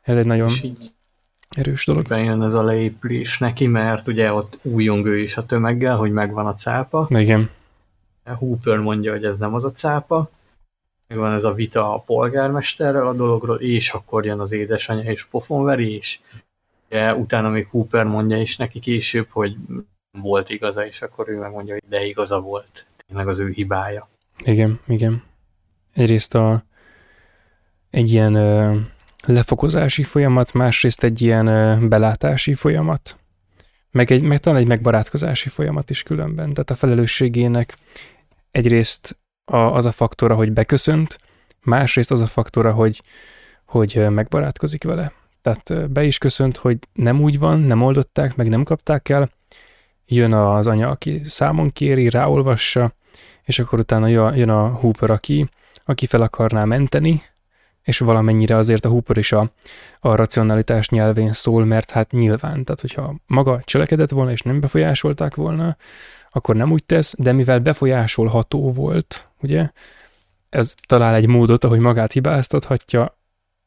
[0.01, 0.51] ez egy nagyon
[1.49, 2.07] erős dolog.
[2.07, 6.45] Bejön ez a leépülés neki, mert ugye ott újjong ő is a tömeggel, hogy megvan
[6.45, 7.07] a cápa.
[7.09, 7.49] Igen.
[8.25, 10.29] Hooper mondja, hogy ez nem az a cápa,
[11.15, 15.95] van ez a vita a polgármesterrel a dologról, és akkor jön az édesanyja és pofonveri,
[15.95, 16.19] és
[17.15, 19.55] utána még Cooper mondja is neki később, hogy
[20.11, 22.85] volt igaza, és akkor ő megmondja, hogy de igaza volt.
[23.07, 24.09] Tényleg az ő hibája.
[24.43, 25.23] Igen, igen.
[25.93, 26.63] Egyrészt a,
[27.89, 28.77] egy ilyen ö,
[29.25, 33.15] lefokozási folyamat, másrészt egy ilyen ö, belátási folyamat,
[33.91, 36.53] meg, egy, meg talán egy megbarátkozási folyamat is különben.
[36.53, 37.77] Tehát a felelősségének
[38.51, 41.19] egyrészt a, az a faktora, hogy beköszönt,
[41.61, 43.01] másrészt az a faktora, hogy,
[43.65, 45.11] hogy megbarátkozik vele.
[45.41, 49.29] Tehát be is köszönt, hogy nem úgy van, nem oldották, meg nem kapták el,
[50.05, 52.93] jön az anya, aki számon kéri, ráolvassa,
[53.43, 55.49] és akkor utána jön a Hooper, aki,
[55.85, 57.23] aki fel akarná menteni,
[57.83, 59.51] és valamennyire azért a Hooper is a,
[59.99, 65.35] a racionalitás nyelvén szól, mert hát nyilván, tehát hogyha maga cselekedett volna, és nem befolyásolták
[65.35, 65.77] volna,
[66.31, 69.69] akkor nem úgy tesz, de mivel befolyásolható volt, ugye,
[70.49, 73.17] ez talál egy módot, ahogy magát hibáztathatja,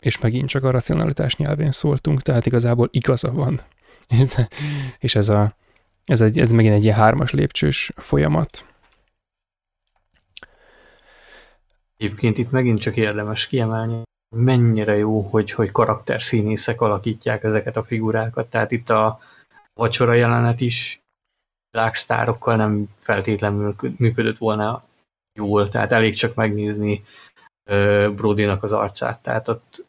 [0.01, 3.61] és megint csak a racionalitás nyelvén szóltunk, tehát igazából igaza van.
[4.99, 5.57] és ez, a,
[6.05, 8.65] ez, egy, ez megint egy ilyen hármas lépcsős folyamat.
[11.97, 14.03] Egyébként itt megint csak érdemes kiemelni,
[14.37, 18.51] mennyire jó, hogy, hogy karakterszínészek alakítják ezeket a figurákat.
[18.51, 19.19] Tehát itt a
[19.75, 21.04] vacsora jelenet is
[21.75, 24.85] világsztárokkal nem feltétlenül működött volna
[25.39, 27.05] jól, tehát elég csak megnézni
[28.15, 29.85] Brodynak az arcát, tehát ott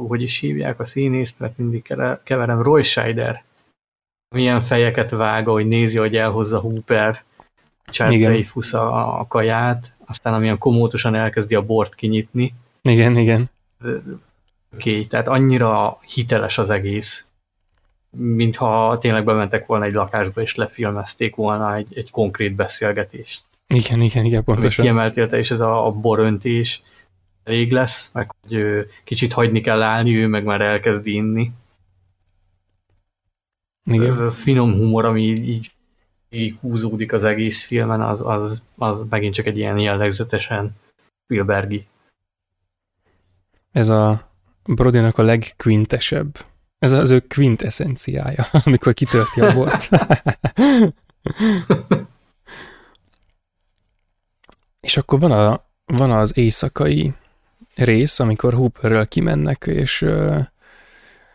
[0.00, 3.42] hogy is hívják a színészt, mert mindig keverem, Roy Scheider
[4.34, 7.22] milyen fejeket vág, hogy nézi, hogy elhozza Hooper
[7.84, 12.54] Charles a, a kaját, aztán amilyen komótosan elkezdi a bort kinyitni.
[12.82, 13.50] Igen, igen.
[13.84, 14.10] Oké,
[14.74, 17.26] okay, tehát annyira hiteles az egész,
[18.16, 23.44] mintha tényleg bementek volna egy lakásba, és lefilmezték volna egy, egy konkrét beszélgetést.
[23.66, 24.84] Igen, igen, igen, pontosan.
[24.84, 26.82] Kiemeltél te is ez a, a boröntés
[27.44, 31.50] elég lesz, meg hogy ő, kicsit hagyni kell állni, ő meg már elkezd inni.
[33.84, 34.06] Igen.
[34.06, 35.72] Ez a finom humor, ami így, így,
[36.30, 40.76] így húzódik az egész filmen, az, az, az megint csak egy ilyen jellegzetesen
[41.24, 41.86] Spielbergi.
[43.72, 44.30] Ez a
[44.64, 46.44] Brodynak a legquintesebb
[46.82, 49.88] ez az ő quintessenciája, amikor kitölti a bort.
[54.80, 57.14] és akkor van, a, van az éjszakai
[57.74, 60.38] rész, amikor Hooperről kimennek, és ö,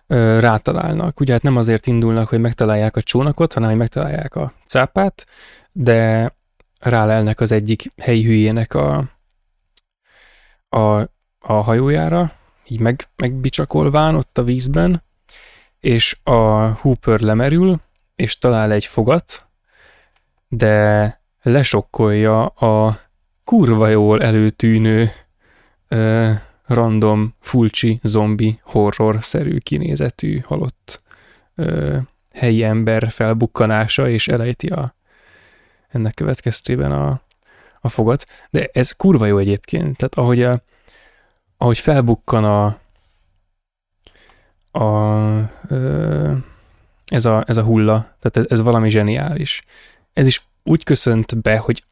[0.08, 1.19] ö, rátalálnak.
[1.19, 5.26] Ugye hát nem azért indulnak, hogy megtalálják a csónakot, hanem hogy megtalálják a cápát,
[5.72, 6.32] de
[6.80, 9.11] rálelnek az egyik helyi hülyének a,
[10.69, 11.00] a,
[11.40, 12.34] a hajójára,
[12.67, 15.06] így meg, megbicsakolván ott a vízben,
[15.80, 17.80] és a Hooper lemerül,
[18.15, 19.47] és talál egy fogat,
[20.47, 22.99] de lesokkolja a
[23.43, 25.11] kurva jól előtűnő
[25.88, 26.31] ö,
[26.65, 31.01] random, fulcsi, zombi, horror-szerű kinézetű halott
[31.56, 31.97] ö,
[32.33, 34.95] helyi ember felbukkanása, és elejti a,
[35.88, 37.22] ennek következtében a,
[37.81, 38.25] a fogat.
[38.49, 40.61] De ez kurva jó egyébként, tehát ahogy, a,
[41.57, 42.80] ahogy felbukkan a,
[44.77, 45.51] a,
[47.06, 49.64] ez, a, ez a hulla, tehát ez, ez valami zseniális.
[50.14, 51.83] Ez is úgy köszönt be, hogy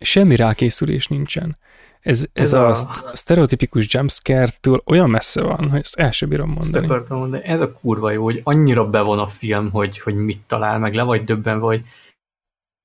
[0.00, 1.56] semmi rákészülés nincsen.
[2.00, 2.76] Ez, ez, ez a, a
[3.12, 6.94] sztereotipikus jumpscare-től olyan messze van, hogy ezt el sem bírom mondani.
[6.94, 7.44] Ezt mondani.
[7.44, 11.02] Ez a kurva jó, hogy annyira bevon a film, hogy, hogy mit talál meg, le
[11.02, 11.84] vagy döbben, vagy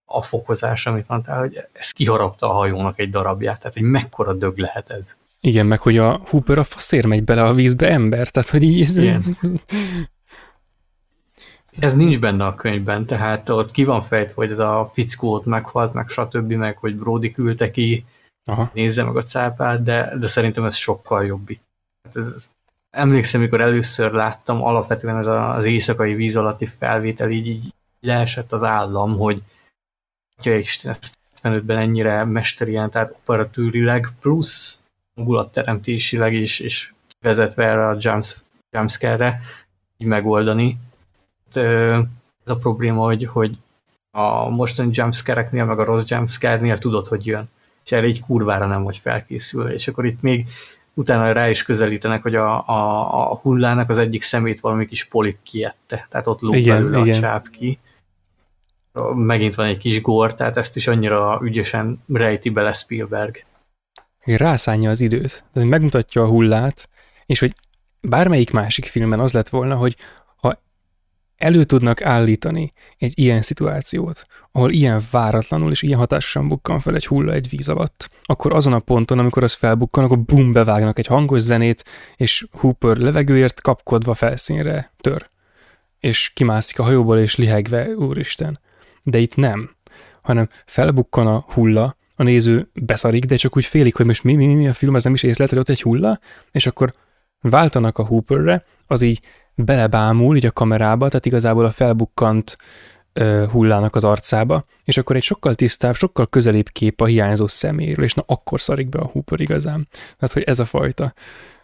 [0.05, 4.57] a fokozás, amit mondtál, hogy ez kiharapta a hajónak egy darabját, tehát egy mekkora dög
[4.57, 5.17] lehet ez.
[5.47, 8.81] Igen, meg hogy a Hooper a faszér megy bele a vízbe ember, tehát hogy így...
[8.81, 8.97] Ez...
[8.97, 9.37] Igen.
[11.79, 15.45] Ez nincs benne a könyvben, tehát ott ki van fejtve, hogy ez a fickó ott
[15.45, 18.05] meghalt, meg stb., meg hogy Brody küldte ki,
[18.45, 18.71] Aha.
[18.73, 21.61] nézze meg a cápát, de, de szerintem ez sokkal jobb itt.
[22.03, 22.49] Hát ez, ez,
[22.89, 28.51] emlékszem, mikor először láttam, alapvetően ez a, az éjszakai víz alatti felvétel így, így leesett
[28.51, 29.41] az állam, hogy
[30.43, 34.81] ja Isten, ezt 75-ben ennyire mesterien, tehát operatőrileg plusz
[35.51, 38.35] teremtésileg is, és vezetve erre a jumps,
[38.71, 39.39] jumpscare-re
[39.97, 40.77] így megoldani.
[41.53, 43.57] Ez a probléma, hogy, hogy
[44.11, 47.49] a mostani jumpscare-eknél, meg a rossz jumpscare-nél tudod, hogy jön.
[47.85, 49.73] És erre egy kurvára nem vagy felkészülve.
[49.73, 50.47] És akkor itt még
[50.93, 55.37] utána rá is közelítenek, hogy a, a, a hullának az egyik szemét valami kis polip
[55.43, 56.07] kiette.
[56.09, 57.15] Tehát ott lóg igen, belőle igen.
[57.15, 57.79] a csáp ki.
[59.15, 63.43] Megint van egy kis gór, tehát ezt is annyira ügyesen rejti bele Spielberg
[64.35, 66.89] rászánja az időt, tehát megmutatja a hullát,
[67.25, 67.55] és hogy
[68.01, 69.95] bármelyik másik filmben az lett volna, hogy
[70.35, 70.61] ha
[71.37, 77.07] elő tudnak állítani egy ilyen szituációt, ahol ilyen váratlanul és ilyen hatásosan bukkan fel egy
[77.07, 81.07] hulla egy víz alatt, akkor azon a ponton, amikor az felbukkan, akkor bum, bevágnak egy
[81.07, 81.83] hangos zenét,
[82.15, 85.29] és Hooper levegőért kapkodva felszínre tör.
[85.99, 88.59] És kimászik a hajóból, és lihegve, úristen.
[89.03, 89.75] De itt nem,
[90.21, 94.45] hanem felbukkan a hulla, a néző beszarik, de csak úgy félik, hogy most mi, mi,
[94.45, 96.19] mi a film, az nem is észlelt, hogy ott egy hulla,
[96.51, 96.93] és akkor
[97.41, 99.21] váltanak a Hooperre, az így
[99.55, 102.57] belebámul így a kamerába, tehát igazából a felbukkant
[103.19, 108.05] uh, hullának az arcába, és akkor egy sokkal tisztább, sokkal közelébb kép a hiányzó szeméről,
[108.05, 109.87] és na akkor szarik be a Hooper igazán.
[109.91, 111.13] Tehát, hogy ez a fajta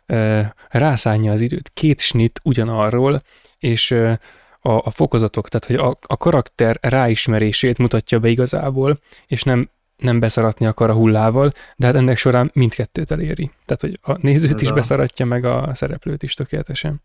[0.07, 1.72] uh, rászánja az időt.
[1.73, 3.22] Két snit ugyanarról,
[3.59, 4.14] és uh,
[4.59, 10.19] a, a fokozatok, tehát hogy a, a karakter ráismerését mutatja be igazából, és nem nem
[10.19, 13.51] beszaratni akar a hullával, de hát ennek során mindkettőt eléri.
[13.65, 17.01] Tehát, hogy a nézőt is beszaratja, meg a szereplőt is tökéletesen.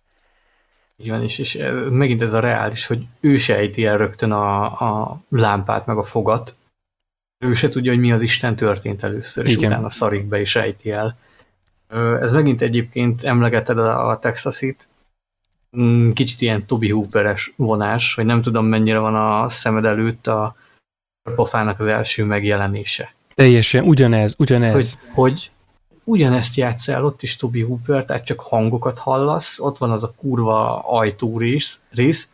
[0.96, 1.58] Igen, és, és
[1.90, 6.02] megint ez a reális, hogy ő se ejti el rögtön a, a lámpát, meg a
[6.02, 6.54] fogat.
[7.38, 9.70] Ő se tudja, hogy mi az Isten történt először, és Igen.
[9.70, 11.18] utána szarik be és ejti el.
[12.20, 14.88] Ez megint egyébként emlegeted a, a Texasit,
[15.76, 20.56] mm, kicsit ilyen Toby Hooperes vonás, hogy nem tudom mennyire van a szemed előtt a,
[21.34, 23.14] pofának az első megjelenése.
[23.34, 24.72] Teljesen, ugyanez, ugyanez.
[24.72, 25.50] Hogy, hogy
[26.04, 30.12] ugyanezt játsz el, ott is Toby Hooper, tehát csak hangokat hallasz, ott van az a
[30.16, 32.28] kurva ajtó rész, rész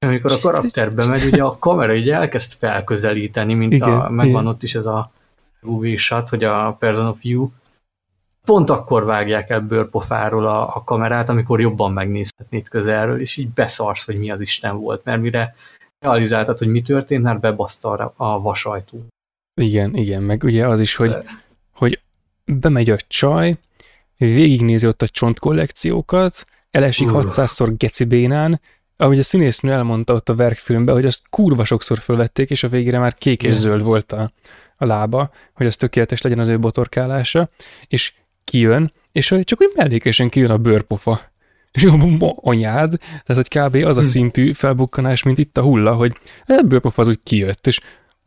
[0.00, 4.28] és amikor a karakterbe megy, ugye a kamera ugye elkezd felközelíteni, mint igen, a, megvan
[4.28, 4.46] igen.
[4.46, 5.10] ott is ez a
[5.62, 7.48] UV shot, hogy a person of view,
[8.44, 14.04] pont akkor vágják el bőrpofáról a, a kamerát, amikor jobban megnézhetnéd közelről, és így beszarsz,
[14.04, 15.54] hogy mi az Isten volt, mert mire
[16.00, 19.06] realizáltad, hogy mi történt, mert bebaszta a vasajtó.
[19.60, 21.24] Igen, igen, meg ugye az is, hogy, De...
[21.72, 22.00] hogy
[22.44, 23.58] bemegy a csaj,
[24.16, 27.22] végignézi ott a csontkollekciókat, elesik uh.
[27.24, 28.60] 600-szor gecibénán,
[28.96, 32.98] ahogy a színésznő elmondta ott a verkfilmben, hogy azt kurva sokszor fölvették, és a végére
[32.98, 34.32] már kék és zöld volt a,
[34.76, 37.48] a lába, hogy az tökéletes legyen az ő botorkálása,
[37.88, 38.12] és
[38.44, 41.30] kijön, és csak úgy mellékesen kijön a bőrpofa
[41.72, 41.88] és
[42.34, 43.74] anyád, tehát hogy kb.
[43.74, 44.06] az a hm.
[44.06, 46.16] szintű felbukkanás, mint itt a hulla, hogy
[46.46, 47.80] a bőrpofa az úgy kijött, és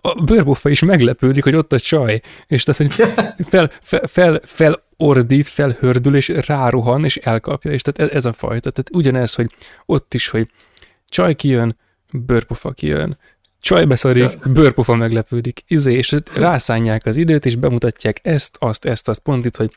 [0.06, 2.94] a bőrpofa is meglepődik, hogy ott a csaj, és tehát, hogy
[3.50, 8.70] fel, fel, fel, felordít, felhördül, és rárohan, és elkapja, és tehát ez, ez a fajta.
[8.70, 9.52] Tehát ugyanez, hogy
[9.86, 10.50] ott is, hogy
[11.10, 11.78] csaj kijön,
[12.14, 13.18] bőrpofa kijön,
[13.60, 19.20] csaj beszarik, bőrpofa meglepődik, izé, és rászánják az időt, és bemutatják ezt, azt, ezt, azt,
[19.20, 19.72] pont itt, hogy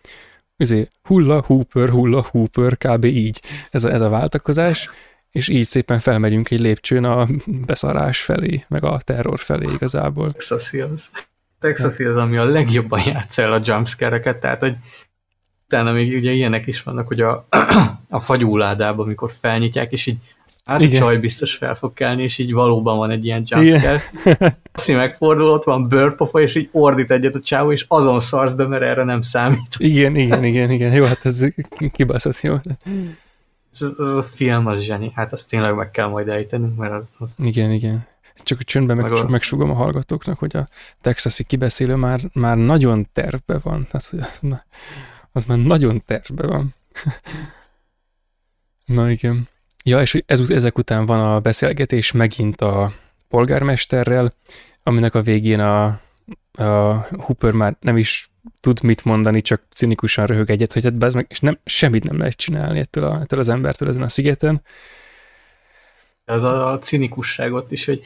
[0.57, 3.05] izé, hulla, hooper, hulla, hooper, kb.
[3.05, 3.43] így.
[3.71, 4.91] Ez a, ez a váltakozás,
[5.31, 10.33] és így szépen felmegyünk egy lépcsőn a beszarás felé, meg a terror felé igazából.
[10.33, 11.11] Texas Hills.
[11.61, 14.77] Texas Hills, ami a legjobban játsz el a jumpscare-eket, tehát, hogy
[15.65, 17.47] utána még ugye ilyenek is vannak, hogy a,
[18.09, 20.19] a fagyúládában, amikor felnyitják, és így
[20.67, 21.03] Hát Igen.
[21.03, 24.03] a csaj biztos fel fog kelni, és így valóban van egy ilyen jumpscare.
[24.73, 28.67] Azt megfordul, ott van bőrpofa, és így ordít egyet a csávó, és azon szarsz be,
[28.67, 29.75] mert erre nem számít.
[29.77, 30.93] Igen, igen, igen, igen.
[30.93, 31.45] Jó, hát ez
[31.93, 32.55] kibaszott, jó.
[33.73, 37.13] Ez, ez a film az zseni, hát azt tényleg meg kell majd ejtenünk, mert az...
[37.19, 37.35] az...
[37.39, 38.07] Igen, igen.
[38.37, 40.69] Csak csöndben meg, meg megsugom a hallgatóknak, hogy a
[41.01, 43.87] texasi kibeszélő már, már nagyon tervbe van.
[43.91, 44.41] Tehát,
[45.33, 46.75] az már nagyon tervbe van.
[48.85, 49.49] Na igen.
[49.89, 52.93] Ja, és ez, ezek után van a beszélgetés megint a
[53.29, 54.35] polgármesterrel,
[54.83, 55.85] aminek a végén a,
[56.53, 61.27] a Hooper már nem is tud mit mondani, csak cinikusan röhög egyet, hogy hát meg,
[61.29, 64.63] és nem, semmit nem lehet csinálni ettől, a, ettől az embertől ezen a szigeten.
[66.25, 68.03] Ez a, a cinikusságot is, hogy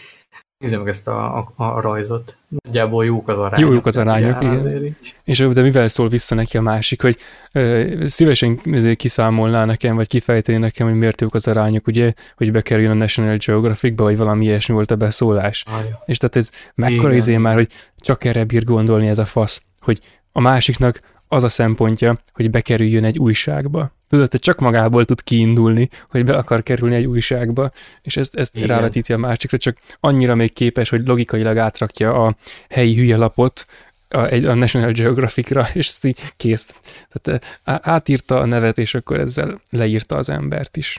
[0.61, 2.37] Nézzük meg ezt a, a, a rajzot.
[2.63, 3.73] Nagyjából jók az arányok.
[3.73, 4.97] Jók az arányok, igen.
[5.25, 7.17] És de mivel szól vissza neki a másik, hogy
[7.53, 8.61] ö, szívesen
[8.97, 13.37] kiszámolná nekem, vagy kifejteni nekem, hogy miért jók az arányok, ugye, hogy bekerüljön a National
[13.37, 15.65] Geographic-ba, vagy valami ilyesmi volt a beszólás.
[15.67, 19.63] Ah, és tehát ez mekkora izé már, hogy csak erre bír gondolni ez a fasz,
[19.81, 20.01] hogy
[20.33, 23.93] a másiknak az a szempontja, hogy bekerüljön egy újságba.
[24.11, 27.71] Tudod, hogy csak magából tud kiindulni, hogy be akar kerülni egy újságba,
[28.03, 32.37] és ezt, ezt rávetíti a másikra, csak annyira még képes, hogy logikailag átrakja a
[32.69, 33.67] helyi hülye lapot
[34.09, 36.75] a, a National Geographic-ra, és ezt így kész.
[37.13, 40.99] Tehát átírta a nevet, és akkor ezzel leírta az embert is.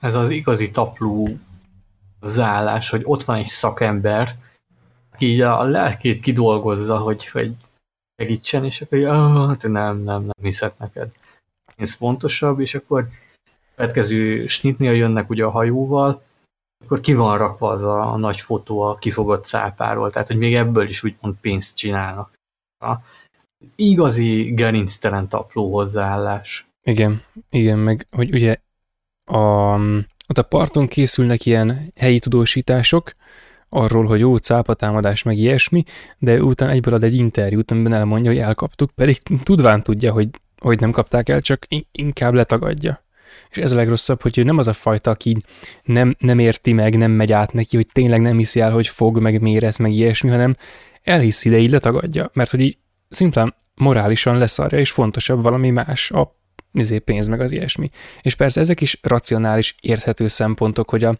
[0.00, 1.38] Ez az igazi tapló
[2.20, 4.36] zállás, hogy ott van egy szakember,
[5.12, 7.52] aki így a lelkét kidolgozza, hogy, hogy
[8.16, 11.08] segítsen, és akkor ah, hát nem, nem, nem hiszek neked.
[11.82, 13.08] Ez fontosabb, és akkor
[13.74, 16.22] következő snitnél jönnek ugye a hajóval,
[16.84, 20.54] akkor ki van rakva az a, a nagy fotó a kifogott cápáról, tehát hogy még
[20.54, 22.32] ebből is úgymond pénzt csinálnak.
[22.78, 22.94] A
[23.76, 26.66] igazi gerinctelen tapló hozzáállás.
[26.82, 28.56] Igen, igen, meg hogy ugye
[29.24, 29.74] a,
[30.28, 33.12] ott a parton készülnek ilyen helyi tudósítások,
[33.68, 35.84] arról, hogy jó cápatámadás, meg ilyesmi,
[36.18, 40.28] de utána egyből ad egy interjút, amiben elmondja, hogy elkaptuk, pedig tudván tudja, hogy,
[40.62, 43.04] hogy nem kapták el, csak inkább letagadja.
[43.50, 45.36] És ez a legrosszabb, hogy ő nem az a fajta, aki
[45.82, 49.18] nem, nem érti meg, nem megy át neki, hogy tényleg nem hiszi el, hogy fog,
[49.18, 50.56] meg mérez, meg ilyesmi, hanem
[51.02, 56.36] elhiszi, de így letagadja, mert hogy így szimplán morálisan leszarja, és fontosabb valami más, a
[56.72, 57.90] izé, pénz meg az ilyesmi.
[58.22, 61.18] És persze ezek is racionális, érthető szempontok, hogy a,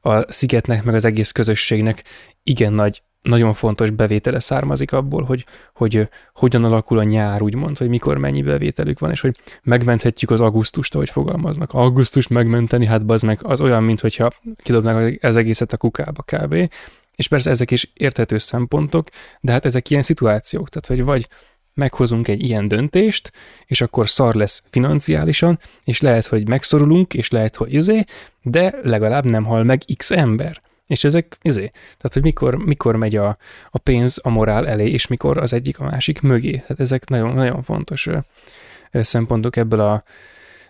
[0.00, 2.04] a szigetnek, meg az egész közösségnek
[2.42, 7.88] igen nagy, nagyon fontos bevétele származik abból, hogy, hogy hogyan alakul a nyár, úgymond, hogy
[7.88, 11.72] mikor mennyi bevételük van, és hogy megmenthetjük az augusztust, ahogy fogalmaznak.
[11.72, 16.70] Augusztust megmenteni, hát az meg az olyan, mint hogyha kidobnák az egészet a kukába kb.
[17.14, 19.08] És persze ezek is érthető szempontok,
[19.40, 21.28] de hát ezek ilyen szituációk, tehát hogy vagy
[21.74, 23.32] meghozunk egy ilyen döntést,
[23.66, 28.04] és akkor szar lesz financiálisan, és lehet, hogy megszorulunk, és lehet, hogy izé,
[28.42, 30.60] de legalább nem hal meg x ember.
[30.90, 33.36] És ezek, izé, tehát hogy mikor, mikor megy a,
[33.70, 36.50] a pénz a morál elé, és mikor az egyik a másik mögé.
[36.50, 38.08] Tehát ezek nagyon, nagyon fontos
[38.92, 40.02] szempontok ebből a,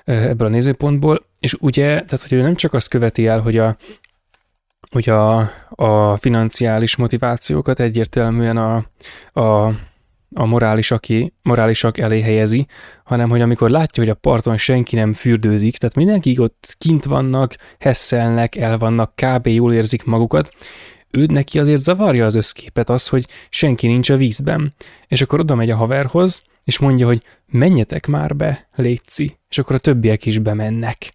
[0.05, 1.26] ebből a nézőpontból.
[1.39, 3.76] És ugye, tehát hogy ő nem csak azt követi el, hogy a,
[4.90, 8.76] hogy a, a financiális motivációkat egyértelműen a,
[9.40, 9.74] a
[10.34, 12.67] a morális, aki, morálisak elé helyezi,
[13.05, 17.57] hanem hogy amikor látja, hogy a parton senki nem fürdőzik, tehát mindenki ott kint vannak,
[17.78, 19.47] hesszelnek, el vannak, kb.
[19.47, 20.50] jól érzik magukat,
[21.10, 24.75] ő neki azért zavarja az összképet az, hogy senki nincs a vízben.
[25.07, 29.76] És akkor oda megy a haverhoz, és mondja, hogy menjetek már be, létszi, és akkor
[29.76, 31.12] a többiek is bemennek.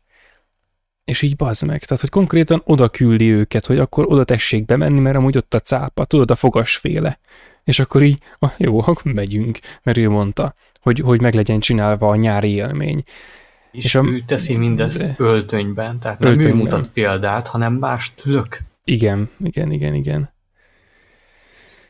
[1.03, 1.83] És így bazd meg.
[1.83, 5.59] Tehát, hogy konkrétan oda küldi őket, hogy akkor oda tessék bemenni, mert amúgy ott a
[5.59, 7.19] cápa, tudod, a fogasféle
[7.65, 12.09] és akkor így, ah, jó, akkor megyünk, mert ő mondta, hogy, hogy meg legyen csinálva
[12.09, 13.03] a nyári élmény.
[13.71, 16.59] És, és a, ő teszi mindezt de, öltönyben, tehát nem öltönyben.
[16.59, 18.59] ő mutat példát, hanem mást lök.
[18.83, 20.33] Igen, igen, igen, igen.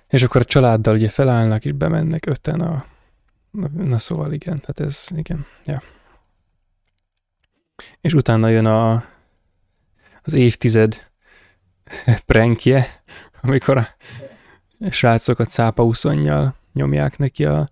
[0.08, 2.86] És akkor a családdal ugye felállnak, és bemennek öten a...
[3.74, 5.82] Na szóval igen, tehát ez, igen, ja.
[8.02, 9.06] És utána jön a,
[10.22, 11.12] az évtized
[12.26, 13.04] prankje,
[13.42, 13.88] amikor a
[14.90, 17.70] srácok a cápa uszonnyal nyomják neki a,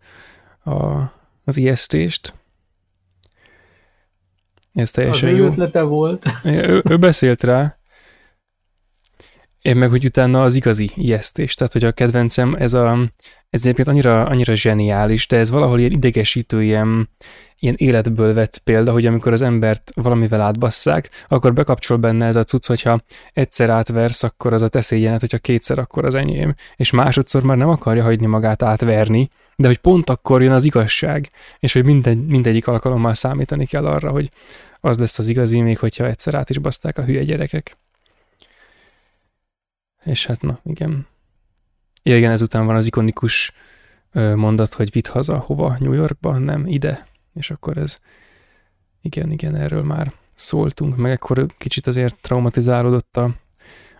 [0.64, 1.12] a,
[1.44, 2.34] az ijesztést.
[4.74, 5.46] Ez teljesen az jó.
[5.46, 6.26] ötlete volt.
[6.44, 7.78] Ő, ő beszélt rá.
[9.64, 11.56] Én meg, hogy utána az igazi ijesztés.
[11.56, 12.98] Tehát, hogy a kedvencem, ez, a,
[13.50, 17.10] ez egyébként annyira, annyira zseniális, de ez valahol ilyen idegesítő, ilyen,
[17.60, 22.44] ilyen életből vett példa, hogy amikor az embert valamivel átbasszák, akkor bekapcsol benne ez a
[22.44, 23.00] cucc, hogyha
[23.34, 27.70] egyszer átversz, akkor az a teszélyenet, hogyha kétszer, akkor az enyém, és másodszor már nem
[27.70, 32.68] akarja hagyni magát átverni, de hogy pont akkor jön az igazság, és hogy minden, mindegyik
[32.68, 34.30] alkalommal számítani kell arra, hogy
[34.80, 37.78] az lesz az igazi, még hogyha egyszer át is baszták a hülye gyerekek.
[40.04, 41.08] És hát na, igen.
[42.04, 43.52] Ja, igen, ezután van az ikonikus
[44.36, 45.76] mondat, hogy vitt haza, hova?
[45.80, 46.38] New Yorkba?
[46.38, 48.00] Nem, ide és akkor ez,
[49.02, 53.36] igen, igen, erről már szóltunk, meg akkor kicsit azért traumatizálódott a,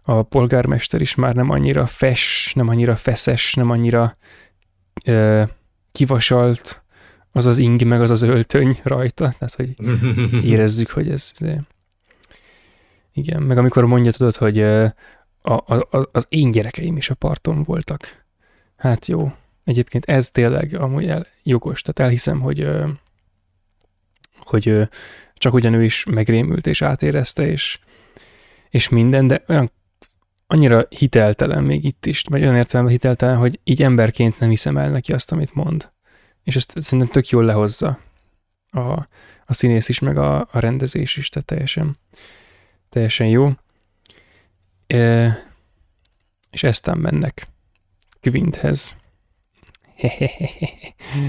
[0.04, 4.18] a polgármester is már nem annyira fes, nem annyira feszes, nem annyira
[5.06, 5.44] ö,
[5.92, 6.84] kivasalt
[7.32, 9.74] az az ing, meg az az öltöny rajta, tehát hogy
[10.52, 11.56] érezzük, hogy ez, ez
[13.14, 14.58] igen, meg amikor mondja, tudod, hogy
[15.46, 18.26] a, a, az én gyerekeim is a parton voltak.
[18.76, 19.32] Hát jó,
[19.64, 22.68] egyébként ez tényleg amúgy el, jogos, tehát elhiszem, hogy
[24.46, 24.90] hogy
[25.34, 27.80] csak ugyan is megrémült és átérezte, és,
[28.70, 29.72] és minden, de olyan,
[30.48, 34.90] annyira hiteltelen még itt is, vagy olyan értelemben hiteltelen, hogy így emberként nem hiszem el
[34.90, 35.90] neki azt, amit mond.
[36.44, 38.00] És ezt szerintem tök jól lehozza
[38.70, 39.08] a,
[39.46, 41.98] a színész is, meg a, a rendezés is, tehát teljesen,
[42.90, 43.52] teljesen jó.
[46.52, 47.48] És eztán mennek
[48.22, 48.96] Quinthez.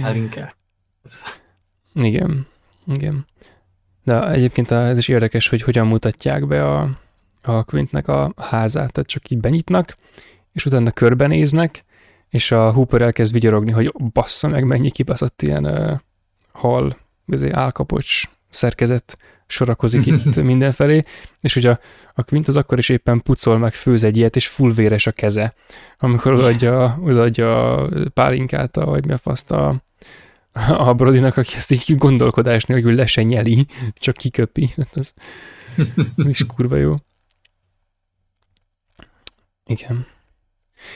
[0.03, 0.57] Elinke.
[1.95, 2.47] Igen,
[2.87, 3.27] igen.
[4.03, 6.99] De egyébként ez is érdekes, hogy hogyan mutatják be a,
[7.43, 9.97] a Quintnek a házát, tehát csak így benyitnak,
[10.53, 11.85] és utána körbenéznek,
[12.29, 15.99] és a Hooper elkezd vigyorogni, hogy bassza meg, mennyi kibaszott ilyen uh,
[16.53, 16.97] hal,
[17.51, 21.03] álkapocs szerkezet sorakozik itt mindenfelé,
[21.41, 21.79] és hogy a,
[22.15, 25.55] a Quint az akkor is éppen pucol meg, főz egy ilyet, és fullvéres a keze,
[25.99, 29.83] amikor odaadja, odaadja a pálinkát, vagy mi a faszt a,
[30.69, 34.71] a Brodinak, aki ezt így gondolkodás nélkül le se nyeli, csak kiköpi.
[34.93, 35.13] Ez,
[36.17, 36.95] ez is kurva jó.
[39.67, 40.07] Igen.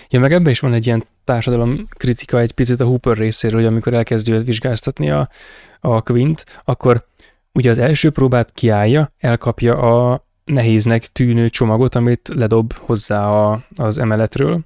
[0.09, 3.69] Ja, meg ebben is van egy ilyen társadalom kritika egy picit a Hooper részéről, hogy
[3.69, 5.29] amikor elkezdi őt vizsgáztatni a,
[5.81, 7.08] a Quint, akkor
[7.59, 13.99] ugye az első próbát kiállja, elkapja a nehéznek tűnő csomagot, amit ledob hozzá a, az
[13.99, 14.61] emeletről.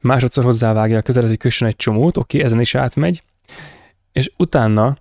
[0.00, 3.22] Másodszor hozzávágja a kötelet, hogy kössön egy csomót, oké, ezen is átmegy,
[4.12, 4.96] és utána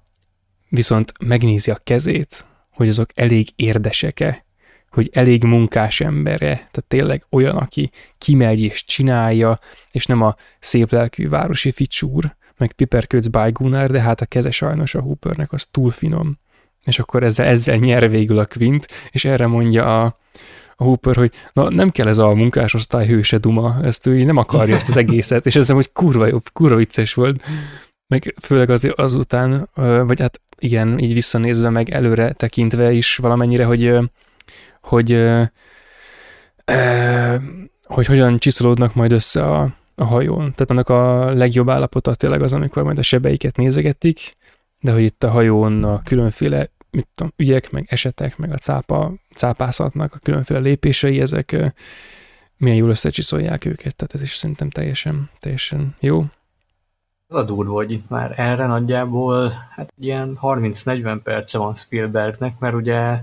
[0.70, 4.46] viszont megnézi a kezét, hogy azok elég érdesek-e,
[4.90, 9.60] hogy elég munkás embere, tehát tényleg olyan, aki kimegy és csinálja,
[9.92, 14.96] és nem a szép lelkű városi ficsúr, meg piperköc bájgúnár, de hát a keze sajnos
[14.96, 16.42] a Hoopernek az túl finom.
[16.84, 20.18] És akkor ezzel, ezzel nyer végül a Quint, és erre mondja a,
[20.76, 24.76] a Hooper, hogy na nem kell ez a munkásosztály hőse duma, ezt ő nem akarja
[24.76, 27.44] ezt az egészet, és ez hogy kurva jobb, kurva vicces volt.
[28.08, 29.70] Meg főleg az, azután,
[30.06, 33.98] vagy hát igen, így visszanézve, meg előre tekintve is valamennyire, hogy
[34.82, 35.32] hogy,
[37.84, 40.40] hogy hogyan csiszolódnak majd össze a, a hajón.
[40.40, 44.34] Tehát annak a legjobb állapota tényleg az, amikor majd a sebeiket nézegetik,
[44.84, 49.14] de hogy itt a hajón a különféle mit tudom, ügyek, meg esetek, meg a cápa,
[49.36, 51.74] cápászatnak a különféle lépései, ezek
[52.58, 56.26] milyen jól összecsiszolják őket, tehát ez is szerintem teljesen, teljesen jó.
[57.28, 62.76] Az a durva, hogy itt már erre nagyjából hát ilyen 30-40 perce van Spielbergnek, mert
[62.76, 63.22] ugye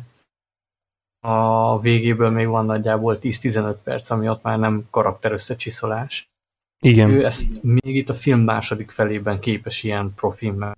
[1.21, 6.29] a végéből még van nagyjából 10-15 perc, ami ott már nem karakter összecsiszolás.
[6.81, 7.11] Igen.
[7.11, 10.77] Ő ezt még itt a film második felében képes ilyen profimmel.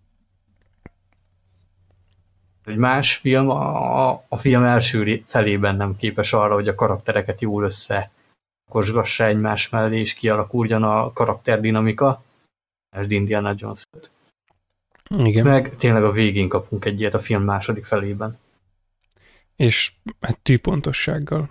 [2.65, 7.65] Egy más film a, a film első felében nem képes arra, hogy a karaktereket jól
[7.65, 8.11] össze
[8.71, 12.23] kosgassa egymás mellé, és kialakuljon a karakterdinamika.
[12.97, 14.11] Ez Indiana jones -t.
[15.17, 15.45] Igen.
[15.45, 18.39] Meg tényleg a végén kapunk egy ilyet a film második felében
[19.63, 21.51] és hát tűpontossággal.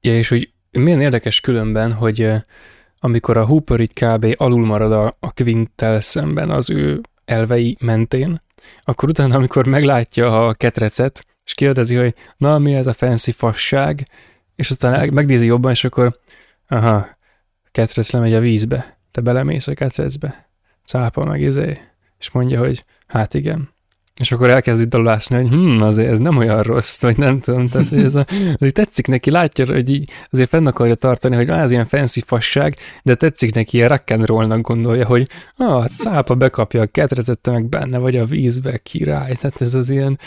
[0.00, 2.32] Ja, és hogy milyen érdekes különben, hogy
[2.98, 4.34] amikor a Hooper így kb.
[4.36, 8.42] alul marad a, a Quinttel szemben az ő elvei mentén,
[8.82, 14.06] akkor utána, amikor meglátja a ketrecet, és kérdezi, hogy na, mi ez a fancy fasság,
[14.56, 16.18] és aztán megnézi jobban, és akkor
[16.68, 17.08] aha,
[17.70, 20.50] ketrec lemegy a vízbe, te belemész a ketrecbe,
[20.84, 21.72] cápa meg izé,
[22.18, 23.70] és mondja, hogy hát igen,
[24.20, 27.88] és akkor elkezdi dalulásni, hogy hm, azért ez nem olyan rossz, vagy nem tudom, tehát
[27.88, 28.26] hogy ez a,
[28.58, 32.76] hogy tetszik neki, látja, hogy így azért fenn akarja tartani, hogy ez ilyen fancy fasság,
[33.02, 37.68] de tetszik neki, ilyen rock and rollnak gondolja, hogy ah, cápa bekapja a ketrecette meg
[37.68, 40.18] benne, vagy a vízbe, király, tehát ez az ilyen,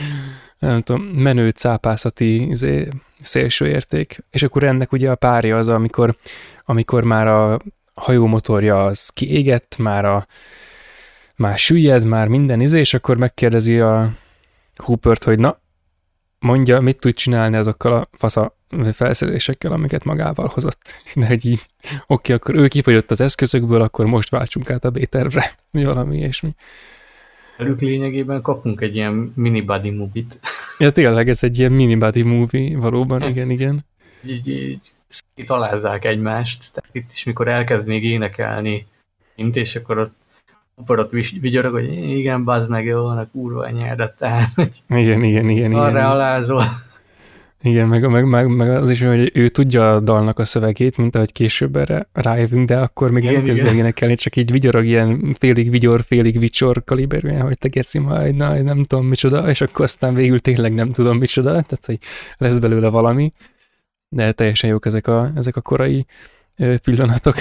[0.59, 2.87] nem tudom, menő cápászati izé,
[3.19, 4.23] szélső érték.
[4.31, 6.15] És akkor ennek ugye a párja az, amikor,
[6.65, 7.59] amikor már a
[7.93, 10.25] hajómotorja az kiégett, már a
[11.43, 14.11] már süllyed, már minden izé, és akkor megkérdezi a
[14.75, 15.59] Hoopert, hogy na,
[16.39, 18.57] mondja, mit tud csinálni azokkal a fasza
[18.93, 20.81] felszerelésekkel, amiket magával hozott.
[21.15, 21.61] De hogy így,
[22.07, 26.55] oké, akkor ő kifogyott az eszközökből, akkor most váltsunk át a B-tervre, mi valami ilyesmi.
[27.57, 30.39] Velük lényegében kapunk egy ilyen mini body movie-t.
[30.77, 33.85] Ja, tényleg, ez egy ilyen mini body movie, valóban, igen, igen.
[34.25, 34.79] Így, így
[35.35, 38.87] itt alázzák egymást, tehát itt is, mikor elkezd még énekelni,
[39.35, 40.22] mint, és akkor ott
[40.75, 41.11] aparat
[41.41, 44.49] vigyorog, hogy igen, bazd meg, jó, a kurva nyerdet, tehát,
[44.87, 46.05] igen, igen, igen, arra igen.
[46.05, 46.63] alázol.
[47.65, 51.15] Igen, meg, meg, meg, meg, az is, hogy ő tudja a dalnak a szövegét, mint
[51.15, 55.35] ahogy később erre rájövünk, de akkor még igen, nem kezd énekelni, csak így vigyorog ilyen
[55.39, 59.85] félig vigyor, félig vicsor kaliberűen, hogy te geci majd, na, nem tudom micsoda, és akkor
[59.85, 61.99] aztán végül tényleg nem tudom micsoda, tehát hogy
[62.37, 63.33] lesz belőle valami,
[64.09, 66.05] de teljesen jók ezek a, ezek a korai
[66.83, 67.35] pillanatok.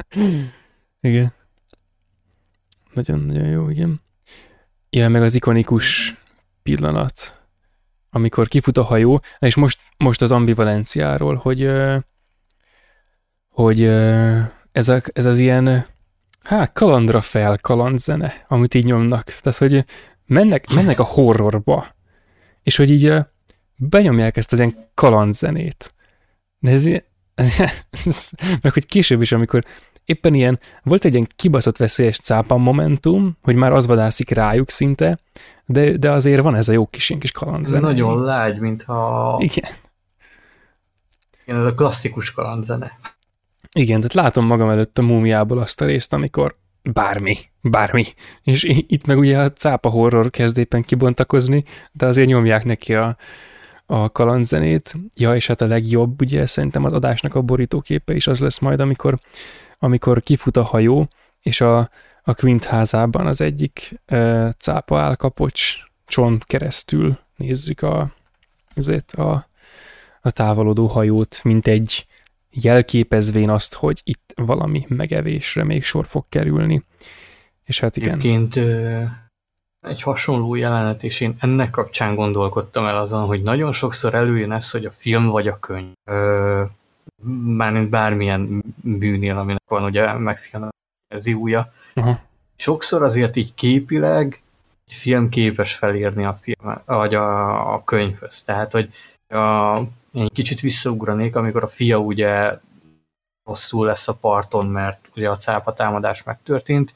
[1.00, 1.32] igen.
[2.98, 4.00] Nagyon-nagyon jó, igen.
[4.90, 6.16] Igen, meg az ikonikus
[6.62, 7.38] pillanat,
[8.10, 11.70] amikor kifut a hajó, és most, most az ambivalenciáról, hogy,
[13.48, 13.84] hogy
[14.72, 15.86] ez, a, ez az ilyen,
[16.42, 19.24] hát kalandra fel kalandzene, amit így nyomnak.
[19.24, 19.84] Tehát, hogy
[20.26, 21.86] mennek, mennek a horrorba,
[22.62, 23.14] és hogy így
[23.76, 25.94] benyomják ezt az ilyen kalandzenét.
[26.58, 26.86] De ez,
[27.34, 27.60] ez,
[28.04, 28.30] ez,
[28.62, 29.64] meg hogy később is, amikor
[30.08, 35.18] éppen ilyen, volt egy ilyen kibaszott veszélyes cápan momentum, hogy már az vadászik rájuk szinte,
[35.66, 37.80] de, de azért van ez a jó kis kis kalandzene.
[37.80, 39.36] Nagyon lágy, mintha...
[39.40, 39.70] Igen.
[41.44, 42.98] Igen, ez a klasszikus kalandzene.
[43.74, 48.06] Igen, tehát látom magam előtt a múmiából azt a részt, amikor bármi, bármi.
[48.42, 53.16] És itt meg ugye a cápa horror kezd éppen kibontakozni, de azért nyomják neki a,
[53.86, 54.94] a kalandzenét.
[55.16, 58.80] Ja, és hát a legjobb, ugye szerintem az adásnak a borítóképe is az lesz majd,
[58.80, 59.18] amikor,
[59.78, 61.08] amikor kifut a hajó,
[61.40, 61.78] és a,
[62.22, 65.86] a Quint házában az egyik e, cápa állkapocs
[66.46, 68.12] keresztül nézzük a,
[68.74, 69.48] azért a,
[70.20, 72.06] a távolodó hajót, mint egy
[72.50, 76.84] jelképezvén azt, hogy itt valami megevésre még sor fog kerülni.
[77.64, 78.18] És hát igen.
[78.18, 78.56] Egyébként
[79.80, 84.70] egy hasonló jelenet, és én ennek kapcsán gondolkodtam el azon, hogy nagyon sokszor előjön ez,
[84.70, 85.92] hogy a film vagy a könyv,
[87.44, 92.16] mármint bármilyen bűnél, aminek van ugye megfilmeziúja, uh-huh.
[92.56, 94.42] sokszor azért így képileg
[94.86, 98.42] egy film képes felírni a film, vagy a, a könyvhöz.
[98.42, 98.90] Tehát, hogy
[99.28, 99.78] a,
[100.12, 102.58] én kicsit visszaugranék, amikor a fia ugye
[103.44, 106.94] rosszul lesz a parton, mert ugye a cápa támadás megtörtént,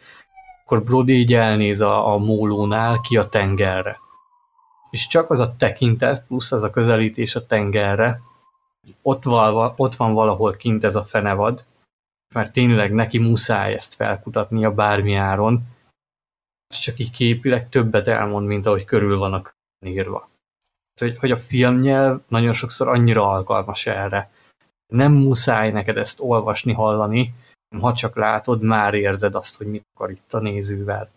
[0.64, 4.00] akkor Brody így elnéz a, a mólónál ki a tengerre.
[4.90, 8.20] És csak az a tekintet, plusz az a közelítés a tengerre,
[9.02, 11.64] ott, val, ott van valahol kint ez a fenevad,
[12.34, 15.62] mert tényleg neki muszáj ezt felkutatnia bármi áron,
[16.68, 19.42] és csak így képileg többet elmond, mint ahogy körül van a
[19.86, 20.30] írva
[20.98, 24.30] hogy, hogy a filmnyelv nagyon sokszor annyira alkalmas erre.
[24.86, 27.34] Nem muszáj neked ezt olvasni, hallani,
[27.80, 31.10] ha csak látod, már érzed azt, hogy mit akar itt a nézővel,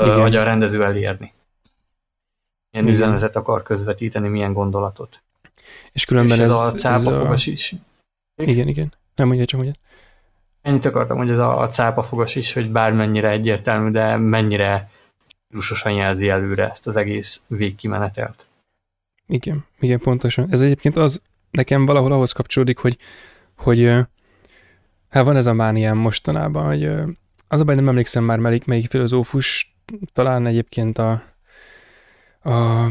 [0.00, 0.20] Igen.
[0.20, 1.32] vagy a rendező elérni.
[2.70, 2.88] Milyen Igen.
[2.88, 5.22] üzenetet akar közvetíteni, milyen gondolatot.
[5.92, 7.50] És különben és ez, ez a cápafogas a...
[7.50, 7.74] is.
[8.36, 8.92] Igen, igen.
[9.14, 9.80] Nem mondja, csak mondja.
[10.62, 14.90] Ennyit akartam, hogy ez a, a cápafogas is, hogy bármennyire egyértelmű, de mennyire
[15.46, 18.46] stílusosan jelzi előre ezt az egész végkimenetelt.
[19.26, 20.46] Igen, igen, pontosan.
[20.50, 22.98] Ez egyébként az nekem valahol ahhoz kapcsolódik, hogy,
[23.56, 23.84] hogy
[25.08, 26.84] hát van ez a mániám mostanában, hogy
[27.48, 29.76] az a baj, nem emlékszem már melyik, melyik filozófus,
[30.12, 31.22] talán egyébként a,
[32.42, 32.86] a,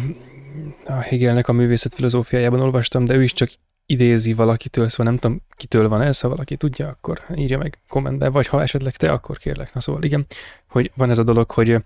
[0.86, 3.50] a Hegelnek a művészet filozófiájában olvastam, de ő is csak
[3.86, 8.30] idézi valakitől, szóval nem tudom, kitől van ez, ha valaki tudja, akkor írja meg kommentbe,
[8.30, 9.74] vagy ha esetleg te, akkor kérlek.
[9.74, 10.26] Na szóval igen,
[10.68, 11.84] hogy van ez a dolog, hogy,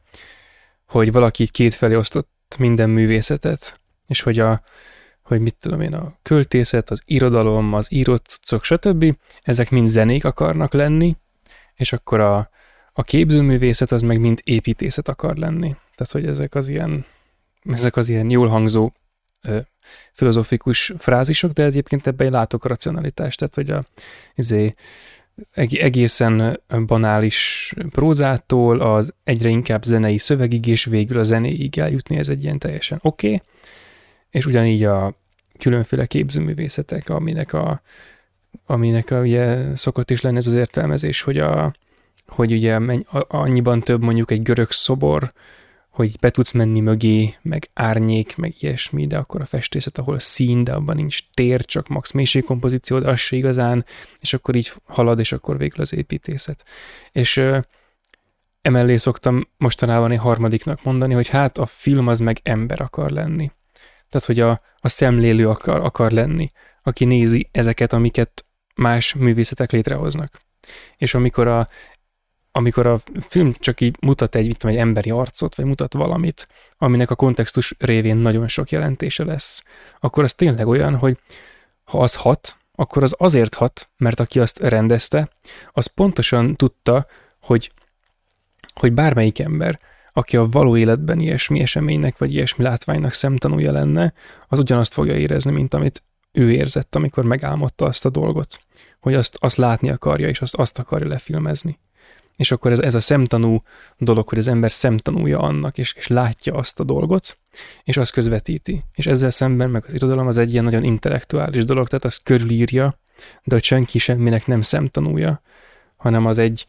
[0.86, 4.62] hogy valaki így kétfelé osztott minden művészetet, és hogy a,
[5.24, 9.18] hogy mit tudom én, a költészet, az irodalom, az írott cuccok, stb.
[9.42, 11.16] ezek mind zenék akarnak lenni,
[11.76, 12.50] és akkor a,
[12.94, 15.76] a képzőművészet az meg mind építészet akar lenni.
[15.96, 17.06] Tehát, hogy ezek az ilyen,
[17.72, 18.92] ezek az ilyen jól hangzó
[19.42, 19.58] ö,
[20.14, 23.84] filozofikus frázisok, de egyébként ebben látok a racionalitást, tehát, hogy a,
[24.36, 24.76] izé,
[25.54, 32.44] egészen banális prózától az egyre inkább zenei szövegig, és végül a zenéig eljutni, ez egy
[32.44, 33.28] ilyen teljesen oké.
[33.28, 33.42] Okay
[34.36, 35.14] és ugyanígy a
[35.58, 37.82] különféle képzőművészetek, aminek a,
[38.66, 41.74] aminek a, ugye szokott is lenni ez az értelmezés, hogy, a,
[42.28, 42.80] hogy ugye
[43.28, 45.34] annyiban több mondjuk egy görög szobor,
[45.96, 50.64] hogy be tudsz menni mögé, meg árnyék, meg ilyesmi, de akkor a festészet, ahol szín,
[50.64, 53.86] de abban nincs tér, csak max mélységkompozíció, de az se igazán,
[54.20, 56.66] és akkor így halad, és akkor végül az építészet.
[57.12, 57.60] És ö,
[58.62, 63.52] emellé szoktam mostanában egy harmadiknak mondani, hogy hát a film az meg ember akar lenni.
[64.10, 66.52] Tehát, hogy a, a szemlélő akar, akar lenni,
[66.84, 70.40] aki nézi ezeket, amiket más művészetek létrehoznak.
[70.98, 71.68] És amikor a,
[72.58, 77.10] amikor a film csak így mutat egy, tudom, egy emberi arcot, vagy mutat valamit, aminek
[77.10, 79.64] a kontextus révén nagyon sok jelentése lesz,
[80.00, 81.18] akkor az tényleg olyan, hogy
[81.84, 85.30] ha az hat, akkor az azért hat, mert aki azt rendezte,
[85.72, 87.06] az pontosan tudta,
[87.42, 87.72] hogy,
[88.74, 89.80] hogy bármelyik ember,
[90.14, 94.14] aki a való életben ilyesmi eseménynek vagy ilyesmi látványnak szemtanúja lenne,
[94.48, 98.60] az ugyanazt fogja érezni, mint amit ő érzett, amikor megálmodta azt a dolgot,
[99.00, 101.80] hogy azt, azt látni akarja, és azt, azt akarja lefilmezni.
[102.36, 103.64] És akkor ez, ez a szemtanú
[103.98, 107.38] dolog, hogy az ember szemtanúja annak, és, és látja azt a dolgot,
[107.84, 108.84] és azt közvetíti.
[108.94, 113.00] És ezzel szemben meg az irodalom az egy ilyen nagyon intellektuális dolog, tehát azt körülírja,
[113.44, 115.42] de hogy senki semminek nem szemtanúja,
[115.96, 116.66] hanem az egy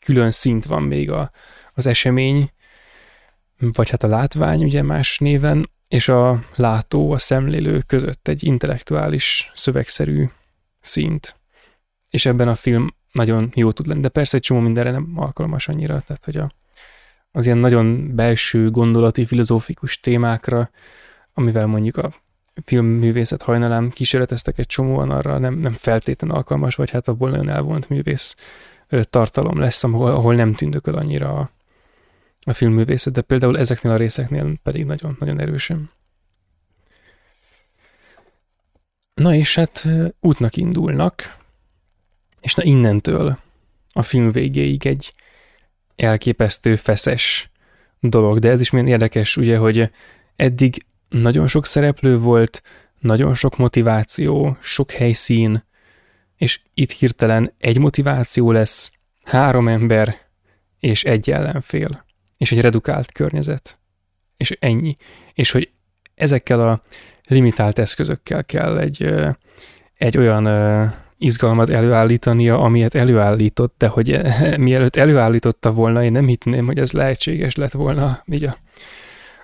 [0.00, 1.30] külön szint van még a,
[1.74, 2.50] az esemény,
[3.58, 9.50] vagy hát a látvány ugye más néven, és a látó, a szemlélő között egy intellektuális,
[9.54, 10.28] szövegszerű
[10.80, 11.36] szint.
[12.10, 15.68] És ebben a film nagyon jó tud lenni, de persze egy csomó mindenre nem alkalmas
[15.68, 16.52] annyira, tehát hogy a,
[17.32, 20.70] az ilyen nagyon belső, gondolati, filozófikus témákra,
[21.34, 22.14] amivel mondjuk a
[22.64, 27.88] filmművészet hajnalán kísérleteztek egy csomóan arra, nem, nem feltétlen alkalmas, vagy hát abból nagyon elvont
[27.88, 28.36] művész
[29.02, 31.50] tartalom lesz, ahol, ahol nem tündököl annyira a,
[32.42, 35.90] a filmművészet, de például ezeknél a részeknél pedig nagyon, nagyon erősen.
[39.14, 39.88] Na és hát
[40.20, 41.36] útnak indulnak,
[42.40, 43.38] és na innentől
[43.92, 45.12] a film végéig egy
[45.96, 47.50] elképesztő feszes
[48.00, 49.90] dolog, de ez is milyen érdekes, ugye, hogy
[50.36, 52.62] eddig nagyon sok szereplő volt,
[52.98, 55.64] nagyon sok motiváció, sok helyszín,
[56.36, 58.92] és itt hirtelen egy motiváció lesz,
[59.24, 60.16] három ember
[60.78, 62.04] és egy ellenfél,
[62.36, 63.78] és egy redukált környezet.
[64.36, 64.96] És ennyi.
[65.34, 65.70] És hogy
[66.14, 66.82] ezekkel a
[67.28, 69.14] limitált eszközökkel kell egy,
[69.94, 70.44] egy olyan
[71.20, 74.20] izgalmat előállítania, amilyet előállított, de hogy
[74.58, 78.56] mielőtt előállította volna, én nem hinném, hogy ez lehetséges lett volna így a,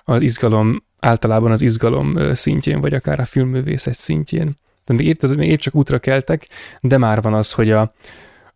[0.03, 4.57] az izgalom, általában az izgalom szintjén, vagy akár a filmművészet szintjén.
[4.85, 6.47] De még épp, még épp csak útra keltek,
[6.81, 7.93] de már van az, hogy a,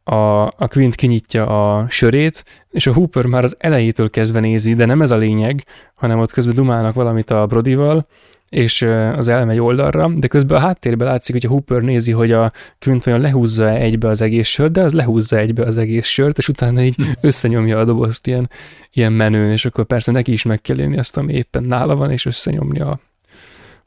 [0.03, 4.85] a, a Quint kinyitja a sörét, és a Hooper már az elejétől kezdve nézi, de
[4.85, 8.07] nem ez a lényeg, hanem ott közben dumálnak valamit a Brodival,
[8.51, 8.81] és
[9.15, 13.03] az elmegy oldalra, de közben a háttérben látszik, hogy a Hooper nézi, hogy a Quint
[13.03, 16.81] vajon lehúzza egybe az egész sört, de az lehúzza egybe az egész sört, és utána
[16.81, 18.49] így összenyomja a dobozt ilyen,
[18.93, 22.11] ilyen menőn, és akkor persze neki is meg kell élni azt, ami éppen nála van,
[22.11, 22.99] és összenyomja a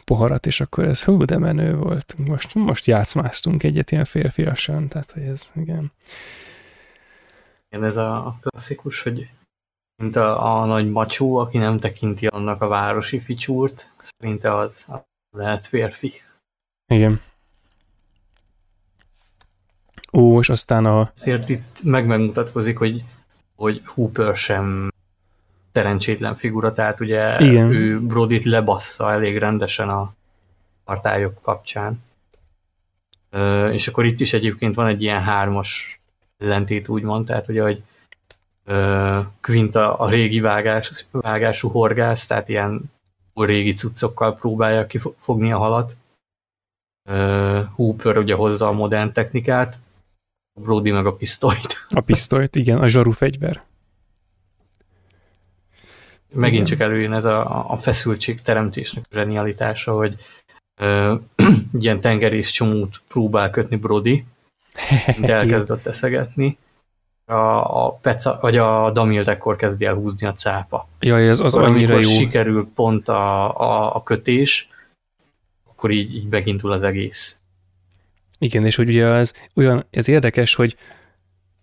[0.04, 2.14] poharat, és akkor ez hú, de menő volt.
[2.18, 5.92] Most, most játszmáztunk egyet ilyen férfiasan, tehát hogy ez, igen.
[7.70, 9.28] Igen, ez a klasszikus, hogy
[9.96, 14.86] mint a, a nagy macsó, aki nem tekinti annak a városi ficsúrt, szerinte az
[15.30, 16.12] lehet férfi.
[16.86, 17.20] Igen.
[20.12, 21.10] Ó, és aztán a...
[21.16, 23.04] Azért itt meg megmutatkozik, hogy,
[23.56, 24.92] hogy Hooper sem
[25.72, 27.72] szerencsétlen figura, tehát ugye Igen.
[27.72, 30.14] ő Brodit lebassza elég rendesen a
[30.84, 32.02] partályok kapcsán.
[33.70, 36.00] És akkor itt is egyébként van egy ilyen hármas
[36.38, 37.82] ellentét, úgymond, tehát ugye, hogy
[39.40, 42.80] Quint a, a régi vágás, vágású horgász, tehát ilyen
[43.34, 45.96] régi cuccokkal próbálja kifogni a halat.
[47.74, 49.78] Hooper ugye hozza a modern technikát,
[50.60, 51.86] Brody meg a pisztolyt.
[51.88, 53.62] A pisztolyt, igen, a zsaru fegyver.
[56.32, 60.16] Megint csak előjön ez a, a feszültség teremtésnek a zsenialitása, hogy
[60.80, 61.14] ö,
[61.80, 64.24] ilyen tengerész csomót próbál kötni Brody,
[65.20, 66.58] de elkezdett eszegetni,
[67.26, 67.34] a,
[67.84, 70.88] a Peca, vagy a Damil ekkor kezdi el húzni a cápa.
[71.00, 72.08] Jaj, ez az annyira jó.
[72.08, 74.68] sikerül pont a, a, a kötés,
[75.68, 77.36] akkor így, így megindul az egész.
[78.38, 80.76] Igen, és hogy ugye ez olyan, ez érdekes, hogy,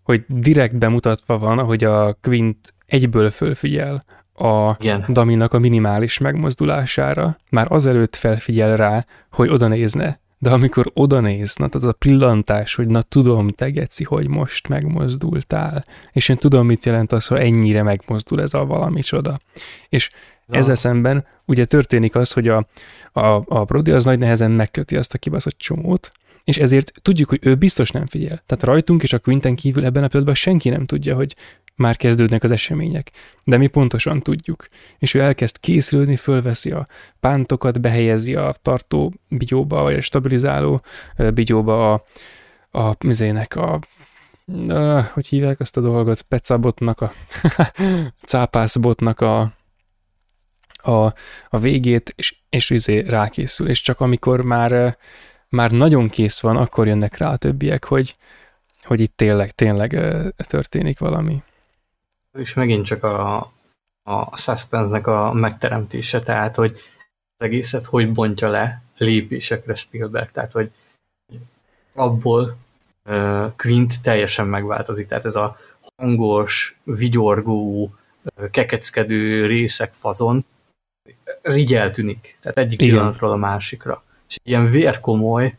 [0.04, 5.06] hogy direkt bemutatva van, hogy a Quint egyből fölfigyel a Igen.
[5.10, 11.56] Daminak a minimális megmozdulására, már azelőtt felfigyel rá, hogy oda nézne, de amikor oda néz,
[11.56, 16.66] na, az a pillantás, hogy na tudom, te geci, hogy most megmozdultál, és én tudom,
[16.66, 19.38] mit jelent az, ha ennyire megmozdul ez a valami csoda.
[19.90, 20.12] És
[20.48, 22.68] ez ezzel szemben ugye történik az, hogy a,
[23.12, 26.12] a, a Brody az nagy nehezen megköti azt a kibaszott csomót,
[26.44, 28.44] és ezért tudjuk, hogy ő biztos nem figyel.
[28.46, 31.36] Tehát rajtunk és a Quinten kívül ebben a pillanatban senki nem tudja, hogy
[31.76, 33.12] már kezdődnek az események,
[33.44, 34.68] de mi pontosan tudjuk.
[34.98, 36.86] És ő elkezd készülni, fölveszi a
[37.20, 40.82] pántokat, behelyezi a tartó bigyóba, vagy a stabilizáló
[41.34, 42.04] bigyóba a,
[42.80, 43.80] a mizének a
[44.68, 47.14] a, hogy hívják azt a dolgot, pecabotnak, a
[48.26, 49.54] cápászbotnak a,
[50.76, 51.14] a,
[51.50, 54.98] a végét, és, és izé rákészül, és csak amikor már,
[55.52, 58.16] már nagyon kész van, akkor jönnek rá a többiek, hogy,
[58.84, 59.90] hogy itt tényleg, tényleg
[60.38, 61.44] történik valami
[62.38, 63.38] és megint csak a,
[64.04, 66.72] a suspense-nek a megteremtése, tehát hogy
[67.38, 70.72] az egészet hogy bontja le lépésekre Spielberg, tehát hogy
[71.94, 72.58] abból
[73.06, 75.58] uh, Quint teljesen megváltozik, tehát ez a
[75.96, 77.94] hangos, vigyorgó,
[78.52, 80.46] kekeckedő részek fazon,
[81.42, 82.94] ez így eltűnik, tehát egyik Igen.
[82.94, 84.04] pillanatról a másikra.
[84.32, 85.56] És ilyen vérkomoly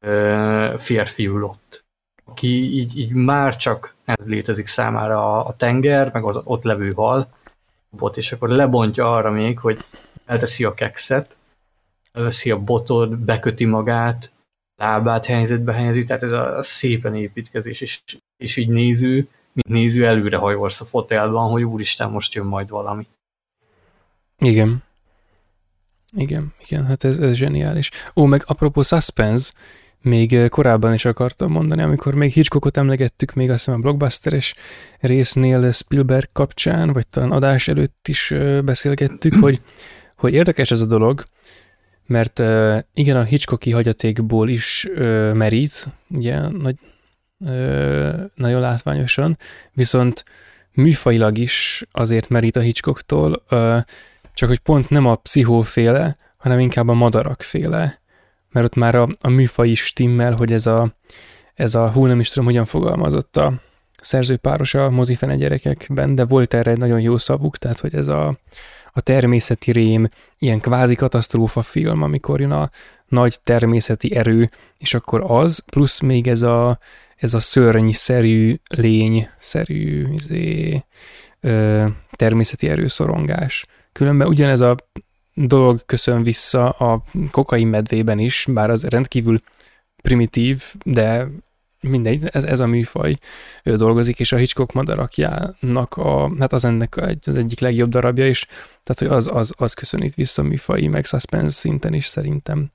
[0.00, 1.84] uh, férfi ülott,
[2.24, 7.28] aki így, így már csak ez létezik számára a, tenger, meg az ott levő hal,
[7.90, 9.84] bot, és akkor lebontja arra még, hogy
[10.26, 11.36] elteszi a kekszet,
[12.12, 14.30] elveszi a botot, beköti magát,
[14.76, 18.00] lábát helyzetbe helyezi, tehát ez a, a szépen építkezés, és,
[18.36, 23.06] és így néző, mint néző előre hajolsz a fotelban, hogy úristen, most jön majd valami.
[24.38, 24.82] Igen.
[26.16, 27.90] Igen, igen, hát ez, ez zseniális.
[28.16, 29.52] Ó, meg apropó suspense,
[30.02, 34.54] még korábban is akartam mondani, amikor még Hitchcockot emlegettük, még azt hiszem a blockbusteres
[35.00, 39.60] résznél Spielberg kapcsán, vagy talán adás előtt is beszélgettük, hogy,
[40.16, 41.24] hogy érdekes ez a dolog,
[42.06, 42.38] mert
[42.94, 44.88] igen, a Hitchcocki hagyatékból is
[45.32, 46.76] merít, ugye, nagy,
[48.34, 49.36] nagyon látványosan,
[49.72, 50.24] viszont
[50.72, 53.42] műfajilag is azért merít a Hitchcocktól,
[54.38, 58.00] csak hogy pont nem a pszichóféle, hanem inkább a madarakféle
[58.50, 60.94] mert ott már a, a műfaj is stimmel, hogy ez a,
[61.54, 63.52] ez a hú, nem is tudom, hogyan fogalmazott a
[64.00, 68.38] szerzőpáros a mozifene gyerekekben, de volt erre egy nagyon jó szavuk, tehát hogy ez a,
[68.92, 70.08] a természeti rém,
[70.38, 72.70] ilyen kvázi katasztrófa film, amikor jön a
[73.08, 76.78] nagy természeti erő, és akkor az, plusz még ez a,
[77.16, 80.84] ez a szörnyszerű, lény-szerű izé,
[81.40, 83.66] ö, természeti erőszorongás.
[83.98, 84.76] Különben ugyanez a
[85.34, 89.40] dolog köszön vissza a kokain medvében is, bár az rendkívül
[90.02, 91.28] primitív, de
[91.80, 93.14] mindegy, ez, ez a műfaj
[93.62, 98.26] ő dolgozik, és a Hitchcock madarakjának a, hát az ennek egy, az egyik legjobb darabja
[98.26, 98.46] is,
[98.84, 102.70] tehát hogy az, az, az köszönít vissza műfai, meg suspense szinten is szerintem.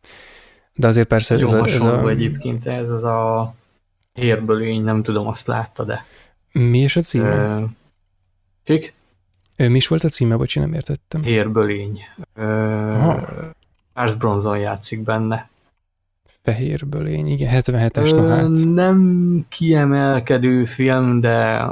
[0.74, 2.10] De azért persze Jó ez a, ez a...
[2.10, 3.54] egyébként, ez az a
[4.14, 6.06] hérbölény, nem tudom, azt látta, de...
[6.52, 7.36] Mi is a címe?
[7.36, 7.64] Ö,
[8.64, 8.94] Csik?
[9.58, 11.24] Mi is volt a címe, bocsi, nem értettem.
[11.24, 12.00] Hérbölény.
[13.94, 15.50] Charles Bronson játszik benne.
[16.42, 18.50] Fehérbölény, igen, 77-es, na hát.
[18.74, 21.66] Nem kiemelkedő film, de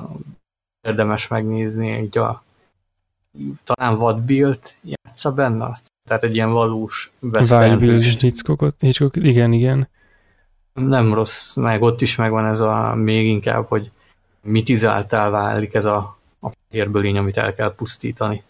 [0.81, 2.43] érdemes megnézni, egy a
[3.63, 5.91] talán Vadbilt játsza benne azt.
[6.07, 9.89] Tehát egy ilyen valós western Hitchcockot, Hitchcock, igen, igen.
[10.73, 13.91] Nem rossz, meg ott is megvan ez a még inkább, hogy
[14.41, 18.43] mitizáltál válik ez a a érbölény, amit el kell pusztítani.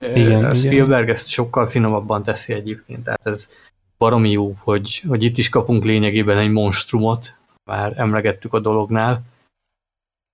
[0.00, 1.14] Igen, a Spielberg igen.
[1.14, 3.50] ezt sokkal finomabban teszi egyébként, tehát ez
[3.98, 9.22] baromi jó, hogy, hogy itt is kapunk lényegében egy monstrumot, már emlegettük a dolognál,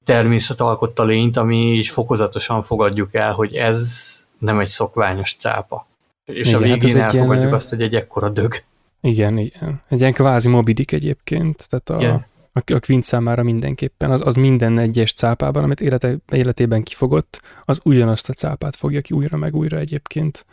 [0.04, 5.86] természet alkotta lényt, ami is fokozatosan fogadjuk el, hogy ez nem egy szokványos cápa.
[6.24, 8.62] És igen, a hát végén hát elfogadjuk ilyen, azt, hogy egy ekkora dög.
[9.00, 9.82] Igen, igen.
[9.88, 14.34] Egy ilyen kvázi mobidik egyébként, tehát a, igen a, a Quint számára mindenképpen, az, az
[14.34, 19.54] minden egyes cápában, amit élete, életében kifogott, az ugyanazt a cápát fogja ki újra meg
[19.54, 20.46] újra egyébként.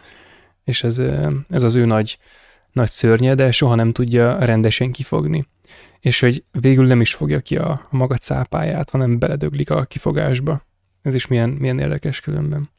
[0.64, 1.00] És ez,
[1.50, 2.18] ez az ő nagy,
[2.72, 5.48] nagy szörnye, de soha nem tudja rendesen kifogni.
[6.00, 10.66] És hogy végül nem is fogja ki a, a maga cápáját, hanem beledöglik a kifogásba.
[11.02, 12.70] Ez is milyen, milyen érdekes különben.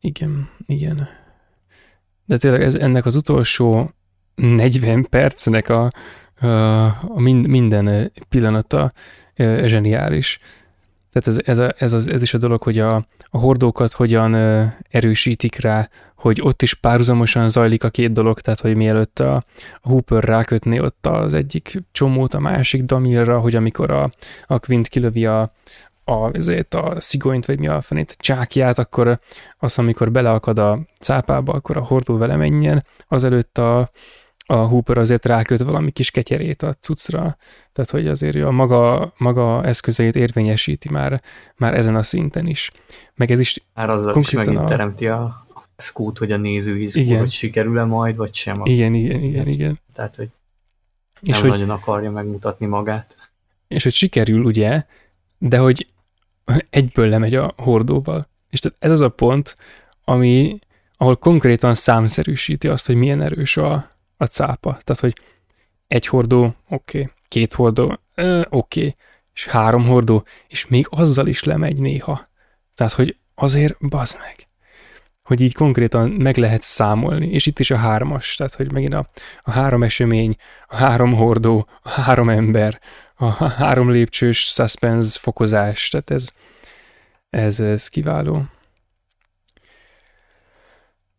[0.00, 1.08] Igen, igen.
[2.24, 3.90] De tényleg ez, ennek az utolsó
[4.34, 5.90] 40 percnek a,
[6.46, 8.92] a, minden pillanata
[9.64, 10.38] zseniális.
[11.12, 12.94] Tehát ez, ez, a, ez, az, ez is a dolog, hogy a,
[13.30, 14.34] a hordókat hogyan
[14.90, 19.34] erősítik rá, hogy ott is párhuzamosan zajlik a két dolog, tehát hogy mielőtt a,
[19.80, 24.12] a Hooper rákötné ott az egyik csomót a másik Damilra, hogy amikor a,
[24.46, 25.52] a Quint kilövi a,
[26.04, 29.20] a, ezért a szigonyt, vagy mi a fenét, csákját, akkor
[29.58, 33.90] azt, amikor beleakad a cápába, akkor a hordó vele menjen, azelőtt a,
[34.46, 37.36] a Hooper azért ráköt valami kis ketyerét a cuccra,
[37.72, 41.22] tehát hogy azért a maga, maga eszközeit érvényesíti már,
[41.56, 42.70] már ezen a szinten is.
[43.14, 44.64] Meg ez is Már azzal is megint a...
[44.64, 45.46] teremti a
[45.76, 48.60] feszkót, hogy a néző izgul, hogy sikerül-e majd, vagy sem.
[48.64, 49.80] Igen, igen, igen, ez, igen.
[49.94, 50.28] Tehát, hogy
[51.20, 53.16] nem és nagyon hogy, akarja megmutatni magát.
[53.68, 54.84] És hogy sikerül, ugye,
[55.38, 55.86] de hogy
[56.70, 58.28] egyből lemegy a hordóval.
[58.50, 59.56] És tehát ez az a pont,
[60.04, 60.58] ami,
[60.96, 63.91] ahol konkrétan számszerűsíti azt, hogy milyen erős a,
[64.22, 64.78] a cápa.
[64.82, 65.16] Tehát, hogy
[65.86, 67.12] egy hordó, oké, okay.
[67.28, 68.94] két hordó, oké, okay.
[69.34, 72.28] és három hordó, és még azzal is lemegy néha.
[72.74, 74.46] Tehát, hogy azért bazd meg
[75.22, 79.08] hogy így konkrétan meg lehet számolni, és itt is a hármas, tehát hogy megint a,
[79.42, 80.36] a három esemény,
[80.66, 82.80] a három hordó, a három ember,
[83.14, 86.28] a három lépcsős suspense fokozás, tehát ez,
[87.30, 88.44] ez, ez kiváló.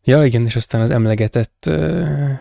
[0.04, 2.32] Ja, igen, és aztán az emlegetett uh,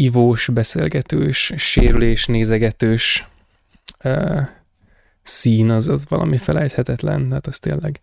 [0.00, 3.28] ivós, beszélgetős, sérülés, nézegetős
[4.04, 4.40] uh,
[5.22, 7.98] szín, az, az valami felejthetetlen, hát az tényleg,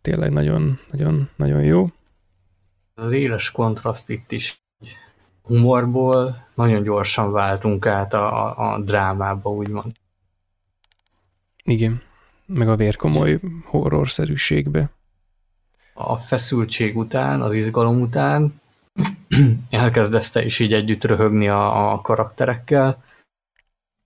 [0.00, 1.86] tényleg nagyon, nagyon, nagyon jó.
[2.94, 4.62] Az éles kontraszt itt is
[5.42, 9.92] humorból nagyon gyorsan váltunk át a, a, a drámába, úgymond.
[11.64, 12.02] Igen,
[12.46, 14.90] meg a vérkomoly horrorszerűségbe.
[15.94, 18.62] A feszültség után, az izgalom után
[19.70, 23.02] elkezdesz te is így együtt röhögni a, a karakterekkel,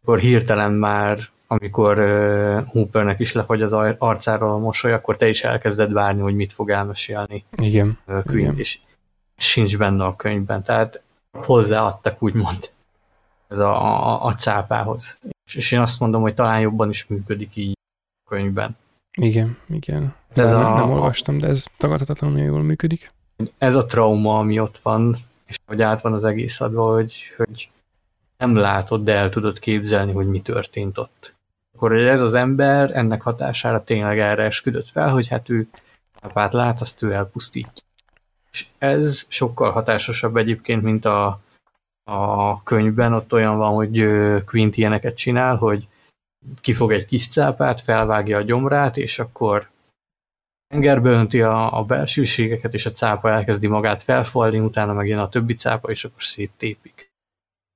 [0.02, 1.18] akkor hirtelen már
[1.50, 6.34] amikor uh, Hoopernek is lefagy az arcáról a mosoly, akkor te is elkezded várni, hogy
[6.34, 7.98] mit fog elmesélni Igen.
[8.06, 8.58] Uh, Quint, Igen.
[8.58, 8.78] és
[9.36, 10.62] sincs benne a könyvben.
[10.62, 11.02] Tehát
[11.32, 12.70] hozzáadtak, úgymond,
[13.48, 15.18] ez a, a, a cápához.
[15.46, 17.78] És, és én azt mondom, hogy talán jobban is működik így
[18.24, 18.76] a könyvben.
[19.20, 20.14] Igen, igen.
[20.34, 23.10] De ez nem, a, nem olvastam, de ez tagadhatatlanul jól működik.
[23.58, 27.70] Ez a trauma, ami ott van, és hogy át van az egész adva, hogy, hogy
[28.36, 31.34] nem látod, de el tudod képzelni, hogy mi történt ott.
[31.74, 35.68] Akkor hogy ez az ember ennek hatására tényleg erre esküdött fel, hogy hát ő
[36.20, 37.84] apát lát, azt ő elpusztít.
[38.50, 41.40] És ez sokkal hatásosabb egyébként, mint a,
[42.04, 44.06] a könyvben, ott olyan van, hogy
[44.44, 45.88] Quint ilyeneket csinál, hogy
[46.60, 49.68] kifog egy kis cápát, felvágja a gyomrát, és akkor
[50.68, 55.54] tengerbe önti a, a belsőségeket, és a cápa elkezdi magát felfalni, utána megjön a többi
[55.54, 57.10] cápa, és akkor széttépik.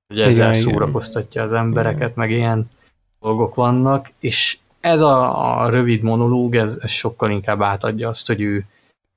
[0.07, 2.13] Hogy ezzel igen, szórakoztatja az embereket, igen.
[2.15, 2.69] meg ilyen
[3.19, 8.41] dolgok vannak, és ez a, a rövid monológ, ez, ez sokkal inkább átadja azt, hogy
[8.41, 8.65] ő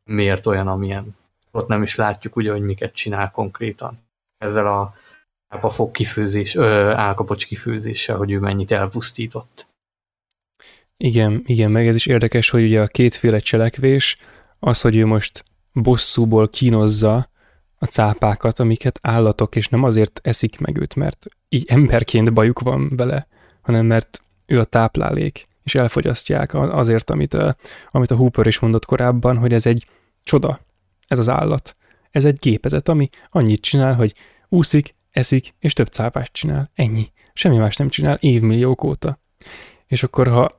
[0.05, 1.17] miért olyan, amilyen.
[1.53, 3.99] Ott nem is látjuk ugye, hogy miket csinál konkrétan.
[4.39, 4.95] Ezzel a
[5.49, 9.66] a fog kifőzés, ö, álkapocs kifőzéssel, hogy ő mennyit elpusztított.
[10.97, 14.17] Igen, igen, meg ez is érdekes, hogy ugye a kétféle cselekvés,
[14.59, 17.31] az, hogy ő most bosszúból kínozza
[17.79, 22.97] a cápákat, amiket állatok, és nem azért eszik meg őt, mert így emberként bajuk van
[22.97, 23.27] vele,
[23.61, 27.57] hanem mert ő a táplálék, és elfogyasztják azért, amit a,
[27.91, 29.87] amit a Hooper is mondott korábban, hogy ez egy
[30.23, 30.61] csoda,
[31.07, 31.77] ez az állat.
[32.11, 34.15] Ez egy gépezet, ami annyit csinál, hogy
[34.49, 36.71] úszik, eszik, és több cápát csinál.
[36.75, 37.13] Ennyi.
[37.33, 39.19] Semmi más nem csinál évmilliók óta.
[39.87, 40.59] És akkor, ha,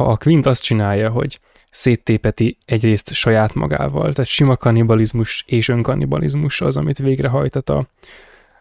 [0.00, 6.60] ha a Quint azt csinálja, hogy széttépeti egyrészt saját magával, tehát sima kannibalizmus és önkannibalizmus
[6.60, 7.86] az, amit végrehajtott, a,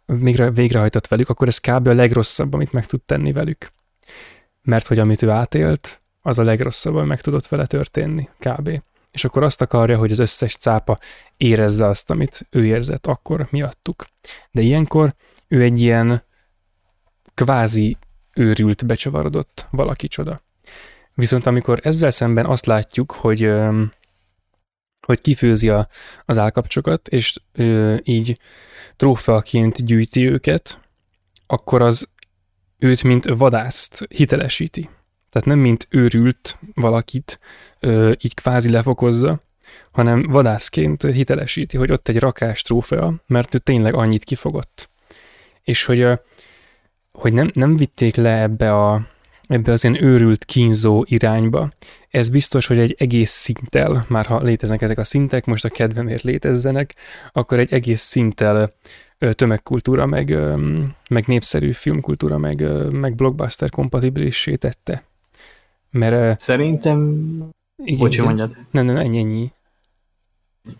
[0.05, 1.87] végre, végrehajtott velük, akkor ez kb.
[1.87, 3.71] a legrosszabb, amit meg tud tenni velük.
[4.61, 8.81] Mert hogy amit ő átélt, az a legrosszabb, ami meg tudott vele történni, kb.
[9.11, 10.97] És akkor azt akarja, hogy az összes cápa
[11.37, 14.07] érezze azt, amit ő érzett akkor miattuk.
[14.51, 15.13] De ilyenkor
[15.47, 16.23] ő egy ilyen
[17.33, 17.97] kvázi
[18.33, 20.41] őrült, becsavarodott valaki csoda.
[21.19, 23.51] Viszont amikor ezzel szemben azt látjuk, hogy,
[25.05, 25.87] hogy kifőzi a,
[26.25, 27.35] az állkapcsokat, és
[28.03, 28.39] így
[28.95, 30.79] trófeaként gyűjti őket,
[31.47, 32.09] akkor az
[32.77, 34.89] őt, mint vadászt hitelesíti.
[35.29, 37.39] Tehát nem mint őrült valakit
[38.19, 39.43] így kvázi lefokozza,
[39.91, 44.89] hanem vadászként hitelesíti, hogy ott egy rakás trófea, mert ő tényleg annyit kifogott.
[45.63, 46.07] És hogy,
[47.11, 49.07] hogy nem, nem vitték le ebbe, a,
[49.49, 51.71] ebbe az ilyen őrült, kínzó irányba.
[52.09, 56.23] Ez biztos, hogy egy egész szinttel, már ha léteznek ezek a szintek, most a kedvemért
[56.23, 56.95] létezzenek,
[57.31, 58.73] akkor egy egész szinttel
[59.31, 60.37] tömegkultúra, meg,
[61.09, 65.03] meg népszerű filmkultúra, meg, meg blockbuster kompatibilissé tette.
[65.91, 67.17] Mert, Szerintem...
[67.83, 68.55] Igen, Bocsi, mondjad.
[68.71, 69.51] Nem, nem, ennyi, ennyi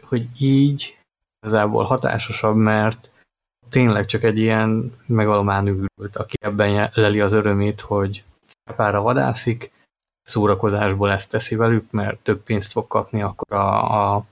[0.02, 0.98] hogy így
[1.42, 3.10] igazából hatásosabb, mert
[3.70, 8.24] tényleg csak egy ilyen megalomán űrült, aki ebben leli az örömét, hogy
[8.70, 9.72] cápára vadászik,
[10.24, 14.26] szórakozásból ezt teszi velük, mert több pénzt fog kapni akkor a, a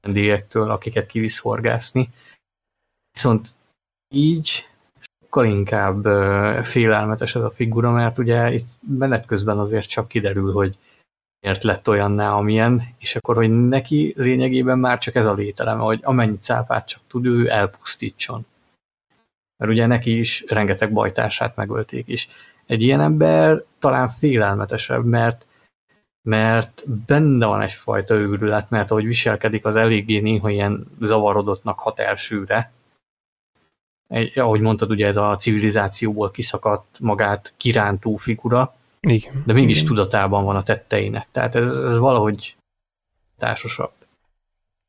[0.00, 2.10] vendégektől, akiket kivisz horgászni.
[3.12, 3.48] Viszont
[4.14, 4.68] így
[5.20, 6.02] sokkal inkább
[6.64, 10.78] félelmetes ez a figura, mert ugye itt menet közben azért csak kiderül, hogy
[11.40, 16.00] miért lett olyanná, amilyen, és akkor, hogy neki lényegében már csak ez a lételeme, hogy
[16.02, 18.46] amennyi cápát csak tud, ő elpusztítson.
[19.56, 22.28] Mert ugye neki is rengeteg bajtársát megölték is.
[22.66, 25.46] Egy ilyen ember talán félelmetesebb, mert
[26.22, 32.72] mert benne van egyfajta őrület, mert ahogy viselkedik, az eléggé néha ilyen zavarodottnak hat elsőre.
[34.08, 39.42] Egy, ahogy mondtad, ugye ez a civilizációból kiszakadt magát kirántó figura, igen.
[39.46, 39.88] De mégis igen.
[39.88, 41.26] tudatában van a tetteinek.
[41.32, 42.56] Tehát ez, ez valahogy
[43.38, 43.92] társasabb.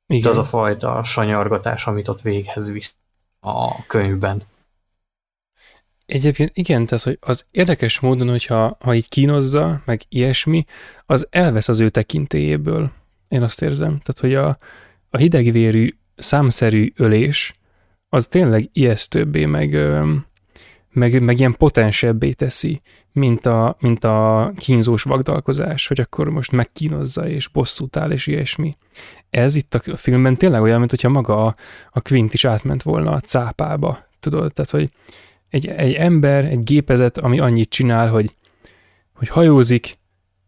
[0.08, 0.22] Igen.
[0.22, 2.96] Itt az a fajta sanyargatás, amit ott véghez visz
[3.40, 4.44] a könyvben.
[6.06, 10.64] Egyébként igen, tehát hogy az érdekes módon, hogyha ha így kínozza, meg ilyesmi,
[11.06, 12.92] az elvesz az ő tekintélyéből.
[13.28, 14.00] Én azt érzem.
[14.00, 14.58] Tehát, hogy a,
[15.10, 17.54] a hidegvérű, számszerű ölés,
[18.10, 19.78] az tényleg ijesztőbbé, meg,
[20.92, 27.28] meg, meg ilyen potensebbé teszi, mint a, mint a kínzós vagdalkozás, hogy akkor most megkínozza
[27.28, 28.76] és bosszút áll és ilyesmi.
[29.30, 31.56] Ez itt a filmben tényleg olyan, mint hogyha maga a,
[31.92, 34.54] a Quint is átment volna a cápába, tudod?
[34.54, 34.90] Tehát, hogy
[35.50, 38.36] egy, egy ember, egy gépezet, ami annyit csinál, hogy,
[39.14, 39.98] hogy hajózik,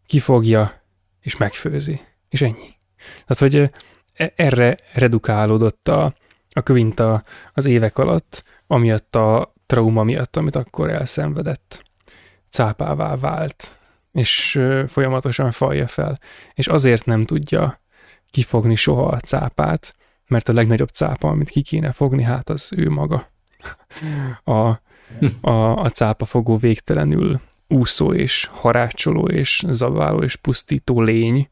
[0.06, 0.82] kifogja
[1.20, 2.00] és megfőzi.
[2.28, 2.76] És ennyi.
[3.26, 3.70] Tehát, hogy
[4.14, 6.14] e, erre redukálódott a,
[6.50, 7.02] a Quint
[7.52, 11.82] az évek alatt, amiatt a trauma miatt, amit akkor elszenvedett
[12.48, 13.78] cápává vált,
[14.12, 16.18] és folyamatosan falja fel,
[16.54, 17.80] és azért nem tudja
[18.30, 19.96] kifogni soha a cápát,
[20.26, 23.30] mert a legnagyobb cápa, amit ki kéne fogni, hát az ő maga.
[24.44, 24.80] A,
[25.40, 31.48] a, a cápafogó végtelenül úszó és harácsoló és zaváló és pusztító lény,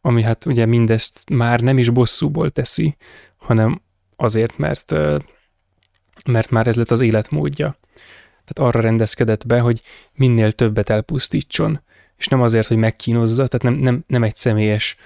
[0.00, 2.96] ami hát ugye mindezt már nem is bosszúból teszi,
[3.36, 3.82] hanem
[4.16, 4.94] azért, mert,
[6.26, 7.76] mert már ez lett az életmódja.
[8.44, 9.80] Tehát arra rendezkedett be, hogy
[10.14, 11.80] minél többet elpusztítson,
[12.16, 14.96] és nem azért, hogy megkínozza, tehát nem, nem, nem egy személyes,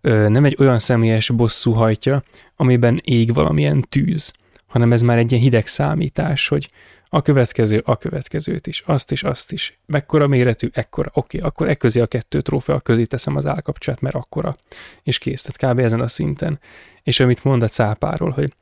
[0.00, 2.22] nem egy olyan személyes bosszú hajtja,
[2.56, 4.32] amiben ég valamilyen tűz,
[4.66, 6.68] hanem ez már egy ilyen hideg számítás, hogy
[7.14, 9.78] a következő, a következőt is, azt is, azt is.
[9.86, 14.00] Mekkora méretű, ekkora, oké, okay, akkor e közé a kettő trófea közé teszem az állkapcsát,
[14.00, 14.56] mert akkora,
[15.02, 15.78] és kész, tehát kb.
[15.84, 16.60] ezen a szinten.
[17.02, 18.52] És amit mond a cápáról, hogy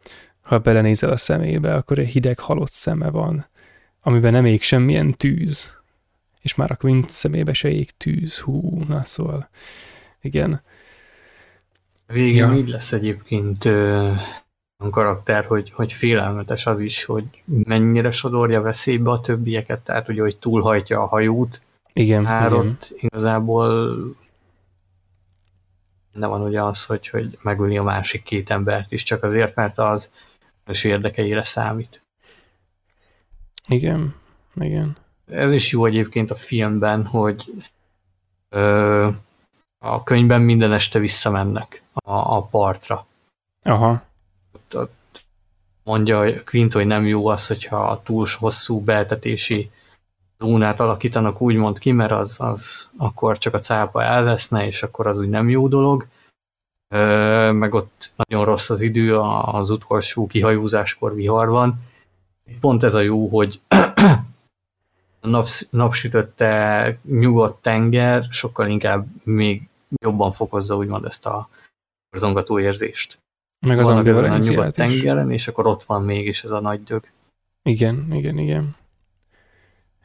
[0.40, 3.47] ha belenézel a szemébe, akkor egy hideg halott szeme van,
[4.00, 5.70] amiben nem ég semmilyen tűz,
[6.40, 9.48] és már a Quint szemébe se ég tűz, hú, na szóval,
[10.20, 10.62] igen.
[12.06, 12.55] Végén ja.
[12.55, 13.68] így lesz egyébként
[14.91, 20.36] karakter, hogy, hogy félelmetes az is, hogy mennyire sodorja veszélybe a többieket, tehát ugye, hogy
[20.36, 21.61] túlhajtja a hajót.
[21.93, 22.27] Igen.
[22.27, 23.97] Hárott igazából
[26.12, 29.78] nem van ugye az, hogy, hogy megölni a másik két embert is, csak azért, mert
[29.78, 30.12] az
[30.65, 32.02] az érdekeire számít.
[33.69, 34.15] Igen,
[34.55, 34.97] igen.
[35.27, 37.52] Ez is jó egyébként a filmben, hogy
[38.49, 39.09] ö,
[39.78, 43.07] a könyvben minden este visszamennek a, a partra.
[43.62, 44.11] Aha
[45.84, 49.70] mondja Quint, hogy nem jó az, hogyha túl hosszú beltetési
[50.39, 55.18] zónát alakítanak úgymond ki, mert az, az akkor csak a cápa elveszne, és akkor az
[55.18, 56.07] úgy nem jó dolog.
[57.52, 61.81] Meg ott nagyon rossz az idő, az utolsó kihajózáskor vihar van.
[62.60, 63.60] Pont ez a jó, hogy
[65.20, 69.68] a napsz, napsütötte nyugodt tenger sokkal inkább még
[70.02, 71.49] jobban fokozza úgymond ezt a
[72.10, 73.22] zongató érzést.
[73.66, 74.74] Meg az ambivalenciát is.
[74.74, 77.05] tengeren, és akkor ott van mégis ez a nagy dög.
[77.62, 78.76] Igen, igen, igen.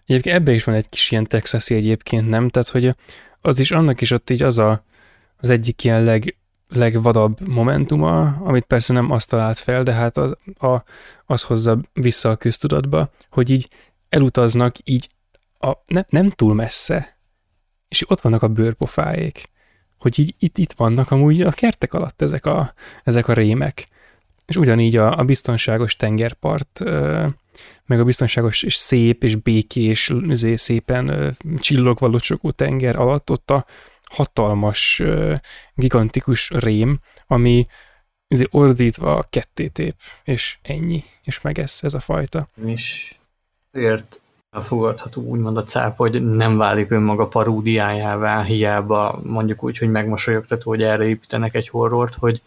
[0.05, 2.49] Egyébként ebbe is van egy kis ilyen texasi egyébként, nem?
[2.49, 2.95] Tehát, hogy
[3.41, 4.83] az is, annak is ott így az a,
[5.37, 6.37] az egyik ilyen leg,
[6.69, 10.83] legvadabb momentuma, amit persze nem azt talált fel, de hát az, a,
[11.25, 13.69] az hozza vissza a köztudatba, hogy így
[14.09, 15.09] elutaznak így
[15.59, 17.17] a, ne, nem túl messze,
[17.87, 19.49] és ott vannak a bőrpofáék
[19.97, 23.87] hogy így itt, itt vannak amúgy a kertek alatt ezek a, ezek a rémek.
[24.45, 26.83] És ugyanígy a, a biztonságos tengerpart,
[27.85, 33.65] meg a biztonságos és szép és békés, izé, szépen csillogva locsogó tenger alatt ott a
[34.03, 35.03] hatalmas,
[35.73, 37.65] gigantikus rém, ami
[38.27, 42.49] izé ordítva kettétép, és ennyi, és megesz ez a fajta.
[42.65, 43.15] És
[43.71, 44.21] ért
[44.61, 50.83] fogadható úgymond a cápa, hogy nem válik önmaga paródiájává, hiába mondjuk úgy, hogy megmosolyogtató, hogy
[50.83, 52.41] erre építenek egy horrort, hogy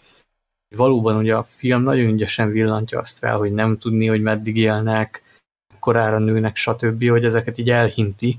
[0.77, 5.23] valóban ugye a film nagyon ügyesen villantja azt fel, hogy nem tudni, hogy meddig élnek,
[5.79, 8.39] korára nőnek, stb., hogy ezeket így elhinti.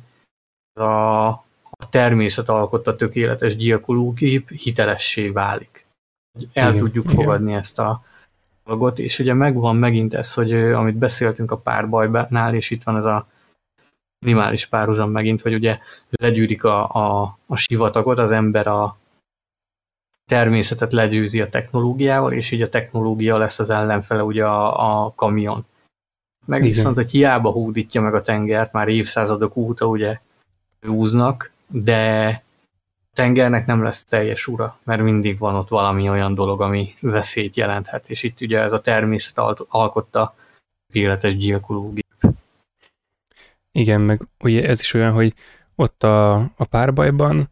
[0.74, 5.86] A, a természet alkotta tökéletes gyilkológép hitelessé válik.
[6.54, 7.16] El igen, tudjuk igen.
[7.16, 8.04] fogadni ezt a
[8.66, 13.06] dolgot, és ugye megvan megint ez, hogy amit beszéltünk a párbajnál, és itt van ez
[13.06, 13.28] a
[14.26, 18.98] minimális párhuzam megint, hogy ugye legyűrik a, a, a sivatagot, az ember a
[20.26, 25.66] természetet legyőzi a technológiával, és így a technológia lesz az ellenfele ugye a, a kamion.
[26.46, 26.72] Meg Igen.
[26.72, 30.20] viszont, hogy hiába hódítja meg a tengert, már évszázadok óta ugye
[30.88, 32.44] úznak, de
[33.14, 38.10] tengernek nem lesz teljes ura, mert mindig van ott valami olyan dolog, ami veszélyt jelenthet,
[38.10, 40.36] és itt ugye ez a természet alkotta
[40.88, 42.01] véletes gyilkológia
[43.72, 45.34] igen, meg ugye ez is olyan, hogy
[45.76, 47.50] ott a, a párbajban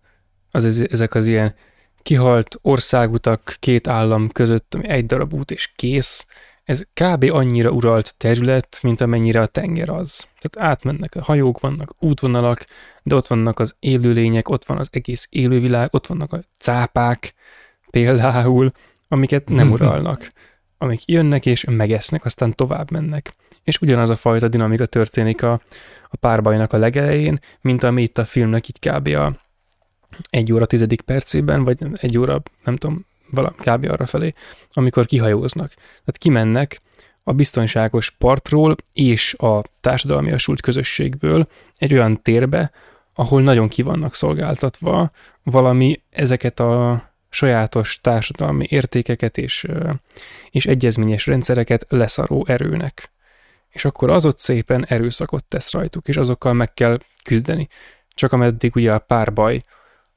[0.51, 1.56] az, ez, ezek az ilyen
[2.01, 6.27] kihalt országutak két állam között, ami egy darab út és kész,
[6.64, 7.23] ez kb.
[7.31, 10.27] annyira uralt terület, mint amennyire a tenger az.
[10.39, 12.65] Tehát átmennek a hajók, vannak útvonalak,
[13.03, 17.33] de ott vannak az élőlények, ott van az egész élővilág, ott vannak a cápák
[17.89, 18.69] például,
[19.07, 20.31] amiket nem uralnak,
[20.77, 25.51] amik jönnek és megesznek, aztán tovább mennek és ugyanaz a fajta dinamika történik a,
[26.09, 29.07] a párbajnak a legelején, mint ami itt a filmnek így kb.
[29.07, 29.35] a
[30.29, 33.91] egy óra tizedik percében, vagy egy óra, nem tudom, valami kb.
[33.91, 34.33] arra felé,
[34.73, 35.73] amikor kihajóznak.
[35.73, 36.81] Tehát kimennek
[37.23, 41.47] a biztonságos partról és a társadalmi asult közösségből
[41.77, 42.71] egy olyan térbe,
[43.13, 45.11] ahol nagyon ki vannak szolgáltatva
[45.43, 49.67] valami ezeket a sajátos társadalmi értékeket és,
[50.49, 53.11] és egyezményes rendszereket leszaró erőnek
[53.69, 57.67] és akkor az ott szépen erőszakot tesz rajtuk, és azokkal meg kell küzdeni.
[58.09, 59.61] Csak ameddig ugye a párbaj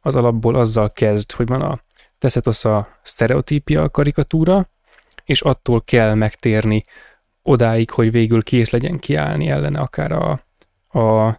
[0.00, 1.80] az alapból azzal kezd, hogy van a
[2.18, 4.68] Teszetosz a sztereotípia a karikatúra,
[5.24, 6.82] és attól kell megtérni
[7.42, 10.30] odáig, hogy végül kész legyen kiállni ellene akár a,
[10.98, 11.38] a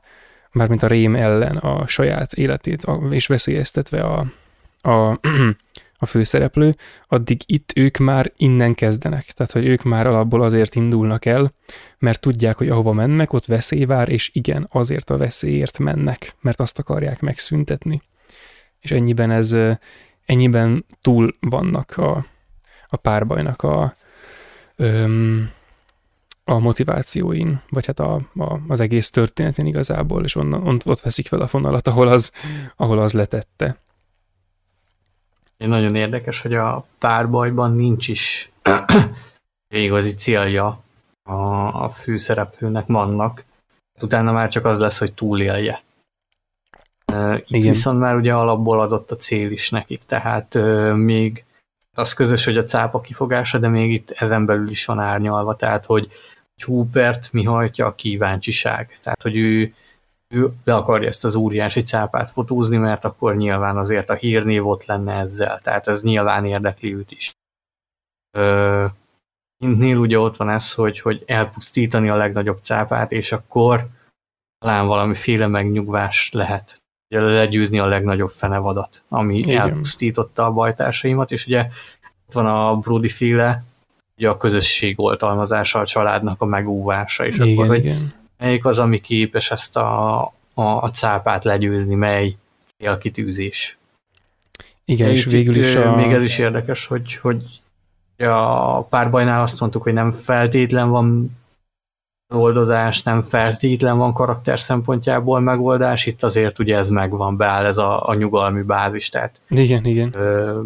[0.51, 4.25] mármint a rém ellen a saját életét, és veszélyeztetve a,
[4.89, 5.19] a,
[6.03, 6.73] a főszereplő,
[7.07, 9.25] addig itt ők már innen kezdenek.
[9.25, 11.53] Tehát, hogy ők már alapból azért indulnak el,
[11.99, 16.59] mert tudják, hogy ahova mennek, ott veszély vár, és igen, azért a veszélyért mennek, mert
[16.59, 18.01] azt akarják megszüntetni.
[18.79, 19.55] És ennyiben ez,
[20.25, 22.25] ennyiben túl vannak a,
[22.87, 23.93] a párbajnak a,
[24.75, 25.49] öm,
[26.43, 31.27] a motivációin, vagy hát a, a, az egész történetén igazából, és onnan, on, ott veszik
[31.27, 32.31] fel a fonalat, ahol az,
[32.75, 33.77] ahol az letette.
[35.67, 38.51] Nagyon érdekes, hogy a párbajban nincs is
[39.69, 40.79] igazi célja
[41.23, 41.33] a,
[41.83, 43.43] a főszereplőnek vannak.
[44.01, 45.81] Utána már csak az lesz, hogy túlélje.
[47.35, 47.71] Itt Igen.
[47.71, 50.57] viszont már ugye alapból adott a cél is nekik, tehát
[50.95, 51.43] még
[51.95, 55.85] az közös, hogy a cápa kifogása, de még itt ezen belül is van árnyalva, tehát
[55.85, 56.07] hogy
[56.63, 58.99] Hubert mi hajtja a kíváncsiság.
[59.03, 59.73] Tehát, hogy ő,
[60.33, 64.85] ő le akarja ezt az óriási cápát fotózni, mert akkor nyilván azért a hírnév ott
[64.85, 65.59] lenne ezzel.
[65.61, 67.31] Tehát ez nyilván érdekli őt is.
[68.37, 68.85] Ö,
[69.63, 73.87] Intnél ugye ott van ez, hogy, hogy elpusztítani a legnagyobb cápát, és akkor
[74.57, 76.81] talán valamiféle megnyugvás lehet.
[77.09, 79.61] Ugye legyőzni a legnagyobb fenevadat, ami Igen.
[79.61, 81.67] elpusztította a bajtársaimat, és ugye
[82.27, 83.63] ott van a Brody féle
[84.17, 88.13] ugye a közösség oltalmazása, a családnak a megúvása, és igen, akkor, hogy igen.
[88.43, 90.21] Melyik az, ami képes ezt a,
[90.53, 92.35] a, a cápát legyőzni, mely
[92.77, 93.77] célkitűzés.
[94.85, 95.95] Igen, és végül is a...
[95.95, 97.43] Még ez is érdekes, hogy, hogy
[98.17, 101.37] a párbajnál azt mondtuk, hogy nem feltétlen van
[102.33, 108.07] oldozás, nem feltétlen van karakter szempontjából megoldás, itt azért ugye ez megvan, beáll ez a,
[108.07, 110.09] a nyugalmi bázis, tehát igen, igen.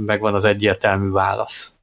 [0.05, 1.75] megvan az egyértelmű válasz.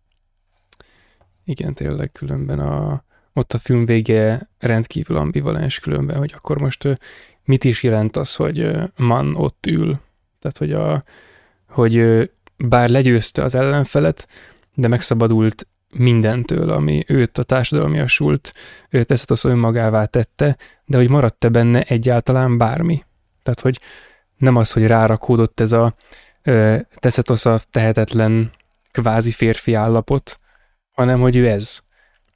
[1.45, 3.03] Igen, tényleg különben a,
[3.35, 6.99] ott a film vége rendkívül ambivalens különben, hogy akkor most
[7.45, 10.01] mit is jelent az, hogy Man ott ül.
[10.41, 11.05] Tehát, hogy, a,
[11.69, 14.29] hogy bár legyőzte az ellenfelet,
[14.75, 18.53] de megszabadult mindentől, ami őt a társadalmiasult,
[18.91, 23.05] őt ezt az önmagává tette, de hogy maradt-e benne egyáltalán bármi.
[23.43, 23.81] Tehát, hogy
[24.37, 25.95] nem az, hogy rárakódott ez a
[26.95, 28.53] teszetosz a tehetetlen
[28.91, 30.39] kvázi férfi állapot,
[30.93, 31.83] hanem hogy ő ez.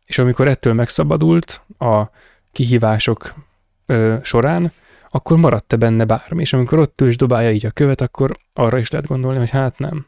[0.08, 2.04] És amikor ettől megszabadult a
[2.52, 3.34] kihívások
[3.86, 4.72] ö, során,
[5.10, 8.78] akkor maradt-e benne bármi, és amikor ott ő is dobálja így a követ, akkor arra
[8.78, 10.06] is lehet gondolni, hogy hát nem.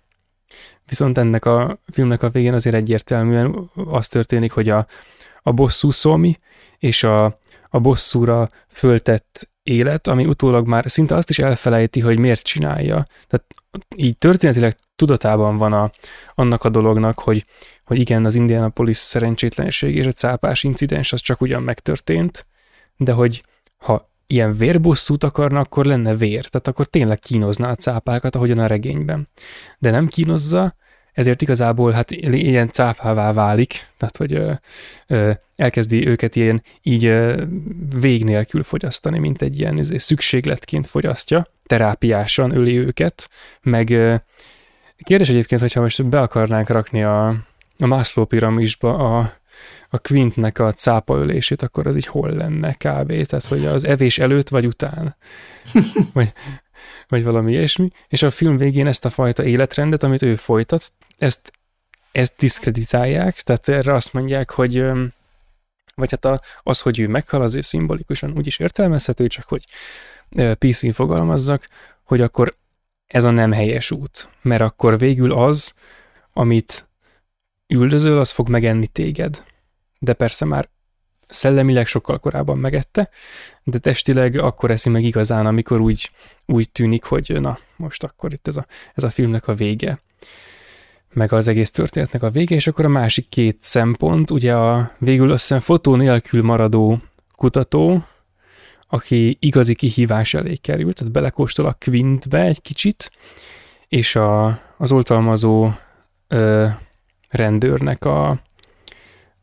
[0.87, 4.87] Viszont ennek a filmnek a végén azért egyértelműen az történik, hogy a,
[5.43, 6.39] a bosszú szomi
[6.79, 7.25] és a,
[7.69, 13.07] a bosszúra föltett élet, ami utólag már szinte azt is elfelejti, hogy miért csinálja.
[13.27, 13.47] Tehát
[13.97, 15.91] így történetileg tudatában van a,
[16.35, 17.47] annak a dolognak, hogy,
[17.85, 22.47] hogy igen, az Indianapolis szerencsétlenség és a cápás incidens az csak ugyan megtörtént,
[22.97, 23.43] de hogy
[23.77, 28.67] ha ilyen vérbosszút akarna, akkor lenne vér, tehát akkor tényleg kínozná a cápákat, ahogyan a
[28.67, 29.29] regényben.
[29.79, 30.75] De nem kínozza,
[31.21, 34.53] ezért igazából hát ilyen cápává válik, tehát hogy ö,
[35.07, 37.43] ö, elkezdi őket ilyen így ö,
[38.01, 43.29] vég nélkül fogyasztani, mint egy ilyen izé, szükségletként fogyasztja, terápiásan öli őket,
[43.63, 44.15] meg ö,
[45.03, 47.29] kérdés egyébként, hogyha most be akarnánk rakni a,
[47.79, 49.33] a Maslow piramisba a,
[49.89, 53.27] a Quintnek a cápaölését, akkor az így hol lenne kb.
[53.27, 55.17] Tehát, hogy az evés előtt vagy után.
[56.13, 56.33] vagy,
[57.11, 57.91] vagy valami ilyesmi.
[58.09, 61.53] És a film végén ezt a fajta életrendet, amit ő folytat, ezt,
[62.13, 64.85] ezt diszkreditálják, tehát erre azt mondják, hogy
[65.95, 69.65] vagy hát az, hogy ő meghal, azért szimbolikusan úgy is értelmezhető, csak hogy
[70.59, 71.67] PC fogalmazzak,
[72.03, 72.57] hogy akkor
[73.07, 75.75] ez a nem helyes út, mert akkor végül az,
[76.33, 76.89] amit
[77.67, 79.45] üldözöl, az fog megenni téged.
[79.99, 80.69] De persze már
[81.31, 83.09] szellemileg sokkal korábban megette,
[83.65, 86.11] de testileg akkor eszi meg igazán, amikor úgy,
[86.47, 90.01] úgy tűnik, hogy na, most akkor itt ez a, ez a filmnek a vége.
[91.13, 95.31] Meg az egész történetnek a vége, és akkor a másik két szempont, ugye a végül
[95.31, 97.03] össze fotó nélkül maradó
[97.37, 98.05] kutató,
[98.89, 103.11] aki igazi kihívás elé került, tehát belekóstol a Quintbe egy kicsit,
[103.89, 105.71] és a, az oltalmazó
[106.29, 106.67] ö,
[107.29, 108.43] rendőrnek a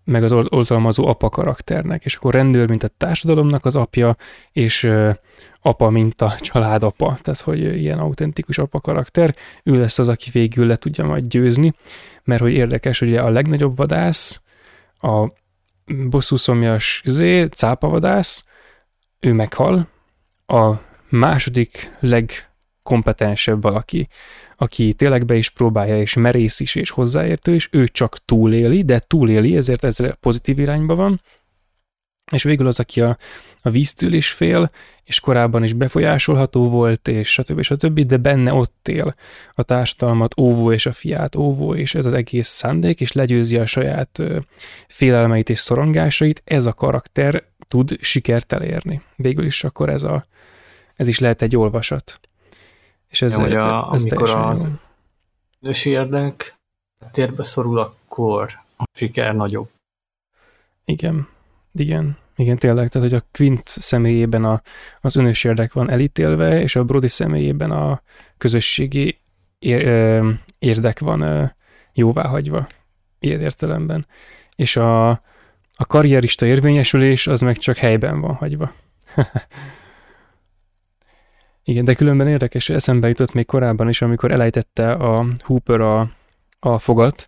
[0.08, 4.16] meg az oltalmazó apa karakternek, és akkor rendőr, mint a társadalomnak az apja,
[4.52, 4.90] és
[5.62, 10.68] apa, mint a családapa, tehát hogy ilyen autentikus apa karakter, ő lesz az, aki végül
[10.68, 11.74] le tudja majd győzni,
[12.24, 14.42] mert hogy érdekes, hogy a legnagyobb vadász,
[15.02, 15.28] a
[15.86, 18.46] bosszúszomjas zé, cápavadász,
[19.20, 19.88] ő meghal,
[20.46, 20.74] a
[21.10, 21.98] második
[22.88, 24.08] legkompetensebb valaki,
[24.58, 29.00] aki tényleg be is próbálja, és merész is, és hozzáértő, és ő csak túléli, de
[29.00, 31.22] túléli, ezért ezzel pozitív irányba van,
[32.32, 33.18] és végül az, aki a,
[33.62, 34.72] a víztől is fél,
[35.04, 37.62] és korábban is befolyásolható volt, és stb.
[37.62, 39.14] stb., de benne ott él
[39.56, 43.66] a társadalmat óvó és a fiát óvó, és ez az egész szándék, és legyőzi a
[43.66, 44.22] saját
[44.88, 49.02] félelmeit és szorongásait, ez a karakter tud sikert elérni.
[49.16, 50.26] Végül is akkor ez, a,
[50.96, 52.27] ez is lehet egy olvasat.
[53.10, 54.68] És ez, ja, a, ez amikor az
[55.60, 56.56] nősi érdek
[57.12, 59.70] térbe szorul, akkor a siker nagyobb.
[60.86, 61.28] Igen,
[61.74, 62.18] igen.
[62.36, 64.62] Igen, tényleg, tehát hogy a Quint személyében a,
[65.02, 68.02] az önös érdek van elítélve, és a Brody személyében a
[68.38, 69.20] közösségi
[70.60, 71.54] érdek van
[71.94, 72.68] jóváhagyva
[73.20, 74.08] ilyen értelemben.
[74.56, 75.10] És a,
[75.72, 78.72] a karrierista érvényesülés az meg csak helyben van hagyva.
[81.68, 86.12] Igen, de különben érdekes, eszembe jutott még korábban is, amikor elejtette a Hooper a,
[86.60, 87.28] a fogat,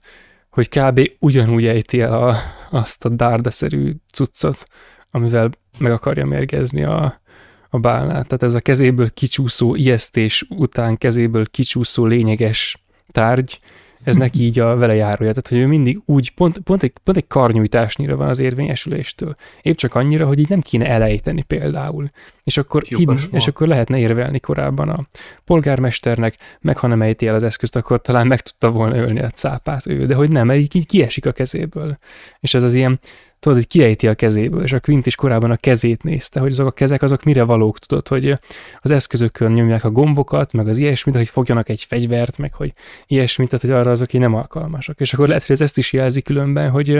[0.49, 1.11] hogy kb.
[1.19, 2.35] ugyanúgy ejti el a,
[2.69, 4.65] azt a dárdaszerű cuccot,
[5.11, 7.21] amivel meg akarja mérgezni a,
[7.69, 8.27] a bálnát.
[8.27, 13.59] Tehát ez a kezéből kicsúszó ijesztés után kezéből kicsúszó lényeges tárgy,
[14.03, 15.29] ez neki így a vele járója.
[15.29, 19.35] Tehát, hogy ő mindig úgy, pont, pont, egy, pont egy karnyújtásnyira van az érvényesüléstől.
[19.61, 22.09] Épp csak annyira, hogy így nem kéne elejteni például.
[22.43, 25.07] És akkor, hid, és akkor lehetne érvelni korábban a
[25.45, 29.29] polgármesternek, meg ha nem ejti el az eszközt, akkor talán meg tudta volna ölni a
[29.29, 31.97] cápát ő, de hogy nem, így, így kiesik a kezéből.
[32.39, 32.99] És ez az ilyen
[33.39, 36.67] tudod, hogy kiejti a kezéből, és a Quint is korábban a kezét nézte, hogy azok
[36.67, 38.37] a kezek azok mire valók, tudod, hogy
[38.81, 42.73] az eszközökön nyomják a gombokat, meg az ilyesmit, hogy fogjanak egy fegyvert, meg hogy
[43.07, 44.99] ilyesmit, tehát hogy arra azok, nem alkalmasak.
[44.99, 46.99] És akkor lehet, hogy ez ezt is jelzi különben, hogy,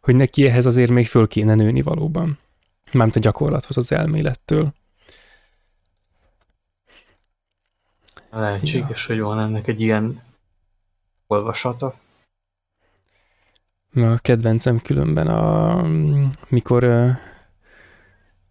[0.00, 2.38] hogy neki ehhez azért még föl kéne nőni valóban.
[2.92, 4.72] Mármint a gyakorlathoz, az elmélettől.
[8.30, 9.14] Lehetséges, ja.
[9.14, 10.22] hogy van ennek egy ilyen
[11.26, 11.94] olvasata.
[13.96, 15.82] A kedvencem különben, a,
[16.48, 17.10] mikor uh,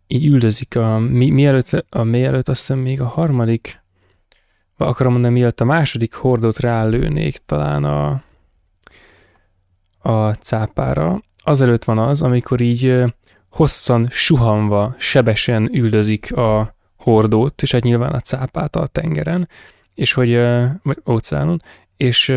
[0.07, 3.83] így üldözik a, mi, mielőtt, a, mielőtt azt hiszem még a harmadik,
[4.77, 8.23] akarom mondani, mielőtt a második hordót rálőnék talán a,
[10.09, 13.03] a cápára, azelőtt van az, amikor így
[13.49, 19.49] hosszan, suhanva, sebesen üldözik a hordót, és hát nyilván a cápát a tengeren,
[19.93, 20.39] és hogy,
[20.83, 21.61] vagy óceánon,
[21.97, 22.33] és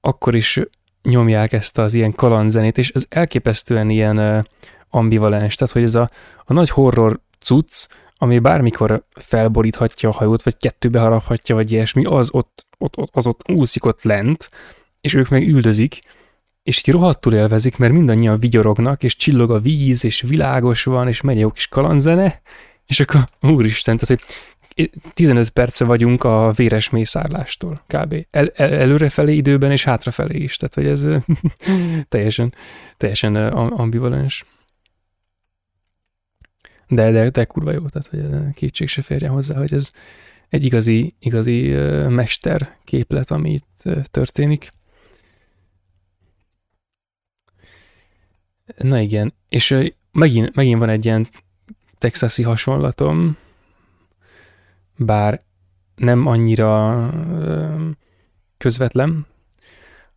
[0.00, 0.60] akkor is
[1.02, 4.46] nyomják ezt az ilyen kalandzenét, és ez elképesztően ilyen
[4.90, 6.08] ambivalens, tehát hogy ez a,
[6.44, 12.28] a nagy horror cucc, ami bármikor felboríthatja a hajót, vagy kettőbe haraphatja, vagy ilyesmi, az
[12.32, 14.50] ott, ott, ott, az ott úszik ott lent,
[15.00, 15.98] és ők meg üldözik,
[16.62, 21.20] és így rohadtul élvezik, mert mindannyian vigyorognak, és csillog a víz, és világos van, és
[21.20, 22.42] megy jó kis kalandzene,
[22.86, 24.34] és akkor úristen, tehát hogy
[25.14, 28.26] 15 perce vagyunk a véres mészárlástól, kb.
[28.30, 31.22] El, el, előrefelé időben és hátrafelé is, tehát hogy ez
[32.08, 32.54] teljesen,
[32.96, 34.44] teljesen ambivalens.
[36.88, 39.90] De, de, de kurva jó, tehát hogy kétség se férjen hozzá, hogy ez
[40.48, 41.72] egy igazi, igazi
[42.08, 44.70] mester képlet, ami itt történik.
[48.76, 49.78] Na igen, és
[50.12, 51.28] megint, megint van egy ilyen
[51.98, 53.36] texasi hasonlatom,
[55.04, 55.40] bár
[55.96, 57.10] nem annyira
[58.58, 59.26] közvetlen,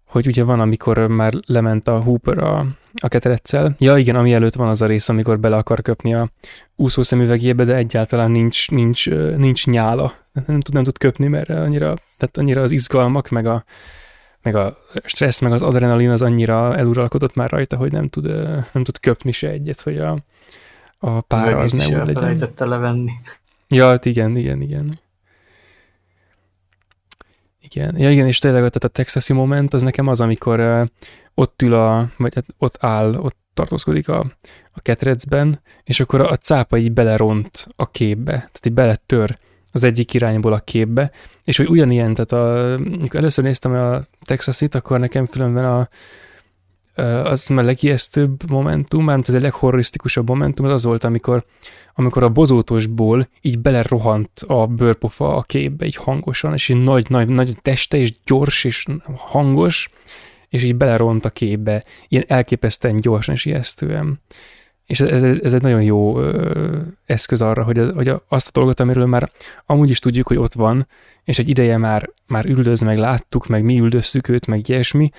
[0.07, 2.65] hogy ugye van, amikor már lement a Hooper a,
[3.01, 3.75] a ketreccel.
[3.79, 6.29] Ja igen, ami előtt van az a rész, amikor bele akar köpni a
[6.75, 10.13] úszószemüvegébe, de egyáltalán nincs, nincs, nincs nyála.
[10.45, 13.63] Nem tud, nem tud köpni, mert annyira, tehát annyira az izgalmak, meg a,
[14.41, 18.25] meg a stressz, meg az adrenalin az annyira eluralkodott már rajta, hogy nem tud,
[18.71, 20.17] nem tud köpni se egyet, hogy a,
[20.97, 22.51] a pára az ne úgy legyen.
[22.57, 23.11] levenni.
[23.75, 24.99] Ja, hát igen, igen, igen.
[27.61, 30.87] Igen, ja, igen, és tényleg tehát a texasi moment az nekem az, amikor uh,
[31.33, 34.19] ott ül a, vagy hát ott áll, ott tartózkodik a,
[34.71, 39.37] a ketrecben, és akkor a, a cápa így beleront a képbe, tehát így beletör
[39.71, 41.11] az egyik irányból a képbe,
[41.43, 45.89] és hogy ugyanilyen, tehát a, amikor először néztem a Texasit, akkor nekem különben a,
[47.23, 51.45] az a legijesztőbb momentum, mármint az egy leghorrorisztikusabb momentum, az az volt, amikor,
[51.93, 57.27] amikor a bozótosból így belerohant a bőrpofa a képbe, így hangosan, és így nagy, nagy,
[57.27, 59.89] nagy teste, és gyors, és hangos,
[60.49, 64.21] és így beleront a képbe, ilyen elképesztően gyorsan és ijesztően.
[64.85, 69.05] És ez, ez, egy nagyon jó ö, eszköz arra, hogy, hogy azt a dolgot, amiről
[69.05, 69.31] már
[69.65, 70.87] amúgy is tudjuk, hogy ott van,
[71.23, 75.09] és egy ideje már, már üldöz, meg láttuk, meg mi üldöztük őt, meg ilyesmi,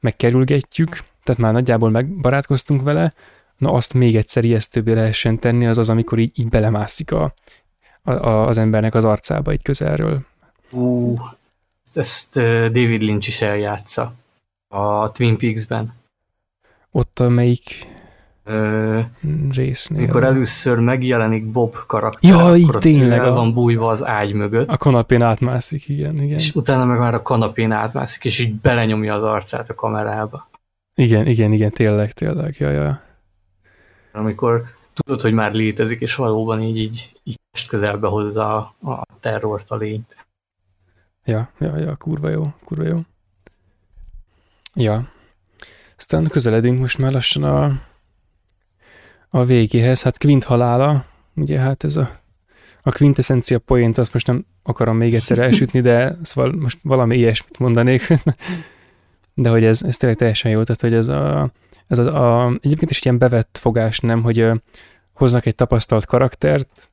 [0.00, 3.14] meg kerülgetjük, tehát már nagyjából megbarátkoztunk vele,
[3.56, 7.34] na azt még egyszer ijesztőbbé lehessen tenni, az az, amikor így, így belemászik a,
[8.02, 10.20] a, a, az embernek az arcába így közelről.
[10.70, 11.16] Ú,
[11.94, 12.34] ezt
[12.72, 14.12] David Lynch is eljátsza
[14.68, 15.94] a Twin Peaks-ben.
[16.90, 17.86] Ott a melyik
[18.44, 19.00] Ö,
[19.50, 19.98] résznél?
[19.98, 24.68] Amikor először megjelenik Bob karakter, ja, így tényleg el van bújva az ágy mögött.
[24.68, 26.38] A kanapén átmászik, igen, igen.
[26.38, 30.48] És utána meg már a kanapén átmászik, és így belenyomja az arcát a kamerába.
[30.94, 33.02] Igen, igen, igen, tényleg, tényleg, ja, ja.
[34.12, 34.64] Amikor
[34.94, 39.76] tudod, hogy már létezik, és valóban így, így, így közelbe hozza a, a terrort, a
[39.76, 40.16] lényt.
[41.24, 43.00] Ja, ja, ja, kurva jó, kurva jó.
[44.74, 45.08] Ja.
[45.96, 47.80] Aztán közeledünk most már lassan a,
[49.28, 50.02] a végéhez.
[50.02, 51.04] Hát Quint halála,
[51.34, 52.20] ugye hát ez a,
[52.82, 57.58] a quintessencia point, azt most nem akarom még egyszer elsütni, de szóval most valami ilyesmit
[57.58, 58.06] mondanék.
[59.34, 61.50] De hogy ez, ez tényleg teljesen jó, tehát hogy ez a,
[61.86, 64.50] ez a, a egyébként is ilyen bevett fogás, nem, hogy
[65.12, 66.92] hoznak egy tapasztalt karaktert,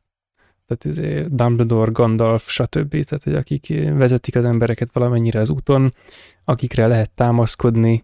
[0.67, 2.89] tehát ez Dumbledore, Gandalf, stb.
[2.89, 5.93] Tehát, hogy akik vezetik az embereket valamennyire az úton,
[6.43, 8.03] akikre lehet támaszkodni,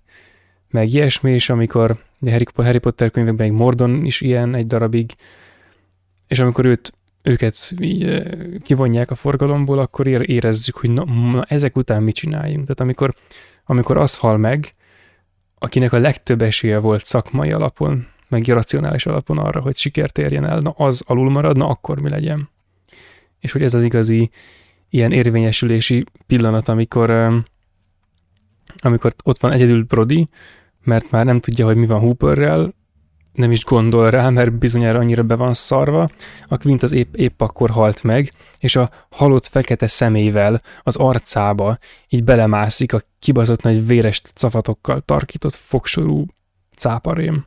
[0.70, 1.98] meg ilyesmi, és amikor
[2.56, 5.12] Harry Potter könyvekben még Mordon is ilyen egy darabig,
[6.28, 8.24] és amikor őt, őket így
[8.64, 12.62] kivonják a forgalomból, akkor érezzük, hogy na, na ezek után mit csináljunk.
[12.62, 13.16] Tehát amikor,
[13.66, 14.74] amikor az hal meg,
[15.58, 20.60] akinek a legtöbb esélye volt szakmai alapon, meg irracionális alapon arra, hogy sikert érjen el,
[20.60, 22.50] na az alul marad, na akkor mi legyen?
[23.40, 24.30] És hogy ez az igazi
[24.90, 27.10] ilyen érvényesülési pillanat, amikor,
[28.78, 30.30] amikor ott van egyedül Brody,
[30.84, 32.74] mert már nem tudja, hogy mi van Hooperrel,
[33.36, 36.10] nem is gondol rá, mert bizonyára annyira be van szarva.
[36.48, 41.78] A Quint az épp, épp akkor halt meg, és a halott fekete szemével az arcába
[42.10, 46.26] így belemászik a kibaszott nagy véres cafatokkal tarkított fogsorú
[46.76, 47.46] cáparém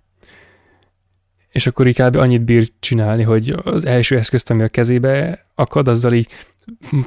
[1.59, 2.17] és akkor így kb.
[2.17, 6.29] annyit bír csinálni, hogy az első eszközt, ami a kezébe akad, azzal így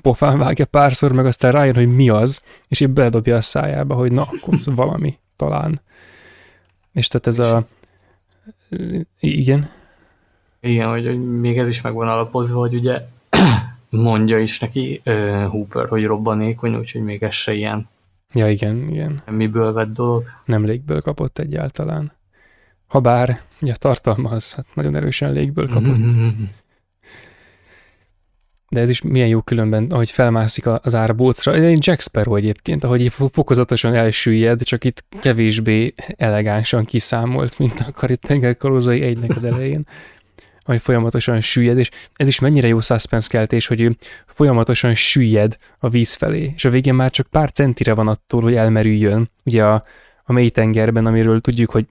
[0.01, 4.11] pofán vágja párszor, meg aztán rájön, hogy mi az, és így beledobja a szájába, hogy
[4.11, 5.81] na, akkor valami, talán.
[6.93, 7.67] És tehát ez a...
[9.19, 9.69] Igen?
[10.59, 13.07] Igen, hogy, hogy még ez is meg van alapozva, hogy ugye
[13.89, 17.89] mondja is neki uh, Hooper, hogy robbanékony, úgyhogy még ez se ilyen.
[18.33, 19.21] Ja, igen, igen.
[19.29, 20.23] Miből vett dolog.
[20.45, 22.11] Nem légből kapott egyáltalán.
[22.87, 26.11] Habár, ugye a tartalma az hát nagyon erősen légből kapott.
[28.71, 31.53] De ez is milyen jó különben, ahogy felmászik az árbócra.
[31.53, 38.19] Egy Jack Sparrow egyébként, ahogy fokozatosan elsüllyed, csak itt kevésbé elegánsan kiszámolt, mint a Karib
[38.19, 39.85] tengerkalózai egynek az elején
[40.63, 45.89] ahogy folyamatosan süllyed, és ez is mennyire jó suspense keltés, hogy ő folyamatosan süllyed a
[45.89, 49.29] víz felé, és a végén már csak pár centire van attól, hogy elmerüljön.
[49.45, 49.83] Ugye a,
[50.23, 51.85] a mély tengerben, amiről tudjuk, hogy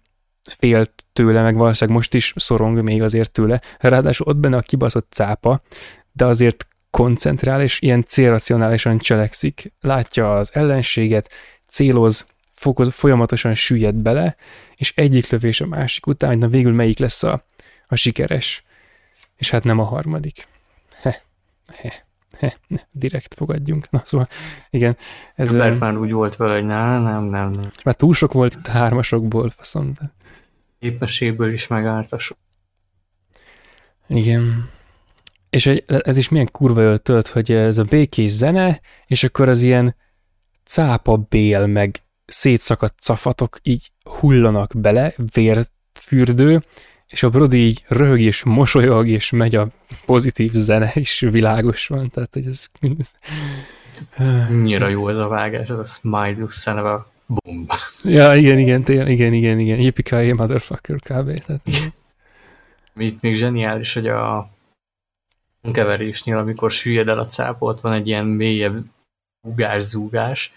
[0.59, 3.60] félt tőle, meg valószínűleg most is szorong még azért tőle.
[3.78, 5.62] Ráadásul ott benne a kibaszott cápa,
[6.13, 9.73] de azért koncentrál, és ilyen célracionálisan cselekszik.
[9.81, 11.31] Látja az ellenséget,
[11.69, 14.37] céloz, fokoz, folyamatosan süllyed bele,
[14.77, 17.45] és egyik lövés a másik után, na végül melyik lesz a,
[17.87, 18.65] a sikeres.
[19.37, 20.47] És hát nem a harmadik.
[21.03, 21.23] He,
[21.73, 22.03] he,
[22.39, 22.57] he,
[22.91, 23.91] direkt fogadjunk.
[23.91, 24.29] Na szóval,
[24.71, 24.97] igen.
[25.35, 27.51] Ez, már úgy volt vele, hogy nem, nem, nem.
[27.51, 27.71] nem.
[27.85, 29.93] Már túl sok volt itt a hármasokból, faszom.
[29.99, 30.13] De
[30.81, 32.35] képességből is megállt a so.
[34.07, 34.71] Igen.
[35.51, 39.97] És ez is milyen kurva öltölt, hogy ez a békés zene, és akkor az ilyen
[40.65, 46.61] cápa bél, meg szétszakadt cafatok így hullanak bele, vérfürdő,
[47.07, 49.69] és a Brody így röhög és mosolyog, és megy a
[50.05, 52.67] pozitív zene, és világos van, tehát hogy ez...
[52.99, 53.15] ez...
[54.49, 57.67] Annyira jó ez a vágás, ez a Smile szeneve Bum.
[58.05, 59.79] Ja, igen, igen, tényleg, igen, igen, igen.
[59.79, 61.45] Yippee motherfucker kb.
[61.45, 61.69] Tehát,
[62.97, 64.51] Itt még zseniális, hogy a
[65.73, 68.85] keverésnél, amikor süllyed el a cápolt, van egy ilyen mélyebb
[69.49, 70.53] ugás-zúgás,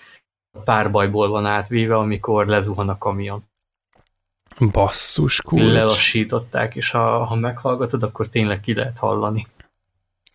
[0.52, 3.44] a párbajból van átvéve, amikor lezuhan a kamion.
[4.72, 5.74] Basszus, kulcs.
[5.74, 9.48] Lelassították, és ha, ha meghallgatod, akkor tényleg ki lehet hallani.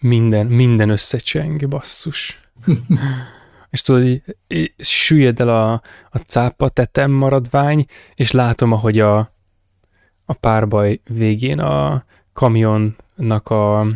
[0.01, 2.41] Minden, minden összecseng, basszus.
[3.71, 5.73] és tudod, így, így süllyed el a,
[6.11, 9.19] a cápa tetem maradvány, és látom, ahogy a,
[10.25, 13.87] a párbaj végén a kamionnak a,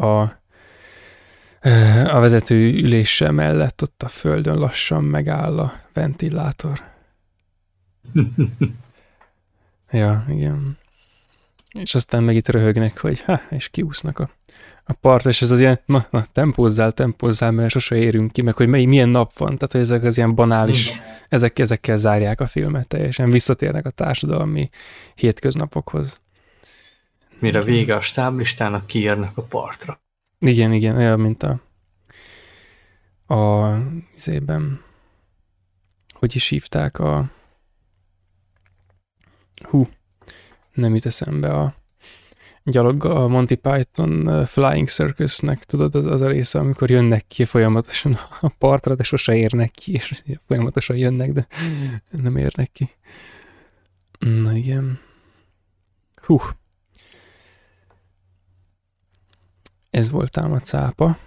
[0.00, 0.38] a
[2.06, 6.80] a vezető ülése mellett ott a földön lassan megáll a ventilátor.
[9.90, 10.78] ja, igen.
[11.72, 14.30] És aztán meg itt röhögnek, hogy ha, és kiúsznak a,
[14.84, 18.56] a part, és ez az ilyen, na, na tempózzál, tempózzál, mert sose érünk ki, meg
[18.56, 20.92] hogy mely, milyen nap van, tehát hogy ezek az ilyen banális,
[21.28, 24.68] ezek, ezekkel zárják a filmet teljesen, visszatérnek a társadalmi
[25.14, 26.20] hétköznapokhoz.
[27.38, 30.00] Mire vége a stáblistának, kiérnek a partra.
[30.38, 31.60] Igen, igen, olyan, mint a
[33.28, 33.76] a
[34.14, 34.82] izében,
[36.10, 37.30] hogy is hívták a
[39.68, 39.88] hú,
[40.72, 41.74] nem jut eszembe a
[42.62, 48.18] gyalog a Monty Python Flying Circusnek, tudod, az, az a része, amikor jönnek ki folyamatosan
[48.40, 51.46] a partra, de sose érnek ki, és folyamatosan jönnek, de
[52.10, 52.90] nem érnek ki.
[54.18, 55.00] Na igen.
[56.14, 56.38] Hú.
[59.98, 61.18] Ez volt ám a cápa.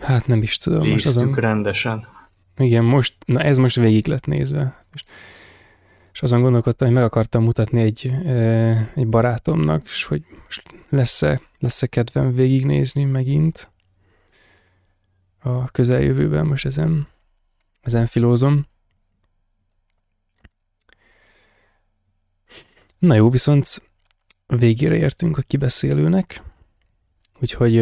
[0.00, 0.88] Hát nem is tudom.
[0.88, 1.34] Most azon...
[1.34, 2.06] rendesen.
[2.56, 4.84] Igen, most, na ez most végig lett nézve.
[4.94, 5.02] És,
[6.12, 8.12] és azon gondolkodtam, hogy meg akartam mutatni egy,
[8.94, 13.70] egy barátomnak, és hogy most lesz-e, lesz-e kedvem végignézni megint
[15.38, 17.08] a közeljövőben, most ezen,
[17.82, 18.66] ezen filózom.
[23.06, 23.82] Na jó, viszont
[24.46, 26.42] végére értünk a kibeszélőnek,
[27.40, 27.74] úgyhogy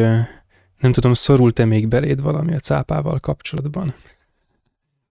[0.78, 3.94] nem tudom, szorult-e még beléd valami a cápával kapcsolatban?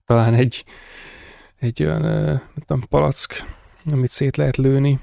[0.05, 0.65] Talán egy,
[1.59, 4.99] egy olyan, nem tudom, palack, amit szét lehet lőni.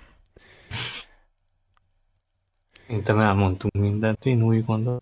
[2.87, 5.01] Szerintem elmondtunk mindent, én úgy gondolom.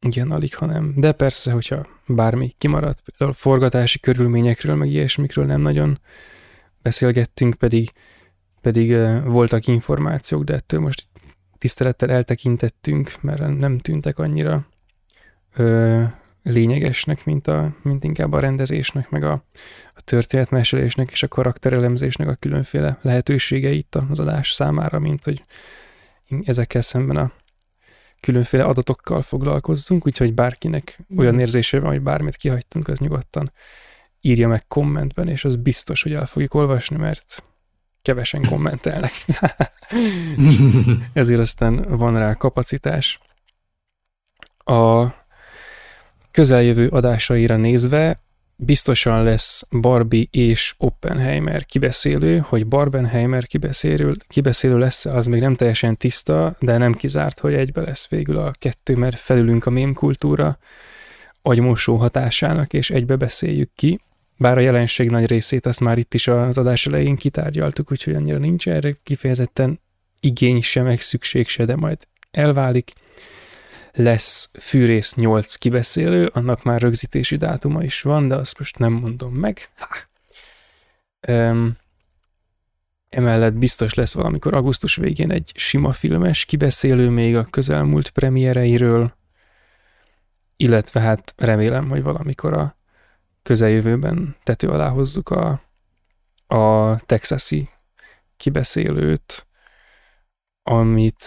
[0.00, 0.94] Igen, alig, ha nem.
[0.96, 6.00] De persze, hogyha bármi kimaradt, például forgatási körülményekről, meg ilyesmikről nem nagyon
[6.82, 7.92] beszélgettünk, pedig,
[8.60, 11.06] pedig voltak információk, de ettől most
[11.58, 14.66] tisztelettel eltekintettünk, mert nem tűntek annyira
[15.56, 16.02] ö,
[16.42, 19.32] lényegesnek, mint, a, mint inkább a rendezésnek, meg a,
[19.94, 25.42] a történetmesélésnek és a karakterelemzésnek a különféle lehetőségei itt az adás számára, mint hogy
[26.44, 27.32] ezekkel szemben a
[28.20, 33.52] különféle adatokkal foglalkozzunk, úgyhogy bárkinek olyan érzése van, hogy bármit kihagytunk, az nyugodtan
[34.20, 37.44] írja meg kommentben, és az biztos, hogy el fogjuk olvasni, mert
[38.02, 39.12] kevesen kommentelnek.
[41.12, 43.20] Ezért aztán van rá kapacitás.
[44.56, 45.06] A
[46.30, 48.20] közeljövő adásaira nézve
[48.60, 55.96] biztosan lesz Barbie és Oppenheimer kibeszélő, hogy Barbenheimer kibeszélő, kibeszélő lesz, az még nem teljesen
[55.96, 60.58] tiszta, de nem kizárt, hogy egybe lesz végül a kettő, mert felülünk a mémkultúra
[61.42, 64.00] agymosó hatásának, és egybe beszéljük ki.
[64.40, 68.38] Bár a jelenség nagy részét azt már itt is az adás elején kitárgyaltuk, úgyhogy annyira
[68.38, 69.80] nincs erre kifejezetten
[70.20, 72.92] igény se, meg szükség se, de majd elválik
[73.92, 79.34] lesz Fűrész 8 kibeszélő, annak már rögzítési dátuma is van, de azt most nem mondom
[79.34, 79.70] meg.
[81.28, 81.76] Um,
[83.08, 89.16] emellett biztos lesz valamikor augusztus végén egy sima filmes kibeszélő még a közelmúlt premiereiről,
[90.56, 92.77] illetve hát remélem, hogy valamikor a
[93.48, 95.62] közeljövőben tető alá hozzuk a,
[96.46, 97.68] a texasi
[98.36, 99.46] kibeszélőt,
[100.62, 101.22] amit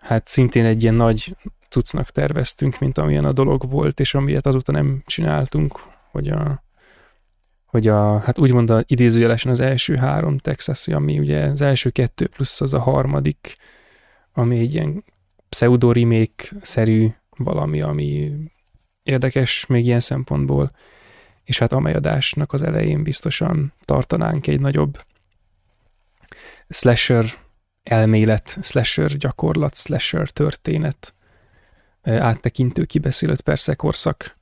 [0.00, 1.36] hát szintén egy ilyen nagy
[1.68, 6.64] cuccnak terveztünk, mint amilyen a dolog volt, és amilyet azóta nem csináltunk, hogy a,
[7.66, 12.26] hogy a, hát úgymond a idézőjelesen az első három Texasi, ami ugye az első kettő
[12.26, 13.54] plusz az a harmadik,
[14.32, 15.04] ami egy ilyen
[15.48, 15.92] pseudo
[16.60, 18.32] szerű valami, ami
[19.02, 20.70] érdekes még ilyen szempontból,
[21.50, 25.00] és hát amely adásnak az elején biztosan tartanánk egy nagyobb
[26.68, 27.24] slasher
[27.82, 31.14] elmélet, slasher gyakorlat, slasher történet
[32.02, 34.36] áttekintő kibeszélőt, persze korszak,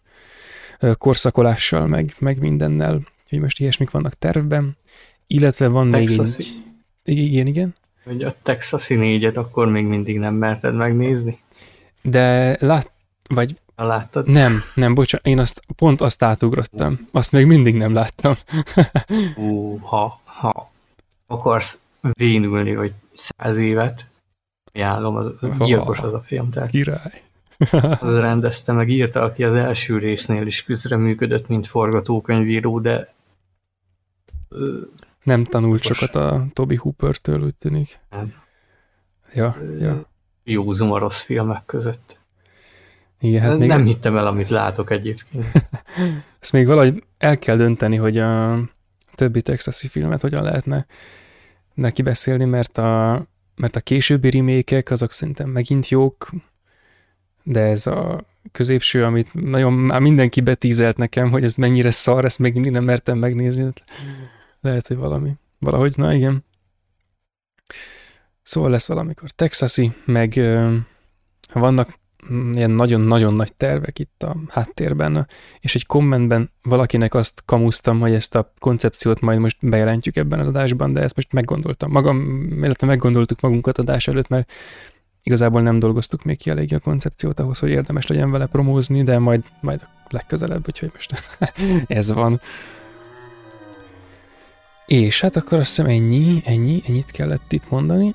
[0.98, 4.76] korszakolással, meg, meg mindennel, hogy most ilyesmik vannak tervben,
[5.26, 6.44] illetve van Texasi.
[7.04, 7.18] még egy...
[7.18, 7.74] Igen, igen.
[8.04, 11.40] Hogy a Texasi négyet akkor még mindig nem merted megnézni?
[12.02, 12.90] De lát,
[13.28, 13.56] vagy...
[13.86, 14.28] Láttad?
[14.28, 17.08] Nem, nem, bocsánat, én azt, pont azt átugrottam.
[17.12, 18.34] Azt még mindig nem láttam.
[19.36, 20.70] Ú, ha, ha
[21.26, 24.06] akarsz vénülni, hogy száz évet,
[24.72, 26.50] ajánlom, az, az gyilkos az a film.
[26.50, 26.70] Tehát.
[26.70, 27.22] Király.
[28.00, 33.14] az rendezte, meg írta, aki az első résznél is közreműködött, mint forgatókönyvíró, de
[35.22, 35.94] nem tanult most...
[35.94, 37.98] sokat a Toby Hooper-től, úgy tűnik.
[38.10, 38.34] Nem.
[39.34, 40.04] Ja, ja.
[40.44, 42.18] Jó zumarosz filmek között.
[43.20, 45.44] Igen, hát még nem hittem el, amit látok egyébként.
[46.40, 48.60] Ezt még valahogy el kell dönteni, hogy a
[49.14, 50.86] többi texasi filmet hogyan lehetne
[51.74, 53.22] neki beszélni, mert a,
[53.56, 56.30] mert a későbbi remékek azok szerintem megint jók,
[57.42, 62.38] de ez a középső, amit nagyon már mindenki betízelt nekem, hogy ez mennyire szar, ezt
[62.38, 63.72] még mindig nem mertem megnézni.
[64.60, 65.32] Lehet, hogy valami.
[65.58, 66.44] Valahogy, na igen.
[68.42, 70.76] Szóval lesz valamikor texasi, meg ö,
[71.52, 71.97] vannak
[72.52, 75.26] ilyen nagyon-nagyon nagy tervek itt a háttérben,
[75.60, 80.46] és egy kommentben valakinek azt kamusztam, hogy ezt a koncepciót majd most bejelentjük ebben az
[80.46, 84.52] adásban, de ezt most meggondoltam magam, illetve meggondoltuk magunkat adás előtt, mert
[85.22, 89.18] igazából nem dolgoztuk még ki elég a koncepciót ahhoz, hogy érdemes legyen vele promózni, de
[89.18, 91.38] majd, majd legközelebb, úgyhogy most
[91.86, 92.40] ez van.
[94.86, 98.14] És hát akkor azt hiszem ennyi, ennyi, ennyit kellett itt mondani.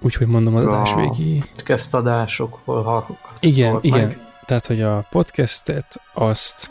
[0.00, 1.42] Úgyhogy mondom az adás végi...
[1.54, 3.36] Podcast adásokból hallgatható.
[3.40, 4.16] Igen, igen.
[4.44, 6.70] Tehát, hogy a podcastet azt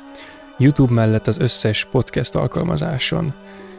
[0.58, 3.34] YouTube mellett az összes podcast alkalmazáson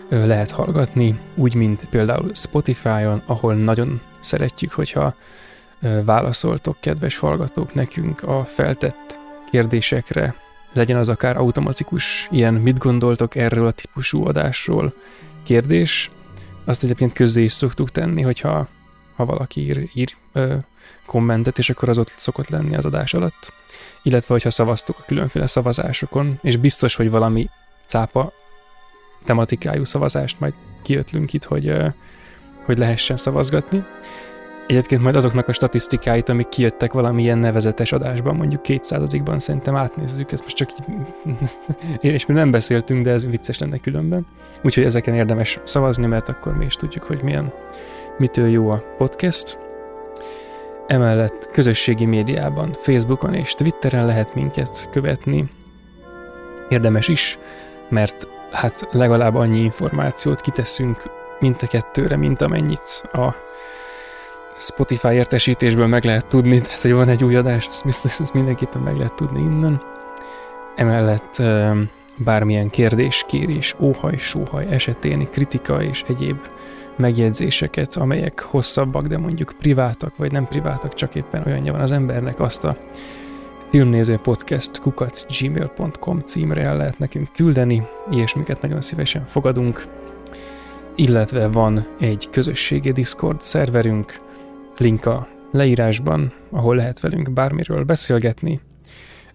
[0.09, 5.15] lehet hallgatni, úgy, mint például Spotify-on, ahol nagyon szeretjük, hogyha
[6.05, 9.19] válaszoltok, kedves hallgatók, nekünk a feltett
[9.51, 10.35] kérdésekre,
[10.73, 14.93] legyen az akár automatikus, ilyen mit gondoltok erről a típusú adásról
[15.43, 16.11] kérdés,
[16.65, 18.69] azt egyébként közzé is szoktuk tenni, hogyha
[19.17, 20.55] ha valaki ír, ír ö,
[21.07, 23.53] kommentet, és akkor az ott szokott lenni az adás alatt.
[24.03, 27.49] Illetve, hogyha szavaztuk a különféle szavazásokon, és biztos, hogy valami
[27.87, 28.33] cápa
[29.25, 31.89] tematikájú szavazást majd kiötlünk itt, hogy, ö,
[32.65, 33.85] hogy lehessen szavazgatni.
[34.67, 40.43] Egyébként majd azoknak a statisztikáit, amik kijöttek valamilyen nevezetes adásban, mondjuk 200-ban szerintem átnézzük, ezt
[40.43, 40.85] most csak így,
[42.01, 44.27] én és mi nem beszéltünk, de ez vicces lenne különben.
[44.63, 47.53] Úgyhogy ezeken érdemes szavazni, mert akkor mi is tudjuk, hogy milyen,
[48.19, 49.59] mitől jó a podcast.
[50.87, 55.49] Emellett közösségi médiában, Facebookon és Twitteren lehet minket követni.
[56.69, 57.39] Érdemes is,
[57.89, 61.03] mert hát legalább annyi információt kiteszünk
[61.41, 63.35] mint a kettőre, mint amennyit a
[64.59, 68.97] Spotify értesítésből meg lehet tudni, tehát hogy van egy új adás, azt, azt mindenképpen meg
[68.97, 69.83] lehet tudni innen.
[70.77, 71.43] Emellett
[72.17, 76.39] bármilyen kérdés, kérés, óhaj, sóhaj esetén kritika és egyéb
[76.97, 82.41] megjegyzéseket, amelyek hosszabbak, de mondjuk privátak, vagy nem privátak, csak éppen olyanja van az embernek,
[82.41, 82.77] azt a
[83.71, 89.87] filmnéző podcast kukac gmail.com címre el lehet nekünk küldeni, ilyesmiket nagyon szívesen fogadunk,
[90.95, 94.21] illetve van egy közösségi Discord szerverünk,
[94.77, 98.61] link a leírásban, ahol lehet velünk bármiről beszélgetni,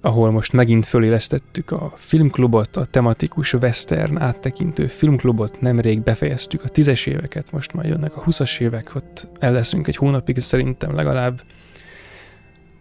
[0.01, 7.05] ahol most megint fölélesztettük a filmklubot, a tematikus western áttekintő filmklubot, nemrég befejeztük a tízes
[7.05, 11.41] éveket, most majd jönnek a huszas évek, ott el leszünk egy hónapig szerintem legalább,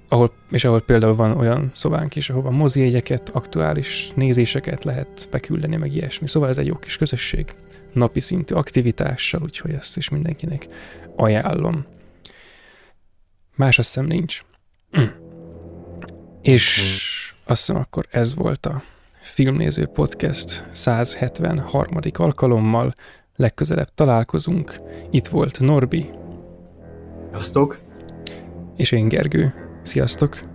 [0.09, 5.95] ahol, és ahol például van olyan szobánk is, ahova mozijegyeket, aktuális nézéseket lehet beküldeni, meg
[5.95, 6.29] ilyesmi.
[6.29, 7.47] Szóval ez egy jó kis közösség,
[7.93, 10.67] napi szintű aktivitással, úgyhogy ezt is mindenkinek
[11.17, 11.85] ajánlom.
[13.57, 14.43] Más azt hiszem nincs.
[16.43, 18.83] És azt hiszem akkor ez volt a
[19.21, 21.99] Filmnéző Podcast 173.
[22.13, 22.93] alkalommal.
[23.37, 24.81] Legközelebb találkozunk.
[25.11, 26.11] Itt volt Norbi.
[27.31, 27.81] Sziasztok!
[28.77, 29.55] És én Gergő.
[29.83, 30.50] Sziasztok!